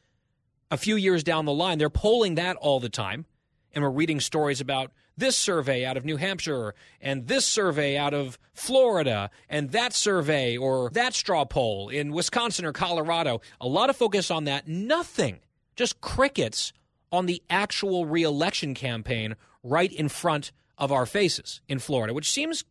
a 0.71 0.77
few 0.77 0.95
years 0.95 1.25
down 1.25 1.47
the 1.47 1.53
line. 1.53 1.79
They're 1.79 1.91
polling 1.91 2.37
that 2.37 2.57
all 2.57 2.79
the 2.79 2.89
time. 2.89 3.27
And 3.75 3.83
we're 3.83 3.91
reading 3.91 4.21
stories 4.21 4.61
about 4.61 4.93
this 5.17 5.37
survey 5.37 5.85
out 5.85 5.97
of 5.97 6.05
New 6.05 6.17
Hampshire 6.17 6.77
and 7.01 7.27
this 7.27 7.45
survey 7.45 7.97
out 7.97 8.15
of 8.15 8.39
Florida 8.55 9.31
and 9.49 9.73
that 9.73 9.93
survey 9.93 10.57
or 10.57 10.91
that 10.91 11.15
straw 11.15 11.45
poll 11.45 11.89
in 11.89 12.13
Wisconsin 12.13 12.65
or 12.65 12.73
Colorado. 12.73 13.41
A 13.61 13.67
lot 13.67 13.91
of 13.91 13.97
focus 13.97 14.31
on 14.31 14.45
that. 14.45 14.69
Nothing 14.69 15.41
just 15.75 16.01
crickets 16.01 16.73
on 17.11 17.27
the 17.27 17.43
actual 17.51 18.07
reelection 18.07 18.75
campaign 18.75 19.35
right 19.65 19.93
in 19.93 20.09
front 20.09 20.53
of 20.79 20.93
our 20.93 21.05
faces 21.05 21.61
in 21.67 21.81
Florida, 21.81 22.15
which 22.15 22.31
seems 22.31 22.65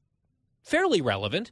fairly 0.64 1.02
relevant. 1.02 1.52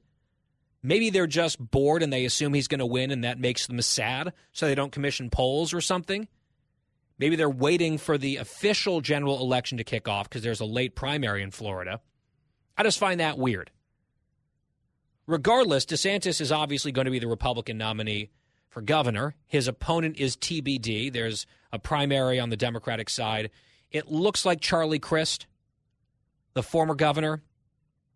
Maybe 0.83 1.09
they're 1.09 1.27
just 1.27 1.57
bored 1.71 2.03
and 2.03 2.11
they 2.11 2.25
assume 2.25 2.53
he's 2.53 2.67
going 2.67 2.79
to 2.79 2.85
win 2.85 3.09
and 3.09 3.23
that 3.23 3.39
makes 3.39 3.65
them 3.65 3.81
sad, 3.81 4.33
so 4.51 4.67
they 4.67 4.75
don't 4.75 4.91
commission 4.91 5.29
polls 5.29 5.73
or 5.73 5.79
something. 5.79 6.27
Maybe 7.17 7.37
they're 7.37 7.49
waiting 7.49 7.97
for 7.97 8.17
the 8.17 8.37
official 8.37 8.99
general 8.99 9.39
election 9.39 9.77
to 9.77 9.83
kick 9.85 10.09
off 10.09 10.27
because 10.27 10.43
there's 10.43 10.59
a 10.59 10.65
late 10.65 10.93
primary 10.93 11.41
in 11.41 11.51
Florida. 11.51 12.01
I 12.77 12.83
just 12.83 12.99
find 12.99 13.19
that 13.19 13.37
weird. 13.37 13.71
Regardless, 15.25 15.85
DeSantis 15.85 16.41
is 16.41 16.51
obviously 16.51 16.91
going 16.91 17.05
to 17.05 17.11
be 17.11 17.19
the 17.19 17.27
Republican 17.27 17.77
nominee 17.77 18.29
for 18.67 18.81
governor. 18.81 19.35
His 19.47 19.69
opponent 19.69 20.17
is 20.17 20.35
TBD. 20.35 21.13
There's 21.13 21.45
a 21.71 21.79
primary 21.79 22.39
on 22.39 22.49
the 22.49 22.57
Democratic 22.57 23.09
side. 23.09 23.51
It 23.89 24.11
looks 24.11 24.45
like 24.45 24.59
Charlie 24.59 24.99
Crist, 24.99 25.45
the 26.55 26.63
former 26.63 26.95
governor, 26.95 27.41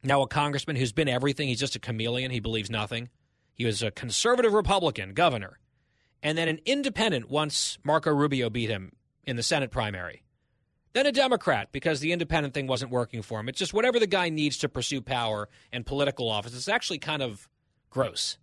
now 0.07 0.21
a 0.21 0.27
congressman 0.27 0.75
who's 0.75 0.91
been 0.91 1.07
everything. 1.07 1.47
He's 1.47 1.59
just 1.59 1.75
a 1.75 1.79
chameleon. 1.79 2.31
He 2.31 2.39
believes 2.39 2.69
nothing. 2.69 3.09
He 3.53 3.65
was 3.65 3.83
a 3.83 3.91
conservative 3.91 4.53
Republican 4.53 5.13
governor, 5.13 5.59
and 6.21 6.37
then 6.37 6.47
an 6.47 6.59
independent 6.65 7.29
once 7.29 7.77
Marco 7.83 8.11
Rubio 8.11 8.49
beat 8.49 8.69
him 8.69 8.93
in 9.23 9.35
the 9.35 9.43
Senate 9.43 9.71
primary. 9.71 10.23
Then 10.93 11.05
a 11.05 11.11
Democrat 11.11 11.69
because 11.71 11.99
the 11.99 12.11
independent 12.11 12.53
thing 12.53 12.65
wasn't 12.65 12.91
working 12.91 13.21
for 13.21 13.39
him. 13.39 13.49
It's 13.49 13.59
just 13.59 13.73
whatever 13.73 13.99
the 13.99 14.07
guy 14.07 14.29
needs 14.29 14.57
to 14.59 14.69
pursue 14.69 15.01
power 15.01 15.49
and 15.71 15.85
political 15.85 16.29
office. 16.29 16.55
It's 16.55 16.67
actually 16.67 16.99
kind 16.99 17.21
of 17.21 17.47
gross. 17.89 18.37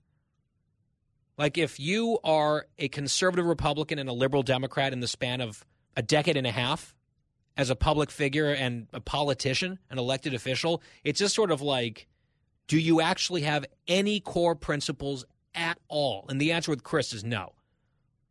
Like 1.37 1.59
if 1.59 1.81
you 1.81 2.19
are 2.23 2.67
a 2.79 2.89
conservative 2.89 3.47
Republican 3.47 3.99
and 3.99 4.09
a 4.09 4.13
liberal 4.13 4.43
Democrat 4.43 4.93
in 4.93 5.01
the 5.01 5.09
span 5.09 5.41
of 5.41 5.65
a 5.97 6.03
decade 6.03 6.37
and 6.37 6.47
a 6.47 6.53
half 6.53 6.95
as 7.57 7.71
a 7.71 7.77
public 7.77 8.11
figure 8.11 8.51
and 8.51 8.87
a 8.93 9.01
politician, 9.01 9.79
an 9.91 9.99
elected 9.99 10.35
official, 10.35 10.83
it's 11.05 11.19
just 11.19 11.35
sort 11.35 11.51
of 11.51 11.63
like, 11.63 12.07
do 12.67 12.79
you 12.79 13.01
actually 13.01 13.43
have 13.43 13.65
any 13.87 14.21
core 14.21 14.55
principles 14.55 15.25
at 15.55 15.79
all? 15.89 16.27
And 16.29 16.41
the 16.41 16.53
answer 16.53 16.71
with 16.71 16.83
Crist 16.83 17.13
is 17.13 17.25
no, 17.25 17.53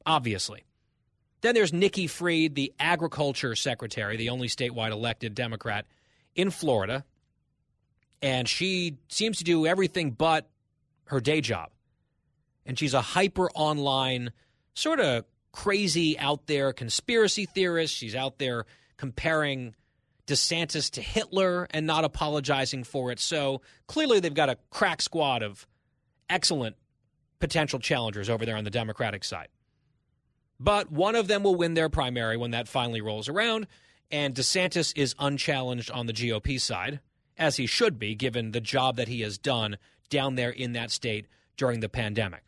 obviously. 0.05 0.65
Then 1.41 1.55
there's 1.55 1.73
Nikki 1.73 2.07
Fried, 2.07 2.55
the 2.55 2.73
agriculture 2.79 3.55
secretary, 3.55 4.17
the 4.17 4.29
only 4.29 4.47
statewide 4.47 4.91
elected 4.91 5.35
Democrat 5.35 5.85
in 6.35 6.49
Florida. 6.49 7.05
And 8.21 8.47
she 8.47 8.97
seems 9.09 9.37
to 9.39 9.43
do 9.43 9.65
everything 9.65 10.11
but 10.11 10.49
her 11.05 11.19
day 11.19 11.41
job 11.41 11.69
and 12.65 12.77
she's 12.77 12.93
a 12.93 13.01
hyper 13.01 13.49
online, 13.51 14.31
sort 14.73 14.99
of 14.99 15.25
crazy 15.51 16.17
out 16.17 16.47
there 16.47 16.73
conspiracy 16.73 17.45
theorist. 17.45 17.93
She's 17.93 18.15
out 18.15 18.39
there 18.39 18.65
comparing 18.97 19.75
DeSantis 20.27 20.89
to 20.91 21.01
Hitler 21.01 21.67
and 21.71 21.85
not 21.85 22.05
apologizing 22.05 22.83
for 22.83 23.11
it. 23.11 23.19
So 23.19 23.61
clearly, 23.87 24.19
they've 24.19 24.33
got 24.33 24.49
a 24.49 24.57
crack 24.69 25.01
squad 25.01 25.43
of 25.43 25.67
excellent 26.29 26.75
potential 27.39 27.79
challengers 27.79 28.29
over 28.29 28.45
there 28.45 28.55
on 28.55 28.63
the 28.63 28.69
Democratic 28.69 29.23
side. 29.23 29.49
But 30.59 30.91
one 30.91 31.15
of 31.15 31.27
them 31.27 31.43
will 31.43 31.55
win 31.55 31.73
their 31.73 31.89
primary 31.89 32.37
when 32.37 32.51
that 32.51 32.69
finally 32.69 33.01
rolls 33.01 33.27
around, 33.27 33.67
and 34.09 34.33
DeSantis 34.33 34.93
is 34.95 35.15
unchallenged 35.19 35.91
on 35.91 36.05
the 36.05 36.13
GOP 36.13 36.59
side, 36.61 37.01
as 37.37 37.57
he 37.57 37.65
should 37.65 37.99
be, 37.99 38.15
given 38.15 38.51
the 38.51 38.61
job 38.61 38.95
that 38.95 39.07
he 39.09 39.21
has 39.21 39.37
done 39.37 39.77
down 40.09 40.35
there 40.35 40.51
in 40.51 40.73
that 40.73 40.91
state 40.91 41.25
during 41.57 41.81
the 41.81 41.89
pandemic. 41.89 42.43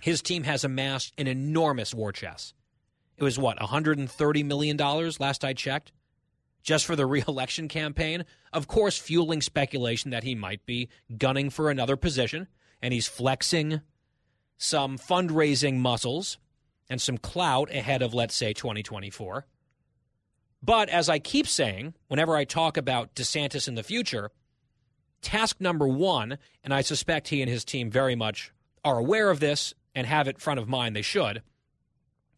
His 0.00 0.22
team 0.22 0.44
has 0.44 0.64
amassed 0.64 1.12
an 1.18 1.26
enormous 1.26 1.92
war 1.92 2.12
chest. 2.12 2.54
It 3.20 3.24
was 3.24 3.38
what, 3.38 3.58
$130 3.58 4.44
million 4.46 4.76
last 4.78 5.44
I 5.44 5.52
checked? 5.52 5.92
Just 6.62 6.86
for 6.86 6.96
the 6.96 7.06
reelection 7.06 7.68
campaign. 7.68 8.24
Of 8.52 8.66
course, 8.66 8.96
fueling 8.96 9.42
speculation 9.42 10.10
that 10.10 10.24
he 10.24 10.34
might 10.34 10.64
be 10.64 10.88
gunning 11.16 11.50
for 11.50 11.70
another 11.70 11.96
position, 11.96 12.48
and 12.80 12.94
he's 12.94 13.06
flexing 13.06 13.82
some 14.56 14.96
fundraising 14.96 15.76
muscles 15.76 16.38
and 16.88 17.00
some 17.00 17.18
clout 17.18 17.72
ahead 17.74 18.00
of, 18.00 18.14
let's 18.14 18.34
say, 18.34 18.54
2024. 18.54 19.46
But 20.62 20.88
as 20.88 21.08
I 21.08 21.18
keep 21.18 21.46
saying, 21.46 21.94
whenever 22.08 22.34
I 22.34 22.44
talk 22.44 22.76
about 22.76 23.14
DeSantis 23.14 23.68
in 23.68 23.74
the 23.74 23.82
future, 23.82 24.30
task 25.20 25.60
number 25.60 25.86
one, 25.86 26.38
and 26.64 26.72
I 26.72 26.80
suspect 26.80 27.28
he 27.28 27.42
and 27.42 27.50
his 27.50 27.64
team 27.64 27.90
very 27.90 28.14
much 28.14 28.52
are 28.82 28.98
aware 28.98 29.30
of 29.30 29.40
this 29.40 29.74
and 29.94 30.06
have 30.06 30.26
it 30.26 30.40
front 30.40 30.58
of 30.58 30.68
mind, 30.68 30.96
they 30.96 31.02
should. 31.02 31.42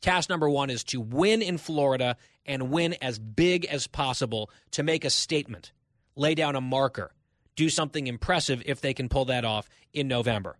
Task 0.02 0.28
number 0.28 0.50
one 0.50 0.68
is 0.68 0.84
to 0.84 1.00
win 1.00 1.40
in 1.40 1.56
Florida 1.56 2.16
and 2.44 2.70
win 2.70 2.96
as 3.00 3.18
big 3.18 3.64
as 3.64 3.86
possible 3.86 4.50
to 4.72 4.82
make 4.82 5.04
a 5.04 5.10
statement, 5.10 5.72
lay 6.16 6.34
down 6.34 6.56
a 6.56 6.60
marker, 6.60 7.12
do 7.54 7.70
something 7.70 8.08
impressive 8.08 8.62
if 8.66 8.80
they 8.80 8.92
can 8.92 9.08
pull 9.08 9.26
that 9.26 9.44
off 9.44 9.68
in 9.94 10.08
November. 10.08 10.58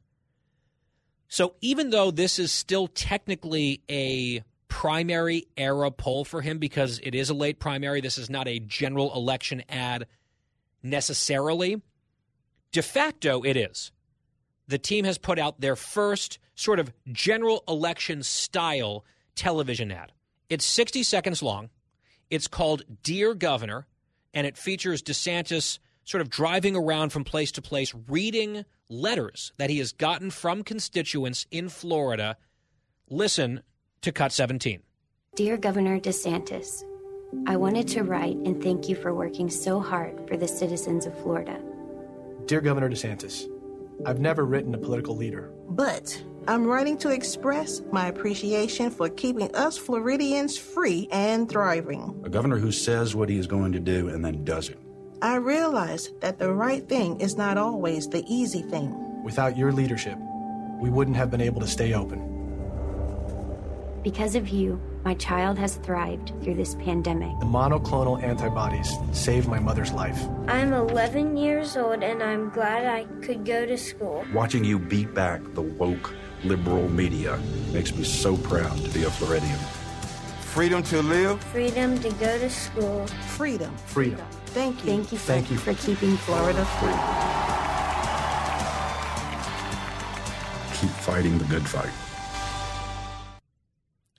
So 1.29 1.55
even 1.61 1.91
though 1.91 2.11
this 2.11 2.39
is 2.39 2.53
still 2.53 2.87
technically 2.87 3.83
a 3.91 4.45
primary 4.69 5.47
era 5.57 5.91
poll 5.91 6.25
for 6.25 6.41
him 6.41 6.59
because 6.59 7.01
it 7.03 7.15
is 7.15 7.29
a 7.29 7.35
late 7.35 7.59
primary, 7.59 8.01
this 8.01 8.19
is 8.19 8.31
not 8.31 8.47
a 8.47 8.61
general 8.61 9.13
election 9.15 9.63
ad 9.69 10.07
necessarily. 10.83 11.83
De 12.71 12.81
facto, 12.83 13.43
it 13.43 13.57
is 13.57 13.91
the 14.69 14.79
team 14.79 15.05
has 15.05 15.19
put 15.19 15.39
out 15.39 15.61
their 15.61 15.77
first 15.77 16.39
sort 16.55 16.79
of 16.79 16.93
general 17.11 17.65
election 17.67 18.23
style 18.23 19.05
television 19.35 19.91
ad. 19.91 20.13
It's 20.49 20.65
60 20.65 21.03
seconds 21.03 21.43
long. 21.43 21.71
It's 22.31 22.47
called 22.47 22.83
Dear 23.03 23.35
Governor, 23.35 23.87
and 24.33 24.47
it 24.47 24.57
features 24.57 25.03
DeSantis 25.03 25.79
sort 26.05 26.21
of 26.21 26.31
driving 26.31 26.77
around 26.77 27.11
from 27.11 27.25
place 27.25 27.53
to 27.53 27.63
place, 27.63 27.95
reading 28.09 28.65
letters 28.89 29.53
that 29.57 29.71
he 29.71 29.79
has 29.79 29.93
gotten 29.93 30.31
from 30.31 30.63
constituents 30.63 31.47
in 31.51 31.69
Florida. 31.69 32.37
Listen 33.09 33.63
to 34.03 34.13
Cut 34.13 34.33
17. 34.33 34.83
Dear 35.37 35.57
Governor 35.57 35.99
DeSantis, 35.99 36.83
I 37.47 37.57
wanted 37.57 37.89
to 37.89 38.03
write 38.03 38.37
and 38.37 38.63
thank 38.63 38.89
you 38.89 38.97
for 38.97 39.15
working 39.15 39.49
so 39.49 39.81
hard 39.81 40.29
for 40.29 40.37
the 40.37 40.49
citizens 40.49 41.07
of 41.07 41.19
Florida. 41.23 41.59
Dear 42.47 42.61
Governor 42.61 42.91
DeSantis, 42.91 43.47
I've 44.05 44.19
never 44.19 44.45
written 44.45 44.75
a 44.75 44.79
political 44.79 45.17
leader. 45.17 45.53
But 45.69 46.21
I'm 46.49 46.67
writing 46.67 46.99
to 46.99 47.11
express 47.11 47.81
my 47.93 48.09
appreciation 48.09 48.91
for 48.91 49.09
keeping 49.09 49.55
us 49.55 49.79
Floridians 49.79 50.59
free 50.59 51.09
and 51.13 51.49
thriving. 51.49 52.21
A 52.25 52.29
governor 52.29 52.59
who 52.59 52.73
says 52.73 53.15
what 53.15 53.29
he 53.29 53.39
is 53.39 53.47
going 53.47 53.71
to 53.73 53.81
do 53.81 54.09
and 54.09 54.25
then 54.25 54.45
does 54.45 54.69
it. 54.69 54.79
I 55.23 55.37
realize 55.37 56.11
that 56.21 56.41
the 56.41 56.53
right 56.53 56.89
thing 56.89 57.21
is 57.21 57.37
not 57.37 57.57
always 57.57 58.09
the 58.09 58.25
easy 58.27 58.63
thing. 58.63 59.23
Without 59.23 59.57
your 59.57 59.71
leadership, 59.71 60.19
we 60.81 60.91
wouldn't 60.91 61.17
have 61.17 61.31
been 61.31 61.41
able 61.41 61.61
to 61.61 61.69
stay 61.69 61.95
open. 61.95 62.29
Because 64.03 64.35
of 64.35 64.49
you, 64.49 64.81
my 65.05 65.15
child 65.15 65.59
has 65.59 65.77
thrived 65.77 66.33
through 66.43 66.55
this 66.55 66.75
pandemic. 66.77 67.39
The 67.41 67.47
monoclonal 67.47 68.23
antibodies 68.23 68.93
saved 69.13 69.49
my 69.49 69.59
mother's 69.59 69.93
life. 69.93 70.21
I'm 70.49 70.73
11 70.73 71.37
years 71.37 71.77
old 71.77 72.03
and 72.03 72.23
I'm 72.23 72.51
glad 72.51 72.87
I 72.87 73.05
could 73.25 73.45
go 73.45 73.67
to 73.67 73.77
school. 73.77 74.25
Watching 74.33 74.65
you 74.65 74.79
beat 74.79 75.13
back 75.15 75.41
the 75.55 75.63
woke 75.63 76.15
liberal 76.45 76.89
media 76.89 77.39
makes 77.73 77.95
me 77.95 78.05
so 78.05 78.37
proud 78.37 78.77
to 78.79 78.91
be 78.91 79.05
a 79.05 79.11
Floridian. 79.11 79.59
Freedom 80.41 80.83
to 80.85 81.03
live. 81.03 81.43
Freedom 81.45 81.99
to 82.01 82.11
go 82.13 82.39
to 82.39 82.51
school. 82.51 83.07
Freedom. 83.29 83.75
Freedom. 83.87 84.27
Thank 84.47 84.81
you. 84.81 84.87
Thank 84.87 85.13
you 85.13 85.19
for, 85.19 85.27
Thank 85.27 85.51
you. 85.51 85.57
for 85.57 85.75
keeping 85.75 86.17
Florida 86.19 86.65
free. 86.79 86.93
Keep 90.79 90.91
fighting 91.01 91.39
the 91.39 91.45
good 91.47 91.67
fight. 91.67 92.12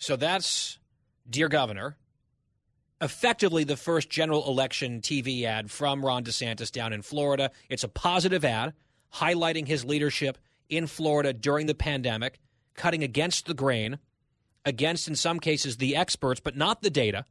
So 0.03 0.17
that's 0.17 0.79
Dear 1.29 1.47
Governor, 1.47 1.95
effectively 2.99 3.63
the 3.63 3.77
first 3.77 4.09
general 4.09 4.45
election 4.49 4.99
TV 4.99 5.45
ad 5.45 5.71
from 5.71 6.05
Ron 6.05 6.25
DeSantis 6.25 6.73
down 6.73 6.91
in 6.91 7.01
Florida. 7.01 7.51
It's 7.69 7.85
a 7.85 7.87
positive 7.87 8.43
ad 8.43 8.73
highlighting 9.13 9.65
his 9.65 9.85
leadership 9.85 10.37
in 10.67 10.87
Florida 10.87 11.31
during 11.31 11.67
the 11.67 11.73
pandemic, 11.73 12.41
cutting 12.73 13.01
against 13.01 13.45
the 13.45 13.53
grain, 13.53 13.97
against, 14.65 15.07
in 15.07 15.15
some 15.15 15.39
cases, 15.39 15.77
the 15.77 15.95
experts, 15.95 16.41
but 16.41 16.57
not 16.57 16.81
the 16.81 16.89
data. 16.89 17.23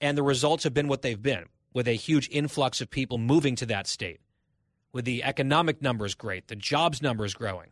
And 0.00 0.16
the 0.16 0.22
results 0.22 0.64
have 0.64 0.72
been 0.72 0.88
what 0.88 1.02
they've 1.02 1.20
been, 1.20 1.44
with 1.74 1.88
a 1.88 1.92
huge 1.92 2.30
influx 2.32 2.80
of 2.80 2.88
people 2.88 3.18
moving 3.18 3.54
to 3.56 3.66
that 3.66 3.86
state, 3.86 4.20
with 4.94 5.04
the 5.04 5.22
economic 5.22 5.82
numbers 5.82 6.14
great, 6.14 6.48
the 6.48 6.56
jobs 6.56 7.02
numbers 7.02 7.34
growing. 7.34 7.68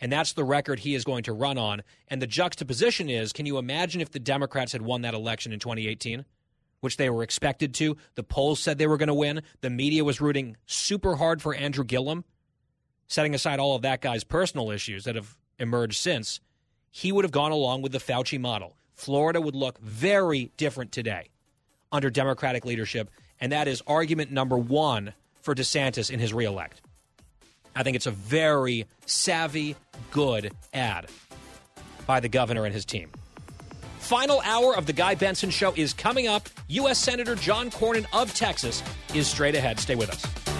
And 0.00 0.10
that's 0.10 0.32
the 0.32 0.44
record 0.44 0.78
he 0.78 0.94
is 0.94 1.04
going 1.04 1.24
to 1.24 1.32
run 1.32 1.58
on. 1.58 1.82
And 2.08 2.22
the 2.22 2.26
juxtaposition 2.26 3.10
is 3.10 3.32
can 3.32 3.46
you 3.46 3.58
imagine 3.58 4.00
if 4.00 4.10
the 4.10 4.18
Democrats 4.18 4.72
had 4.72 4.82
won 4.82 5.02
that 5.02 5.14
election 5.14 5.52
in 5.52 5.58
2018, 5.58 6.24
which 6.80 6.96
they 6.96 7.10
were 7.10 7.22
expected 7.22 7.74
to? 7.74 7.96
The 8.14 8.22
polls 8.22 8.60
said 8.60 8.78
they 8.78 8.86
were 8.86 8.96
going 8.96 9.08
to 9.08 9.14
win. 9.14 9.42
The 9.60 9.70
media 9.70 10.04
was 10.04 10.20
rooting 10.20 10.56
super 10.66 11.16
hard 11.16 11.42
for 11.42 11.54
Andrew 11.54 11.84
Gillum, 11.84 12.24
setting 13.08 13.34
aside 13.34 13.58
all 13.58 13.76
of 13.76 13.82
that 13.82 14.00
guy's 14.00 14.24
personal 14.24 14.70
issues 14.70 15.04
that 15.04 15.16
have 15.16 15.36
emerged 15.58 15.98
since. 15.98 16.40
He 16.90 17.12
would 17.12 17.24
have 17.24 17.32
gone 17.32 17.52
along 17.52 17.82
with 17.82 17.92
the 17.92 17.98
Fauci 17.98 18.40
model. 18.40 18.76
Florida 18.94 19.40
would 19.40 19.54
look 19.54 19.78
very 19.78 20.50
different 20.56 20.92
today 20.92 21.28
under 21.92 22.10
Democratic 22.10 22.64
leadership. 22.64 23.10
And 23.40 23.52
that 23.52 23.68
is 23.68 23.82
argument 23.86 24.30
number 24.30 24.58
one 24.58 25.14
for 25.40 25.54
DeSantis 25.54 26.10
in 26.10 26.20
his 26.20 26.34
reelect. 26.34 26.82
I 27.74 27.82
think 27.82 27.96
it's 27.96 28.06
a 28.06 28.10
very 28.10 28.86
savvy, 29.06 29.76
good 30.10 30.52
ad 30.74 31.06
by 32.06 32.20
the 32.20 32.28
governor 32.28 32.64
and 32.64 32.74
his 32.74 32.84
team. 32.84 33.10
Final 33.98 34.40
hour 34.44 34.76
of 34.76 34.86
the 34.86 34.92
Guy 34.92 35.14
Benson 35.14 35.50
Show 35.50 35.72
is 35.76 35.92
coming 35.92 36.26
up. 36.26 36.48
U.S. 36.68 36.98
Senator 36.98 37.34
John 37.34 37.70
Cornyn 37.70 38.06
of 38.12 38.34
Texas 38.34 38.82
is 39.14 39.28
straight 39.28 39.54
ahead. 39.54 39.78
Stay 39.78 39.94
with 39.94 40.10
us. 40.10 40.59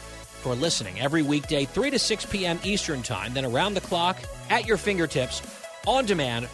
for 0.41 0.55
listening. 0.55 0.99
Every 0.99 1.21
weekday, 1.21 1.65
3 1.65 1.91
to 1.91 1.99
6 1.99 2.25
p.m. 2.25 2.59
Eastern 2.63 3.01
Time, 3.01 3.33
then 3.33 3.45
around 3.45 3.75
the 3.75 3.81
clock, 3.81 4.17
at 4.49 4.65
your 4.65 4.77
fingertips, 4.77 5.41
on 5.87 6.05
demand, 6.05 6.47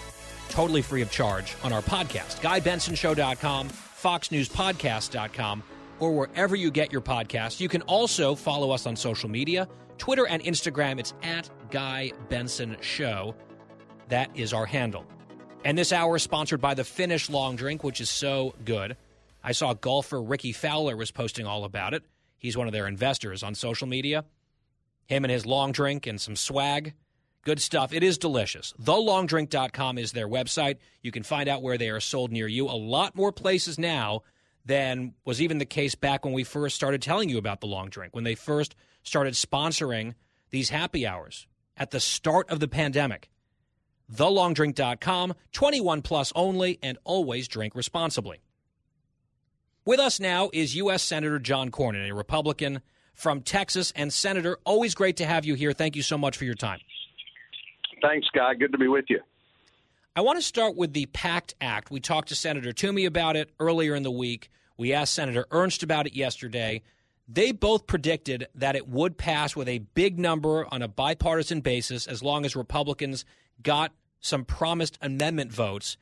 totally 0.50 0.82
free 0.82 1.02
of 1.02 1.12
charge 1.12 1.56
on 1.64 1.74
our 1.74 1.82
podcast, 1.82 2.42
GuyBensonShow.com, 2.42 3.70
FoxNewsPodcast.com, 3.70 5.64
or 6.00 6.14
wherever 6.14 6.56
you 6.56 6.70
get 6.70 6.92
your 6.92 7.02
podcasts. 7.02 7.60
You 7.60 7.70
can 7.70 7.82
also 7.84 8.36
follow 8.36 8.72
us 8.72 8.86
on 8.86 8.96
social 8.96 9.30
media 9.30 9.68
Twitter 9.98 10.28
and 10.28 10.44
Instagram. 10.44 11.00
It's 11.00 11.14
at 11.24 11.50
Guy 11.72 12.12
Benson 12.30 12.78
Show. 12.82 13.36
That 14.10 14.30
is 14.36 14.54
our 14.54 14.66
handle. 14.66 15.06
And 15.66 15.78
this 15.78 15.92
hour 15.92 16.16
is 16.16 16.24
sponsored 16.24 16.62
by 16.62 16.76
the 16.76 16.84
Finnish 16.84 17.30
Long 17.30 17.56
Drink, 17.56 17.84
which 17.84 18.00
is 18.00 18.10
so 18.10 18.54
good. 18.64 18.96
I 19.44 19.52
saw 19.52 19.74
golfer 19.74 20.22
Rickie 20.22 20.54
Fowler 20.54 20.96
was 20.96 21.12
posting 21.12 21.46
all 21.46 21.64
about 21.64 21.94
it. 21.94 22.04
He's 22.38 22.58
one 22.58 22.68
of 22.68 22.74
their 22.74 22.88
investors 22.88 23.44
on 23.44 23.56
social 23.56 23.88
media. 23.88 24.26
Him 25.08 25.24
and 25.24 25.32
his 25.32 25.46
long 25.46 25.72
drink 25.72 26.06
and 26.06 26.20
some 26.20 26.36
swag. 26.36 26.94
Good 27.44 27.62
stuff. 27.62 27.94
It 27.94 28.04
is 28.04 28.18
delicious. 28.18 28.74
TheLongDrink.com 28.82 29.98
is 29.98 30.12
their 30.12 30.28
website. 30.28 30.78
You 31.02 31.12
can 31.12 31.24
find 31.24 31.48
out 31.48 31.62
where 31.62 31.78
they 31.78 31.90
are 31.90 32.02
sold 32.02 32.32
near 32.32 32.48
you. 32.48 32.66
A 32.66 32.76
lot 32.76 33.16
more 33.16 33.32
places 33.32 33.80
now 33.80 34.24
than 34.66 35.14
was 35.24 35.42
even 35.42 35.58
the 35.58 35.66
case 35.66 35.96
back 35.96 36.26
when 36.26 36.34
we 36.34 36.44
first 36.44 36.76
started 36.76 37.02
telling 37.02 37.30
you 37.30 37.38
about 37.38 37.62
the 37.62 37.68
long 37.68 37.90
drink, 37.90 38.14
when 38.14 38.26
they 38.26 38.36
first 38.36 38.76
started 39.04 39.34
sponsoring 39.34 40.14
these 40.50 40.70
happy 40.70 41.08
hours 41.08 41.48
at 41.78 41.92
the 41.92 42.02
start 42.02 42.50
of 42.50 42.60
the 42.60 42.68
pandemic. 42.68 43.30
TheLongDrink.com, 44.14 45.34
21 45.54 46.02
plus 46.02 46.34
only, 46.36 46.80
and 46.84 46.98
always 47.06 47.48
drink 47.48 47.76
responsibly. 47.76 48.42
With 49.88 50.02
us 50.02 50.20
now 50.20 50.50
is 50.52 50.76
U.S. 50.76 51.02
Senator 51.02 51.40
John 51.40 51.72
Cornyn, 51.72 52.10
a 52.10 52.14
Republican 52.14 52.82
from 53.14 53.40
Texas. 53.42 53.94
And, 53.96 54.12
Senator, 54.12 54.58
always 54.66 54.94
great 54.94 55.16
to 55.16 55.26
have 55.26 55.46
you 55.46 55.56
here. 55.56 55.72
Thank 55.72 55.96
you 55.96 56.02
so 56.02 56.18
much 56.18 56.36
for 56.36 56.44
your 56.44 56.56
time. 56.56 56.82
Thanks, 58.02 58.28
Guy. 58.36 58.56
Good 58.56 58.74
to 58.74 58.78
be 58.78 58.90
with 58.90 59.06
you. 59.08 59.22
I 60.14 60.20
want 60.20 60.40
to 60.40 60.42
start 60.42 60.76
with 60.76 60.92
the 60.92 61.06
PACT 61.06 61.56
Act. 61.62 61.90
We 61.90 62.02
talked 62.02 62.28
to 62.28 62.36
Senator 62.36 62.74
Toomey 62.74 63.06
about 63.06 63.38
it 63.38 63.50
earlier 63.62 63.96
in 63.96 64.04
the 64.04 64.12
week. 64.12 64.50
We 64.76 64.92
asked 64.92 65.14
Senator 65.14 65.46
Ernst 65.52 65.84
about 65.84 66.06
it 66.06 66.14
yesterday. 66.14 66.82
They 67.26 67.54
both 67.54 67.88
predicted 67.88 68.50
that 68.56 68.76
it 68.76 68.90
would 68.90 69.18
pass 69.18 69.56
with 69.56 69.70
a 69.70 69.80
big 69.80 70.20
number 70.20 70.68
on 70.70 70.82
a 70.82 70.90
bipartisan 70.90 71.62
basis 71.62 72.08
as 72.08 72.22
long 72.22 72.44
as 72.44 72.58
Republicans 72.58 73.24
got 73.64 73.94
some 74.20 74.44
promised 74.44 74.98
amendment 75.02 75.54
votes. 75.54 75.96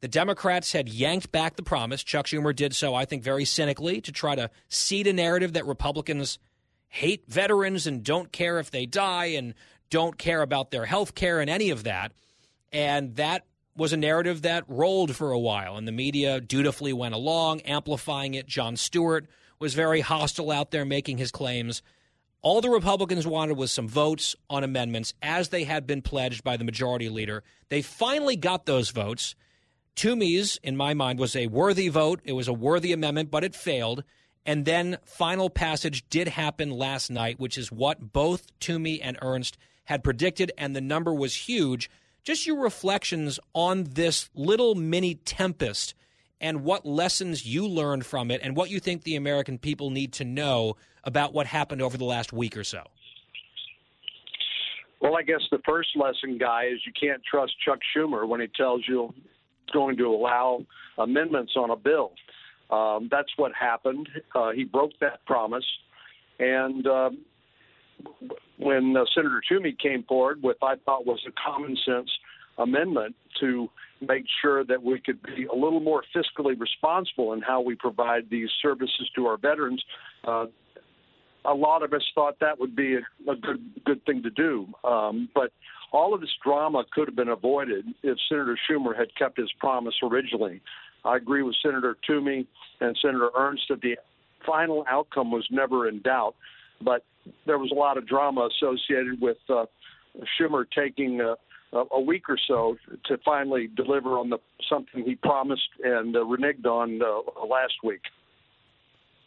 The 0.00 0.08
Democrats 0.08 0.72
had 0.72 0.88
yanked 0.88 1.30
back 1.30 1.56
the 1.56 1.62
promise. 1.62 2.02
Chuck 2.02 2.26
Schumer 2.26 2.56
did 2.56 2.74
so, 2.74 2.94
I 2.94 3.04
think, 3.04 3.22
very 3.22 3.44
cynically 3.44 4.00
to 4.00 4.12
try 4.12 4.34
to 4.34 4.50
seed 4.68 5.06
a 5.06 5.12
narrative 5.12 5.52
that 5.52 5.66
Republicans 5.66 6.38
hate 6.88 7.24
veterans 7.28 7.86
and 7.86 8.02
don't 8.02 8.32
care 8.32 8.58
if 8.58 8.70
they 8.70 8.86
die 8.86 9.26
and 9.26 9.54
don't 9.90 10.16
care 10.16 10.42
about 10.42 10.70
their 10.70 10.86
health 10.86 11.14
care 11.14 11.40
and 11.40 11.50
any 11.50 11.70
of 11.70 11.84
that. 11.84 12.12
And 12.72 13.16
that 13.16 13.44
was 13.76 13.92
a 13.92 13.96
narrative 13.96 14.42
that 14.42 14.64
rolled 14.68 15.14
for 15.14 15.32
a 15.32 15.38
while, 15.38 15.76
and 15.76 15.86
the 15.86 15.92
media 15.92 16.40
dutifully 16.40 16.92
went 16.92 17.14
along, 17.14 17.60
amplifying 17.62 18.34
it. 18.34 18.46
Jon 18.46 18.76
Stewart 18.76 19.26
was 19.58 19.74
very 19.74 20.00
hostile 20.00 20.50
out 20.50 20.70
there 20.70 20.84
making 20.84 21.18
his 21.18 21.30
claims. 21.30 21.82
All 22.42 22.60
the 22.60 22.70
Republicans 22.70 23.26
wanted 23.26 23.56
was 23.56 23.70
some 23.70 23.88
votes 23.88 24.34
on 24.48 24.64
amendments, 24.64 25.14
as 25.22 25.50
they 25.50 25.64
had 25.64 25.86
been 25.86 26.02
pledged 26.02 26.42
by 26.42 26.56
the 26.56 26.64
majority 26.64 27.08
leader. 27.08 27.44
They 27.68 27.82
finally 27.82 28.36
got 28.36 28.66
those 28.66 28.90
votes. 28.90 29.34
Toomey's, 29.94 30.58
in 30.62 30.76
my 30.76 30.94
mind, 30.94 31.18
was 31.18 31.36
a 31.36 31.46
worthy 31.48 31.88
vote. 31.88 32.20
It 32.24 32.32
was 32.32 32.48
a 32.48 32.52
worthy 32.52 32.92
amendment, 32.92 33.30
but 33.30 33.44
it 33.44 33.54
failed. 33.54 34.04
And 34.46 34.64
then 34.64 34.98
final 35.04 35.50
passage 35.50 36.08
did 36.08 36.28
happen 36.28 36.70
last 36.70 37.10
night, 37.10 37.38
which 37.38 37.58
is 37.58 37.70
what 37.70 38.12
both 38.12 38.46
Toomey 38.58 39.00
and 39.02 39.18
Ernst 39.20 39.58
had 39.84 40.02
predicted, 40.04 40.52
and 40.56 40.74
the 40.74 40.80
number 40.80 41.12
was 41.12 41.34
huge. 41.34 41.90
Just 42.22 42.46
your 42.46 42.60
reflections 42.60 43.38
on 43.54 43.84
this 43.84 44.30
little 44.34 44.74
mini 44.74 45.16
tempest 45.16 45.94
and 46.40 46.64
what 46.64 46.86
lessons 46.86 47.44
you 47.44 47.66
learned 47.66 48.06
from 48.06 48.30
it 48.30 48.40
and 48.42 48.56
what 48.56 48.70
you 48.70 48.80
think 48.80 49.02
the 49.02 49.16
American 49.16 49.58
people 49.58 49.90
need 49.90 50.12
to 50.14 50.24
know 50.24 50.76
about 51.04 51.32
what 51.34 51.46
happened 51.46 51.82
over 51.82 51.98
the 51.98 52.04
last 52.04 52.32
week 52.32 52.56
or 52.56 52.64
so. 52.64 52.84
Well, 55.00 55.16
I 55.16 55.22
guess 55.22 55.40
the 55.50 55.60
first 55.66 55.90
lesson, 55.96 56.38
Guy, 56.38 56.66
is 56.72 56.80
you 56.86 56.92
can't 56.98 57.22
trust 57.24 57.52
Chuck 57.64 57.78
Schumer 57.94 58.28
when 58.28 58.40
he 58.40 58.48
tells 58.48 58.84
you 58.86 59.12
going 59.72 59.96
to 59.96 60.04
allow 60.04 60.64
amendments 60.98 61.52
on 61.56 61.70
a 61.70 61.76
bill. 61.76 62.12
Um, 62.70 63.08
that's 63.10 63.30
what 63.36 63.52
happened. 63.58 64.08
Uh, 64.34 64.50
he 64.50 64.64
broke 64.64 64.92
that 65.00 65.24
promise. 65.26 65.64
And 66.38 66.86
uh, 66.86 67.10
when 68.58 68.96
uh, 68.96 69.04
Senator 69.14 69.42
Toomey 69.48 69.76
came 69.80 70.04
forward 70.04 70.42
with, 70.42 70.56
I 70.62 70.76
thought, 70.84 71.06
was 71.06 71.20
a 71.26 71.32
common 71.44 71.76
sense 71.84 72.10
amendment 72.58 73.14
to 73.40 73.68
make 74.00 74.24
sure 74.40 74.64
that 74.64 74.82
we 74.82 75.00
could 75.00 75.22
be 75.22 75.46
a 75.46 75.54
little 75.54 75.80
more 75.80 76.02
fiscally 76.14 76.58
responsible 76.58 77.32
in 77.32 77.40
how 77.40 77.60
we 77.60 77.74
provide 77.74 78.28
these 78.30 78.48
services 78.62 79.10
to 79.14 79.26
our 79.26 79.36
veterans. 79.36 79.82
Uh, 80.26 80.46
a 81.44 81.54
lot 81.54 81.82
of 81.82 81.92
us 81.92 82.02
thought 82.14 82.36
that 82.40 82.58
would 82.58 82.76
be 82.76 82.96
a, 82.96 83.30
a 83.30 83.36
good 83.36 83.62
good 83.84 84.04
thing 84.04 84.22
to 84.22 84.30
do, 84.30 84.66
um, 84.84 85.28
but 85.34 85.52
all 85.92 86.14
of 86.14 86.20
this 86.20 86.30
drama 86.42 86.84
could 86.92 87.08
have 87.08 87.16
been 87.16 87.28
avoided 87.28 87.84
if 88.02 88.18
Senator 88.28 88.58
Schumer 88.68 88.96
had 88.96 89.14
kept 89.16 89.38
his 89.38 89.50
promise 89.58 89.94
originally. 90.02 90.60
I 91.04 91.16
agree 91.16 91.42
with 91.42 91.56
Senator 91.62 91.96
Toomey 92.06 92.46
and 92.80 92.96
Senator 93.00 93.30
Ernst 93.36 93.64
that 93.70 93.80
the 93.80 93.96
final 94.46 94.84
outcome 94.88 95.30
was 95.30 95.46
never 95.50 95.88
in 95.88 96.00
doubt, 96.00 96.34
but 96.80 97.04
there 97.46 97.58
was 97.58 97.70
a 97.70 97.74
lot 97.74 97.98
of 97.98 98.06
drama 98.06 98.48
associated 98.54 99.20
with 99.20 99.38
uh, 99.48 99.66
Schumer 100.38 100.64
taking 100.74 101.20
a, 101.20 101.36
week 102.00 102.28
or 102.28 102.38
so 102.48 102.76
to 103.04 103.18
finally 103.24 103.68
deliver 103.76 104.18
on 104.18 104.30
the 104.30 104.38
something 104.68 105.04
he 105.04 105.14
promised 105.14 105.68
and 105.84 106.16
uh, 106.16 106.20
reneged 106.20 106.66
on 106.66 107.00
uh, 107.00 107.46
last 107.46 107.74
week. 107.84 108.00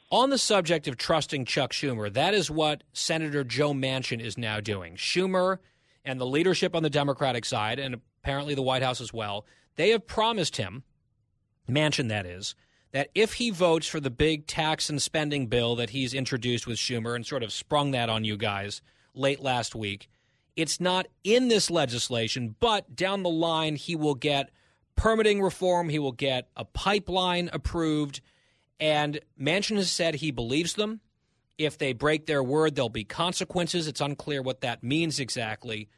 On 0.09 0.29
the 0.29 0.37
subject 0.37 0.87
of 0.87 0.97
trusting 0.97 1.45
Chuck 1.45 1.71
Schumer, 1.71 2.11
that 2.11 2.33
is 2.33 2.51
what 2.51 2.83
Senator 2.93 3.43
Joe 3.43 3.73
Manchin 3.73 4.19
is 4.19 4.37
now 4.37 4.59
doing. 4.59 4.95
Schumer 4.95 5.59
and 6.05 6.19
the 6.19 6.25
leadership 6.25 6.75
on 6.75 6.83
the 6.83 6.89
Democratic 6.89 7.45
side, 7.45 7.79
and 7.79 7.95
apparently 8.21 8.55
the 8.55 8.61
White 8.61 8.83
House 8.83 9.01
as 9.01 9.13
well, 9.13 9.45
they 9.75 9.89
have 9.89 10.07
promised 10.07 10.57
him, 10.57 10.83
Manchin 11.69 12.09
that 12.09 12.25
is, 12.25 12.55
that 12.91 13.09
if 13.15 13.33
he 13.33 13.49
votes 13.49 13.87
for 13.87 13.99
the 13.99 14.11
big 14.11 14.45
tax 14.45 14.89
and 14.89 15.01
spending 15.01 15.47
bill 15.47 15.75
that 15.75 15.89
he's 15.89 16.13
introduced 16.13 16.67
with 16.67 16.77
Schumer 16.77 17.15
and 17.15 17.25
sort 17.25 17.43
of 17.43 17.51
sprung 17.51 17.91
that 17.91 18.09
on 18.09 18.23
you 18.23 18.37
guys 18.37 18.81
late 19.15 19.39
last 19.39 19.73
week, 19.73 20.09
it's 20.55 20.79
not 20.79 21.07
in 21.23 21.47
this 21.47 21.71
legislation, 21.71 22.55
but 22.59 22.95
down 22.95 23.23
the 23.23 23.29
line 23.29 23.75
he 23.75 23.95
will 23.95 24.15
get 24.15 24.51
permitting 24.95 25.41
reform, 25.41 25.89
he 25.89 25.97
will 25.97 26.11
get 26.11 26.49
a 26.55 26.65
pipeline 26.65 27.49
approved, 27.51 28.21
and 28.79 29.19
Manchin 29.39 29.77
has 29.77 29.89
said 29.89 30.15
he 30.15 30.29
believes 30.29 30.73
them. 30.73 31.01
If 31.57 31.77
they 31.77 31.93
break 31.93 32.25
their 32.25 32.43
word, 32.43 32.75
there'll 32.75 32.89
be 32.89 33.03
consequences. 33.03 33.87
It's 33.87 34.01
unclear 34.01 34.41
what 34.41 34.61
that 34.61 34.83
means 34.83 35.19
exactly. 35.19 35.89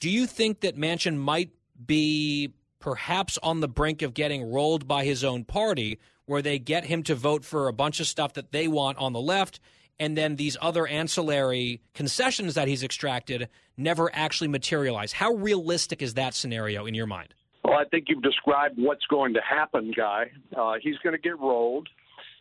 Do 0.00 0.10
you 0.10 0.26
think 0.26 0.60
that 0.60 0.76
Manchin 0.76 1.16
might 1.16 1.50
be 1.84 2.52
perhaps 2.80 3.38
on 3.42 3.60
the 3.60 3.68
brink 3.68 4.02
of 4.02 4.14
getting 4.14 4.50
rolled 4.50 4.86
by 4.86 5.04
his 5.04 5.24
own 5.24 5.44
party, 5.44 5.98
where 6.26 6.42
they 6.42 6.58
get 6.58 6.84
him 6.84 7.02
to 7.04 7.14
vote 7.14 7.44
for 7.44 7.68
a 7.68 7.72
bunch 7.72 8.00
of 8.00 8.06
stuff 8.06 8.34
that 8.34 8.52
they 8.52 8.68
want 8.68 8.98
on 8.98 9.12
the 9.12 9.20
left, 9.20 9.60
and 9.98 10.16
then 10.16 10.36
these 10.36 10.56
other 10.60 10.86
ancillary 10.86 11.80
concessions 11.94 12.54
that 12.54 12.68
he's 12.68 12.84
extracted 12.84 13.48
never 13.76 14.10
actually 14.14 14.48
materialize? 14.48 15.12
How 15.12 15.32
realistic 15.32 16.02
is 16.02 16.14
that 16.14 16.34
scenario 16.34 16.86
in 16.86 16.94
your 16.94 17.06
mind? 17.06 17.34
Well, 17.64 17.74
I 17.74 17.84
think 17.84 18.06
you've 18.08 18.22
described 18.22 18.76
what's 18.78 19.04
going 19.06 19.34
to 19.34 19.40
happen, 19.40 19.92
Guy. 19.96 20.30
Uh, 20.56 20.74
he's 20.80 20.96
going 20.98 21.14
to 21.14 21.20
get 21.20 21.38
rolled. 21.38 21.88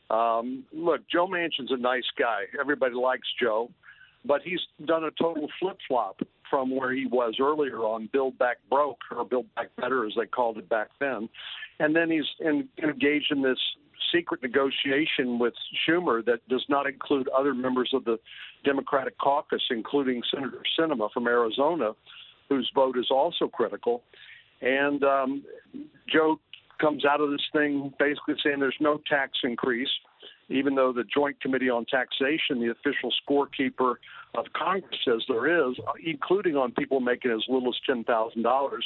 Um, 0.10 0.64
look, 0.72 1.02
Joe 1.12 1.28
Manchin's 1.28 1.72
a 1.72 1.78
nice 1.78 2.10
guy. 2.18 2.44
Everybody 2.60 2.96
likes 2.96 3.28
Joe, 3.42 3.70
but 4.26 4.42
he's 4.44 4.60
done 4.86 5.04
a 5.04 5.12
total 5.12 5.48
flip 5.60 5.78
flop 5.88 6.22
from 6.50 6.76
where 6.76 6.94
he 6.94 7.06
was 7.06 7.36
earlier 7.42 7.80
on 7.80 8.10
Build 8.14 8.38
Back 8.38 8.58
Broke 8.70 9.02
or 9.12 9.26
Build 9.26 9.54
Back 9.56 9.70
Better, 9.76 10.06
as 10.06 10.14
they 10.18 10.26
called 10.26 10.58
it 10.58 10.70
back 10.70 10.90
then. 11.00 11.28
And 11.80 11.96
then 11.96 12.10
he's 12.10 12.26
in, 12.40 12.68
engaged 12.82 13.32
in 13.32 13.42
this 13.42 13.60
secret 14.14 14.42
negotiation 14.42 15.38
with 15.40 15.54
Schumer 15.88 16.24
that 16.26 16.48
does 16.48 16.64
not 16.70 16.88
include 16.88 17.28
other 17.30 17.54
members 17.54 17.92
of 17.94 18.06
the 18.06 18.18
Democratic 18.64 19.18
caucus, 19.18 19.62
including 19.70 20.22
Senator 20.34 20.62
Sinema 20.80 21.12
from 21.12 21.28
Arizona, 21.28 21.92
whose 22.50 22.72
vote 22.74 22.98
is 22.98 23.08
also 23.12 23.48
critical. 23.48 24.04
And 24.62 25.04
um, 25.04 25.44
Joe 26.08 26.40
comes 26.80 27.06
out 27.06 27.22
of 27.22 27.32
this 27.32 27.46
thing 27.54 27.94
basically 28.00 28.36
saying 28.44 28.60
there's 28.60 28.76
no 28.80 29.00
tax 29.10 29.40
increase, 29.44 29.90
even 30.50 30.76
though 30.76 30.94
the 30.94 31.04
Joint 31.04 31.40
Committee 31.42 31.70
on 31.70 31.86
Taxation, 31.86 32.60
the 32.60 32.72
official 32.72 33.12
scorekeeper 33.28 33.96
of 34.36 34.46
Congress, 34.54 34.96
says 35.06 35.24
there 35.28 35.70
is, 35.70 35.76
including 36.06 36.56
on 36.56 36.72
people 36.72 37.00
making 37.00 37.32
as 37.32 37.44
little 37.50 37.70
as 37.70 37.80
ten 37.86 38.04
thousand 38.04 38.44
dollars. 38.44 38.86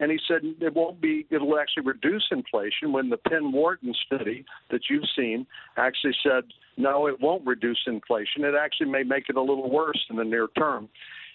And 0.00 0.12
he 0.12 0.18
said 0.28 0.42
it 0.60 0.74
won't 0.74 1.00
be, 1.00 1.26
it'll 1.28 1.58
actually 1.58 1.82
reduce 1.82 2.26
inflation 2.30 2.92
when 2.92 3.10
the 3.10 3.16
Penn 3.16 3.50
Wharton 3.50 3.94
study 4.06 4.44
that 4.70 4.82
you've 4.88 5.08
seen 5.16 5.44
actually 5.76 6.14
said, 6.22 6.44
no, 6.76 7.08
it 7.08 7.20
won't 7.20 7.44
reduce 7.44 7.80
inflation. 7.86 8.44
It 8.44 8.54
actually 8.54 8.90
may 8.90 9.02
make 9.02 9.28
it 9.28 9.36
a 9.36 9.40
little 9.40 9.68
worse 9.68 10.06
in 10.08 10.14
the 10.16 10.24
near 10.24 10.46
term. 10.56 10.88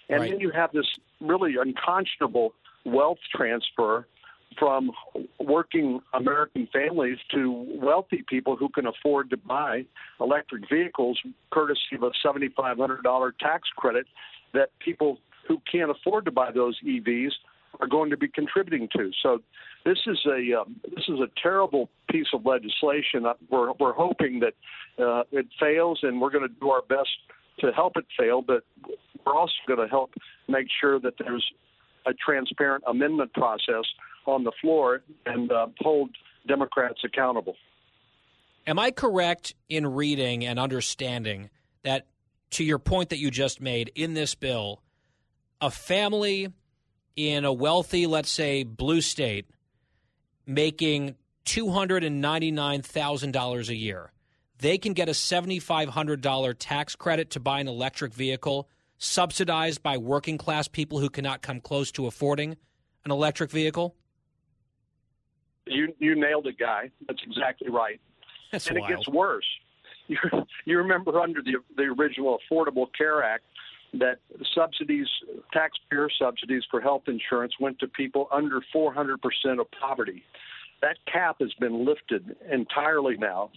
And 0.08 0.20
Right. 0.20 0.30
then 0.30 0.40
you 0.40 0.50
have 0.50 0.72
this 0.72 0.86
really 1.20 1.56
unconscionable 1.56 2.54
wealth 2.86 3.18
transfer 3.34 4.06
from 4.58 4.90
working 5.38 6.00
American 6.12 6.68
families 6.72 7.18
to 7.32 7.66
wealthy 7.80 8.24
people 8.28 8.56
who 8.56 8.68
can 8.68 8.86
afford 8.86 9.30
to 9.30 9.36
buy 9.36 9.84
electric 10.20 10.68
vehicles 10.68 11.18
courtesy 11.50 11.96
of 11.96 12.02
a 12.02 12.10
$7,500 12.26 13.38
tax 13.38 13.68
credit 13.76 14.06
that 14.52 14.70
people 14.78 15.18
who 15.46 15.60
can't 15.70 15.90
afford 15.90 16.24
to 16.24 16.30
buy 16.30 16.50
those 16.50 16.78
EVs 16.86 17.32
are 17.80 17.86
going 17.86 18.10
to 18.10 18.16
be 18.16 18.28
contributing 18.28 18.88
to. 18.96 19.10
So 19.22 19.40
this 19.84 19.98
is 20.06 20.18
a 20.26 20.60
um, 20.60 20.76
this 20.94 21.04
is 21.08 21.20
a 21.20 21.28
terrible 21.42 21.90
piece 22.10 22.28
of 22.32 22.46
legislation. 22.46 23.26
Uh, 23.26 23.34
We're 23.50 23.72
we're 23.72 23.92
hoping 23.92 24.40
that 24.40 24.54
uh, 25.02 25.24
it 25.32 25.46
fails, 25.58 26.00
and 26.02 26.20
we're 26.20 26.30
going 26.30 26.48
to 26.48 26.54
do 26.60 26.70
our 26.70 26.82
best 26.82 27.10
to 27.60 27.72
help 27.72 27.96
it 27.96 28.06
fail. 28.18 28.42
But 28.42 28.62
we're 29.26 29.34
also 29.34 29.52
going 29.66 29.80
to 29.80 29.88
help 29.88 30.12
make 30.48 30.68
sure 30.80 31.00
that 31.00 31.14
there's 31.18 31.44
a 32.06 32.12
transparent 32.14 32.84
amendment 32.86 33.32
process 33.32 33.84
on 34.28 34.44
the 34.44 34.52
floor 34.60 35.02
and 35.26 35.50
uh, 35.50 35.66
hold 35.80 36.10
Democrats 36.46 37.00
accountable. 37.04 37.56
Am 38.66 38.78
I 38.78 38.90
correct 38.90 39.54
in 39.68 39.86
reading 39.86 40.44
and 40.44 40.58
understanding 40.58 41.50
that, 41.82 42.06
to 42.50 42.64
your 42.64 42.78
point 42.78 43.08
that 43.10 43.18
you 43.18 43.30
just 43.30 43.60
made, 43.60 43.92
in 43.94 44.14
this 44.14 44.34
bill, 44.34 44.82
a 45.60 45.70
family 45.70 46.50
in 47.16 47.44
a 47.44 47.52
wealthy, 47.52 48.06
let's 48.06 48.30
say, 48.30 48.64
blue 48.64 49.00
state, 49.00 49.46
making 50.46 51.14
$299,000 51.44 53.68
a 53.68 53.74
year, 53.74 54.12
they 54.58 54.78
can 54.78 54.94
get 54.94 55.08
a 55.08 55.12
$7,500 55.12 56.56
tax 56.58 56.96
credit 56.96 57.30
to 57.30 57.38
buy 57.40 57.60
an 57.60 57.68
electric 57.68 58.12
vehicle 58.14 58.68
subsidized 58.98 59.82
by 59.82 59.98
working 59.98 60.38
class 60.38 60.68
people 60.68 60.98
who 60.98 61.10
cannot 61.10 61.42
come 61.42 61.60
close 61.60 61.92
to 61.92 62.06
affording 62.06 62.56
an 63.04 63.10
electric 63.10 63.50
vehicle? 63.50 63.94
You 65.66 65.94
you 65.98 66.14
nailed 66.14 66.46
it, 66.46 66.58
guy. 66.58 66.90
That's 67.06 67.22
exactly 67.26 67.70
right. 67.70 68.00
That's 68.52 68.66
and 68.68 68.78
wild. 68.78 68.90
it 68.90 68.96
gets 68.96 69.08
worse. 69.08 69.46
You, 70.06 70.18
you 70.66 70.76
remember 70.76 71.18
under 71.18 71.40
the 71.40 71.54
the 71.78 71.84
original 71.84 72.38
Affordable 72.38 72.88
Care 72.94 73.22
Act 73.22 73.44
that 73.94 74.18
subsidies, 74.54 75.06
taxpayer 75.52 76.08
subsidies 76.18 76.62
for 76.70 76.80
health 76.80 77.04
insurance 77.06 77.54
went 77.60 77.78
to 77.78 77.88
people 77.88 78.28
under 78.32 78.60
400% 78.74 79.16
of 79.60 79.66
poverty. 79.80 80.22
That 80.82 80.96
cap 81.10 81.36
has 81.40 81.52
been 81.54 81.86
lifted 81.86 82.36
entirely 82.50 83.16
now 83.16 83.50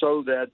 so 0.00 0.22
that 0.26 0.50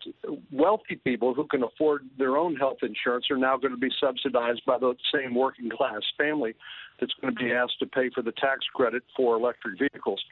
wealthy 0.50 0.96
people 1.04 1.34
who 1.34 1.46
can 1.46 1.62
afford 1.62 2.04
their 2.18 2.36
own 2.36 2.56
health 2.56 2.78
insurance 2.82 3.26
are 3.30 3.36
now 3.36 3.56
going 3.56 3.72
to 3.72 3.78
be 3.78 3.90
subsidized 4.00 4.62
by 4.66 4.78
the 4.78 4.94
same 5.14 5.34
working 5.34 5.70
class 5.70 6.00
family 6.16 6.54
that's 6.98 7.12
going 7.20 7.34
to 7.34 7.38
be 7.38 7.50
mm-hmm. 7.50 7.64
asked 7.64 7.78
to 7.78 7.86
pay 7.86 8.10
for 8.14 8.22
the 8.22 8.32
tax 8.32 8.60
credit 8.74 9.02
for 9.16 9.36
electric 9.36 9.78
vehicles. 9.78 10.22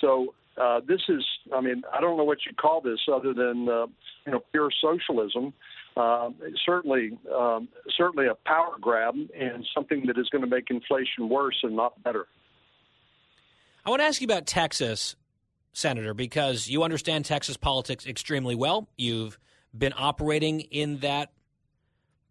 So 0.00 0.34
uh, 0.56 0.80
this 0.86 1.00
is, 1.08 1.24
I 1.52 1.60
mean, 1.60 1.82
I 1.92 2.00
don't 2.00 2.16
know 2.16 2.24
what 2.24 2.38
you 2.46 2.54
call 2.54 2.80
this 2.80 3.00
other 3.12 3.34
than, 3.34 3.68
uh, 3.68 3.86
you 4.26 4.32
know, 4.32 4.40
pure 4.52 4.70
socialism. 4.80 5.52
Uh, 5.96 6.30
certainly, 6.64 7.16
um, 7.34 7.68
certainly 7.96 8.26
a 8.26 8.34
power 8.46 8.74
grab 8.80 9.14
and 9.14 9.66
something 9.74 10.06
that 10.06 10.18
is 10.18 10.28
going 10.30 10.42
to 10.42 10.50
make 10.50 10.70
inflation 10.70 11.28
worse 11.28 11.58
and 11.62 11.76
not 11.76 12.02
better. 12.02 12.26
I 13.86 13.90
want 13.90 14.00
to 14.00 14.06
ask 14.06 14.20
you 14.20 14.26
about 14.26 14.46
Texas, 14.46 15.14
Senator, 15.72 16.14
because 16.14 16.68
you 16.68 16.82
understand 16.82 17.24
Texas 17.26 17.56
politics 17.56 18.06
extremely 18.06 18.54
well. 18.54 18.88
You've 18.96 19.38
been 19.76 19.92
operating 19.96 20.60
in 20.60 20.98
that 20.98 21.32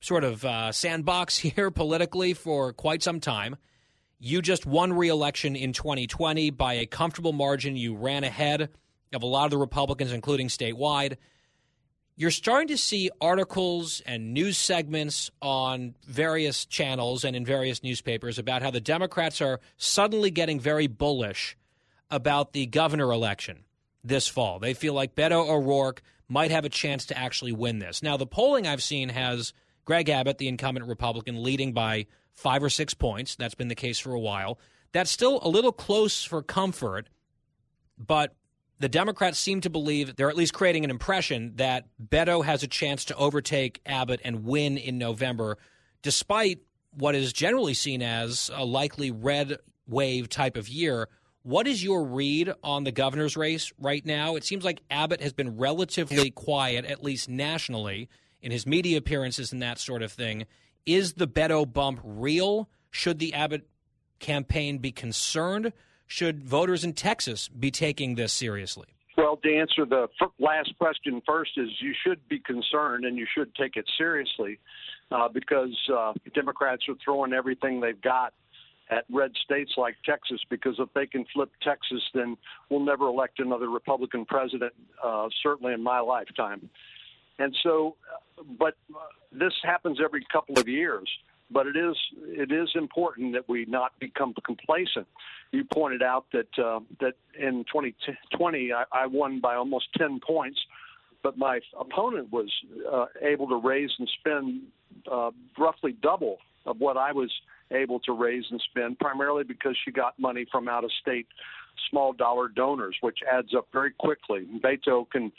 sort 0.02 0.24
of 0.24 0.44
uh, 0.44 0.72
sandbox 0.72 1.38
here 1.40 1.72
politically 1.72 2.34
for 2.34 2.74
quite 2.74 3.04
some 3.04 3.20
time. 3.20 3.56
You 4.26 4.42
just 4.42 4.66
won 4.66 4.94
re 4.94 5.10
election 5.10 5.58
in 5.58 5.74
2020 5.74 6.50
by 6.52 6.76
a 6.76 6.86
comfortable 6.86 7.34
margin. 7.34 7.76
You 7.76 7.94
ran 7.94 8.24
ahead 8.24 8.70
of 9.12 9.22
a 9.22 9.26
lot 9.26 9.44
of 9.44 9.52
the 9.52 9.58
Republicans, 9.58 10.14
including 10.14 10.48
statewide. 10.48 11.18
You're 12.16 12.32
starting 12.32 12.70
to 12.70 12.78
see 12.78 13.10
articles 13.20 14.02
and 14.06 14.34
news 14.34 14.58
segments 14.58 15.30
on 15.42 15.96
various 16.08 16.66
channels 16.66 17.26
and 17.26 17.36
in 17.36 17.44
various 17.44 17.84
newspapers 17.84 18.40
about 18.40 18.62
how 18.62 18.72
the 18.72 18.80
Democrats 18.80 19.42
are 19.42 19.60
suddenly 19.76 20.32
getting 20.32 20.58
very 20.58 20.88
bullish 20.88 21.58
about 22.10 22.54
the 22.54 22.66
governor 22.66 23.12
election 23.12 23.66
this 24.06 24.30
fall. 24.30 24.58
They 24.58 24.74
feel 24.74 24.94
like 24.94 25.16
Beto 25.16 25.50
O'Rourke 25.50 26.02
might 26.30 26.52
have 26.52 26.64
a 26.64 26.70
chance 26.70 27.08
to 27.08 27.18
actually 27.18 27.52
win 27.52 27.80
this. 27.80 28.02
Now, 28.02 28.16
the 28.16 28.26
polling 28.26 28.68
I've 28.68 28.84
seen 28.84 29.10
has 29.10 29.52
Greg 29.84 30.08
Abbott, 30.08 30.38
the 30.38 30.48
incumbent 30.48 30.88
Republican, 30.88 31.44
leading 31.44 31.74
by 31.74 32.06
five 32.34 32.64
or 32.64 32.70
six 32.70 32.94
points. 32.94 33.36
That's 33.36 33.56
been 33.56 33.68
the 33.68 33.76
case 33.76 34.00
for 34.00 34.14
a 34.14 34.20
while. 34.20 34.60
That's 34.92 35.12
still 35.12 35.40
a 35.42 35.50
little 35.50 35.72
close 35.72 36.24
for 36.24 36.44
comfort, 36.44 37.10
but 37.98 38.36
the 38.80 38.90
Democrats 38.90 39.40
seem 39.40 39.62
to 39.62 39.70
believe 39.70 40.16
they're 40.16 40.30
at 40.30 40.36
least 40.36 40.54
creating 40.54 40.84
an 40.84 40.90
impression 40.90 41.54
that 41.56 41.86
Beto 42.04 42.44
has 42.44 42.64
a 42.64 42.68
chance 42.68 43.06
to 43.06 43.16
overtake 43.16 43.82
Abbott 43.86 44.20
and 44.24 44.44
win 44.44 44.78
in 44.78 44.98
November, 44.98 45.58
despite 46.02 46.60
what 46.92 47.16
is 47.16 47.34
generally 47.34 47.74
seen 47.74 48.02
as 48.02 48.52
a 48.54 48.66
likely 48.66 49.10
red 49.10 49.58
wave 49.88 50.30
type 50.30 50.58
of 50.58 50.68
year. 50.68 51.08
What 51.44 51.68
is 51.68 51.84
your 51.84 52.04
read 52.04 52.54
on 52.64 52.84
the 52.84 52.92
governor's 52.92 53.36
race 53.36 53.72
right 53.78 54.06
now? 54.06 54.36
It 54.36 54.44
seems 54.44 54.64
like 54.64 54.82
Abbott 54.90 55.22
has 55.22 55.34
been 55.34 55.58
relatively 55.58 56.32
quiet, 56.32 56.86
at 56.86 57.04
least 57.04 57.30
nationally, 57.30 58.10
in 58.42 58.52
his 58.52 58.66
media 58.68 58.98
appearances 58.98 59.52
and 59.52 59.62
that 59.62 59.80
sort 59.80 60.04
of 60.04 60.12
thing. 60.12 60.46
Is 60.86 61.14
the 61.14 61.28
Beto 61.28 61.72
bump 61.72 62.00
real? 62.04 62.70
Should 62.92 63.20
the 63.20 63.34
Abbott 63.34 63.68
campaign 64.20 64.80
be 64.80 64.92
concerned? 64.92 65.74
Should 66.08 66.44
voters 66.44 66.84
in 66.84 66.94
Texas 66.94 67.48
be 67.48 67.72
taking 67.72 68.16
this 68.16 68.34
seriously? 68.34 68.88
Well, 69.18 69.38
to 69.38 69.56
answer 69.56 69.86
the 69.86 70.08
last 70.40 70.74
question 70.80 71.22
first, 71.26 71.52
is 71.58 71.70
you 71.80 71.94
should 72.06 72.28
be 72.28 72.40
concerned 72.40 73.06
and 73.06 73.18
you 73.18 73.28
should 73.34 73.54
take 73.56 73.76
it 73.76 73.86
seriously 73.98 74.60
uh, 75.12 75.30
because 75.30 75.76
uh, 75.96 76.14
Democrats 76.34 76.84
are 76.90 76.96
throwing 77.04 77.34
everything 77.34 77.80
they've 77.80 78.02
got 78.02 78.34
at 78.90 79.06
red 79.12 79.32
states 79.44 79.72
like 79.78 79.96
Texas 80.06 80.40
because 80.50 80.76
if 80.80 80.90
they 80.94 81.06
can 81.06 81.26
flip 81.34 81.50
Texas, 81.62 82.02
then 82.14 82.38
we'll 82.70 82.84
never 82.84 83.08
elect 83.08 83.40
another 83.40 83.70
Republican 83.70 84.26
president, 84.26 84.74
uh, 85.04 85.28
certainly 85.42 85.74
in 85.74 85.82
my 85.82 86.00
lifetime. 86.00 86.70
And 87.40 87.56
so, 87.64 87.96
but 88.60 88.76
this 89.32 89.54
happens 89.64 90.00
every 90.04 90.26
couple 90.32 90.60
of 90.60 90.68
years. 90.68 91.10
But 91.52 91.68
it 91.68 91.76
is 91.76 91.96
it 92.26 92.52
is 92.52 92.70
important 92.74 93.34
that 93.34 93.48
we 93.48 93.66
not 93.66 93.92
become 94.00 94.34
complacent. 94.44 95.08
You 95.52 95.64
pointed 95.66 96.02
out 96.02 96.26
that 96.34 96.48
uh, 96.58 96.80
that 97.00 97.14
in 97.38 97.66
2020 97.72 98.74
I, 98.74 98.84
I 98.92 99.06
won 99.06 99.40
by 99.40 99.56
almost 99.56 99.88
10 99.98 100.20
points, 100.26 100.60
but 101.22 101.38
my 101.38 101.60
opponent 101.80 102.32
was 102.32 102.50
uh, 102.92 103.06
able 103.22 103.48
to 103.50 103.58
raise 103.58 103.92
and 104.00 104.10
spend 104.20 104.62
uh, 105.12 105.32
roughly 105.58 105.96
double 106.02 106.38
of 106.66 106.80
what 106.80 106.98
I 106.98 107.12
was 107.12 107.32
able 107.72 108.00
to 108.02 108.14
raise 108.14 108.46
and 108.50 108.62
spend, 108.70 108.98
primarily 109.00 109.44
because 109.44 109.78
she 109.84 109.92
got 109.92 110.18
money 110.18 110.46
from 110.52 110.68
out 110.68 110.84
of 110.84 110.92
state 111.02 111.28
small 111.90 112.14
dollar 112.14 112.48
donors, 112.48 112.96
which 113.02 113.20
adds 113.32 113.54
up 113.56 113.68
very 113.74 113.92
quickly. 113.92 114.46
Beto 114.64 115.10
can 115.10 115.32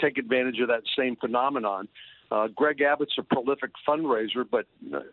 take 0.00 0.18
advantage 0.18 0.60
of 0.60 0.68
that 0.68 0.82
same 0.96 1.16
phenomenon. 1.16 1.88
Uh, 2.30 2.48
Greg 2.48 2.80
Abbott's 2.80 3.14
a 3.18 3.22
prolific 3.22 3.70
fundraiser, 3.86 4.44
but 4.50 4.66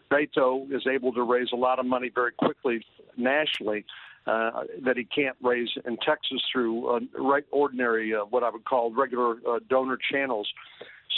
Beto 0.10 0.72
is 0.72 0.84
able 0.92 1.14
to 1.14 1.24
raise 1.24 1.50
a 1.54 1.58
lot 1.58 1.78
of 1.78 1.86
money 1.86 2.10
very 2.14 2.32
quickly 2.32 2.84
nationally 3.18 3.86
uh, 4.26 4.64
that 4.86 4.98
he 4.98 5.04
can't 5.04 5.36
raise 5.42 5.70
in 5.86 5.98
Texas 5.98 6.42
through 6.52 6.88
uh, 6.88 7.00
right 7.20 7.44
ordinary, 7.52 8.14
uh, 8.14 8.20
what 8.20 8.44
I 8.44 8.50
would 8.50 8.66
call 8.66 8.94
regular 8.94 9.36
uh, 9.48 9.60
donor 9.70 9.98
channels. 10.12 10.48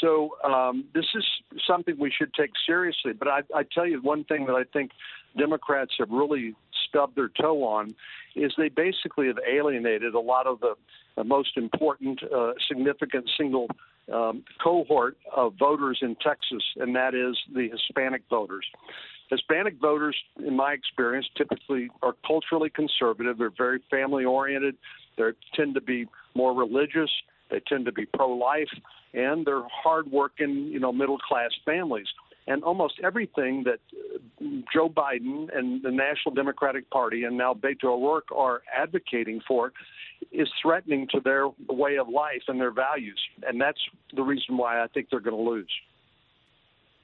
So 0.02 0.36
um, 0.44 0.86
this 0.94 1.06
is 1.16 1.24
something 1.68 1.96
we 2.00 2.12
should 2.12 2.34
take 2.34 2.52
seriously. 2.66 3.14
But 3.14 3.28
I, 3.28 3.42
I 3.56 3.64
tell 3.64 3.88
you 3.88 4.02
one 4.02 4.24
thing 4.26 4.46
that 4.46 4.54
I 4.54 4.64
think 4.74 4.92
Democrats 5.38 5.94
have 6.00 6.10
really 6.10 6.56
stubbed 6.94 7.16
their 7.16 7.30
toe 7.30 7.64
on 7.64 7.96
is 8.36 8.54
they 8.58 8.70
basically 8.70 9.28
have 9.28 9.38
alienated 9.50 10.14
a 10.14 10.20
lot 10.20 10.48
of 10.48 10.60
the, 10.60 10.76
the 11.16 11.24
most 11.24 11.58
important, 11.58 12.22
uh, 12.24 12.54
significant 12.68 13.30
single 13.38 13.68
um, 14.12 14.44
cohort 14.62 15.18
of 15.36 15.54
voters 15.58 16.00
in 16.02 16.16
Texas, 16.16 16.64
and 16.78 16.96
that 16.96 17.16
is 17.16 17.38
the 17.54 17.70
Hispanic 17.70 18.24
voters. 18.30 18.66
Hispanic 19.30 19.76
voters, 19.80 20.16
in 20.46 20.56
my 20.56 20.74
experience, 20.74 21.28
typically 21.38 21.90
are 22.02 22.14
culturally 22.28 22.70
conservative. 22.70 23.38
They're 23.38 23.52
very 23.56 23.80
family 23.90 24.26
oriented. 24.26 24.76
They 25.18 25.24
tend 25.56 25.76
to 25.76 25.82
be 25.82 26.06
more 26.36 26.54
religious. 26.54 27.10
They 27.50 27.62
tend 27.68 27.86
to 27.86 27.92
be 27.92 28.06
pro 28.06 28.30
life, 28.30 28.70
and 29.14 29.46
they're 29.46 29.64
hardworking, 29.72 30.68
you 30.72 30.80
know, 30.80 30.92
middle 30.92 31.20
class 31.20 31.52
families. 31.66 32.08
And 32.46 32.64
almost 32.64 32.96
everything 33.04 33.64
that 33.64 33.80
uh, 33.94 34.46
Joe 34.74 34.90
Biden 34.90 35.56
and 35.56 35.82
the 35.82 35.92
National 35.92 36.36
Democratic 36.36 36.90
Party 36.90 37.24
and 37.24 37.38
now 37.38 37.54
Beto 37.54 37.86
O'Rourke 37.86 38.32
are 38.36 38.62
advocating 38.76 39.42
for 39.48 39.72
is 40.32 40.50
threatening 40.62 41.08
to 41.12 41.20
their 41.20 41.48
way 41.70 41.98
of 41.98 42.10
life 42.10 42.44
and 42.48 42.60
their 42.60 42.72
values. 42.72 43.22
And 43.48 43.62
that's 43.62 43.80
the 44.14 44.24
reason 44.24 44.58
why 44.58 44.84
I 44.84 44.88
think 44.88 45.08
they're 45.10 45.20
going 45.20 45.38
to 45.38 45.50
lose. 45.50 45.72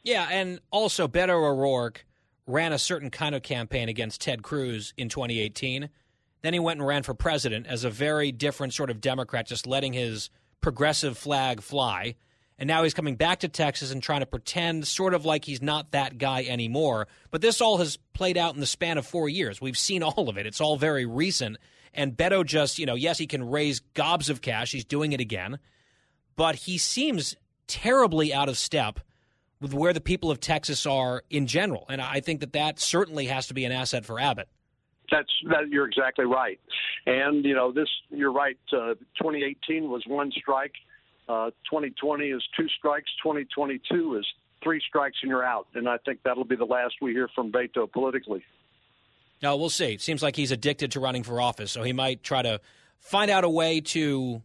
Yeah, 0.03 0.27
and 0.29 0.59
also 0.71 1.07
Beto 1.07 1.29
O'Rourke 1.29 2.05
ran 2.47 2.73
a 2.73 2.79
certain 2.79 3.09
kind 3.09 3.35
of 3.35 3.43
campaign 3.43 3.89
against 3.89 4.21
Ted 4.21 4.41
Cruz 4.41 4.93
in 4.97 5.09
2018. 5.09 5.89
Then 6.41 6.53
he 6.53 6.59
went 6.59 6.79
and 6.79 6.87
ran 6.87 7.03
for 7.03 7.13
president 7.13 7.67
as 7.67 7.83
a 7.83 7.89
very 7.89 8.31
different 8.31 8.73
sort 8.73 8.89
of 8.89 9.01
Democrat, 9.01 9.45
just 9.45 9.67
letting 9.67 9.93
his 9.93 10.29
progressive 10.61 11.17
flag 11.17 11.61
fly. 11.61 12.15
And 12.59 12.67
now 12.67 12.83
he's 12.83 12.93
coming 12.93 13.15
back 13.15 13.39
to 13.39 13.47
Texas 13.47 13.91
and 13.91 14.03
trying 14.03 14.19
to 14.19 14.25
pretend 14.25 14.85
sort 14.85 15.13
of 15.13 15.23
like 15.23 15.45
he's 15.45 15.61
not 15.61 15.91
that 15.91 16.17
guy 16.17 16.43
anymore. 16.43 17.07
But 17.31 17.41
this 17.41 17.61
all 17.61 17.77
has 17.77 17.97
played 18.13 18.37
out 18.37 18.53
in 18.53 18.59
the 18.59 18.65
span 18.65 18.97
of 18.97 19.07
four 19.07 19.29
years. 19.29 19.61
We've 19.61 19.77
seen 19.77 20.03
all 20.03 20.27
of 20.27 20.37
it. 20.37 20.45
It's 20.45 20.59
all 20.59 20.75
very 20.75 21.05
recent. 21.05 21.57
And 21.93 22.17
Beto 22.17 22.45
just, 22.45 22.77
you 22.77 22.85
know, 22.85 22.95
yes, 22.95 23.17
he 23.17 23.27
can 23.27 23.49
raise 23.49 23.79
gobs 23.93 24.29
of 24.29 24.41
cash. 24.41 24.73
He's 24.73 24.83
doing 24.83 25.13
it 25.13 25.21
again. 25.21 25.57
But 26.35 26.55
he 26.55 26.77
seems 26.77 27.33
terribly 27.67 28.33
out 28.33 28.49
of 28.49 28.57
step 28.57 28.99
with 29.61 29.73
where 29.73 29.93
the 29.93 30.01
people 30.01 30.29
of 30.29 30.41
Texas 30.41 30.85
are 30.85 31.23
in 31.29 31.47
general. 31.47 31.85
And 31.89 32.01
I 32.01 32.19
think 32.19 32.41
that 32.41 32.53
that 32.53 32.77
certainly 32.77 33.27
has 33.27 33.47
to 33.47 33.53
be 33.53 33.63
an 33.63 33.71
asset 33.71 34.05
for 34.05 34.19
Abbott. 34.19 34.49
That's 35.09 35.31
that. 35.49 35.69
You're 35.69 35.87
exactly 35.87 36.25
right. 36.25 36.59
And 37.07 37.43
you 37.43 37.55
know, 37.55 37.71
this. 37.71 37.87
You're 38.09 38.31
right. 38.31 38.59
Uh, 38.71 38.93
2018 39.17 39.89
was 39.89 40.03
one 40.05 40.31
strike. 40.31 40.73
Uh, 41.29 41.51
2020 41.69 42.25
is 42.25 42.43
two 42.57 42.67
strikes. 42.79 43.11
2022 43.21 44.17
is 44.17 44.25
three 44.63 44.81
strikes 44.89 45.17
and 45.21 45.29
you're 45.29 45.45
out. 45.45 45.67
And 45.75 45.87
I 45.87 45.97
think 45.99 46.21
that'll 46.25 46.43
be 46.43 46.55
the 46.55 46.65
last 46.65 46.95
we 47.03 47.11
hear 47.11 47.29
from 47.35 47.51
Beto 47.51 47.89
politically. 47.89 48.43
No, 49.43 49.55
we'll 49.55 49.69
see. 49.69 49.93
It 49.93 50.01
seems 50.01 50.23
like 50.23 50.35
he's 50.35 50.51
addicted 50.51 50.91
to 50.93 50.99
running 50.99 51.21
for 51.23 51.39
office, 51.39 51.71
so 51.71 51.83
he 51.83 51.93
might 51.93 52.23
try 52.23 52.41
to 52.41 52.59
find 52.99 53.29
out 53.29 53.43
a 53.43 53.49
way 53.49 53.79
to 53.79 54.41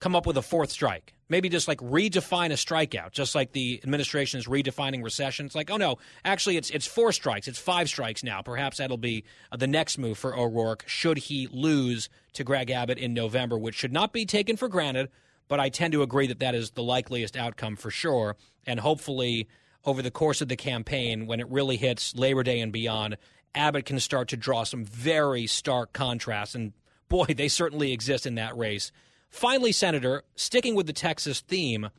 come 0.00 0.16
up 0.16 0.26
with 0.26 0.36
a 0.36 0.42
fourth 0.42 0.70
strike. 0.70 1.14
Maybe 1.28 1.48
just 1.48 1.68
like 1.68 1.78
redefine 1.78 2.50
a 2.50 2.54
strikeout, 2.54 3.12
just 3.12 3.34
like 3.34 3.52
the 3.52 3.80
administration 3.82 4.38
is 4.38 4.46
redefining 4.46 5.02
recession. 5.02 5.46
It's 5.46 5.54
like, 5.54 5.70
oh 5.70 5.78
no, 5.78 5.96
actually, 6.24 6.58
it's 6.58 6.68
it's 6.68 6.86
four 6.86 7.12
strikes, 7.12 7.48
it's 7.48 7.58
five 7.58 7.88
strikes 7.88 8.22
now. 8.22 8.42
Perhaps 8.42 8.76
that'll 8.76 8.98
be 8.98 9.24
uh, 9.50 9.56
the 9.56 9.66
next 9.66 9.96
move 9.96 10.18
for 10.18 10.36
O'Rourke 10.36 10.84
should 10.86 11.16
he 11.16 11.48
lose 11.50 12.10
to 12.34 12.44
Greg 12.44 12.70
Abbott 12.70 12.98
in 12.98 13.14
November, 13.14 13.56
which 13.56 13.76
should 13.76 13.92
not 13.92 14.12
be 14.12 14.26
taken 14.26 14.58
for 14.58 14.68
granted. 14.68 15.08
But 15.48 15.60
I 15.60 15.68
tend 15.68 15.92
to 15.92 16.02
agree 16.02 16.26
that 16.28 16.40
that 16.40 16.54
is 16.54 16.70
the 16.70 16.82
likeliest 16.82 17.36
outcome 17.36 17.76
for 17.76 17.90
sure, 17.90 18.36
and 18.66 18.80
hopefully 18.80 19.48
over 19.84 20.02
the 20.02 20.10
course 20.10 20.40
of 20.40 20.48
the 20.48 20.56
campaign, 20.56 21.26
when 21.26 21.40
it 21.40 21.48
really 21.50 21.76
hits 21.76 22.14
Labor 22.16 22.42
Day 22.42 22.60
and 22.60 22.72
beyond, 22.72 23.16
Abbott 23.54 23.84
can 23.84 24.00
start 24.00 24.28
to 24.28 24.36
draw 24.36 24.64
some 24.64 24.84
very 24.84 25.46
stark 25.46 25.92
contrasts. 25.92 26.54
And 26.54 26.72
boy, 27.08 27.26
they 27.26 27.48
certainly 27.48 27.92
exist 27.92 28.26
in 28.26 28.36
that 28.36 28.56
race. 28.56 28.90
Finally, 29.28 29.72
Senator, 29.72 30.22
sticking 30.36 30.74
with 30.74 30.86
the 30.86 30.92
Texas 30.92 31.40
theme, 31.40 31.90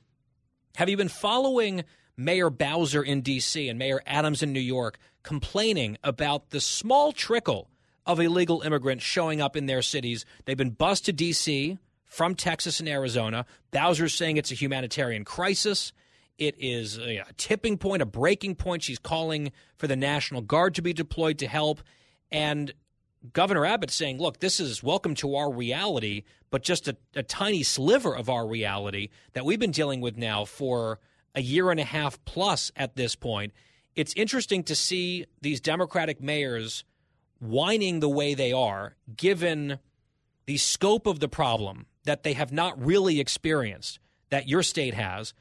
have 0.77 0.89
you 0.89 0.97
been 0.97 1.09
following 1.09 1.83
Mayor 2.17 2.49
Bowser 2.49 3.03
in 3.03 3.21
D.C. 3.21 3.69
and 3.69 3.77
Mayor 3.77 4.01
Adams 4.05 4.41
in 4.41 4.53
New 4.53 4.59
York 4.59 4.97
complaining 5.23 5.97
about 6.03 6.49
the 6.49 6.61
small 6.61 7.11
trickle 7.11 7.69
of 8.05 8.19
illegal 8.19 8.61
immigrants 8.61 9.03
showing 9.03 9.41
up 9.41 9.55
in 9.55 9.65
their 9.65 9.81
cities? 9.81 10.25
They've 10.45 10.57
been 10.57 10.71
bused 10.71 11.05
to 11.05 11.13
D.C. 11.13 11.77
from 12.15 12.33
Texas 12.33 12.79
and 12.79 12.87
Arizona. 12.87 13.45
Bowser's 13.71 14.13
saying 14.13 14.37
it's 14.37 14.49
a 14.49 14.55
humanitarian 14.55 15.25
crisis. 15.25 15.91
It 16.37 16.55
is 16.57 16.97
a, 16.97 17.25
tipping 17.35 17.77
point, 17.77 18.01
a 18.01 18.05
breaking 18.05 18.55
point. 18.55 18.83
She's 18.83 18.97
calling 18.97 19.51
for 19.77 19.87
the 19.87 19.97
National 19.97 20.39
Guard 20.39 20.75
to 20.75 20.81
be 20.81 20.93
deployed 20.93 21.37
to 21.39 21.47
help. 21.47 21.81
And 22.31 22.73
Governor 23.33 23.65
Abbott 23.65 23.91
saying, 23.91 24.19
look, 24.19 24.39
this 24.39 24.61
is 24.61 24.81
welcome 24.81 25.13
to 25.15 25.35
our 25.35 25.51
reality, 25.51 26.23
but 26.51 26.63
just 26.63 26.87
a, 26.87 26.95
a, 27.15 27.23
tiny 27.23 27.63
sliver 27.63 28.15
of 28.15 28.29
our 28.29 28.47
reality 28.47 29.09
that 29.33 29.43
we've 29.43 29.59
been 29.59 29.71
dealing 29.71 29.99
with 29.99 30.15
now 30.15 30.45
for 30.45 31.01
a 31.35 31.41
year 31.41 31.69
and 31.69 31.81
a 31.81 31.85
half 31.85 32.23
plus 32.23 32.71
at 32.77 32.95
this 32.95 33.17
point. 33.17 33.51
It's 33.93 34.13
interesting 34.13 34.63
to 34.63 34.75
see 34.75 35.25
these 35.41 35.59
Democratic 35.59 36.21
mayors 36.21 36.85
whining 37.39 37.99
the 37.99 38.07
way 38.07 38.35
they 38.35 38.53
are, 38.53 38.95
given 39.17 39.79
the 40.45 40.55
scope 40.55 41.07
of 41.07 41.19
the 41.19 41.27
problem 41.27 41.87
that 42.05 42.23
they 42.23 42.33
have 42.33 42.51
not 42.51 42.83
really 42.83 43.19
experienced, 43.19 43.99
that 44.29 44.47
your 44.47 44.63
state 44.63 44.93
has 44.93 45.33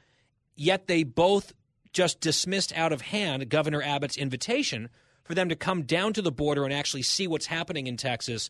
Yet 0.55 0.87
they 0.87 1.03
both 1.03 1.53
just 1.91 2.19
dismissed 2.21 2.73
out 2.75 2.93
of 2.93 3.01
hand 3.01 3.49
Governor 3.49 3.81
Abbott's 3.81 4.17
invitation 4.17 4.89
for 5.23 5.33
them 5.33 5.49
to 5.49 5.55
come 5.55 5.83
down 5.83 6.13
to 6.13 6.21
the 6.21 6.31
border 6.31 6.63
and 6.63 6.73
actually 6.73 7.01
see 7.01 7.27
what's 7.27 7.47
happening 7.47 7.87
in 7.87 7.97
Texas. 7.97 8.49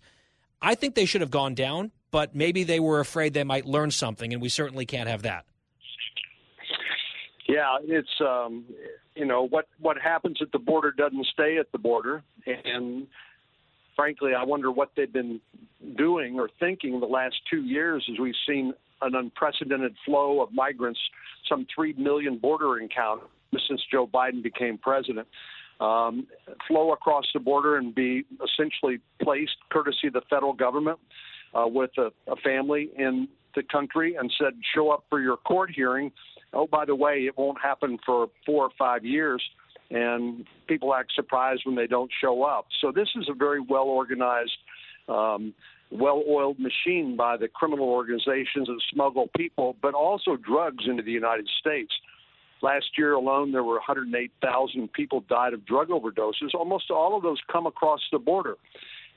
I 0.61 0.75
think 0.75 0.95
they 0.95 1.05
should 1.05 1.21
have 1.21 1.31
gone 1.31 1.55
down, 1.55 1.91
but 2.11 2.35
maybe 2.35 2.63
they 2.63 2.79
were 2.79 2.99
afraid 2.99 3.33
they 3.33 3.43
might 3.43 3.65
learn 3.65 3.91
something, 3.91 4.33
and 4.33 4.41
we 4.41 4.49
certainly 4.49 4.85
can't 4.85 5.09
have 5.09 5.23
that. 5.23 5.45
Yeah, 7.47 7.77
it's 7.83 8.09
um, 8.21 8.65
you 9.15 9.25
know 9.25 9.47
what 9.47 9.67
what 9.79 9.97
happens 9.99 10.37
at 10.41 10.51
the 10.51 10.59
border 10.59 10.91
doesn't 10.91 11.27
stay 11.27 11.57
at 11.57 11.71
the 11.71 11.77
border, 11.77 12.23
and 12.45 13.07
frankly, 13.95 14.33
I 14.33 14.43
wonder 14.43 14.71
what 14.71 14.91
they've 14.95 15.11
been 15.11 15.39
doing 15.97 16.39
or 16.39 16.49
thinking 16.59 16.99
the 16.99 17.05
last 17.05 17.35
two 17.49 17.61
years 17.61 18.05
as 18.11 18.19
we've 18.19 18.35
seen 18.47 18.73
an 19.01 19.15
unprecedented 19.15 19.95
flow 20.05 20.41
of 20.41 20.51
migrants, 20.53 20.99
some 21.47 21.67
3 21.73 21.93
million 21.93 22.37
border 22.37 22.79
encounters 22.79 23.27
since 23.67 23.81
Joe 23.91 24.07
Biden 24.07 24.41
became 24.41 24.77
president. 24.77 25.27
Um, 25.79 26.27
flow 26.67 26.93
across 26.93 27.25
the 27.33 27.39
border 27.39 27.75
and 27.75 27.93
be 27.93 28.23
essentially 28.43 28.99
placed, 29.21 29.57
courtesy 29.69 30.07
of 30.07 30.13
the 30.13 30.21
federal 30.29 30.53
government, 30.53 30.99
uh, 31.53 31.67
with 31.67 31.91
a, 31.97 32.11
a 32.31 32.35
family 32.37 32.91
in 32.97 33.27
the 33.55 33.63
country 33.63 34.15
and 34.15 34.31
said, 34.39 34.53
show 34.73 34.89
up 34.89 35.03
for 35.09 35.19
your 35.19 35.37
court 35.37 35.71
hearing. 35.73 36.11
Oh, 36.53 36.67
by 36.67 36.85
the 36.85 36.95
way, 36.95 37.25
it 37.25 37.37
won't 37.37 37.59
happen 37.61 37.97
for 38.05 38.27
four 38.45 38.63
or 38.63 38.69
five 38.77 39.03
years. 39.03 39.43
And 39.91 40.45
people 40.67 40.93
act 40.93 41.11
surprised 41.15 41.61
when 41.65 41.75
they 41.75 41.87
don't 41.87 42.11
show 42.21 42.43
up. 42.43 42.67
So 42.81 42.91
this 42.91 43.09
is 43.15 43.27
a 43.29 43.33
very 43.33 43.59
well 43.59 43.83
organized 43.83 44.57
um, 45.07 45.53
well 45.91 46.23
oiled 46.27 46.57
machine 46.59 47.15
by 47.15 47.37
the 47.37 47.47
criminal 47.47 47.89
organizations 47.89 48.67
that 48.67 48.81
smuggle 48.91 49.29
people, 49.35 49.75
but 49.81 49.93
also 49.93 50.35
drugs 50.35 50.85
into 50.87 51.03
the 51.03 51.11
United 51.11 51.47
States. 51.59 51.91
Last 52.61 52.85
year 52.97 53.13
alone, 53.13 53.51
there 53.51 53.63
were 53.63 53.75
108,000 53.75 54.91
people 54.93 55.23
died 55.29 55.53
of 55.53 55.65
drug 55.65 55.89
overdoses. 55.89 56.53
Almost 56.53 56.89
all 56.89 57.15
of 57.15 57.23
those 57.23 57.39
come 57.51 57.67
across 57.67 57.99
the 58.11 58.17
border. 58.17 58.55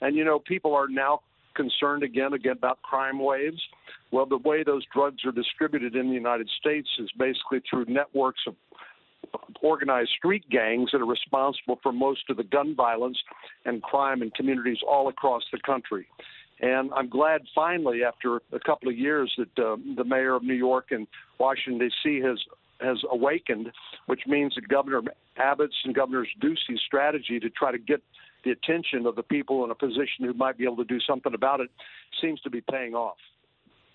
And, 0.00 0.16
you 0.16 0.24
know, 0.24 0.38
people 0.38 0.74
are 0.74 0.88
now 0.88 1.20
concerned 1.54 2.02
again, 2.02 2.32
again 2.32 2.52
about 2.52 2.82
crime 2.82 3.18
waves. 3.18 3.60
Well, 4.10 4.26
the 4.26 4.38
way 4.38 4.62
those 4.62 4.84
drugs 4.92 5.24
are 5.24 5.32
distributed 5.32 5.96
in 5.96 6.08
the 6.08 6.14
United 6.14 6.48
States 6.60 6.88
is 6.98 7.10
basically 7.18 7.60
through 7.68 7.86
networks 7.86 8.40
of 8.46 8.54
organized 9.62 10.10
street 10.16 10.48
gangs 10.50 10.90
that 10.92 11.00
are 11.00 11.06
responsible 11.06 11.78
for 11.82 11.92
most 11.92 12.22
of 12.30 12.36
the 12.36 12.44
gun 12.44 12.74
violence 12.74 13.18
and 13.64 13.82
crime 13.82 14.22
in 14.22 14.30
communities 14.30 14.78
all 14.86 15.08
across 15.08 15.42
the 15.52 15.58
country. 15.64 16.06
And 16.60 16.90
I'm 16.94 17.08
glad 17.08 17.42
finally, 17.54 18.02
after 18.02 18.40
a 18.52 18.58
couple 18.58 18.88
of 18.88 18.96
years, 18.96 19.32
that 19.38 19.62
uh, 19.62 19.76
the 19.96 20.04
mayor 20.04 20.34
of 20.34 20.42
New 20.42 20.54
York 20.54 20.86
and 20.90 21.06
Washington 21.38 21.78
D.C. 21.78 22.20
has 22.20 22.38
has 22.80 22.98
awakened, 23.10 23.72
which 24.06 24.20
means 24.26 24.54
that 24.54 24.68
Governor 24.68 25.02
Abbott's 25.36 25.74
and 25.84 25.94
Governor 25.94 26.26
Ducey's 26.40 26.80
strategy 26.86 27.40
to 27.40 27.50
try 27.50 27.72
to 27.72 27.78
get 27.78 28.02
the 28.44 28.52
attention 28.52 29.06
of 29.06 29.16
the 29.16 29.22
people 29.22 29.64
in 29.64 29.70
a 29.70 29.74
position 29.74 30.24
who 30.24 30.32
might 30.32 30.56
be 30.56 30.64
able 30.64 30.76
to 30.76 30.84
do 30.84 31.00
something 31.00 31.34
about 31.34 31.60
it 31.60 31.70
seems 32.20 32.40
to 32.42 32.50
be 32.50 32.60
paying 32.60 32.94
off. 32.94 33.16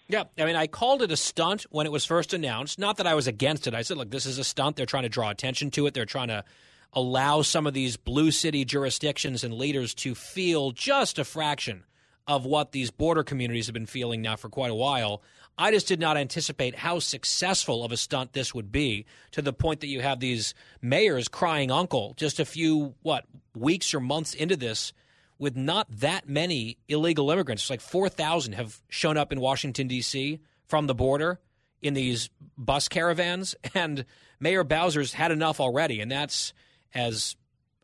Yeah, 0.08 0.24
I 0.38 0.46
mean, 0.46 0.56
I 0.56 0.68
called 0.68 1.02
it 1.02 1.12
a 1.12 1.18
stunt 1.18 1.66
when 1.70 1.86
it 1.86 1.92
was 1.92 2.06
first 2.06 2.34
announced. 2.34 2.78
Not 2.78 2.98
that 2.98 3.08
I 3.08 3.16
was 3.16 3.28
against 3.28 3.68
it. 3.68 3.74
I 3.74 3.84
said, 3.84 3.98
look, 3.98 4.12
this 4.12 4.26
is 4.26 4.38
a 4.38 4.44
stunt. 4.44 4.76
They're 4.76 4.86
trying 4.86 5.04
to 5.04 5.10
draw 5.10 5.30
attention 5.30 5.72
to 5.72 5.86
it. 5.88 5.94
They're 5.94 6.06
trying 6.06 6.28
to 6.28 6.44
allow 6.92 7.42
some 7.42 7.66
of 7.66 7.74
these 7.74 7.98
blue 7.98 8.32
city 8.32 8.66
jurisdictions 8.66 9.44
and 9.44 9.54
leaders 9.54 9.94
to 9.96 10.14
feel 10.14 10.72
just 10.72 11.18
a 11.20 11.24
fraction 11.24 11.84
of 12.28 12.46
what 12.46 12.72
these 12.72 12.92
border 12.92 13.24
communities 13.24 13.68
have 13.68 13.74
been 13.74 13.86
feeling 13.86 14.22
now 14.22 14.36
for 14.36 14.50
quite 14.50 14.72
a 14.72 14.76
while. 14.76 15.22
I 15.58 15.72
just 15.72 15.88
did 15.88 16.00
not 16.00 16.18
anticipate 16.18 16.76
how 16.76 17.00
successful 17.00 17.84
of 17.84 17.92
a 17.92 17.98
stunt 17.98 18.34
this 18.34 18.54
would 18.54 18.72
be 18.72 19.06
to 19.32 19.42
the 19.42 19.54
point 19.54 19.82
that 19.82 19.88
you 19.88 20.02
have 20.02 20.20
these 20.20 20.54
mayors 20.82 21.28
crying 21.28 21.72
uncle 21.72 22.14
just 22.18 22.40
a 22.40 22.46
few, 22.46 22.96
what, 23.02 23.26
weeks 23.56 23.94
or 23.94 24.00
months 24.00 24.34
into 24.34 24.56
this 24.56 24.94
with 25.38 25.56
not 25.56 25.88
that 25.90 26.28
many 26.28 26.78
illegal 26.88 27.30
immigrants. 27.32 27.64
It's 27.64 27.70
like 27.70 27.82
4,000 27.82 28.54
have 28.54 28.82
shown 28.90 29.18
up 29.18 29.32
in 29.32 29.40
Washington, 29.40 29.88
D.C. 29.88 30.40
from 30.66 30.88
the 30.88 30.96
border 30.96 31.40
in 31.82 31.94
these 31.94 32.30
bus 32.58 32.88
caravans. 32.88 33.56
And 33.76 34.06
Mayor 34.40 34.64
Bowser's 34.64 35.14
had 35.14 35.32
enough 35.32 35.60
already. 35.60 36.00
And 36.00 36.12
that's, 36.12 36.54
as 36.94 37.36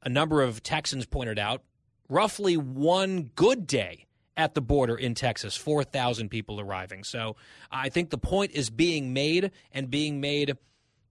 a 0.04 0.10
number 0.10 0.42
of 0.42 0.62
Texans 0.62 1.06
pointed 1.06 1.40
out, 1.40 1.64
roughly 2.10 2.58
one 2.58 3.32
good 3.36 3.66
day 3.66 4.08
at 4.36 4.54
the 4.54 4.62
border 4.62 4.96
in 4.96 5.16
Texas, 5.16 5.56
4,000 5.58 6.30
people 6.30 6.62
arriving. 6.62 7.04
So 7.04 7.36
I 7.72 7.90
think 7.90 8.10
the 8.10 8.18
point 8.18 8.52
is 8.52 8.70
being 8.70 9.12
made 9.14 9.52
and 9.72 9.90
being 9.90 10.22
made 10.22 10.58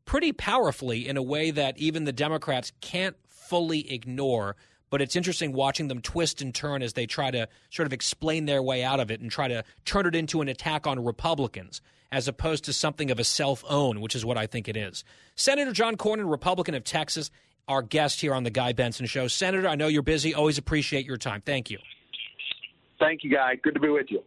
pretty 0.06 0.32
powerfully 0.32 1.06
in 1.06 1.18
a 1.18 1.22
way 1.22 1.50
that 1.50 1.76
even 1.76 2.04
the 2.04 2.12
Democrats 2.12 2.72
can't 2.80 3.16
fully 3.28 3.92
ignore. 3.92 4.56
But 4.90 5.02
it's 5.02 5.16
interesting 5.16 5.52
watching 5.52 5.88
them 5.88 6.00
twist 6.00 6.40
and 6.40 6.54
turn 6.54 6.82
as 6.82 6.94
they 6.94 7.06
try 7.06 7.30
to 7.30 7.48
sort 7.70 7.86
of 7.86 7.92
explain 7.92 8.46
their 8.46 8.62
way 8.62 8.82
out 8.82 9.00
of 9.00 9.10
it 9.10 9.20
and 9.20 9.30
try 9.30 9.48
to 9.48 9.64
turn 9.84 10.06
it 10.06 10.14
into 10.14 10.40
an 10.40 10.48
attack 10.48 10.86
on 10.86 11.04
Republicans 11.04 11.80
as 12.10 12.26
opposed 12.26 12.64
to 12.64 12.72
something 12.72 13.10
of 13.10 13.18
a 13.18 13.24
self 13.24 13.64
own, 13.68 14.00
which 14.00 14.14
is 14.14 14.24
what 14.24 14.38
I 14.38 14.46
think 14.46 14.68
it 14.68 14.76
is. 14.76 15.04
Senator 15.34 15.72
John 15.72 15.96
Cornyn, 15.96 16.30
Republican 16.30 16.74
of 16.74 16.84
Texas, 16.84 17.30
our 17.66 17.82
guest 17.82 18.20
here 18.20 18.34
on 18.34 18.44
the 18.44 18.50
Guy 18.50 18.72
Benson 18.72 19.06
Show. 19.06 19.28
Senator, 19.28 19.68
I 19.68 19.74
know 19.74 19.88
you're 19.88 20.02
busy. 20.02 20.34
Always 20.34 20.58
appreciate 20.58 21.04
your 21.04 21.18
time. 21.18 21.42
Thank 21.44 21.70
you. 21.70 21.78
Thank 22.98 23.22
you, 23.22 23.30
Guy. 23.30 23.56
Good 23.56 23.74
to 23.74 23.80
be 23.80 23.88
with 23.88 24.10
you. 24.10 24.22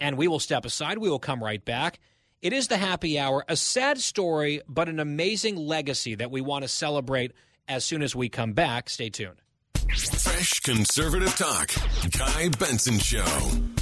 And 0.00 0.18
we 0.18 0.28
will 0.28 0.40
step 0.40 0.64
aside. 0.64 0.98
We 0.98 1.08
will 1.08 1.18
come 1.18 1.42
right 1.42 1.64
back. 1.64 2.00
It 2.42 2.52
is 2.52 2.68
the 2.68 2.76
happy 2.76 3.18
hour, 3.18 3.44
a 3.48 3.56
sad 3.56 3.98
story, 3.98 4.60
but 4.68 4.88
an 4.88 5.00
amazing 5.00 5.56
legacy 5.56 6.14
that 6.16 6.30
we 6.30 6.40
want 6.40 6.62
to 6.62 6.68
celebrate 6.68 7.32
as 7.66 7.84
soon 7.84 8.02
as 8.02 8.14
we 8.14 8.28
come 8.28 8.52
back. 8.52 8.90
Stay 8.90 9.10
tuned. 9.10 9.40
Fresh 9.96 10.60
conservative 10.60 11.34
talk. 11.36 11.70
Guy 12.10 12.48
Benson 12.58 12.98
Show. 12.98 13.77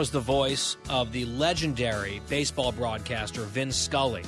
Was 0.00 0.10
the 0.10 0.18
voice 0.18 0.78
of 0.88 1.12
the 1.12 1.26
legendary 1.26 2.22
baseball 2.30 2.72
broadcaster 2.72 3.42
Vin 3.42 3.70
Scully, 3.70 4.22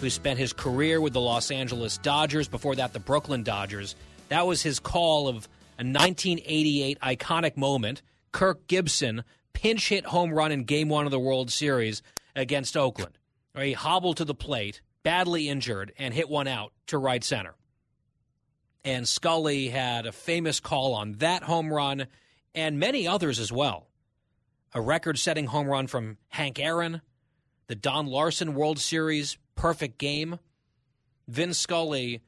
who 0.00 0.08
spent 0.08 0.38
his 0.38 0.54
career 0.54 1.02
with 1.02 1.12
the 1.12 1.20
Los 1.20 1.50
Angeles 1.50 1.98
Dodgers, 1.98 2.48
before 2.48 2.74
that, 2.76 2.94
the 2.94 2.98
Brooklyn 2.98 3.42
Dodgers. 3.42 3.94
That 4.30 4.46
was 4.46 4.62
his 4.62 4.80
call 4.80 5.28
of 5.28 5.34
a 5.78 5.84
1988 5.84 6.98
iconic 7.00 7.58
moment. 7.58 8.00
Kirk 8.32 8.66
Gibson 8.68 9.22
pinch 9.52 9.90
hit 9.90 10.06
home 10.06 10.32
run 10.32 10.50
in 10.50 10.64
game 10.64 10.88
one 10.88 11.04
of 11.04 11.10
the 11.10 11.20
World 11.20 11.50
Series 11.50 12.02
against 12.34 12.74
Oakland. 12.74 13.18
He 13.54 13.74
hobbled 13.74 14.16
to 14.16 14.24
the 14.24 14.34
plate, 14.34 14.80
badly 15.02 15.46
injured, 15.46 15.92
and 15.98 16.14
hit 16.14 16.30
one 16.30 16.48
out 16.48 16.72
to 16.86 16.96
right 16.96 17.22
center. 17.22 17.54
And 18.82 19.06
Scully 19.06 19.68
had 19.68 20.06
a 20.06 20.12
famous 20.12 20.58
call 20.58 20.94
on 20.94 21.16
that 21.18 21.42
home 21.42 21.70
run 21.70 22.06
and 22.54 22.78
many 22.78 23.06
others 23.06 23.38
as 23.38 23.52
well 23.52 23.88
a 24.74 24.80
record 24.80 25.18
setting 25.18 25.46
home 25.46 25.66
run 25.66 25.86
from 25.86 26.18
Hank 26.28 26.58
Aaron, 26.58 27.02
the 27.66 27.74
Don 27.74 28.06
Larsen 28.06 28.54
World 28.54 28.78
Series 28.78 29.38
perfect 29.54 29.98
game. 29.98 30.38
Vin 31.28 31.54
Scully, 31.54 32.20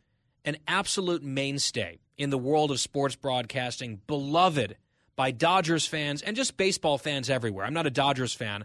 an 0.44 0.56
absolute 0.68 1.22
mainstay 1.22 1.98
in 2.16 2.30
the 2.30 2.38
world 2.38 2.70
of 2.70 2.78
sports 2.80 3.16
broadcasting, 3.16 4.00
beloved 4.06 4.76
by 5.16 5.30
Dodgers 5.30 5.86
fans 5.86 6.22
and 6.22 6.36
just 6.36 6.56
baseball 6.56 6.98
fans 6.98 7.28
everywhere. 7.30 7.66
I'm 7.66 7.74
not 7.74 7.86
a 7.86 7.90
Dodgers 7.90 8.34
fan, 8.34 8.64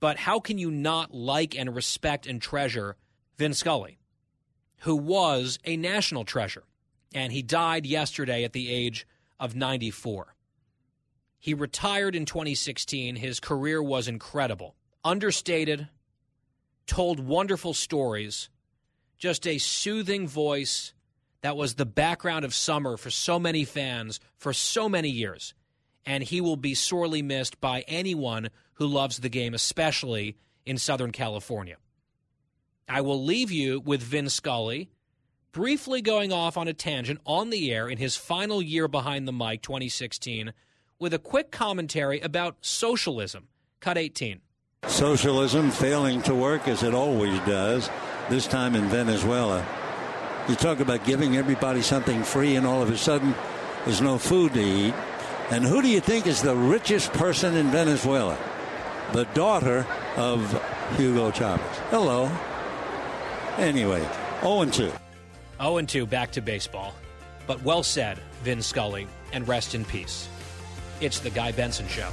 but 0.00 0.18
how 0.18 0.38
can 0.40 0.58
you 0.58 0.70
not 0.70 1.14
like 1.14 1.56
and 1.56 1.74
respect 1.74 2.26
and 2.26 2.40
treasure 2.40 2.96
Vin 3.36 3.54
Scully, 3.54 3.98
who 4.80 4.96
was 4.96 5.58
a 5.64 5.76
national 5.76 6.24
treasure? 6.24 6.64
And 7.14 7.32
he 7.32 7.42
died 7.42 7.86
yesterday 7.86 8.44
at 8.44 8.52
the 8.52 8.70
age 8.70 9.06
of 9.38 9.54
94. 9.54 10.33
He 11.44 11.52
retired 11.52 12.16
in 12.16 12.24
2016. 12.24 13.16
His 13.16 13.38
career 13.38 13.82
was 13.82 14.08
incredible, 14.08 14.76
understated, 15.04 15.90
told 16.86 17.20
wonderful 17.20 17.74
stories, 17.74 18.48
just 19.18 19.46
a 19.46 19.58
soothing 19.58 20.26
voice 20.26 20.94
that 21.42 21.54
was 21.54 21.74
the 21.74 21.84
background 21.84 22.46
of 22.46 22.54
summer 22.54 22.96
for 22.96 23.10
so 23.10 23.38
many 23.38 23.66
fans 23.66 24.20
for 24.38 24.54
so 24.54 24.88
many 24.88 25.10
years. 25.10 25.52
And 26.06 26.24
he 26.24 26.40
will 26.40 26.56
be 26.56 26.74
sorely 26.74 27.20
missed 27.20 27.60
by 27.60 27.84
anyone 27.86 28.48
who 28.76 28.86
loves 28.86 29.18
the 29.18 29.28
game, 29.28 29.52
especially 29.52 30.38
in 30.64 30.78
Southern 30.78 31.12
California. 31.12 31.76
I 32.88 33.02
will 33.02 33.22
leave 33.22 33.50
you 33.50 33.80
with 33.80 34.00
Vin 34.00 34.30
Scully 34.30 34.88
briefly 35.52 36.00
going 36.00 36.32
off 36.32 36.56
on 36.56 36.68
a 36.68 36.72
tangent 36.72 37.20
on 37.26 37.50
the 37.50 37.70
air 37.70 37.86
in 37.86 37.98
his 37.98 38.16
final 38.16 38.62
year 38.62 38.88
behind 38.88 39.28
the 39.28 39.32
mic, 39.32 39.60
2016 39.60 40.54
with 41.04 41.12
a 41.12 41.18
quick 41.18 41.50
commentary 41.50 42.18
about 42.20 42.56
socialism. 42.62 43.46
Cut 43.80 43.98
18. 43.98 44.40
Socialism 44.86 45.70
failing 45.70 46.22
to 46.22 46.34
work 46.34 46.66
as 46.66 46.82
it 46.82 46.94
always 46.94 47.38
does, 47.40 47.90
this 48.30 48.46
time 48.46 48.74
in 48.74 48.88
Venezuela. 48.88 49.62
You 50.48 50.54
talk 50.54 50.80
about 50.80 51.04
giving 51.04 51.36
everybody 51.36 51.82
something 51.82 52.22
free, 52.22 52.56
and 52.56 52.66
all 52.66 52.80
of 52.82 52.88
a 52.88 52.96
sudden 52.96 53.34
there's 53.84 54.00
no 54.00 54.16
food 54.16 54.54
to 54.54 54.62
eat. 54.62 54.94
And 55.50 55.62
who 55.62 55.82
do 55.82 55.88
you 55.88 56.00
think 56.00 56.26
is 56.26 56.40
the 56.40 56.56
richest 56.56 57.12
person 57.12 57.54
in 57.54 57.66
Venezuela? 57.66 58.38
The 59.12 59.24
daughter 59.34 59.86
of 60.16 60.40
Hugo 60.96 61.30
Chavez. 61.32 61.78
Hello. 61.90 62.30
Anyway, 63.58 64.08
0 64.40 64.64
2. 64.64 64.90
0 65.60 65.82
2, 65.82 66.06
back 66.06 66.32
to 66.32 66.40
baseball. 66.40 66.94
But 67.46 67.62
well 67.62 67.82
said, 67.82 68.18
Vin 68.42 68.62
Scully, 68.62 69.06
and 69.34 69.46
rest 69.46 69.74
in 69.74 69.84
peace. 69.84 70.30
It's 71.00 71.18
The 71.18 71.30
Guy 71.30 71.52
Benson 71.52 71.88
Show. 71.88 72.08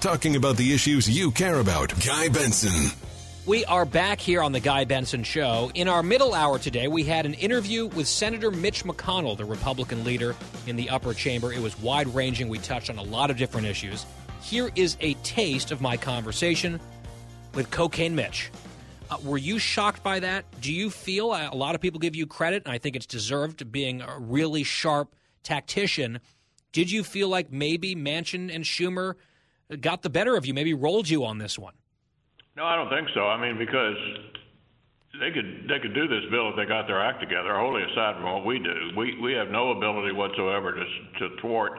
Talking 0.00 0.36
about 0.36 0.56
the 0.56 0.72
issues 0.72 1.08
you 1.08 1.30
care 1.30 1.58
about. 1.58 1.92
Guy 2.04 2.28
Benson. 2.28 2.90
We 3.46 3.64
are 3.66 3.84
back 3.84 4.20
here 4.20 4.42
on 4.42 4.50
the 4.50 4.60
Guy 4.60 4.84
Benson 4.84 5.22
Show. 5.22 5.70
In 5.74 5.86
our 5.86 6.02
middle 6.02 6.34
hour 6.34 6.58
today, 6.58 6.88
we 6.88 7.04
had 7.04 7.26
an 7.26 7.34
interview 7.34 7.86
with 7.86 8.08
Senator 8.08 8.50
Mitch 8.50 8.84
McConnell, 8.84 9.36
the 9.36 9.44
Republican 9.44 10.02
leader 10.02 10.34
in 10.66 10.74
the 10.74 10.90
upper 10.90 11.14
chamber. 11.14 11.52
It 11.52 11.60
was 11.60 11.78
wide 11.80 12.12
ranging. 12.14 12.48
We 12.48 12.58
touched 12.58 12.90
on 12.90 12.98
a 12.98 13.02
lot 13.02 13.30
of 13.30 13.36
different 13.36 13.68
issues. 13.68 14.04
Here 14.42 14.70
is 14.74 14.96
a 15.00 15.14
taste 15.14 15.70
of 15.70 15.80
my 15.80 15.96
conversation 15.96 16.80
with 17.56 17.70
Cocaine 17.70 18.14
Mitch. 18.14 18.50
Uh, 19.10 19.16
were 19.24 19.38
you 19.38 19.58
shocked 19.58 20.02
by 20.02 20.20
that? 20.20 20.44
Do 20.60 20.72
you 20.72 20.90
feel 20.90 21.30
uh, 21.30 21.48
a 21.50 21.56
lot 21.56 21.74
of 21.74 21.80
people 21.80 21.98
give 21.98 22.14
you 22.14 22.26
credit, 22.26 22.62
and 22.66 22.72
I 22.72 22.78
think 22.78 22.94
it's 22.94 23.06
deserved, 23.06 23.72
being 23.72 24.02
a 24.02 24.18
really 24.18 24.62
sharp 24.62 25.14
tactician? 25.42 26.20
Did 26.72 26.90
you 26.90 27.02
feel 27.02 27.28
like 27.28 27.50
maybe 27.50 27.96
Manchin 27.96 28.54
and 28.54 28.62
Schumer 28.62 29.14
got 29.80 30.02
the 30.02 30.10
better 30.10 30.36
of 30.36 30.44
you, 30.44 30.52
maybe 30.52 30.74
rolled 30.74 31.08
you 31.08 31.24
on 31.24 31.38
this 31.38 31.58
one? 31.58 31.72
No, 32.56 32.64
I 32.64 32.76
don't 32.76 32.90
think 32.90 33.08
so. 33.14 33.26
I 33.26 33.40
mean, 33.40 33.58
because 33.58 33.96
they 35.18 35.30
could 35.30 35.66
they 35.68 35.78
could 35.78 35.94
do 35.94 36.06
this 36.08 36.28
bill 36.30 36.50
if 36.50 36.56
they 36.56 36.66
got 36.66 36.86
their 36.86 37.00
act 37.00 37.20
together. 37.20 37.56
Wholly 37.56 37.82
aside 37.82 38.16
from 38.16 38.24
what 38.24 38.44
we 38.44 38.58
do, 38.58 38.90
we 38.96 39.16
we 39.20 39.32
have 39.32 39.48
no 39.48 39.70
ability 39.70 40.12
whatsoever 40.12 40.72
to 40.72 40.84
to 41.20 41.36
thwart 41.40 41.72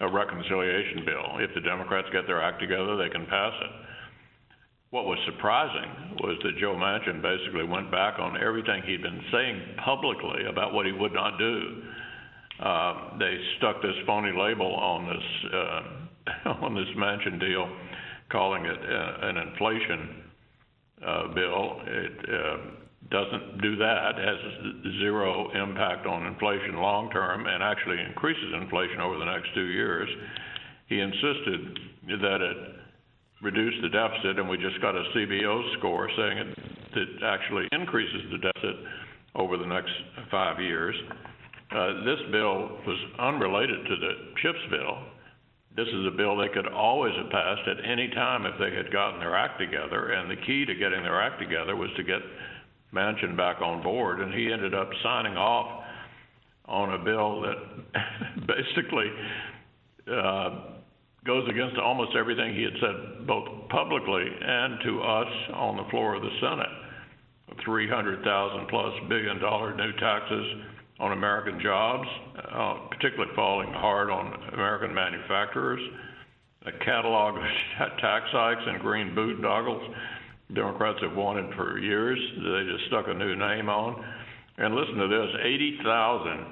a 0.00 0.08
reconciliation 0.08 1.04
bill. 1.04 1.38
If 1.38 1.54
the 1.54 1.60
Democrats 1.60 2.08
get 2.12 2.26
their 2.26 2.42
act 2.42 2.60
together, 2.60 2.96
they 2.96 3.08
can 3.08 3.26
pass 3.26 3.52
it. 3.62 3.85
What 4.96 5.04
was 5.04 5.18
surprising 5.26 6.16
was 6.24 6.38
that 6.42 6.56
Joe 6.56 6.72
Manchin 6.74 7.20
basically 7.20 7.64
went 7.64 7.90
back 7.90 8.18
on 8.18 8.40
everything 8.40 8.80
he'd 8.86 9.02
been 9.02 9.20
saying 9.30 9.60
publicly 9.84 10.46
about 10.48 10.72
what 10.72 10.86
he 10.86 10.92
would 10.92 11.12
not 11.12 11.36
do. 11.36 11.82
Uh, 12.58 13.18
they 13.18 13.36
stuck 13.58 13.82
this 13.82 13.92
phony 14.06 14.32
label 14.32 14.72
on 14.74 15.04
this 15.04 15.52
uh, 15.52 16.48
on 16.64 16.74
this 16.74 16.88
Manchin 16.96 17.38
deal, 17.38 17.68
calling 18.32 18.64
it 18.64 18.78
uh, 18.78 19.28
an 19.28 19.36
inflation 19.36 20.22
uh, 21.06 21.28
bill. 21.34 21.82
It 21.84 22.16
uh, 22.32 22.56
doesn't 23.10 23.60
do 23.60 23.76
that. 23.76 24.16
Has 24.16 24.94
zero 24.98 25.50
impact 25.50 26.06
on 26.06 26.26
inflation 26.26 26.76
long 26.76 27.10
term, 27.10 27.44
and 27.46 27.62
actually 27.62 28.00
increases 28.00 28.48
inflation 28.62 29.02
over 29.02 29.18
the 29.18 29.26
next 29.26 29.52
two 29.54 29.66
years. 29.66 30.08
He 30.88 31.00
insisted 31.00 31.78
that 32.22 32.40
it 32.40 32.75
reduce 33.42 33.74
the 33.82 33.88
deficit, 33.88 34.38
and 34.38 34.48
we 34.48 34.56
just 34.56 34.80
got 34.80 34.94
a 34.94 35.04
CBO 35.14 35.78
score 35.78 36.08
saying 36.16 36.38
it 36.38 36.58
that 36.94 37.26
actually 37.26 37.68
increases 37.72 38.22
the 38.32 38.38
deficit 38.38 38.76
over 39.34 39.56
the 39.58 39.66
next 39.66 39.92
five 40.30 40.60
years. 40.60 40.94
Uh, 41.70 42.04
this 42.04 42.20
bill 42.32 42.78
was 42.86 42.98
unrelated 43.18 43.84
to 43.86 43.96
the 43.96 44.12
CHIPS 44.40 44.70
bill. 44.70 44.98
This 45.76 45.88
is 45.88 46.06
a 46.06 46.16
bill 46.16 46.36
they 46.36 46.48
could 46.48 46.68
always 46.68 47.12
have 47.16 47.30
passed 47.30 47.68
at 47.68 47.84
any 47.84 48.08
time 48.08 48.46
if 48.46 48.54
they 48.58 48.74
had 48.74 48.90
gotten 48.90 49.20
their 49.20 49.36
act 49.36 49.60
together. 49.60 50.12
And 50.12 50.30
the 50.30 50.40
key 50.46 50.64
to 50.64 50.74
getting 50.74 51.02
their 51.02 51.20
act 51.20 51.38
together 51.38 51.76
was 51.76 51.90
to 51.96 52.02
get 52.02 52.20
Manchin 52.94 53.36
back 53.36 53.60
on 53.60 53.82
board, 53.82 54.20
and 54.20 54.32
he 54.32 54.50
ended 54.50 54.74
up 54.74 54.88
signing 55.02 55.36
off 55.36 55.84
on 56.64 56.94
a 56.94 56.98
bill 56.98 57.42
that 57.42 58.46
basically 58.46 59.10
uh, 60.10 60.75
goes 61.26 61.48
against 61.48 61.76
almost 61.78 62.16
everything 62.16 62.54
he 62.54 62.62
had 62.62 62.74
said 62.80 63.26
both 63.26 63.46
publicly 63.68 64.24
and 64.24 64.78
to 64.84 65.02
us 65.02 65.32
on 65.54 65.76
the 65.76 65.84
floor 65.90 66.14
of 66.14 66.22
the 66.22 66.30
Senate. 66.40 66.72
300,000 67.64 68.68
plus 68.68 68.92
billion 69.08 69.38
dollar 69.40 69.74
new 69.74 69.92
taxes 69.98 70.46
on 70.98 71.12
American 71.12 71.60
jobs, 71.60 72.08
uh, 72.52 72.74
particularly 72.90 73.32
falling 73.34 73.72
hard 73.72 74.10
on 74.10 74.32
American 74.52 74.94
manufacturers, 74.94 75.80
a 76.66 76.72
catalog 76.84 77.36
of 77.36 77.42
tax 78.00 78.24
hikes 78.32 78.62
and 78.66 78.80
green 78.80 79.14
boondoggles 79.14 79.94
Democrats 80.54 80.98
have 81.02 81.16
wanted 81.16 81.52
for 81.54 81.78
years. 81.78 82.18
They 82.36 82.72
just 82.72 82.86
stuck 82.86 83.08
a 83.08 83.14
new 83.14 83.34
name 83.34 83.68
on. 83.68 84.04
And 84.58 84.74
listen 84.74 84.94
to 84.94 85.08
this 85.08 85.28
80,000 85.42 86.46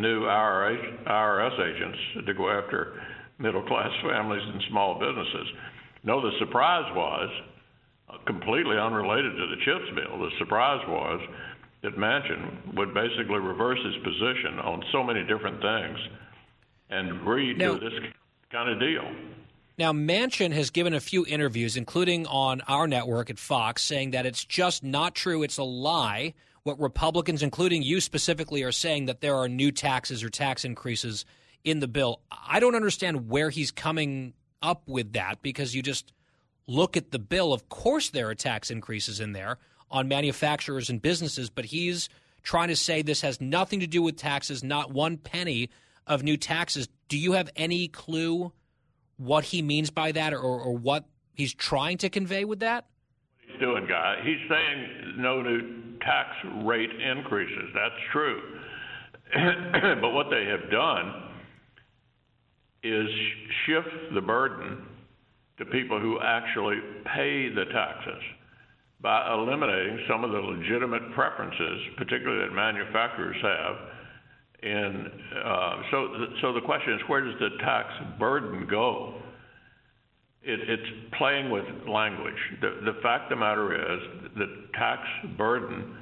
new 0.00 0.22
IRS 0.22 1.60
agents 1.60 1.98
to 2.26 2.34
go 2.34 2.50
after 2.50 3.02
middle 3.38 3.62
class 3.62 3.90
families 4.02 4.42
and 4.46 4.62
small 4.68 4.98
businesses. 4.98 5.48
No, 6.04 6.20
the 6.20 6.36
surprise 6.38 6.90
was 6.94 7.30
uh, 8.08 8.18
completely 8.26 8.78
unrelated 8.78 9.32
to 9.32 9.46
the 9.48 9.56
CHIPS 9.64 9.94
bill. 9.94 10.18
The 10.18 10.30
surprise 10.38 10.80
was 10.88 11.20
that 11.82 11.96
Manchin 11.96 12.74
would 12.74 12.94
basically 12.94 13.38
reverse 13.38 13.78
his 13.84 13.96
position 14.02 14.58
on 14.60 14.82
so 14.92 15.02
many 15.02 15.22
different 15.24 15.60
things 15.60 15.98
and 16.90 17.10
agree 17.10 17.54
now, 17.54 17.74
to 17.74 17.80
this 17.80 17.98
kind 18.50 18.70
of 18.70 18.80
deal. 18.80 19.04
Now, 19.78 19.92
Manchin 19.92 20.52
has 20.52 20.70
given 20.70 20.94
a 20.94 21.00
few 21.00 21.26
interviews, 21.26 21.76
including 21.76 22.26
on 22.26 22.62
our 22.62 22.86
network 22.86 23.28
at 23.28 23.38
Fox, 23.38 23.82
saying 23.82 24.12
that 24.12 24.24
it's 24.24 24.44
just 24.44 24.82
not 24.82 25.14
true. 25.14 25.42
It's 25.42 25.58
a 25.58 25.64
lie. 25.64 26.34
What 26.62 26.80
Republicans, 26.80 27.42
including 27.42 27.82
you 27.82 28.00
specifically, 28.00 28.62
are 28.62 28.72
saying 28.72 29.06
that 29.06 29.20
there 29.20 29.36
are 29.36 29.48
new 29.48 29.70
taxes 29.70 30.24
or 30.24 30.30
tax 30.30 30.64
increases 30.64 31.24
in 31.66 31.80
the 31.80 31.88
bill. 31.88 32.20
I 32.30 32.60
don't 32.60 32.76
understand 32.76 33.28
where 33.28 33.50
he's 33.50 33.72
coming 33.72 34.32
up 34.62 34.88
with 34.88 35.12
that 35.12 35.42
because 35.42 35.74
you 35.74 35.82
just 35.82 36.12
look 36.66 36.96
at 36.96 37.10
the 37.10 37.18
bill. 37.18 37.52
Of 37.52 37.68
course, 37.68 38.08
there 38.08 38.28
are 38.30 38.34
tax 38.34 38.70
increases 38.70 39.20
in 39.20 39.32
there 39.32 39.58
on 39.90 40.08
manufacturers 40.08 40.88
and 40.88 41.02
businesses, 41.02 41.50
but 41.50 41.66
he's 41.66 42.08
trying 42.42 42.68
to 42.68 42.76
say 42.76 43.02
this 43.02 43.20
has 43.20 43.40
nothing 43.40 43.80
to 43.80 43.86
do 43.86 44.00
with 44.00 44.16
taxes, 44.16 44.62
not 44.62 44.92
one 44.92 45.18
penny 45.18 45.68
of 46.06 46.22
new 46.22 46.36
taxes. 46.36 46.88
Do 47.08 47.18
you 47.18 47.32
have 47.32 47.50
any 47.56 47.88
clue 47.88 48.52
what 49.16 49.44
he 49.44 49.60
means 49.60 49.90
by 49.90 50.12
that 50.12 50.32
or, 50.32 50.40
or 50.40 50.76
what 50.76 51.04
he's 51.34 51.52
trying 51.52 51.98
to 51.98 52.08
convey 52.08 52.44
with 52.44 52.60
that? 52.60 52.86
He's 53.40 53.58
doing, 53.58 53.86
guy. 53.88 54.20
He's 54.22 54.38
saying 54.48 55.16
no 55.18 55.42
new 55.42 55.98
tax 55.98 56.30
rate 56.64 56.90
increases. 57.00 57.70
That's 57.74 58.00
true. 58.12 58.40
but 60.00 60.12
what 60.12 60.30
they 60.30 60.44
have 60.44 60.70
done 60.70 61.25
is 62.82 63.08
shift 63.66 64.14
the 64.14 64.20
burden 64.20 64.78
to 65.58 65.64
people 65.66 66.00
who 66.00 66.18
actually 66.22 66.76
pay 67.14 67.48
the 67.48 67.64
taxes 67.72 68.22
by 69.00 69.32
eliminating 69.32 70.00
some 70.08 70.24
of 70.24 70.30
the 70.30 70.38
legitimate 70.38 71.12
preferences, 71.14 71.80
particularly 71.96 72.46
that 72.48 72.54
manufacturers 72.54 73.36
have. 73.42 73.76
And 74.62 75.06
uh, 75.44 75.82
so, 75.90 76.08
so 76.40 76.52
the 76.52 76.62
question 76.62 76.94
is, 76.94 77.00
where 77.06 77.24
does 77.24 77.38
the 77.38 77.50
tax 77.60 77.88
burden 78.18 78.66
go? 78.68 79.14
It, 80.42 80.60
it's 80.68 81.14
playing 81.18 81.50
with 81.50 81.64
language. 81.88 82.34
The, 82.60 82.92
the 82.92 83.00
fact 83.02 83.24
of 83.24 83.38
the 83.38 83.44
matter 83.44 83.74
is, 83.74 84.00
the 84.36 84.46
tax 84.74 85.02
burden 85.36 85.96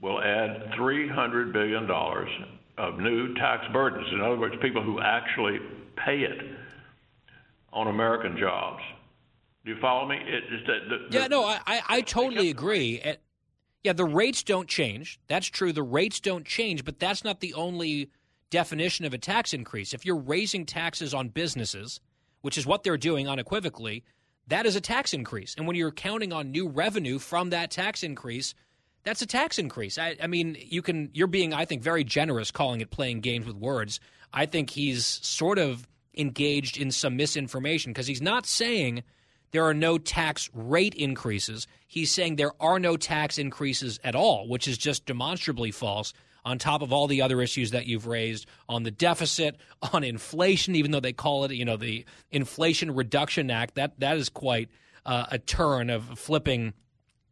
will 0.00 0.20
add 0.20 0.70
$300 0.78 1.52
billion 1.52 1.86
of 2.80 2.98
new 2.98 3.34
tax 3.34 3.66
burdens. 3.72 4.06
In 4.10 4.22
other 4.22 4.38
words, 4.38 4.54
people 4.62 4.82
who 4.82 5.00
actually 5.00 5.58
pay 5.96 6.20
it 6.20 6.38
on 7.72 7.88
American 7.88 8.38
jobs. 8.38 8.82
Do 9.64 9.72
you 9.72 9.80
follow 9.80 10.08
me? 10.08 10.16
It, 10.16 10.44
the, 10.66 10.96
the, 10.96 11.18
yeah, 11.18 11.26
no, 11.26 11.44
I, 11.44 11.60
I, 11.66 11.82
I 11.88 12.00
totally 12.00 12.48
agree. 12.48 13.02
yeah, 13.84 13.92
the 13.92 14.06
rates 14.06 14.42
don't 14.42 14.66
change. 14.66 15.20
That's 15.28 15.46
true. 15.46 15.72
The 15.74 15.82
rates 15.82 16.20
don't 16.20 16.46
change, 16.46 16.84
but 16.84 16.98
that's 16.98 17.22
not 17.22 17.40
the 17.40 17.52
only 17.52 18.08
definition 18.48 19.04
of 19.04 19.12
a 19.12 19.18
tax 19.18 19.52
increase. 19.52 19.92
If 19.92 20.06
you're 20.06 20.16
raising 20.16 20.64
taxes 20.64 21.12
on 21.12 21.28
businesses, 21.28 22.00
which 22.40 22.56
is 22.56 22.66
what 22.66 22.82
they're 22.82 22.96
doing 22.96 23.28
unequivocally, 23.28 24.04
that 24.48 24.64
is 24.64 24.74
a 24.74 24.80
tax 24.80 25.12
increase. 25.12 25.54
And 25.56 25.66
when 25.66 25.76
you're 25.76 25.92
counting 25.92 26.32
on 26.32 26.50
new 26.50 26.66
revenue 26.66 27.18
from 27.18 27.50
that 27.50 27.70
tax 27.70 28.02
increase, 28.02 28.54
that's 29.04 29.22
a 29.22 29.26
tax 29.26 29.58
increase. 29.58 29.98
I, 29.98 30.16
I, 30.22 30.26
mean, 30.26 30.56
you 30.60 30.82
can. 30.82 31.10
You're 31.12 31.26
being, 31.26 31.54
I 31.54 31.64
think, 31.64 31.82
very 31.82 32.04
generous 32.04 32.50
calling 32.50 32.80
it 32.80 32.90
playing 32.90 33.20
games 33.20 33.46
with 33.46 33.56
words. 33.56 34.00
I 34.32 34.46
think 34.46 34.70
he's 34.70 35.06
sort 35.06 35.58
of 35.58 35.88
engaged 36.16 36.76
in 36.76 36.90
some 36.90 37.16
misinformation 37.16 37.92
because 37.92 38.06
he's 38.06 38.22
not 38.22 38.46
saying 38.46 39.02
there 39.52 39.64
are 39.64 39.74
no 39.74 39.98
tax 39.98 40.50
rate 40.52 40.94
increases. 40.94 41.66
He's 41.86 42.12
saying 42.12 42.36
there 42.36 42.52
are 42.60 42.78
no 42.78 42.96
tax 42.96 43.38
increases 43.38 43.98
at 44.04 44.14
all, 44.14 44.48
which 44.48 44.68
is 44.68 44.78
just 44.78 45.06
demonstrably 45.06 45.70
false. 45.70 46.12
On 46.42 46.58
top 46.58 46.80
of 46.80 46.90
all 46.90 47.06
the 47.06 47.20
other 47.20 47.42
issues 47.42 47.72
that 47.72 47.84
you've 47.84 48.06
raised 48.06 48.46
on 48.66 48.82
the 48.82 48.90
deficit, 48.90 49.58
on 49.92 50.04
inflation, 50.04 50.74
even 50.74 50.90
though 50.90 51.00
they 51.00 51.12
call 51.12 51.44
it, 51.44 51.52
you 51.52 51.66
know, 51.66 51.76
the 51.76 52.06
Inflation 52.30 52.94
Reduction 52.94 53.50
Act, 53.50 53.74
that 53.74 54.00
that 54.00 54.16
is 54.16 54.30
quite 54.30 54.70
uh, 55.04 55.26
a 55.30 55.38
turn 55.38 55.90
of 55.90 56.18
flipping 56.18 56.72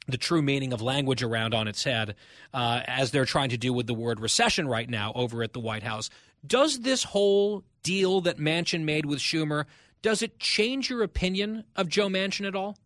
the 0.08 0.16
true 0.16 0.42
meaning 0.42 0.72
of 0.72 0.82
language 0.82 1.22
around 1.22 1.54
on 1.54 1.68
its 1.68 1.84
head, 1.84 2.16
uh, 2.52 2.80
as 2.86 3.10
they're 3.10 3.24
trying 3.24 3.50
to 3.50 3.58
do 3.58 3.72
with 3.72 3.86
the 3.86 3.94
word 3.94 4.20
recession 4.20 4.66
right 4.66 4.88
now 4.88 5.12
over 5.14 5.42
at 5.42 5.52
the 5.52 5.60
White 5.60 5.82
House. 5.82 6.10
Does 6.46 6.80
this 6.80 7.04
whole 7.04 7.62
deal 7.82 8.20
that 8.22 8.38
Manchin 8.38 8.84
made 8.84 9.06
with 9.06 9.18
Schumer 9.18 9.66
does 10.02 10.22
it 10.22 10.38
change 10.38 10.90
your 10.90 11.02
opinion 11.02 11.64
of 11.74 11.88
Joe 11.88 12.08
Manchin 12.08 12.46
at 12.46 12.54
all? 12.54 12.76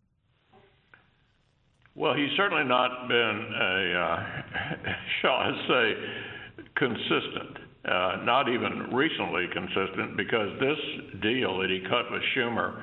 Well, 1.95 2.15
he's 2.15 2.31
certainly 2.35 2.63
not 2.63 3.07
been 3.07 3.53
a, 3.61 3.99
uh, 3.99 4.93
shall 5.21 5.35
I 5.35 5.51
say, 5.67 6.63
consistent. 6.75 7.57
Uh, 7.85 8.21
not 8.23 8.47
even 8.47 8.91
recently 8.93 9.45
consistent, 9.53 10.15
because 10.15 10.57
this 10.59 10.77
deal 11.21 11.59
that 11.59 11.69
he 11.69 11.81
cut 11.81 12.09
with 12.11 12.21
Schumer 12.35 12.81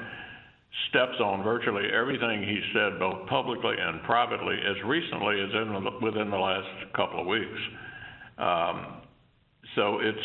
steps 0.88 1.18
on 1.22 1.42
virtually 1.42 1.84
everything 1.92 2.42
he 2.42 2.60
said, 2.72 2.98
both 2.98 3.26
publicly 3.28 3.74
and 3.78 4.02
privately, 4.02 4.56
as 4.56 4.76
recently 4.84 5.40
as 5.40 5.50
in 5.50 5.72
the, 5.72 5.90
within 6.04 6.30
the 6.30 6.36
last 6.36 6.68
couple 6.94 7.20
of 7.20 7.26
weeks. 7.26 7.60
Um, 8.38 9.02
so 9.76 9.98
it's 10.00 10.18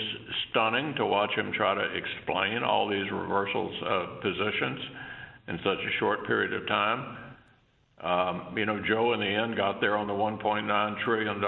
stunning 0.50 0.96
to 0.96 1.06
watch 1.06 1.32
him 1.36 1.52
try 1.54 1.76
to 1.76 1.88
explain 1.94 2.64
all 2.64 2.90
these 2.90 3.10
reversals 3.12 3.74
of 3.86 4.22
positions 4.22 4.80
in 5.48 5.58
such 5.58 5.78
a 5.78 6.00
short 6.00 6.26
period 6.26 6.54
of 6.54 6.68
time. 6.68 7.18
Um, 8.02 8.58
you 8.58 8.66
know, 8.66 8.82
Joe 8.88 9.14
in 9.14 9.20
the 9.20 9.26
end 9.26 9.56
got 9.56 9.82
there 9.82 9.98
on 9.98 10.08
the 10.08 10.14
$1.9 10.14 11.04
trillion 11.04 11.42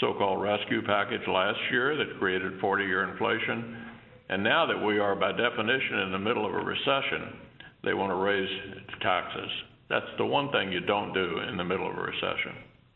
so-called 0.00 0.42
rescue 0.42 0.82
package 0.82 1.20
last 1.28 1.58
year 1.70 1.96
that 1.96 2.18
created 2.18 2.58
40-year 2.60 3.10
inflation. 3.10 3.76
And 4.28 4.42
now 4.42 4.64
that 4.66 4.78
we 4.78 4.98
are 4.98 5.14
by 5.14 5.32
definition 5.32 5.98
in 6.00 6.12
the 6.12 6.18
middle 6.18 6.46
of 6.46 6.54
a 6.54 6.64
recession, 6.64 7.36
they 7.84 7.94
want 7.94 8.10
to 8.10 8.16
raise 8.16 8.48
taxes. 9.00 9.50
That's 9.88 10.06
the 10.18 10.26
one 10.26 10.50
thing 10.50 10.72
you 10.72 10.80
don't 10.80 11.12
do 11.12 11.40
in 11.48 11.56
the 11.56 11.64
middle 11.64 11.90
of 11.90 11.96
a 11.96 12.00
recession 12.00 12.54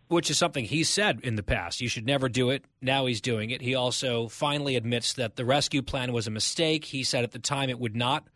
which 0.09 0.31
is 0.31 0.39
something 0.39 0.65
he 0.65 0.85
said 0.85 1.21
in 1.23 1.35
the 1.35 1.43
past. 1.43 1.81
You 1.81 1.89
should 1.89 2.07
never 2.07 2.29
do 2.29 2.51
it. 2.51 2.65
Now 2.81 3.07
he's 3.07 3.21
doing 3.21 3.51
it. 3.51 3.61
He 3.61 3.75
also 3.75 4.29
finally 4.29 4.77
admits 4.77 5.15
that 5.15 5.37
the 5.37 5.45
rescue 5.45 5.83
plan 5.83 6.13
was 6.13 6.27
a 6.27 6.31
mistake. 6.31 6.85
He 6.85 7.03
said 7.03 7.25
at 7.25 7.33
the 7.33 7.39
time 7.39 7.71
it 7.71 7.81
would 7.81 7.97
not 7.97 8.27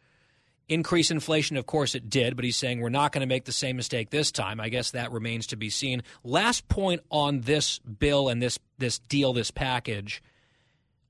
increase 0.69 1.11
inflation. 1.11 1.57
Of 1.57 1.67
course, 1.67 1.95
it 1.95 2.11
did, 2.11 2.37
but 2.37 2.45
he's 2.45 2.57
saying 2.57 2.81
we're 2.81 2.89
not 2.89 3.13
going 3.13 3.21
to 3.21 3.33
make 3.33 3.45
the 3.45 3.53
same 3.53 3.77
mistake 3.77 4.11
this 4.11 4.33
time. 4.33 4.61
I 4.61 4.69
guess 4.69 4.93
that 4.93 5.13
remains 5.13 5.49
to 5.49 5.57
be 5.57 5.71
seen. 5.71 6.03
Last 6.25 6.69
point 6.69 7.03
on 7.11 7.43
this 7.43 7.79
bill 7.79 8.29
and 8.29 8.43
this 8.43 8.59
this 8.79 8.99
deal, 8.99 9.33
this 9.33 9.51
package. 9.51 10.23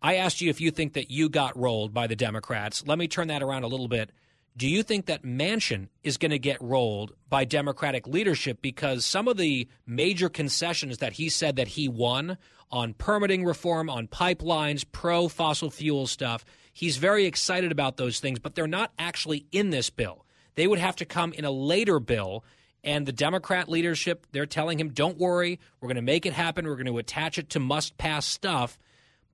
I 0.02 0.16
asked 0.16 0.40
you 0.40 0.48
if 0.48 0.62
you 0.62 0.70
think 0.70 0.94
that 0.94 1.10
you 1.10 1.28
got 1.28 1.58
rolled 1.58 1.92
by 1.92 2.06
the 2.06 2.16
Democrats. 2.16 2.82
Let 2.86 2.98
me 2.98 3.06
turn 3.06 3.28
that 3.28 3.42
around 3.42 3.64
a 3.64 3.68
little 3.68 3.88
bit. 3.88 4.10
Do 4.56 4.68
you 4.68 4.82
think 4.82 5.06
that 5.06 5.22
Manchin 5.22 5.88
is 6.02 6.18
going 6.18 6.32
to 6.32 6.38
get 6.38 6.60
rolled 6.60 7.12
by 7.28 7.44
Democratic 7.44 8.06
leadership 8.06 8.60
because 8.60 9.06
some 9.06 9.28
of 9.28 9.36
the 9.36 9.68
major 9.86 10.28
concessions 10.28 10.98
that 10.98 11.14
he 11.14 11.28
said 11.28 11.56
that 11.56 11.68
he 11.68 11.88
won 11.88 12.36
on 12.70 12.94
permitting 12.94 13.44
reform, 13.44 13.88
on 13.88 14.06
pipelines, 14.06 14.84
pro 14.90 15.28
fossil 15.28 15.70
fuel 15.70 16.06
stuff, 16.06 16.44
he's 16.72 16.98
very 16.98 17.26
excited 17.26 17.72
about 17.72 17.96
those 17.96 18.20
things, 18.20 18.38
but 18.38 18.54
they're 18.54 18.66
not 18.66 18.92
actually 18.98 19.46
in 19.50 19.70
this 19.70 19.88
bill. 19.90 20.26
They 20.56 20.66
would 20.66 20.78
have 20.78 20.96
to 20.96 21.04
come 21.04 21.32
in 21.32 21.44
a 21.44 21.50
later 21.50 21.98
bill 22.00 22.44
And 22.82 23.06
the 23.06 23.12
Democrat 23.12 23.68
leadership, 23.68 24.26
they're 24.32 24.46
telling 24.46 24.80
him, 24.80 24.90
don't 24.90 25.18
worry, 25.18 25.60
we're 25.80 25.88
going 25.88 25.96
to 25.96 26.02
make 26.02 26.24
it 26.24 26.32
happen. 26.32 26.66
We're 26.66 26.76
going 26.76 26.86
to 26.86 26.98
attach 26.98 27.38
it 27.38 27.50
to 27.50 27.60
must 27.60 27.98
pass 27.98 28.26
stuff. 28.26 28.78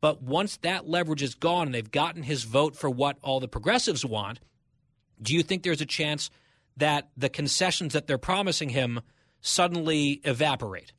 But 0.01 0.22
once 0.22 0.56
that 0.59 0.88
leverage 0.88 1.22
is 1.22 1.34
gone 1.34 1.66
and 1.66 1.74
they've 1.74 1.90
gotten 1.90 2.22
his 2.24 2.44
vote 2.44 2.76
for 2.76 2.90
what 2.90 3.18
all 3.22 3.40
the 3.40 3.48
progressives 3.48 4.05
want, 4.05 4.40
do 5.20 5.34
you 5.34 5.43
think 5.43 5.62
there's 5.62 5.80
a 5.80 5.86
chance 5.86 6.30
that 6.76 7.09
the 7.16 7.28
concessions 7.28 7.93
that 7.94 8.06
they're 8.06 8.18
promising 8.18 8.70
him 8.70 9.01
suddenly 9.40 10.20
evaporate? 10.24 10.93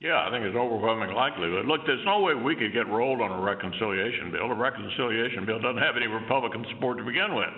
Yeah, 0.00 0.20
I 0.20 0.30
think 0.30 0.44
it's 0.44 0.56
overwhelming 0.56 1.14
likelihood. 1.14 1.64
Look, 1.64 1.86
there's 1.86 2.04
no 2.04 2.20
way 2.20 2.34
we 2.34 2.54
could 2.56 2.74
get 2.74 2.86
rolled 2.88 3.22
on 3.22 3.30
a 3.32 3.40
reconciliation 3.40 4.30
bill. 4.30 4.52
A 4.52 4.54
reconciliation 4.54 5.46
bill 5.46 5.58
doesn't 5.60 5.80
have 5.80 5.96
any 5.96 6.08
Republican 6.08 6.66
support 6.74 6.98
to 6.98 7.04
begin 7.04 7.34
with. 7.34 7.48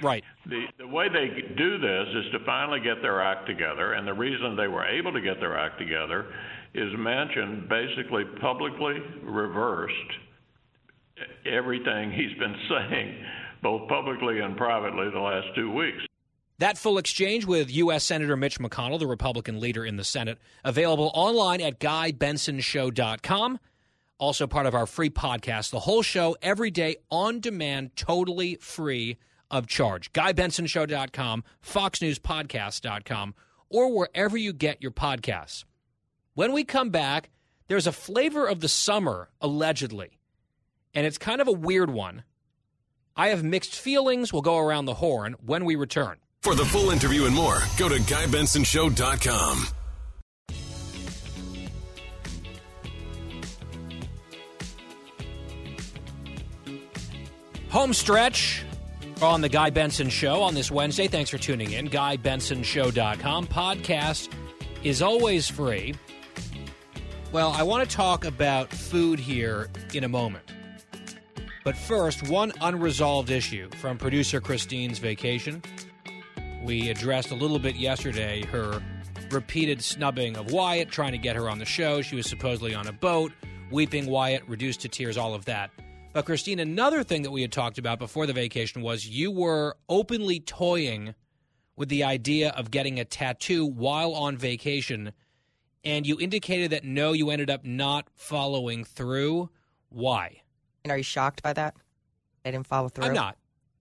Right. 0.00 0.24
The 0.46 0.64
the 0.78 0.88
way 0.88 1.08
they 1.10 1.28
do 1.58 1.76
this 1.76 2.08
is 2.24 2.32
to 2.32 2.38
finally 2.46 2.80
get 2.80 3.02
their 3.02 3.20
act 3.20 3.46
together, 3.46 3.92
and 3.92 4.08
the 4.08 4.14
reason 4.14 4.56
they 4.56 4.68
were 4.68 4.86
able 4.86 5.12
to 5.12 5.20
get 5.20 5.40
their 5.40 5.58
act 5.58 5.78
together 5.78 6.32
is 6.72 6.88
Manchin 6.94 7.68
basically 7.68 8.24
publicly 8.40 8.96
reversed 9.22 10.10
everything 11.44 12.12
he's 12.12 12.32
been 12.38 12.56
saying, 12.70 13.14
both 13.62 13.88
publicly 13.88 14.40
and 14.40 14.56
privately, 14.56 15.10
the 15.10 15.20
last 15.20 15.48
two 15.54 15.70
weeks. 15.72 16.02
That 16.58 16.76
full 16.76 16.98
exchange 16.98 17.46
with 17.46 17.70
U.S. 17.70 18.04
Senator 18.04 18.36
Mitch 18.36 18.58
McConnell, 18.58 18.98
the 18.98 19.06
Republican 19.06 19.60
leader 19.60 19.84
in 19.84 19.96
the 19.96 20.04
Senate, 20.04 20.38
available 20.62 21.10
online 21.14 21.62
at 21.62 21.80
GuyBensonShow.com. 21.80 23.58
Also 24.18 24.46
part 24.46 24.66
of 24.66 24.74
our 24.74 24.84
free 24.84 25.08
podcast, 25.08 25.70
the 25.70 25.80
whole 25.80 26.02
show 26.02 26.36
every 26.42 26.70
day 26.70 26.96
on 27.10 27.40
demand, 27.40 27.96
totally 27.96 28.56
free 28.56 29.16
of 29.50 29.66
charge. 29.66 30.12
GuyBensonShow.com, 30.12 31.44
FoxNewsPodcast.com, 31.64 33.34
or 33.70 33.96
wherever 33.96 34.36
you 34.36 34.52
get 34.52 34.82
your 34.82 34.92
podcasts. 34.92 35.64
When 36.34 36.52
we 36.52 36.64
come 36.64 36.90
back, 36.90 37.30
there's 37.68 37.86
a 37.86 37.92
flavor 37.92 38.46
of 38.46 38.60
the 38.60 38.68
summer, 38.68 39.30
allegedly, 39.40 40.18
and 40.92 41.06
it's 41.06 41.16
kind 41.16 41.40
of 41.40 41.48
a 41.48 41.52
weird 41.52 41.90
one. 41.90 42.24
I 43.16 43.28
have 43.28 43.42
mixed 43.44 43.74
feelings. 43.74 44.32
We'll 44.32 44.42
go 44.42 44.58
around 44.58 44.86
the 44.86 44.94
horn 44.94 45.36
when 45.44 45.64
we 45.64 45.76
return. 45.76 46.18
For 46.42 46.54
the 46.54 46.64
full 46.64 46.90
interview 46.90 47.26
and 47.26 47.34
more, 47.34 47.58
go 47.78 47.88
to 47.88 47.96
GuyBensonShow.com. 47.96 49.66
Home 57.70 57.94
stretch 57.94 58.64
on 59.22 59.42
the 59.42 59.48
Guy 59.48 59.70
Benson 59.70 60.08
Show 60.08 60.42
on 60.42 60.54
this 60.54 60.70
Wednesday. 60.70 61.06
Thanks 61.06 61.30
for 61.30 61.38
tuning 61.38 61.72
in. 61.72 61.88
GuyBensonShow.com. 61.88 63.46
Podcast 63.46 64.32
is 64.82 65.02
always 65.02 65.48
free. 65.48 65.94
Well, 67.32 67.52
I 67.52 67.62
want 67.62 67.88
to 67.88 67.96
talk 67.96 68.24
about 68.24 68.72
food 68.72 69.20
here 69.20 69.68
in 69.94 70.02
a 70.02 70.08
moment. 70.08 70.44
But 71.62 71.76
first, 71.76 72.28
one 72.28 72.52
unresolved 72.60 73.30
issue 73.30 73.68
from 73.80 73.98
producer 73.98 74.40
Christine's 74.40 74.98
vacation. 74.98 75.62
We 76.64 76.88
addressed 76.88 77.30
a 77.30 77.34
little 77.34 77.58
bit 77.58 77.76
yesterday 77.76 78.44
her 78.46 78.82
repeated 79.30 79.82
snubbing 79.82 80.36
of 80.36 80.52
Wyatt, 80.52 80.90
trying 80.90 81.12
to 81.12 81.18
get 81.18 81.36
her 81.36 81.50
on 81.50 81.58
the 81.58 81.64
show. 81.64 82.02
She 82.02 82.16
was 82.16 82.26
supposedly 82.26 82.74
on 82.74 82.86
a 82.86 82.92
boat, 82.92 83.32
weeping 83.70 84.06
Wyatt, 84.06 84.42
reduced 84.48 84.80
to 84.80 84.88
tears, 84.88 85.16
all 85.16 85.34
of 85.34 85.44
that. 85.44 85.70
But, 86.12 86.24
Christine, 86.24 86.58
another 86.58 87.04
thing 87.04 87.22
that 87.22 87.30
we 87.30 87.42
had 87.42 87.52
talked 87.52 87.78
about 87.78 87.98
before 87.98 88.26
the 88.26 88.32
vacation 88.32 88.82
was 88.82 89.06
you 89.06 89.30
were 89.30 89.76
openly 89.88 90.40
toying 90.40 91.14
with 91.76 91.88
the 91.88 92.04
idea 92.04 92.50
of 92.50 92.70
getting 92.70 92.98
a 92.98 93.04
tattoo 93.04 93.64
while 93.64 94.12
on 94.14 94.36
vacation, 94.36 95.12
and 95.84 96.06
you 96.06 96.18
indicated 96.18 96.72
that 96.72 96.84
no, 96.84 97.12
you 97.12 97.30
ended 97.30 97.48
up 97.48 97.64
not 97.64 98.08
following 98.14 98.84
through. 98.84 99.50
Why? 99.88 100.42
And 100.84 100.92
are 100.92 100.96
you 100.96 101.02
shocked 101.02 101.42
by 101.42 101.52
that? 101.52 101.74
I 102.44 102.50
didn't 102.50 102.66
follow 102.66 102.88
through. 102.88 103.04
I'm 103.04 103.14
not. 103.14 103.36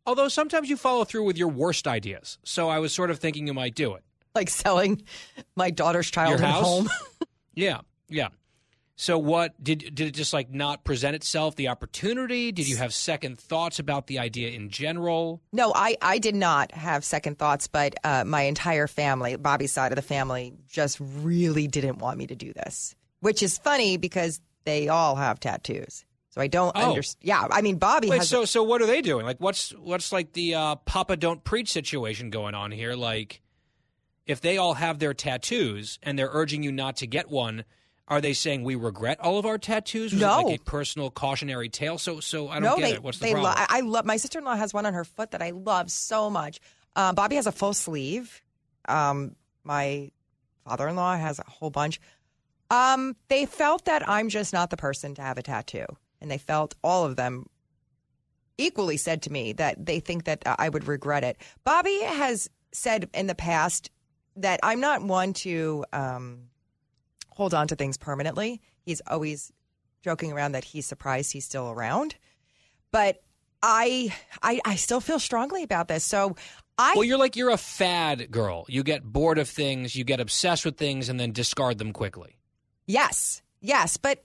Although 0.05 0.27
sometimes 0.27 0.69
you 0.69 0.77
follow 0.77 1.03
through 1.03 1.23
with 1.23 1.38
your 1.38 1.47
worst 1.49 1.88
ideas. 1.88 2.39
So 2.43 2.67
I 2.69 2.80
was 2.80 2.93
sort 2.93 3.11
of 3.11 3.19
thinking 3.19 3.47
you 3.47 3.53
might 3.53 3.76
do 3.76 3.93
it. 3.95 4.03
Like 4.35 4.49
selling 4.49 5.01
my 5.55 5.71
daughter's 5.71 6.09
childhood 6.09 6.49
home. 6.49 6.89
Yeah, 7.55 7.81
yeah. 8.07 8.30
So 8.95 9.17
what 9.17 9.61
did 9.61 9.80
did 9.95 10.07
it 10.07 10.11
just 10.13 10.34
like 10.34 10.49
not 10.49 10.84
present 10.84 11.15
itself 11.15 11.55
the 11.55 11.67
opportunity? 11.69 12.51
Did 12.51 12.69
you 12.69 12.77
have 12.77 12.93
second 12.93 13.38
thoughts 13.39 13.80
about 13.80 14.07
the 14.07 14.19
idea 14.19 14.49
in 14.49 14.69
general? 14.69 15.41
No, 15.51 15.73
I, 15.76 15.97
I 16.01 16.19
did 16.19 16.35
not 16.35 16.71
have 16.73 17.03
second 17.03 17.38
thoughts, 17.38 17.67
but 17.67 17.95
uh, 18.03 18.23
my 18.26 18.43
entire 18.43 18.88
family, 18.88 19.35
Bobby's 19.35 19.71
side 19.71 19.91
of 19.91 19.95
the 19.97 20.01
family, 20.01 20.53
just 20.69 20.97
really 21.01 21.67
didn't 21.67 21.97
want 21.97 22.17
me 22.17 22.27
to 22.27 22.35
do 22.35 22.53
this, 22.53 22.95
which 23.21 23.41
is 23.43 23.57
funny 23.57 23.97
because 23.97 24.39
they 24.65 24.88
all 24.89 25.15
have 25.15 25.39
tattoos. 25.39 26.05
So 26.40 26.44
I 26.44 26.48
don't 26.48 26.72
Oh. 26.76 26.90
understand. 26.91 27.20
Yeah, 27.22 27.48
I 27.52 27.61
mean, 27.61 27.78
Bobby 27.78 28.10
Wait, 28.10 28.20
has. 28.20 28.30
so 28.30 28.45
so 28.45 28.64
what 28.64 28.82
are 28.82 28.86
they 28.88 29.02
doing? 29.02 29.26
Like 29.26 29.40
what's 29.40 29.72
what's 29.72 30.11
like 30.14 30.32
the 30.34 30.56
uh, 30.56 30.76
Papa 30.78 31.18
don't 31.18 31.44
preach 31.44 31.70
situation 31.72 32.30
going 32.30 32.56
on 32.56 32.72
here? 32.72 32.94
Like 32.95 33.41
if 34.26 34.40
they 34.41 34.57
all 34.57 34.76
have 34.76 34.99
their 34.99 35.14
tattoos 35.14 35.99
and 36.02 36.18
they're 36.18 36.30
urging 36.32 36.64
you 36.64 36.72
not 36.72 36.95
to 36.98 37.07
get 37.07 37.30
one, 37.30 37.66
are 38.07 38.22
they 38.22 38.32
saying 38.34 38.64
we 38.64 38.76
regret 38.76 39.20
all 39.20 39.38
of 39.38 39.45
our 39.45 39.57
tattoos? 39.57 40.14
Was 40.14 40.22
No. 40.22 40.40
it 40.40 40.44
like 40.45 40.60
a 40.61 40.64
personal 40.64 41.11
cautionary 41.11 41.68
tale? 41.68 41.98
So 41.98 42.20
so 42.22 42.48
I 42.48 42.56
don't 42.56 42.64
no, 42.64 42.76
get 42.78 42.84
they, 42.84 42.94
it. 42.94 43.03
What's 43.03 43.20
the 43.20 43.32
problem? 43.32 43.44
lo- 43.44 43.66
I 43.70 43.82
love 43.82 44.06
my 44.06 44.16
sister 44.18 44.40
in 44.40 44.45
law 44.45 44.56
has 44.56 44.74
one 44.74 44.86
on 44.86 44.94
her 44.94 45.03
foot 45.03 45.32
that 45.32 45.41
I 45.41 45.49
love 45.49 45.91
so 45.91 46.30
much. 46.30 46.60
Um, 46.95 47.16
Bobby 47.16 47.36
has 47.36 47.48
a 47.48 47.52
full 47.52 47.74
sleeve. 47.74 48.41
Um, 48.88 49.36
my 49.66 50.10
father 50.66 50.88
in 50.88 50.95
law 50.95 51.18
has 51.18 51.38
a 51.40 51.44
whole 51.49 51.70
bunch. 51.70 51.99
Um, 52.72 53.16
they 53.28 53.45
felt 53.45 53.86
that 53.86 54.07
I'm 54.07 54.30
just 54.30 54.53
not 54.53 54.70
the 54.70 54.78
person 54.78 55.16
to 55.16 55.22
have 55.22 55.38
a 55.38 55.41
tattoo, 55.44 55.86
and 56.21 56.29
they 56.29 56.37
felt 56.37 56.75
all 56.83 57.05
of 57.05 57.15
them 57.15 57.45
equally 58.57 58.97
said 58.97 59.21
to 59.23 59.31
me 59.31 59.53
that 59.53 59.85
they 59.85 59.99
think 59.99 60.25
that 60.25 60.45
uh, 60.45 60.55
I 60.59 60.69
would 60.69 60.87
regret 60.87 61.23
it. 61.23 61.37
Bobby 61.63 61.99
has 62.01 62.49
said 62.71 63.09
in 63.13 63.27
the 63.27 63.35
past 63.35 63.89
that 64.35 64.59
I'm 64.63 64.79
not 64.79 65.01
one 65.01 65.33
to 65.33 65.85
um, 65.93 66.49
hold 67.29 67.53
on 67.53 67.67
to 67.69 67.75
things 67.75 67.97
permanently. 67.97 68.61
He's 68.85 69.01
always 69.07 69.51
joking 70.03 70.31
around 70.31 70.53
that 70.53 70.63
he's 70.63 70.85
surprised 70.85 71.31
he's 71.31 71.45
still 71.45 71.69
around. 71.69 72.15
But 72.91 73.21
I, 73.61 74.13
I, 74.41 74.59
I 74.65 74.75
still 74.75 75.01
feel 75.01 75.19
strongly 75.19 75.63
about 75.63 75.87
this. 75.87 76.03
So 76.03 76.35
I, 76.77 76.93
well, 76.95 77.03
you're 77.03 77.17
like 77.17 77.35
you're 77.35 77.49
a 77.49 77.57
fad 77.57 78.31
girl. 78.31 78.65
You 78.69 78.83
get 78.83 79.03
bored 79.03 79.37
of 79.37 79.49
things, 79.49 79.95
you 79.95 80.03
get 80.05 80.19
obsessed 80.19 80.63
with 80.63 80.77
things, 80.77 81.09
and 81.09 81.19
then 81.19 81.31
discard 81.33 81.77
them 81.77 81.91
quickly. 81.91 82.37
yes, 82.87 83.41
yes, 83.61 83.97
but 83.97 84.23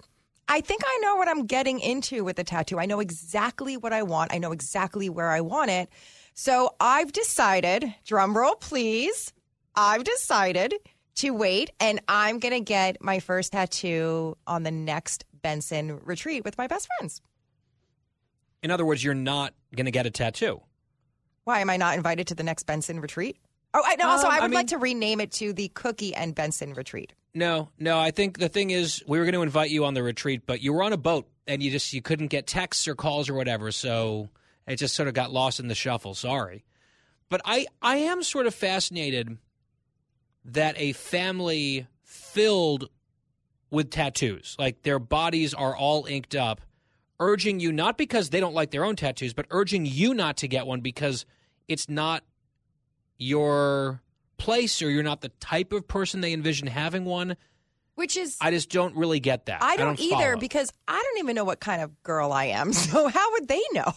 I 0.48 0.60
think 0.60 0.82
I 0.86 0.98
know 1.02 1.16
what 1.16 1.28
I'm 1.28 1.46
getting 1.46 1.80
into 1.80 2.24
with 2.24 2.36
the 2.36 2.44
tattoo. 2.44 2.78
I 2.78 2.86
know 2.86 3.00
exactly 3.00 3.76
what 3.76 3.92
I 3.92 4.02
want. 4.02 4.32
I 4.32 4.38
know 4.38 4.52
exactly 4.52 5.08
where 5.08 5.30
I 5.30 5.40
want 5.40 5.70
it. 5.70 5.88
So 6.34 6.74
I've 6.80 7.12
decided, 7.12 7.94
drum 8.04 8.36
roll 8.36 8.56
please, 8.56 9.32
I've 9.74 10.04
decided 10.04 10.74
to 11.16 11.30
wait 11.30 11.70
and 11.80 12.00
I'm 12.08 12.40
going 12.40 12.54
to 12.54 12.60
get 12.60 13.00
my 13.00 13.20
first 13.20 13.52
tattoo 13.52 14.36
on 14.46 14.64
the 14.64 14.70
next 14.70 15.24
Benson 15.42 16.00
retreat 16.04 16.44
with 16.44 16.58
my 16.58 16.66
best 16.66 16.88
friends. 16.98 17.22
In 18.62 18.70
other 18.70 18.84
words, 18.84 19.04
you're 19.04 19.14
not 19.14 19.54
going 19.76 19.84
to 19.86 19.92
get 19.92 20.06
a 20.06 20.10
tattoo. 20.10 20.60
Why 21.44 21.60
am 21.60 21.70
I 21.70 21.76
not 21.76 21.96
invited 21.96 22.26
to 22.28 22.34
the 22.34 22.42
next 22.42 22.64
Benson 22.64 23.00
retreat? 23.00 23.36
Oh, 23.76 23.82
I, 23.84 23.96
no, 23.96 24.08
also, 24.08 24.26
Um, 24.28 24.32
I 24.32 24.36
I 24.36 24.40
would 24.42 24.50
mean- 24.52 24.56
like 24.58 24.66
to 24.68 24.78
rename 24.78 25.20
it 25.20 25.32
to 25.32 25.52
the 25.52 25.68
Cookie 25.68 26.14
and 26.14 26.34
Benson 26.34 26.72
retreat. 26.74 27.12
No, 27.34 27.70
no. 27.78 27.98
I 27.98 28.12
think 28.12 28.38
the 28.38 28.48
thing 28.48 28.70
is, 28.70 29.02
we 29.08 29.18
were 29.18 29.24
going 29.24 29.34
to 29.34 29.42
invite 29.42 29.70
you 29.70 29.84
on 29.84 29.94
the 29.94 30.02
retreat, 30.04 30.42
but 30.46 30.62
you 30.62 30.72
were 30.72 30.84
on 30.84 30.92
a 30.92 30.96
boat 30.96 31.28
and 31.48 31.60
you 31.62 31.70
just 31.72 31.92
you 31.92 32.00
couldn't 32.00 32.28
get 32.28 32.46
texts 32.46 32.86
or 32.86 32.94
calls 32.94 33.28
or 33.28 33.34
whatever, 33.34 33.72
so 33.72 34.28
it 34.68 34.76
just 34.76 34.94
sort 34.94 35.08
of 35.08 35.14
got 35.14 35.32
lost 35.32 35.58
in 35.58 35.66
the 35.66 35.74
shuffle. 35.74 36.14
Sorry, 36.14 36.64
but 37.28 37.40
I 37.44 37.66
I 37.82 37.96
am 37.96 38.22
sort 38.22 38.46
of 38.46 38.54
fascinated 38.54 39.36
that 40.44 40.78
a 40.78 40.92
family 40.92 41.86
filled 42.04 42.88
with 43.70 43.90
tattoos, 43.90 44.54
like 44.58 44.82
their 44.82 45.00
bodies 45.00 45.52
are 45.54 45.76
all 45.76 46.06
inked 46.06 46.36
up, 46.36 46.60
urging 47.18 47.58
you 47.58 47.72
not 47.72 47.98
because 47.98 48.30
they 48.30 48.38
don't 48.40 48.54
like 48.54 48.70
their 48.70 48.84
own 48.84 48.94
tattoos, 48.94 49.34
but 49.34 49.46
urging 49.50 49.84
you 49.86 50.14
not 50.14 50.36
to 50.36 50.46
get 50.48 50.66
one 50.66 50.80
because 50.80 51.26
it's 51.66 51.88
not 51.88 52.22
your 53.18 54.00
place 54.36 54.82
or 54.82 54.90
you're 54.90 55.02
not 55.02 55.20
the 55.20 55.30
type 55.40 55.72
of 55.72 55.86
person 55.86 56.20
they 56.20 56.32
envision 56.32 56.66
having 56.66 57.04
one. 57.04 57.36
Which 57.94 58.16
is 58.16 58.36
I 58.40 58.50
just 58.50 58.70
don't 58.70 58.96
really 58.96 59.20
get 59.20 59.46
that. 59.46 59.62
I 59.62 59.76
don't, 59.76 60.00
either 60.00 60.14
follow. 60.14 60.36
because 60.36 60.72
I 60.88 61.00
don't 61.00 61.18
even 61.18 61.36
know 61.36 61.44
what 61.44 61.60
kind 61.60 61.80
of 61.80 62.02
girl 62.02 62.32
I 62.32 62.46
am. 62.46 62.72
So 62.72 63.06
how 63.08 63.32
would 63.32 63.46
they 63.48 63.62
know? 63.72 63.92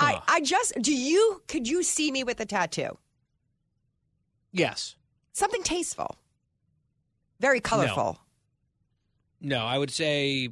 I 0.00 0.20
I 0.28 0.40
just 0.40 0.74
do 0.80 0.94
you 0.94 1.42
could 1.46 1.68
you 1.68 1.82
see 1.82 2.10
me 2.10 2.24
with 2.24 2.40
a 2.40 2.46
tattoo? 2.46 2.98
Yes. 4.52 4.96
Something 5.32 5.62
tasteful. 5.62 6.16
Very 7.40 7.60
colorful. 7.60 8.18
No, 9.40 9.64
I 9.64 9.78
would 9.78 9.90
say 9.90 10.48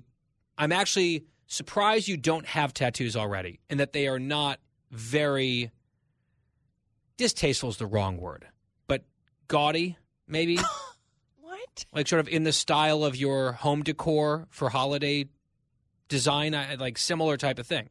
I'm 0.57 0.71
actually 0.73 1.25
surprised 1.49 2.07
you 2.09 2.17
don't 2.17 2.47
have 2.47 2.73
tattoos 2.73 3.17
already 3.17 3.61
and 3.69 3.81
that 3.81 3.93
they 3.93 4.07
are 4.07 4.19
not 4.19 4.61
very 4.91 5.71
distasteful 7.17 7.71
is 7.71 7.77
the 7.77 7.87
wrong 7.87 8.19
word, 8.19 8.47
but 8.87 9.05
gaudy, 9.49 9.97
maybe. 10.29 10.57
what? 11.41 11.85
Like 11.93 12.09
sort 12.09 12.21
of 12.21 12.29
in 12.29 12.45
the 12.45 12.53
style 12.53 13.05
of 13.05 13.17
your 13.17 13.53
home 13.53 13.83
decor 13.83 14.47
for 14.51 14.69
holiday 14.69 15.29
design, 16.09 16.57
like 16.79 16.99
similar 16.99 17.37
type 17.37 17.59
of 17.59 17.67
thing. 17.67 17.89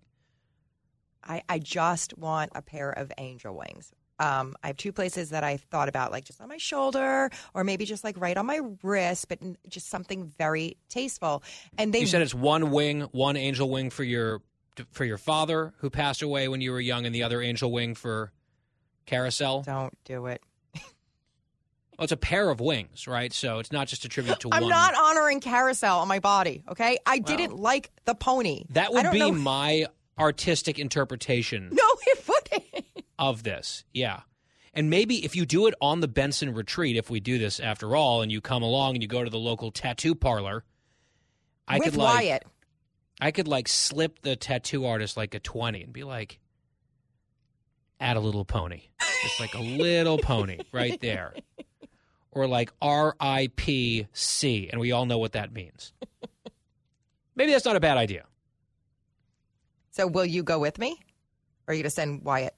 I, 1.24 1.42
I 1.50 1.60
just 1.60 2.18
want 2.18 2.52
a 2.56 2.62
pair 2.62 2.92
of 2.92 3.12
angel 3.18 3.56
wings. 3.56 3.92
Um, 4.18 4.56
I 4.64 4.68
have 4.68 4.78
two 4.78 4.94
places 4.94 5.32
that 5.32 5.44
I 5.44 5.58
thought 5.58 5.90
about, 5.90 6.12
like 6.12 6.24
just 6.24 6.40
on 6.40 6.48
my 6.48 6.58
shoulder, 6.58 7.30
or 7.54 7.64
maybe 7.64 7.84
just 7.86 8.04
like 8.04 8.16
right 8.18 8.38
on 8.38 8.46
my 8.46 8.62
wrist, 8.82 9.28
but 9.28 9.40
just 9.68 9.90
something 9.90 10.32
very 10.38 10.78
tasteful. 10.88 11.44
And 11.78 11.94
they 11.94 12.00
you 12.00 12.08
said 12.08 12.22
it's 12.22 12.34
one 12.34 12.72
wing, 12.72 13.02
one 13.12 13.36
angel 13.36 13.70
wing 13.70 13.90
for 13.90 14.04
your 14.04 14.42
for 14.92 15.06
your 15.06 15.18
father 15.18 15.74
who 15.80 15.90
passed 15.90 16.22
away 16.22 16.48
when 16.48 16.62
you 16.62 16.72
were 16.72 16.80
young, 16.80 17.06
and 17.06 17.14
the 17.14 17.24
other 17.24 17.42
angel 17.42 17.72
wing 17.72 17.94
for 17.94 18.32
Carousel. 19.06 19.62
Don't 19.64 19.94
do 20.06 20.26
it. 20.28 20.42
Oh, 21.98 22.04
it's 22.04 22.12
a 22.12 22.18
pair 22.18 22.50
of 22.50 22.60
wings, 22.60 23.08
right? 23.08 23.32
So 23.32 23.60
it's 23.60 23.72
not 23.72 23.88
just 23.88 24.04
a 24.04 24.10
tribute 24.10 24.42
to 24.42 24.50
I'm 24.52 24.64
one. 24.64 24.70
not 24.70 24.96
honoring 24.98 25.40
carousel 25.40 26.00
on 26.00 26.10
my 26.10 26.20
body. 26.20 26.62
Okay, 26.70 26.98
I 27.06 27.20
didn't 27.20 27.56
like 27.56 27.90
the 28.04 28.14
pony. 28.14 28.66
that 28.72 28.88
I 28.88 28.90
would 28.90 29.04
don't 29.04 29.14
be 29.14 29.20
know- 29.20 29.32
my 29.32 29.86
artistic 30.20 30.78
interpretation 30.78 31.70
No, 31.72 31.84
it 32.08 32.28
wouldn't. 32.28 32.86
of 33.18 33.44
this. 33.44 33.86
Yeah. 33.94 34.22
And 34.74 34.90
maybe 34.90 35.24
if 35.24 35.38
you 35.38 35.46
do 35.46 35.68
it 35.68 35.74
on 35.80 36.02
the 36.02 36.10
Benson 36.10 36.54
retreat, 36.54 36.98
if 36.98 37.10
we 37.10 37.22
do 37.22 37.38
this 37.38 37.62
after 37.62 37.96
all, 37.96 38.22
and 38.22 38.30
you 38.30 38.42
come 38.42 38.62
along 38.62 38.96
and 38.96 39.02
you 39.02 39.08
go 39.08 39.24
to 39.24 39.30
the 39.30 39.40
local 39.40 39.72
tattoo 39.72 40.16
parlor, 40.16 40.66
I 41.66 41.78
With 41.78 41.92
could 41.92 41.96
like 41.96 42.14
Wyatt. 42.16 42.44
I 43.22 43.32
could 43.32 43.48
like 43.48 43.70
slip 43.70 44.20
the 44.22 44.36
tattoo 44.36 44.86
artist 44.86 45.16
like 45.16 45.34
a 45.34 45.40
twenty 45.40 45.82
and 45.82 45.94
be 45.94 46.04
like, 46.04 46.40
add 48.00 48.18
a 48.18 48.20
little 48.20 48.46
pony, 48.46 48.84
It's 49.26 49.40
like 49.40 49.56
a 49.56 49.62
little 49.62 50.20
pony 50.20 50.60
right 50.72 51.02
there, 51.02 51.34
or 52.32 52.48
like 52.48 52.72
R 52.80 53.16
I 53.20 53.50
P 53.56 54.08
C, 54.14 54.70
and 54.72 54.80
we 54.80 54.92
all 54.92 55.08
know 55.08 55.18
what 55.18 55.32
that 55.32 55.52
means. 55.52 55.94
Maybe 57.36 57.52
that's 57.52 57.66
not 57.66 57.76
a 57.76 57.80
bad 57.80 57.98
idea. 57.98 58.26
So 59.92 60.06
will 60.06 60.26
you 60.26 60.44
go 60.44 60.60
with 60.60 60.78
me, 60.78 61.00
or 61.68 61.72
are 61.72 61.74
you 61.74 61.82
going 61.82 61.90
to 61.90 61.96
send 61.96 62.24
Wyatt? 62.24 62.54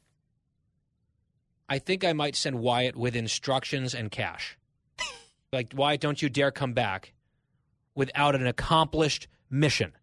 I 1.69 1.79
think 1.79 2.03
I 2.03 2.13
might 2.13 2.35
send 2.35 2.59
Wyatt 2.59 2.95
with 2.97 3.15
instructions 3.15 3.95
and 3.95 4.11
cash. 4.11 4.57
like, 5.53 5.71
Wyatt, 5.73 6.01
don't 6.01 6.21
you 6.21 6.29
dare 6.29 6.51
come 6.51 6.73
back 6.73 7.13
without 7.95 8.35
an 8.35 8.45
accomplished 8.45 9.27
mission. 9.49 9.93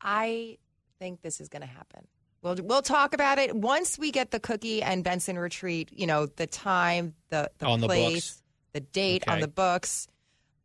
I 0.00 0.58
think 0.98 1.22
this 1.22 1.40
is 1.40 1.48
going 1.48 1.62
to 1.62 1.68
happen. 1.68 2.06
We'll 2.42 2.56
we'll 2.62 2.82
talk 2.82 3.14
about 3.14 3.38
it 3.38 3.54
once 3.54 3.98
we 3.98 4.10
get 4.12 4.30
the 4.30 4.38
cookie 4.40 4.82
and 4.82 5.02
Benson 5.02 5.38
retreat. 5.38 5.90
You 5.92 6.06
know 6.06 6.26
the 6.26 6.46
time, 6.46 7.14
the 7.30 7.50
the 7.58 7.66
On 7.66 7.80
place, 7.80 8.30
books. 8.30 8.42
the 8.74 8.80
date 8.80 9.26
on 9.28 9.40
the 9.40 9.48
books. 9.48 10.06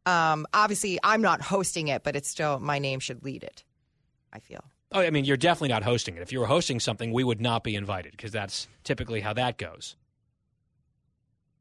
Um, 0.06 0.46
obviously, 0.54 1.00
I'm 1.04 1.22
not 1.22 1.42
hosting 1.42 1.88
it, 1.88 2.04
but 2.04 2.16
it's 2.16 2.30
still 2.30 2.60
my 2.60 2.78
name 2.80 3.00
should 3.00 3.24
lead 3.24 3.44
it. 3.44 3.64
I 4.32 4.40
feel. 4.40 4.64
Oh, 4.92 5.00
I 5.02 5.10
mean, 5.10 5.26
you're 5.26 5.38
definitely 5.38 5.70
not 5.70 5.84
hosting 5.84 6.16
it. 6.18 6.22
If 6.22 6.32
you 6.32 6.40
were 6.40 6.46
hosting 6.46 6.80
something, 6.80 7.12
we 7.12 7.24
would 7.24 7.42
not 7.42 7.64
be 7.64 7.76
invited 7.76 8.12
because 8.12 8.32
that's 8.32 8.68
typically 8.84 9.22
how 9.22 9.34
that 9.34 9.58
goes. 9.58 9.96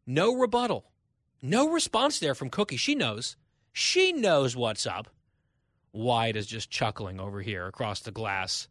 No 0.06 0.34
rebuttal. 0.34 0.84
No 1.40 1.70
response 1.70 2.18
there 2.18 2.34
from 2.34 2.50
Cookie. 2.50 2.76
She 2.76 2.94
knows. 2.94 3.36
She 3.72 4.12
knows 4.12 4.54
what's 4.54 4.86
up. 4.86 5.08
Wyatt 5.92 6.36
is 6.36 6.46
just 6.46 6.70
chuckling 6.70 7.20
over 7.20 7.40
here 7.40 7.66
across 7.66 8.00
the 8.00 8.10
glass. 8.10 8.68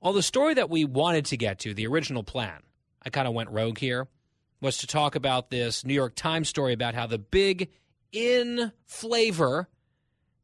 Well, 0.00 0.12
the 0.12 0.22
story 0.22 0.54
that 0.54 0.70
we 0.70 0.84
wanted 0.84 1.26
to 1.26 1.36
get 1.36 1.58
to, 1.60 1.74
the 1.74 1.86
original 1.86 2.22
plan, 2.22 2.60
I 3.02 3.10
kind 3.10 3.26
of 3.26 3.34
went 3.34 3.50
rogue 3.50 3.78
here, 3.78 4.06
was 4.60 4.78
to 4.78 4.86
talk 4.86 5.16
about 5.16 5.50
this 5.50 5.84
New 5.84 5.94
York 5.94 6.14
Times 6.14 6.48
story 6.48 6.72
about 6.72 6.94
how 6.94 7.06
the 7.06 7.18
big 7.18 7.70
in 8.12 8.72
flavor 8.86 9.68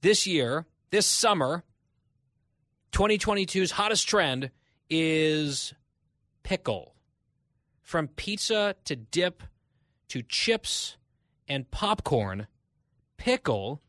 this 0.03 0.27
year, 0.27 0.67
this 0.91 1.07
summer, 1.07 1.63
2022's 2.93 3.73
hottest 3.73 4.09
trend 4.09 4.51
is 4.91 5.73
pickle. 6.43 6.95
From 7.83 8.09
pizza 8.09 8.75
to 8.87 8.97
dip 8.97 9.43
to 10.09 10.23
chips 10.23 10.97
and 11.49 11.71
popcorn, 11.71 12.47
pickle 13.17 13.83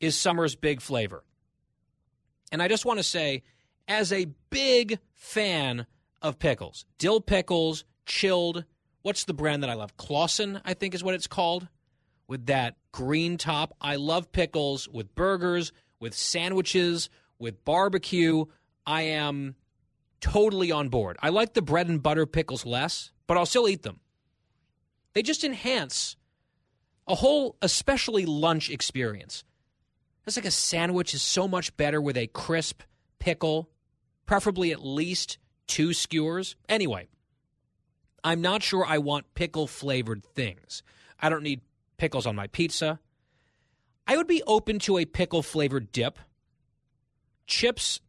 is 0.00 0.16
summer's 0.16 0.56
big 0.56 0.80
flavor. 0.80 1.24
And 2.52 2.62
I 2.62 2.68
just 2.68 2.84
want 2.84 2.98
to 2.98 3.02
say, 3.02 3.42
as 3.88 4.12
a 4.12 4.28
big 4.50 4.98
fan 5.14 5.86
of 6.22 6.38
pickles, 6.38 6.84
dill 6.98 7.20
pickles, 7.20 7.84
chilled, 8.04 8.64
what's 9.02 9.24
the 9.24 9.34
brand 9.34 9.62
that 9.62 9.70
I 9.70 9.74
love? 9.74 9.96
Claussen, 9.96 10.60
I 10.64 10.74
think 10.74 10.94
is 10.94 11.04
what 11.04 11.14
it's 11.14 11.26
called, 11.26 11.68
with 12.28 12.46
that 12.46 12.76
green 12.92 13.38
top. 13.38 13.74
I 13.80 13.96
love 13.96 14.32
pickles 14.32 14.88
with 14.88 15.14
burgers, 15.14 15.72
with 16.00 16.14
sandwiches, 16.14 17.08
with 17.38 17.64
barbecue. 17.64 18.46
I 18.86 19.02
am 19.02 19.54
totally 20.20 20.72
on 20.72 20.88
board. 20.88 21.16
I 21.22 21.28
like 21.28 21.54
the 21.54 21.62
bread 21.62 21.88
and 21.88 22.02
butter 22.02 22.26
pickles 22.26 22.66
less, 22.66 23.12
but 23.26 23.36
I'll 23.36 23.46
still 23.46 23.68
eat 23.68 23.82
them. 23.82 24.00
They 25.12 25.22
just 25.22 25.44
enhance 25.44 26.16
a 27.06 27.14
whole, 27.14 27.56
especially 27.62 28.26
lunch 28.26 28.70
experience. 28.70 29.44
It's 30.26 30.36
like 30.36 30.44
a 30.44 30.50
sandwich 30.50 31.14
is 31.14 31.22
so 31.22 31.46
much 31.46 31.76
better 31.76 32.00
with 32.00 32.16
a 32.16 32.26
crisp 32.26 32.82
pickle, 33.18 33.70
preferably 34.26 34.72
at 34.72 34.84
least 34.84 35.38
two 35.66 35.92
skewers. 35.92 36.56
Anyway, 36.68 37.08
I'm 38.22 38.40
not 38.40 38.62
sure 38.62 38.84
I 38.84 38.98
want 38.98 39.34
pickle 39.34 39.66
flavored 39.66 40.24
things. 40.24 40.82
I 41.20 41.28
don't 41.28 41.42
need 41.42 41.60
pickles 41.96 42.26
on 42.26 42.36
my 42.36 42.48
pizza. 42.48 43.00
I 44.06 44.16
would 44.16 44.26
be 44.26 44.42
open 44.46 44.78
to 44.80 44.98
a 44.98 45.04
pickle 45.04 45.42
flavored 45.42 45.90
dip. 45.92 46.18
Chips, 47.46 48.00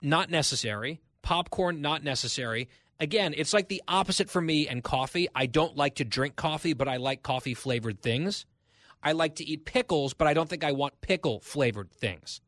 not 0.00 0.30
necessary. 0.30 1.00
Popcorn, 1.22 1.80
not 1.80 2.02
necessary. 2.02 2.68
Again, 3.00 3.34
it's 3.36 3.52
like 3.52 3.68
the 3.68 3.82
opposite 3.88 4.30
for 4.30 4.40
me 4.40 4.68
and 4.68 4.82
coffee. 4.82 5.28
I 5.34 5.46
don't 5.46 5.76
like 5.76 5.96
to 5.96 6.04
drink 6.04 6.36
coffee, 6.36 6.72
but 6.72 6.88
I 6.88 6.98
like 6.98 7.22
coffee 7.22 7.54
flavored 7.54 8.00
things. 8.00 8.46
I 9.02 9.12
like 9.12 9.36
to 9.36 9.44
eat 9.44 9.64
pickles, 9.64 10.14
but 10.14 10.28
I 10.28 10.34
don't 10.34 10.48
think 10.48 10.64
I 10.64 10.72
want 10.72 11.00
pickle 11.00 11.40
flavored 11.40 11.90
things. 11.90 12.40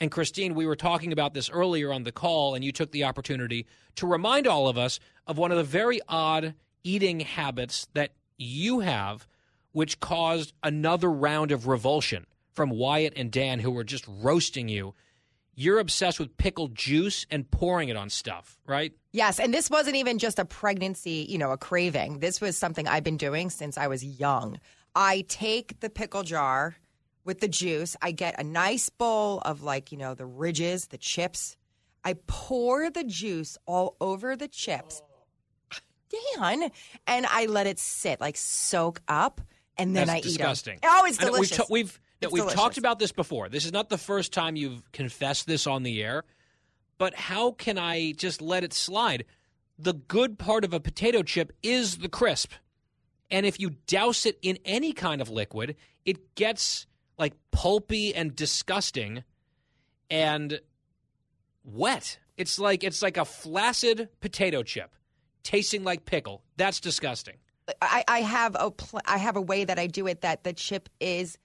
And 0.00 0.10
Christine, 0.10 0.54
we 0.54 0.64
were 0.64 0.76
talking 0.76 1.12
about 1.12 1.34
this 1.34 1.50
earlier 1.50 1.92
on 1.92 2.04
the 2.04 2.12
call, 2.12 2.54
and 2.54 2.64
you 2.64 2.72
took 2.72 2.90
the 2.90 3.04
opportunity 3.04 3.66
to 3.96 4.06
remind 4.06 4.46
all 4.46 4.66
of 4.66 4.78
us 4.78 4.98
of 5.26 5.36
one 5.36 5.50
of 5.50 5.58
the 5.58 5.62
very 5.62 6.00
odd 6.08 6.54
eating 6.82 7.20
habits 7.20 7.86
that 7.92 8.12
you 8.38 8.80
have, 8.80 9.26
which 9.72 10.00
caused 10.00 10.54
another 10.62 11.10
round 11.10 11.52
of 11.52 11.66
revulsion 11.66 12.26
from 12.54 12.70
Wyatt 12.70 13.12
and 13.14 13.30
Dan, 13.30 13.60
who 13.60 13.70
were 13.70 13.84
just 13.84 14.06
roasting 14.08 14.70
you. 14.70 14.94
You're 15.54 15.78
obsessed 15.78 16.18
with 16.18 16.38
pickled 16.38 16.74
juice 16.74 17.26
and 17.30 17.50
pouring 17.50 17.90
it 17.90 17.96
on 17.96 18.08
stuff, 18.08 18.58
right? 18.66 18.94
Yes, 19.12 19.38
and 19.38 19.52
this 19.52 19.68
wasn't 19.68 19.96
even 19.96 20.18
just 20.18 20.38
a 20.38 20.46
pregnancy, 20.46 21.26
you 21.28 21.36
know, 21.36 21.50
a 21.50 21.58
craving. 21.58 22.20
This 22.20 22.40
was 22.40 22.56
something 22.56 22.88
I've 22.88 23.04
been 23.04 23.18
doing 23.18 23.50
since 23.50 23.76
I 23.76 23.86
was 23.86 24.02
young. 24.02 24.58
I 24.94 25.26
take 25.28 25.80
the 25.80 25.90
pickle 25.90 26.22
jar 26.22 26.76
with 27.30 27.38
the 27.38 27.46
juice. 27.46 27.96
I 28.02 28.10
get 28.10 28.40
a 28.40 28.42
nice 28.42 28.88
bowl 28.88 29.38
of 29.44 29.62
like, 29.62 29.92
you 29.92 29.98
know, 29.98 30.14
the 30.14 30.26
ridges, 30.26 30.88
the 30.88 30.98
chips. 30.98 31.56
I 32.02 32.14
pour 32.26 32.90
the 32.90 33.04
juice 33.04 33.56
all 33.66 33.96
over 34.00 34.34
the 34.34 34.48
chips. 34.48 35.00
Dan, 36.10 36.72
and 37.06 37.26
I 37.26 37.46
let 37.46 37.68
it 37.68 37.78
sit, 37.78 38.20
like 38.20 38.36
soak 38.36 39.00
up, 39.06 39.40
and 39.78 39.94
then 39.94 40.08
That's 40.08 40.18
I 40.18 40.20
disgusting. 40.22 40.74
eat 40.74 40.82
them. 40.82 40.90
Oh, 40.92 41.04
it's 41.06 41.18
delicious. 41.18 41.50
We've, 41.50 41.58
ta- 41.58 41.66
we've, 41.70 42.00
no, 42.20 42.28
we've 42.30 42.40
delicious. 42.40 42.60
talked 42.60 42.78
about 42.78 42.98
this 42.98 43.12
before. 43.12 43.48
This 43.48 43.64
is 43.64 43.72
not 43.72 43.90
the 43.90 43.98
first 43.98 44.32
time 44.32 44.56
you've 44.56 44.90
confessed 44.90 45.46
this 45.46 45.68
on 45.68 45.84
the 45.84 46.02
air, 46.02 46.24
but 46.98 47.14
how 47.14 47.52
can 47.52 47.78
I 47.78 48.10
just 48.10 48.42
let 48.42 48.64
it 48.64 48.72
slide? 48.72 49.24
The 49.78 49.92
good 49.94 50.36
part 50.36 50.64
of 50.64 50.74
a 50.74 50.80
potato 50.80 51.22
chip 51.22 51.52
is 51.62 51.98
the 51.98 52.08
crisp. 52.08 52.54
And 53.30 53.46
if 53.46 53.60
you 53.60 53.76
douse 53.86 54.26
it 54.26 54.36
in 54.42 54.58
any 54.64 54.92
kind 54.92 55.20
of 55.20 55.30
liquid, 55.30 55.76
it 56.04 56.34
gets 56.34 56.88
like 57.20 57.34
pulpy 57.52 58.14
and 58.14 58.34
disgusting 58.34 59.22
and 60.10 60.60
wet. 61.62 62.18
It's 62.36 62.58
like 62.58 62.82
it's 62.82 63.02
like 63.02 63.18
a 63.18 63.24
flaccid 63.24 64.08
potato 64.20 64.62
chip 64.62 64.94
tasting 65.42 65.84
like 65.84 66.06
pickle. 66.06 66.42
That's 66.56 66.80
disgusting. 66.80 67.36
I, 67.80 68.02
I 68.08 68.20
have 68.22 68.56
a 68.58 68.70
pl- 68.70 69.02
I 69.04 69.18
have 69.18 69.36
a 69.36 69.40
way 69.40 69.64
that 69.64 69.78
I 69.78 69.86
do 69.86 70.06
it 70.06 70.22
that 70.22 70.42
the 70.42 70.52
chip 70.52 70.88
is 70.98 71.38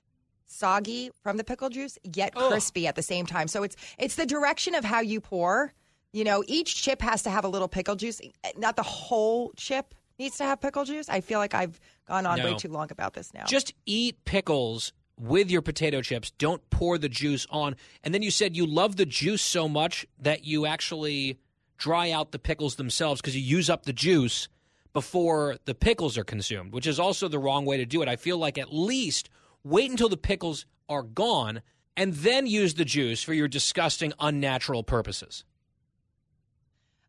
soggy 0.48 1.12
from 1.22 1.38
the 1.38 1.44
pickle 1.44 1.70
juice 1.70 2.00
yet 2.04 2.34
crispy 2.34 2.88
at 2.88 2.96
the 2.96 3.04
same 3.04 3.26
time. 3.26 3.48
So 3.48 3.64
it's 3.64 3.76
it's 4.00 4.16
the 4.16 4.26
direction 4.26 4.74
of 4.74 4.84
how 4.84 5.02
you 5.02 5.20
pour. 5.20 5.74
You 6.14 6.24
know, 6.24 6.44
each 6.48 6.82
chip 6.82 7.02
has 7.02 7.24
to 7.24 7.30
have 7.30 7.44
a 7.44 7.50
little 7.50 7.68
pickle 7.68 7.96
juice. 7.96 8.22
Not 8.58 8.78
the 8.78 8.84
whole 8.84 9.52
chip 9.58 9.94
needs 10.18 10.38
to 10.38 10.46
have 10.46 10.62
pickle 10.62 10.86
juice. 10.86 11.10
I 11.10 11.20
feel 11.20 11.40
like 11.40 11.54
I've 11.54 11.78
gone 12.08 12.26
on 12.26 12.42
way 12.42 12.56
too 12.56 12.70
long 12.70 12.88
about 12.90 13.14
this 13.14 13.34
now. 13.34 13.44
Just 13.44 13.74
eat 13.86 14.24
pickles 14.24 14.94
with 15.18 15.50
your 15.50 15.62
potato 15.62 16.02
chips. 16.02 16.32
Don't 16.32 16.68
pour 16.70 16.98
the 16.98 17.10
juice 17.10 17.48
on. 17.50 17.76
And 18.04 18.14
then 18.14 18.22
you 18.22 18.32
said 18.32 18.56
you 18.56 18.66
love 18.66 18.96
the 18.98 19.06
juice 19.06 19.42
so 19.42 19.68
much 19.70 20.06
that 20.20 20.46
you 20.46 20.66
actually 20.66 21.40
dry 21.78 22.12
out 22.12 22.32
the 22.32 22.40
pickles 22.40 22.76
themselves 22.76 23.22
because 23.22 23.36
you 23.36 23.42
use 23.42 23.70
up 23.70 23.86
the 23.86 23.94
juice. 23.94 24.48
before 24.94 25.58
the 25.66 25.76
pickles 25.76 26.18
are 26.18 26.24
consumed, 26.24 26.72
which 26.72 26.88
is 26.88 27.00
also 27.02 27.28
the 27.28 27.38
wrong 27.38 27.66
way 27.66 27.76
to 27.76 27.86
do 27.86 28.02
it. 28.02 28.08
I 28.08 28.16
feel 28.16 28.38
like 28.38 28.58
at 28.58 28.74
least 28.74 29.30
wait 29.62 29.92
until 29.92 30.08
the 30.08 30.16
pickles 30.16 30.66
are 30.88 31.04
gone 31.04 31.62
and 31.98 32.14
then 32.14 32.48
use 32.48 32.76
the 32.76 32.86
juice 32.86 33.22
for 33.22 33.34
your 33.34 33.50
disgusting, 33.50 34.14
unnatural 34.22 34.84
purposes. 34.84 35.44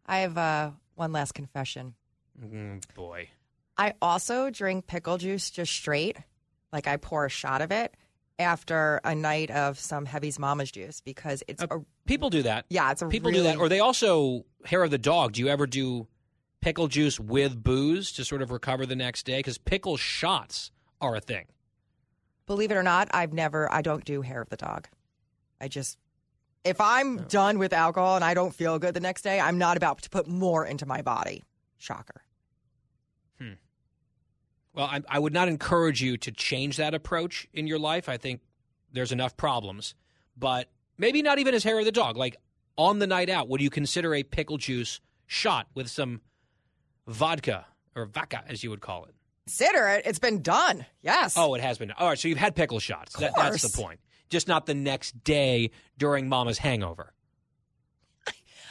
I 0.05 0.19
have 0.19 0.37
uh, 0.37 0.71
one 0.97 1.13
last 1.13 1.33
confession. 1.33 1.95
Mm, 2.41 2.83
boy. 2.95 3.29
I 3.79 3.95
also 4.03 4.51
drink 4.51 4.89
pickle 4.89 5.19
juice 5.19 5.51
just 5.51 5.73
straight, 5.73 6.17
like 6.77 6.87
I 6.87 6.99
pour 6.99 7.25
a 7.25 7.31
shot 7.31 7.63
of 7.63 7.73
it 7.73 7.97
after 8.39 9.01
a 9.03 9.15
night 9.15 9.51
of 9.51 9.79
some 9.79 10.05
Heavy's 10.05 10.39
Mama's 10.39 10.71
juice 10.71 11.01
because 11.01 11.43
it's 11.49 11.63
Uh, 11.63 11.67
a 11.71 11.79
People 12.07 12.29
do 12.29 12.43
that. 12.43 12.67
yeah, 12.69 12.93
it's 12.93 13.01
a 13.01 13.07
People 13.09 13.31
really, 13.31 13.43
do 13.45 13.49
that. 13.49 13.57
Or 13.59 13.71
they 13.71 13.81
also, 13.81 14.45
hair 14.67 14.83
of 14.85 14.91
the 14.91 14.99
dog, 14.99 15.33
do 15.33 15.41
you 15.41 15.49
ever 15.49 15.67
do 15.67 16.07
pickle 16.61 16.87
juice 16.87 17.19
with 17.19 17.63
booze 17.63 18.13
to 18.13 18.25
sort 18.27 18.43
of 18.43 18.51
recover 18.51 18.85
the 18.85 18.95
next 18.95 19.25
day? 19.25 19.39
Because 19.39 19.57
pickle 19.57 19.97
shots 19.97 20.71
are 21.01 21.17
a 21.17 21.21
thing. 21.21 21.47
Believe 22.47 22.71
it 22.71 22.77
or 22.77 22.83
not, 22.83 23.09
I've 23.13 23.33
never. 23.33 23.73
I 23.73 23.81
don't 23.81 24.05
do 24.05 24.21
hair 24.21 24.43
of 24.43 24.51
the 24.51 24.57
dog. 24.59 24.87
I 25.61 25.69
just. 25.69 25.97
If 26.63 26.79
I'm 26.81 27.17
done 27.29 27.59
with 27.59 27.73
alcohol 27.73 28.17
and 28.17 28.25
I 28.25 28.35
don't 28.35 28.55
feel 28.55 28.79
good 28.79 28.93
the 28.93 29.01
next 29.01 29.23
day, 29.23 29.41
I'm 29.41 29.57
not 29.57 29.77
about 29.79 30.03
to 30.03 30.11
put 30.11 30.29
more 30.29 30.67
into 30.67 30.85
my 30.85 31.01
body. 31.01 31.43
Shocker. 31.79 32.23
Well, 34.77 34.87
I, 34.87 35.03
I 35.09 35.19
would 35.19 35.33
not 35.33 35.49
encourage 35.49 36.03
you 36.03 36.19
to 36.19 36.31
change 36.31 36.77
that 36.77 36.95
approach 36.95 37.49
in 37.55 37.67
your 37.67 37.79
life. 37.79 38.09
I 38.09 38.19
think 38.19 38.43
there's 38.93 39.11
enough 39.11 39.37
problems, 39.37 39.95
but 40.37 40.69
maybe 40.99 41.23
not 41.23 41.39
even 41.39 41.55
as 41.55 41.65
hair 41.65 41.79
of 41.79 41.87
the 41.87 41.93
dog. 41.93 42.17
Like 42.17 42.37
on 42.77 42.99
the 42.99 43.07
night 43.07 43.31
out, 43.31 43.49
would 43.49 43.63
you 43.63 43.71
consider 43.71 44.15
a 44.15 44.23
pickle 44.23 44.59
juice 44.59 45.01
shot 45.27 45.67
with 45.75 45.89
some 45.89 46.21
vodka 47.07 47.67
or 47.95 48.05
vodka, 48.05 48.45
as 48.49 48.63
you 48.63 48.69
would 48.71 48.83
call 48.83 49.07
it? 49.07 49.15
Consider 49.47 49.89
it. 49.89 50.03
It's 50.05 50.19
been 50.19 50.43
done. 50.43 50.85
Yes. 51.03 51.35
Oh, 51.39 51.55
it 51.55 51.63
has 51.63 51.79
been. 51.79 51.93
All 51.93 52.09
right, 52.09 52.19
so 52.19 52.29
you've 52.29 52.37
had 52.37 52.55
pickle 52.55 52.81
shots. 52.81 53.17
That, 53.17 53.33
that's 53.35 53.63
the 53.63 53.83
point. 53.83 54.01
Just 54.29 54.49
not 54.49 54.67
the 54.67 54.75
next 54.75 55.23
day 55.25 55.71
during 55.97 56.29
Mama's 56.29 56.59
hangover. 56.59 57.13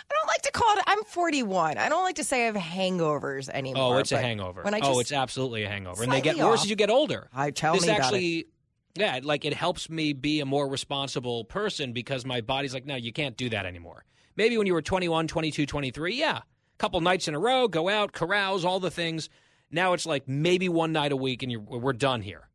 I 0.10 0.14
don't 0.14 0.28
like 0.28 0.42
to 0.44 0.52
call 0.52 0.78
it. 0.78 0.84
I'm 0.88 1.04
41. 1.04 1.78
I 1.78 1.90
don't 1.90 2.04
like 2.04 2.16
to 2.16 2.24
say 2.24 2.44
I 2.44 2.46
have 2.46 2.56
hangovers 2.56 3.50
anymore. 3.50 3.96
Oh, 3.96 3.98
it's 3.98 4.12
a 4.12 4.18
hangover. 4.18 4.62
When 4.62 4.74
I 4.74 4.80
oh, 4.84 5.00
it's 5.00 5.12
absolutely 5.12 5.64
a 5.64 5.70
hangover, 5.70 6.04
and 6.04 6.12
they 6.12 6.22
get 6.22 6.38
worse 6.38 6.60
off. 6.60 6.66
as 6.66 6.70
you 6.70 6.76
get 6.76 6.90
older. 6.90 7.28
I 7.34 7.52
tell 7.52 7.74
this 7.74 7.86
me 7.86 7.90
about 7.90 8.06
actually, 8.06 8.48
yeah, 8.96 9.20
like 9.24 9.46
it 9.46 9.54
helps 9.54 9.90
me 9.90 10.14
be 10.14 10.42
a 10.42 10.46
more 10.46 10.68
responsible 10.68 11.44
person 11.46 11.92
because 11.92 12.26
my 12.26 12.42
body's 12.42 12.74
like, 12.74 12.86
no, 12.86 12.96
you 12.96 13.12
can't 13.12 13.36
do 13.36 13.50
that 13.50 13.66
anymore. 13.66 14.06
Maybe 14.36 14.58
when 14.58 14.68
you 14.68 14.74
were 14.74 14.82
21, 14.82 15.28
22, 15.28 15.66
23, 15.66 16.16
yeah, 16.16 16.38
a 16.38 16.44
couple 16.78 17.00
nights 17.02 17.28
in 17.28 17.36
a 17.36 17.40
row, 17.40 17.68
go 17.68 17.90
out, 17.90 18.12
carouse, 18.12 18.64
all 18.66 18.80
the 18.80 18.92
things. 18.92 19.30
Now 19.72 19.94
it's 19.94 20.06
like 20.06 20.28
maybe 20.28 20.70
one 20.70 20.92
night 20.92 21.12
a 21.12 21.18
week, 21.18 21.42
and 21.42 21.52
you're, 21.52 21.62
we're 21.62 21.94
done 21.94 22.22
here. 22.22 22.50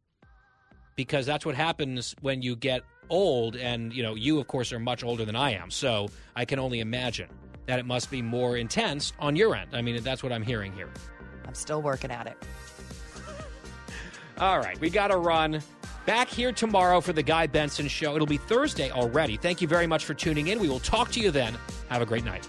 Because 0.95 1.27
that's 1.27 1.47
what 1.47 1.55
happens 1.55 2.15
when 2.21 2.43
you 2.43 2.57
get 2.57 2.83
old, 3.11 3.57
and 3.57 3.93
you 3.93 4.03
know, 4.03 4.15
you 4.15 4.39
of 4.39 4.47
course 4.47 4.73
are 4.73 4.79
much 4.79 5.05
older 5.05 5.25
than 5.25 5.37
I 5.37 5.51
am, 5.53 5.71
so 5.71 6.09
I 6.35 6.45
can 6.45 6.59
only 6.59 6.81
imagine 6.81 7.29
that 7.67 7.79
it 7.79 7.87
must 7.87 8.11
be 8.11 8.23
more 8.23 8.57
intense 8.57 9.13
on 9.19 9.37
your 9.37 9.55
end. 9.55 9.71
I 9.75 9.83
mean, 9.83 10.03
that's 10.03 10.23
what 10.23 10.33
I'm 10.33 10.43
hearing 10.43 10.73
here. 10.73 10.89
I'm 11.47 11.55
still 11.55 11.83
working 11.83 12.11
at 12.11 12.27
it. 12.27 12.37
All 14.39 14.59
right, 14.59 14.81
we 14.81 14.89
got 14.89 15.09
to 15.09 15.19
run. 15.19 15.61
Back 16.07 16.29
here 16.29 16.51
tomorrow 16.51 17.01
for 17.01 17.13
the 17.13 17.23
Guy 17.23 17.47
Benson 17.47 17.87
Show. 17.87 18.15
It'll 18.15 18.27
be 18.27 18.39
Thursday 18.39 18.91
already. 18.91 19.37
Thank 19.37 19.61
you 19.61 19.69
very 19.69 19.87
much 19.87 20.07
for 20.07 20.15
tuning 20.15 20.49
in. 20.49 20.59
We 20.59 20.69
will 20.69 20.81
talk 20.81 21.13
to 21.13 21.21
you 21.21 21.31
then. 21.31 21.57
Have 21.91 22.01
a 22.01 22.07
great 22.07 22.25
night. 22.25 22.49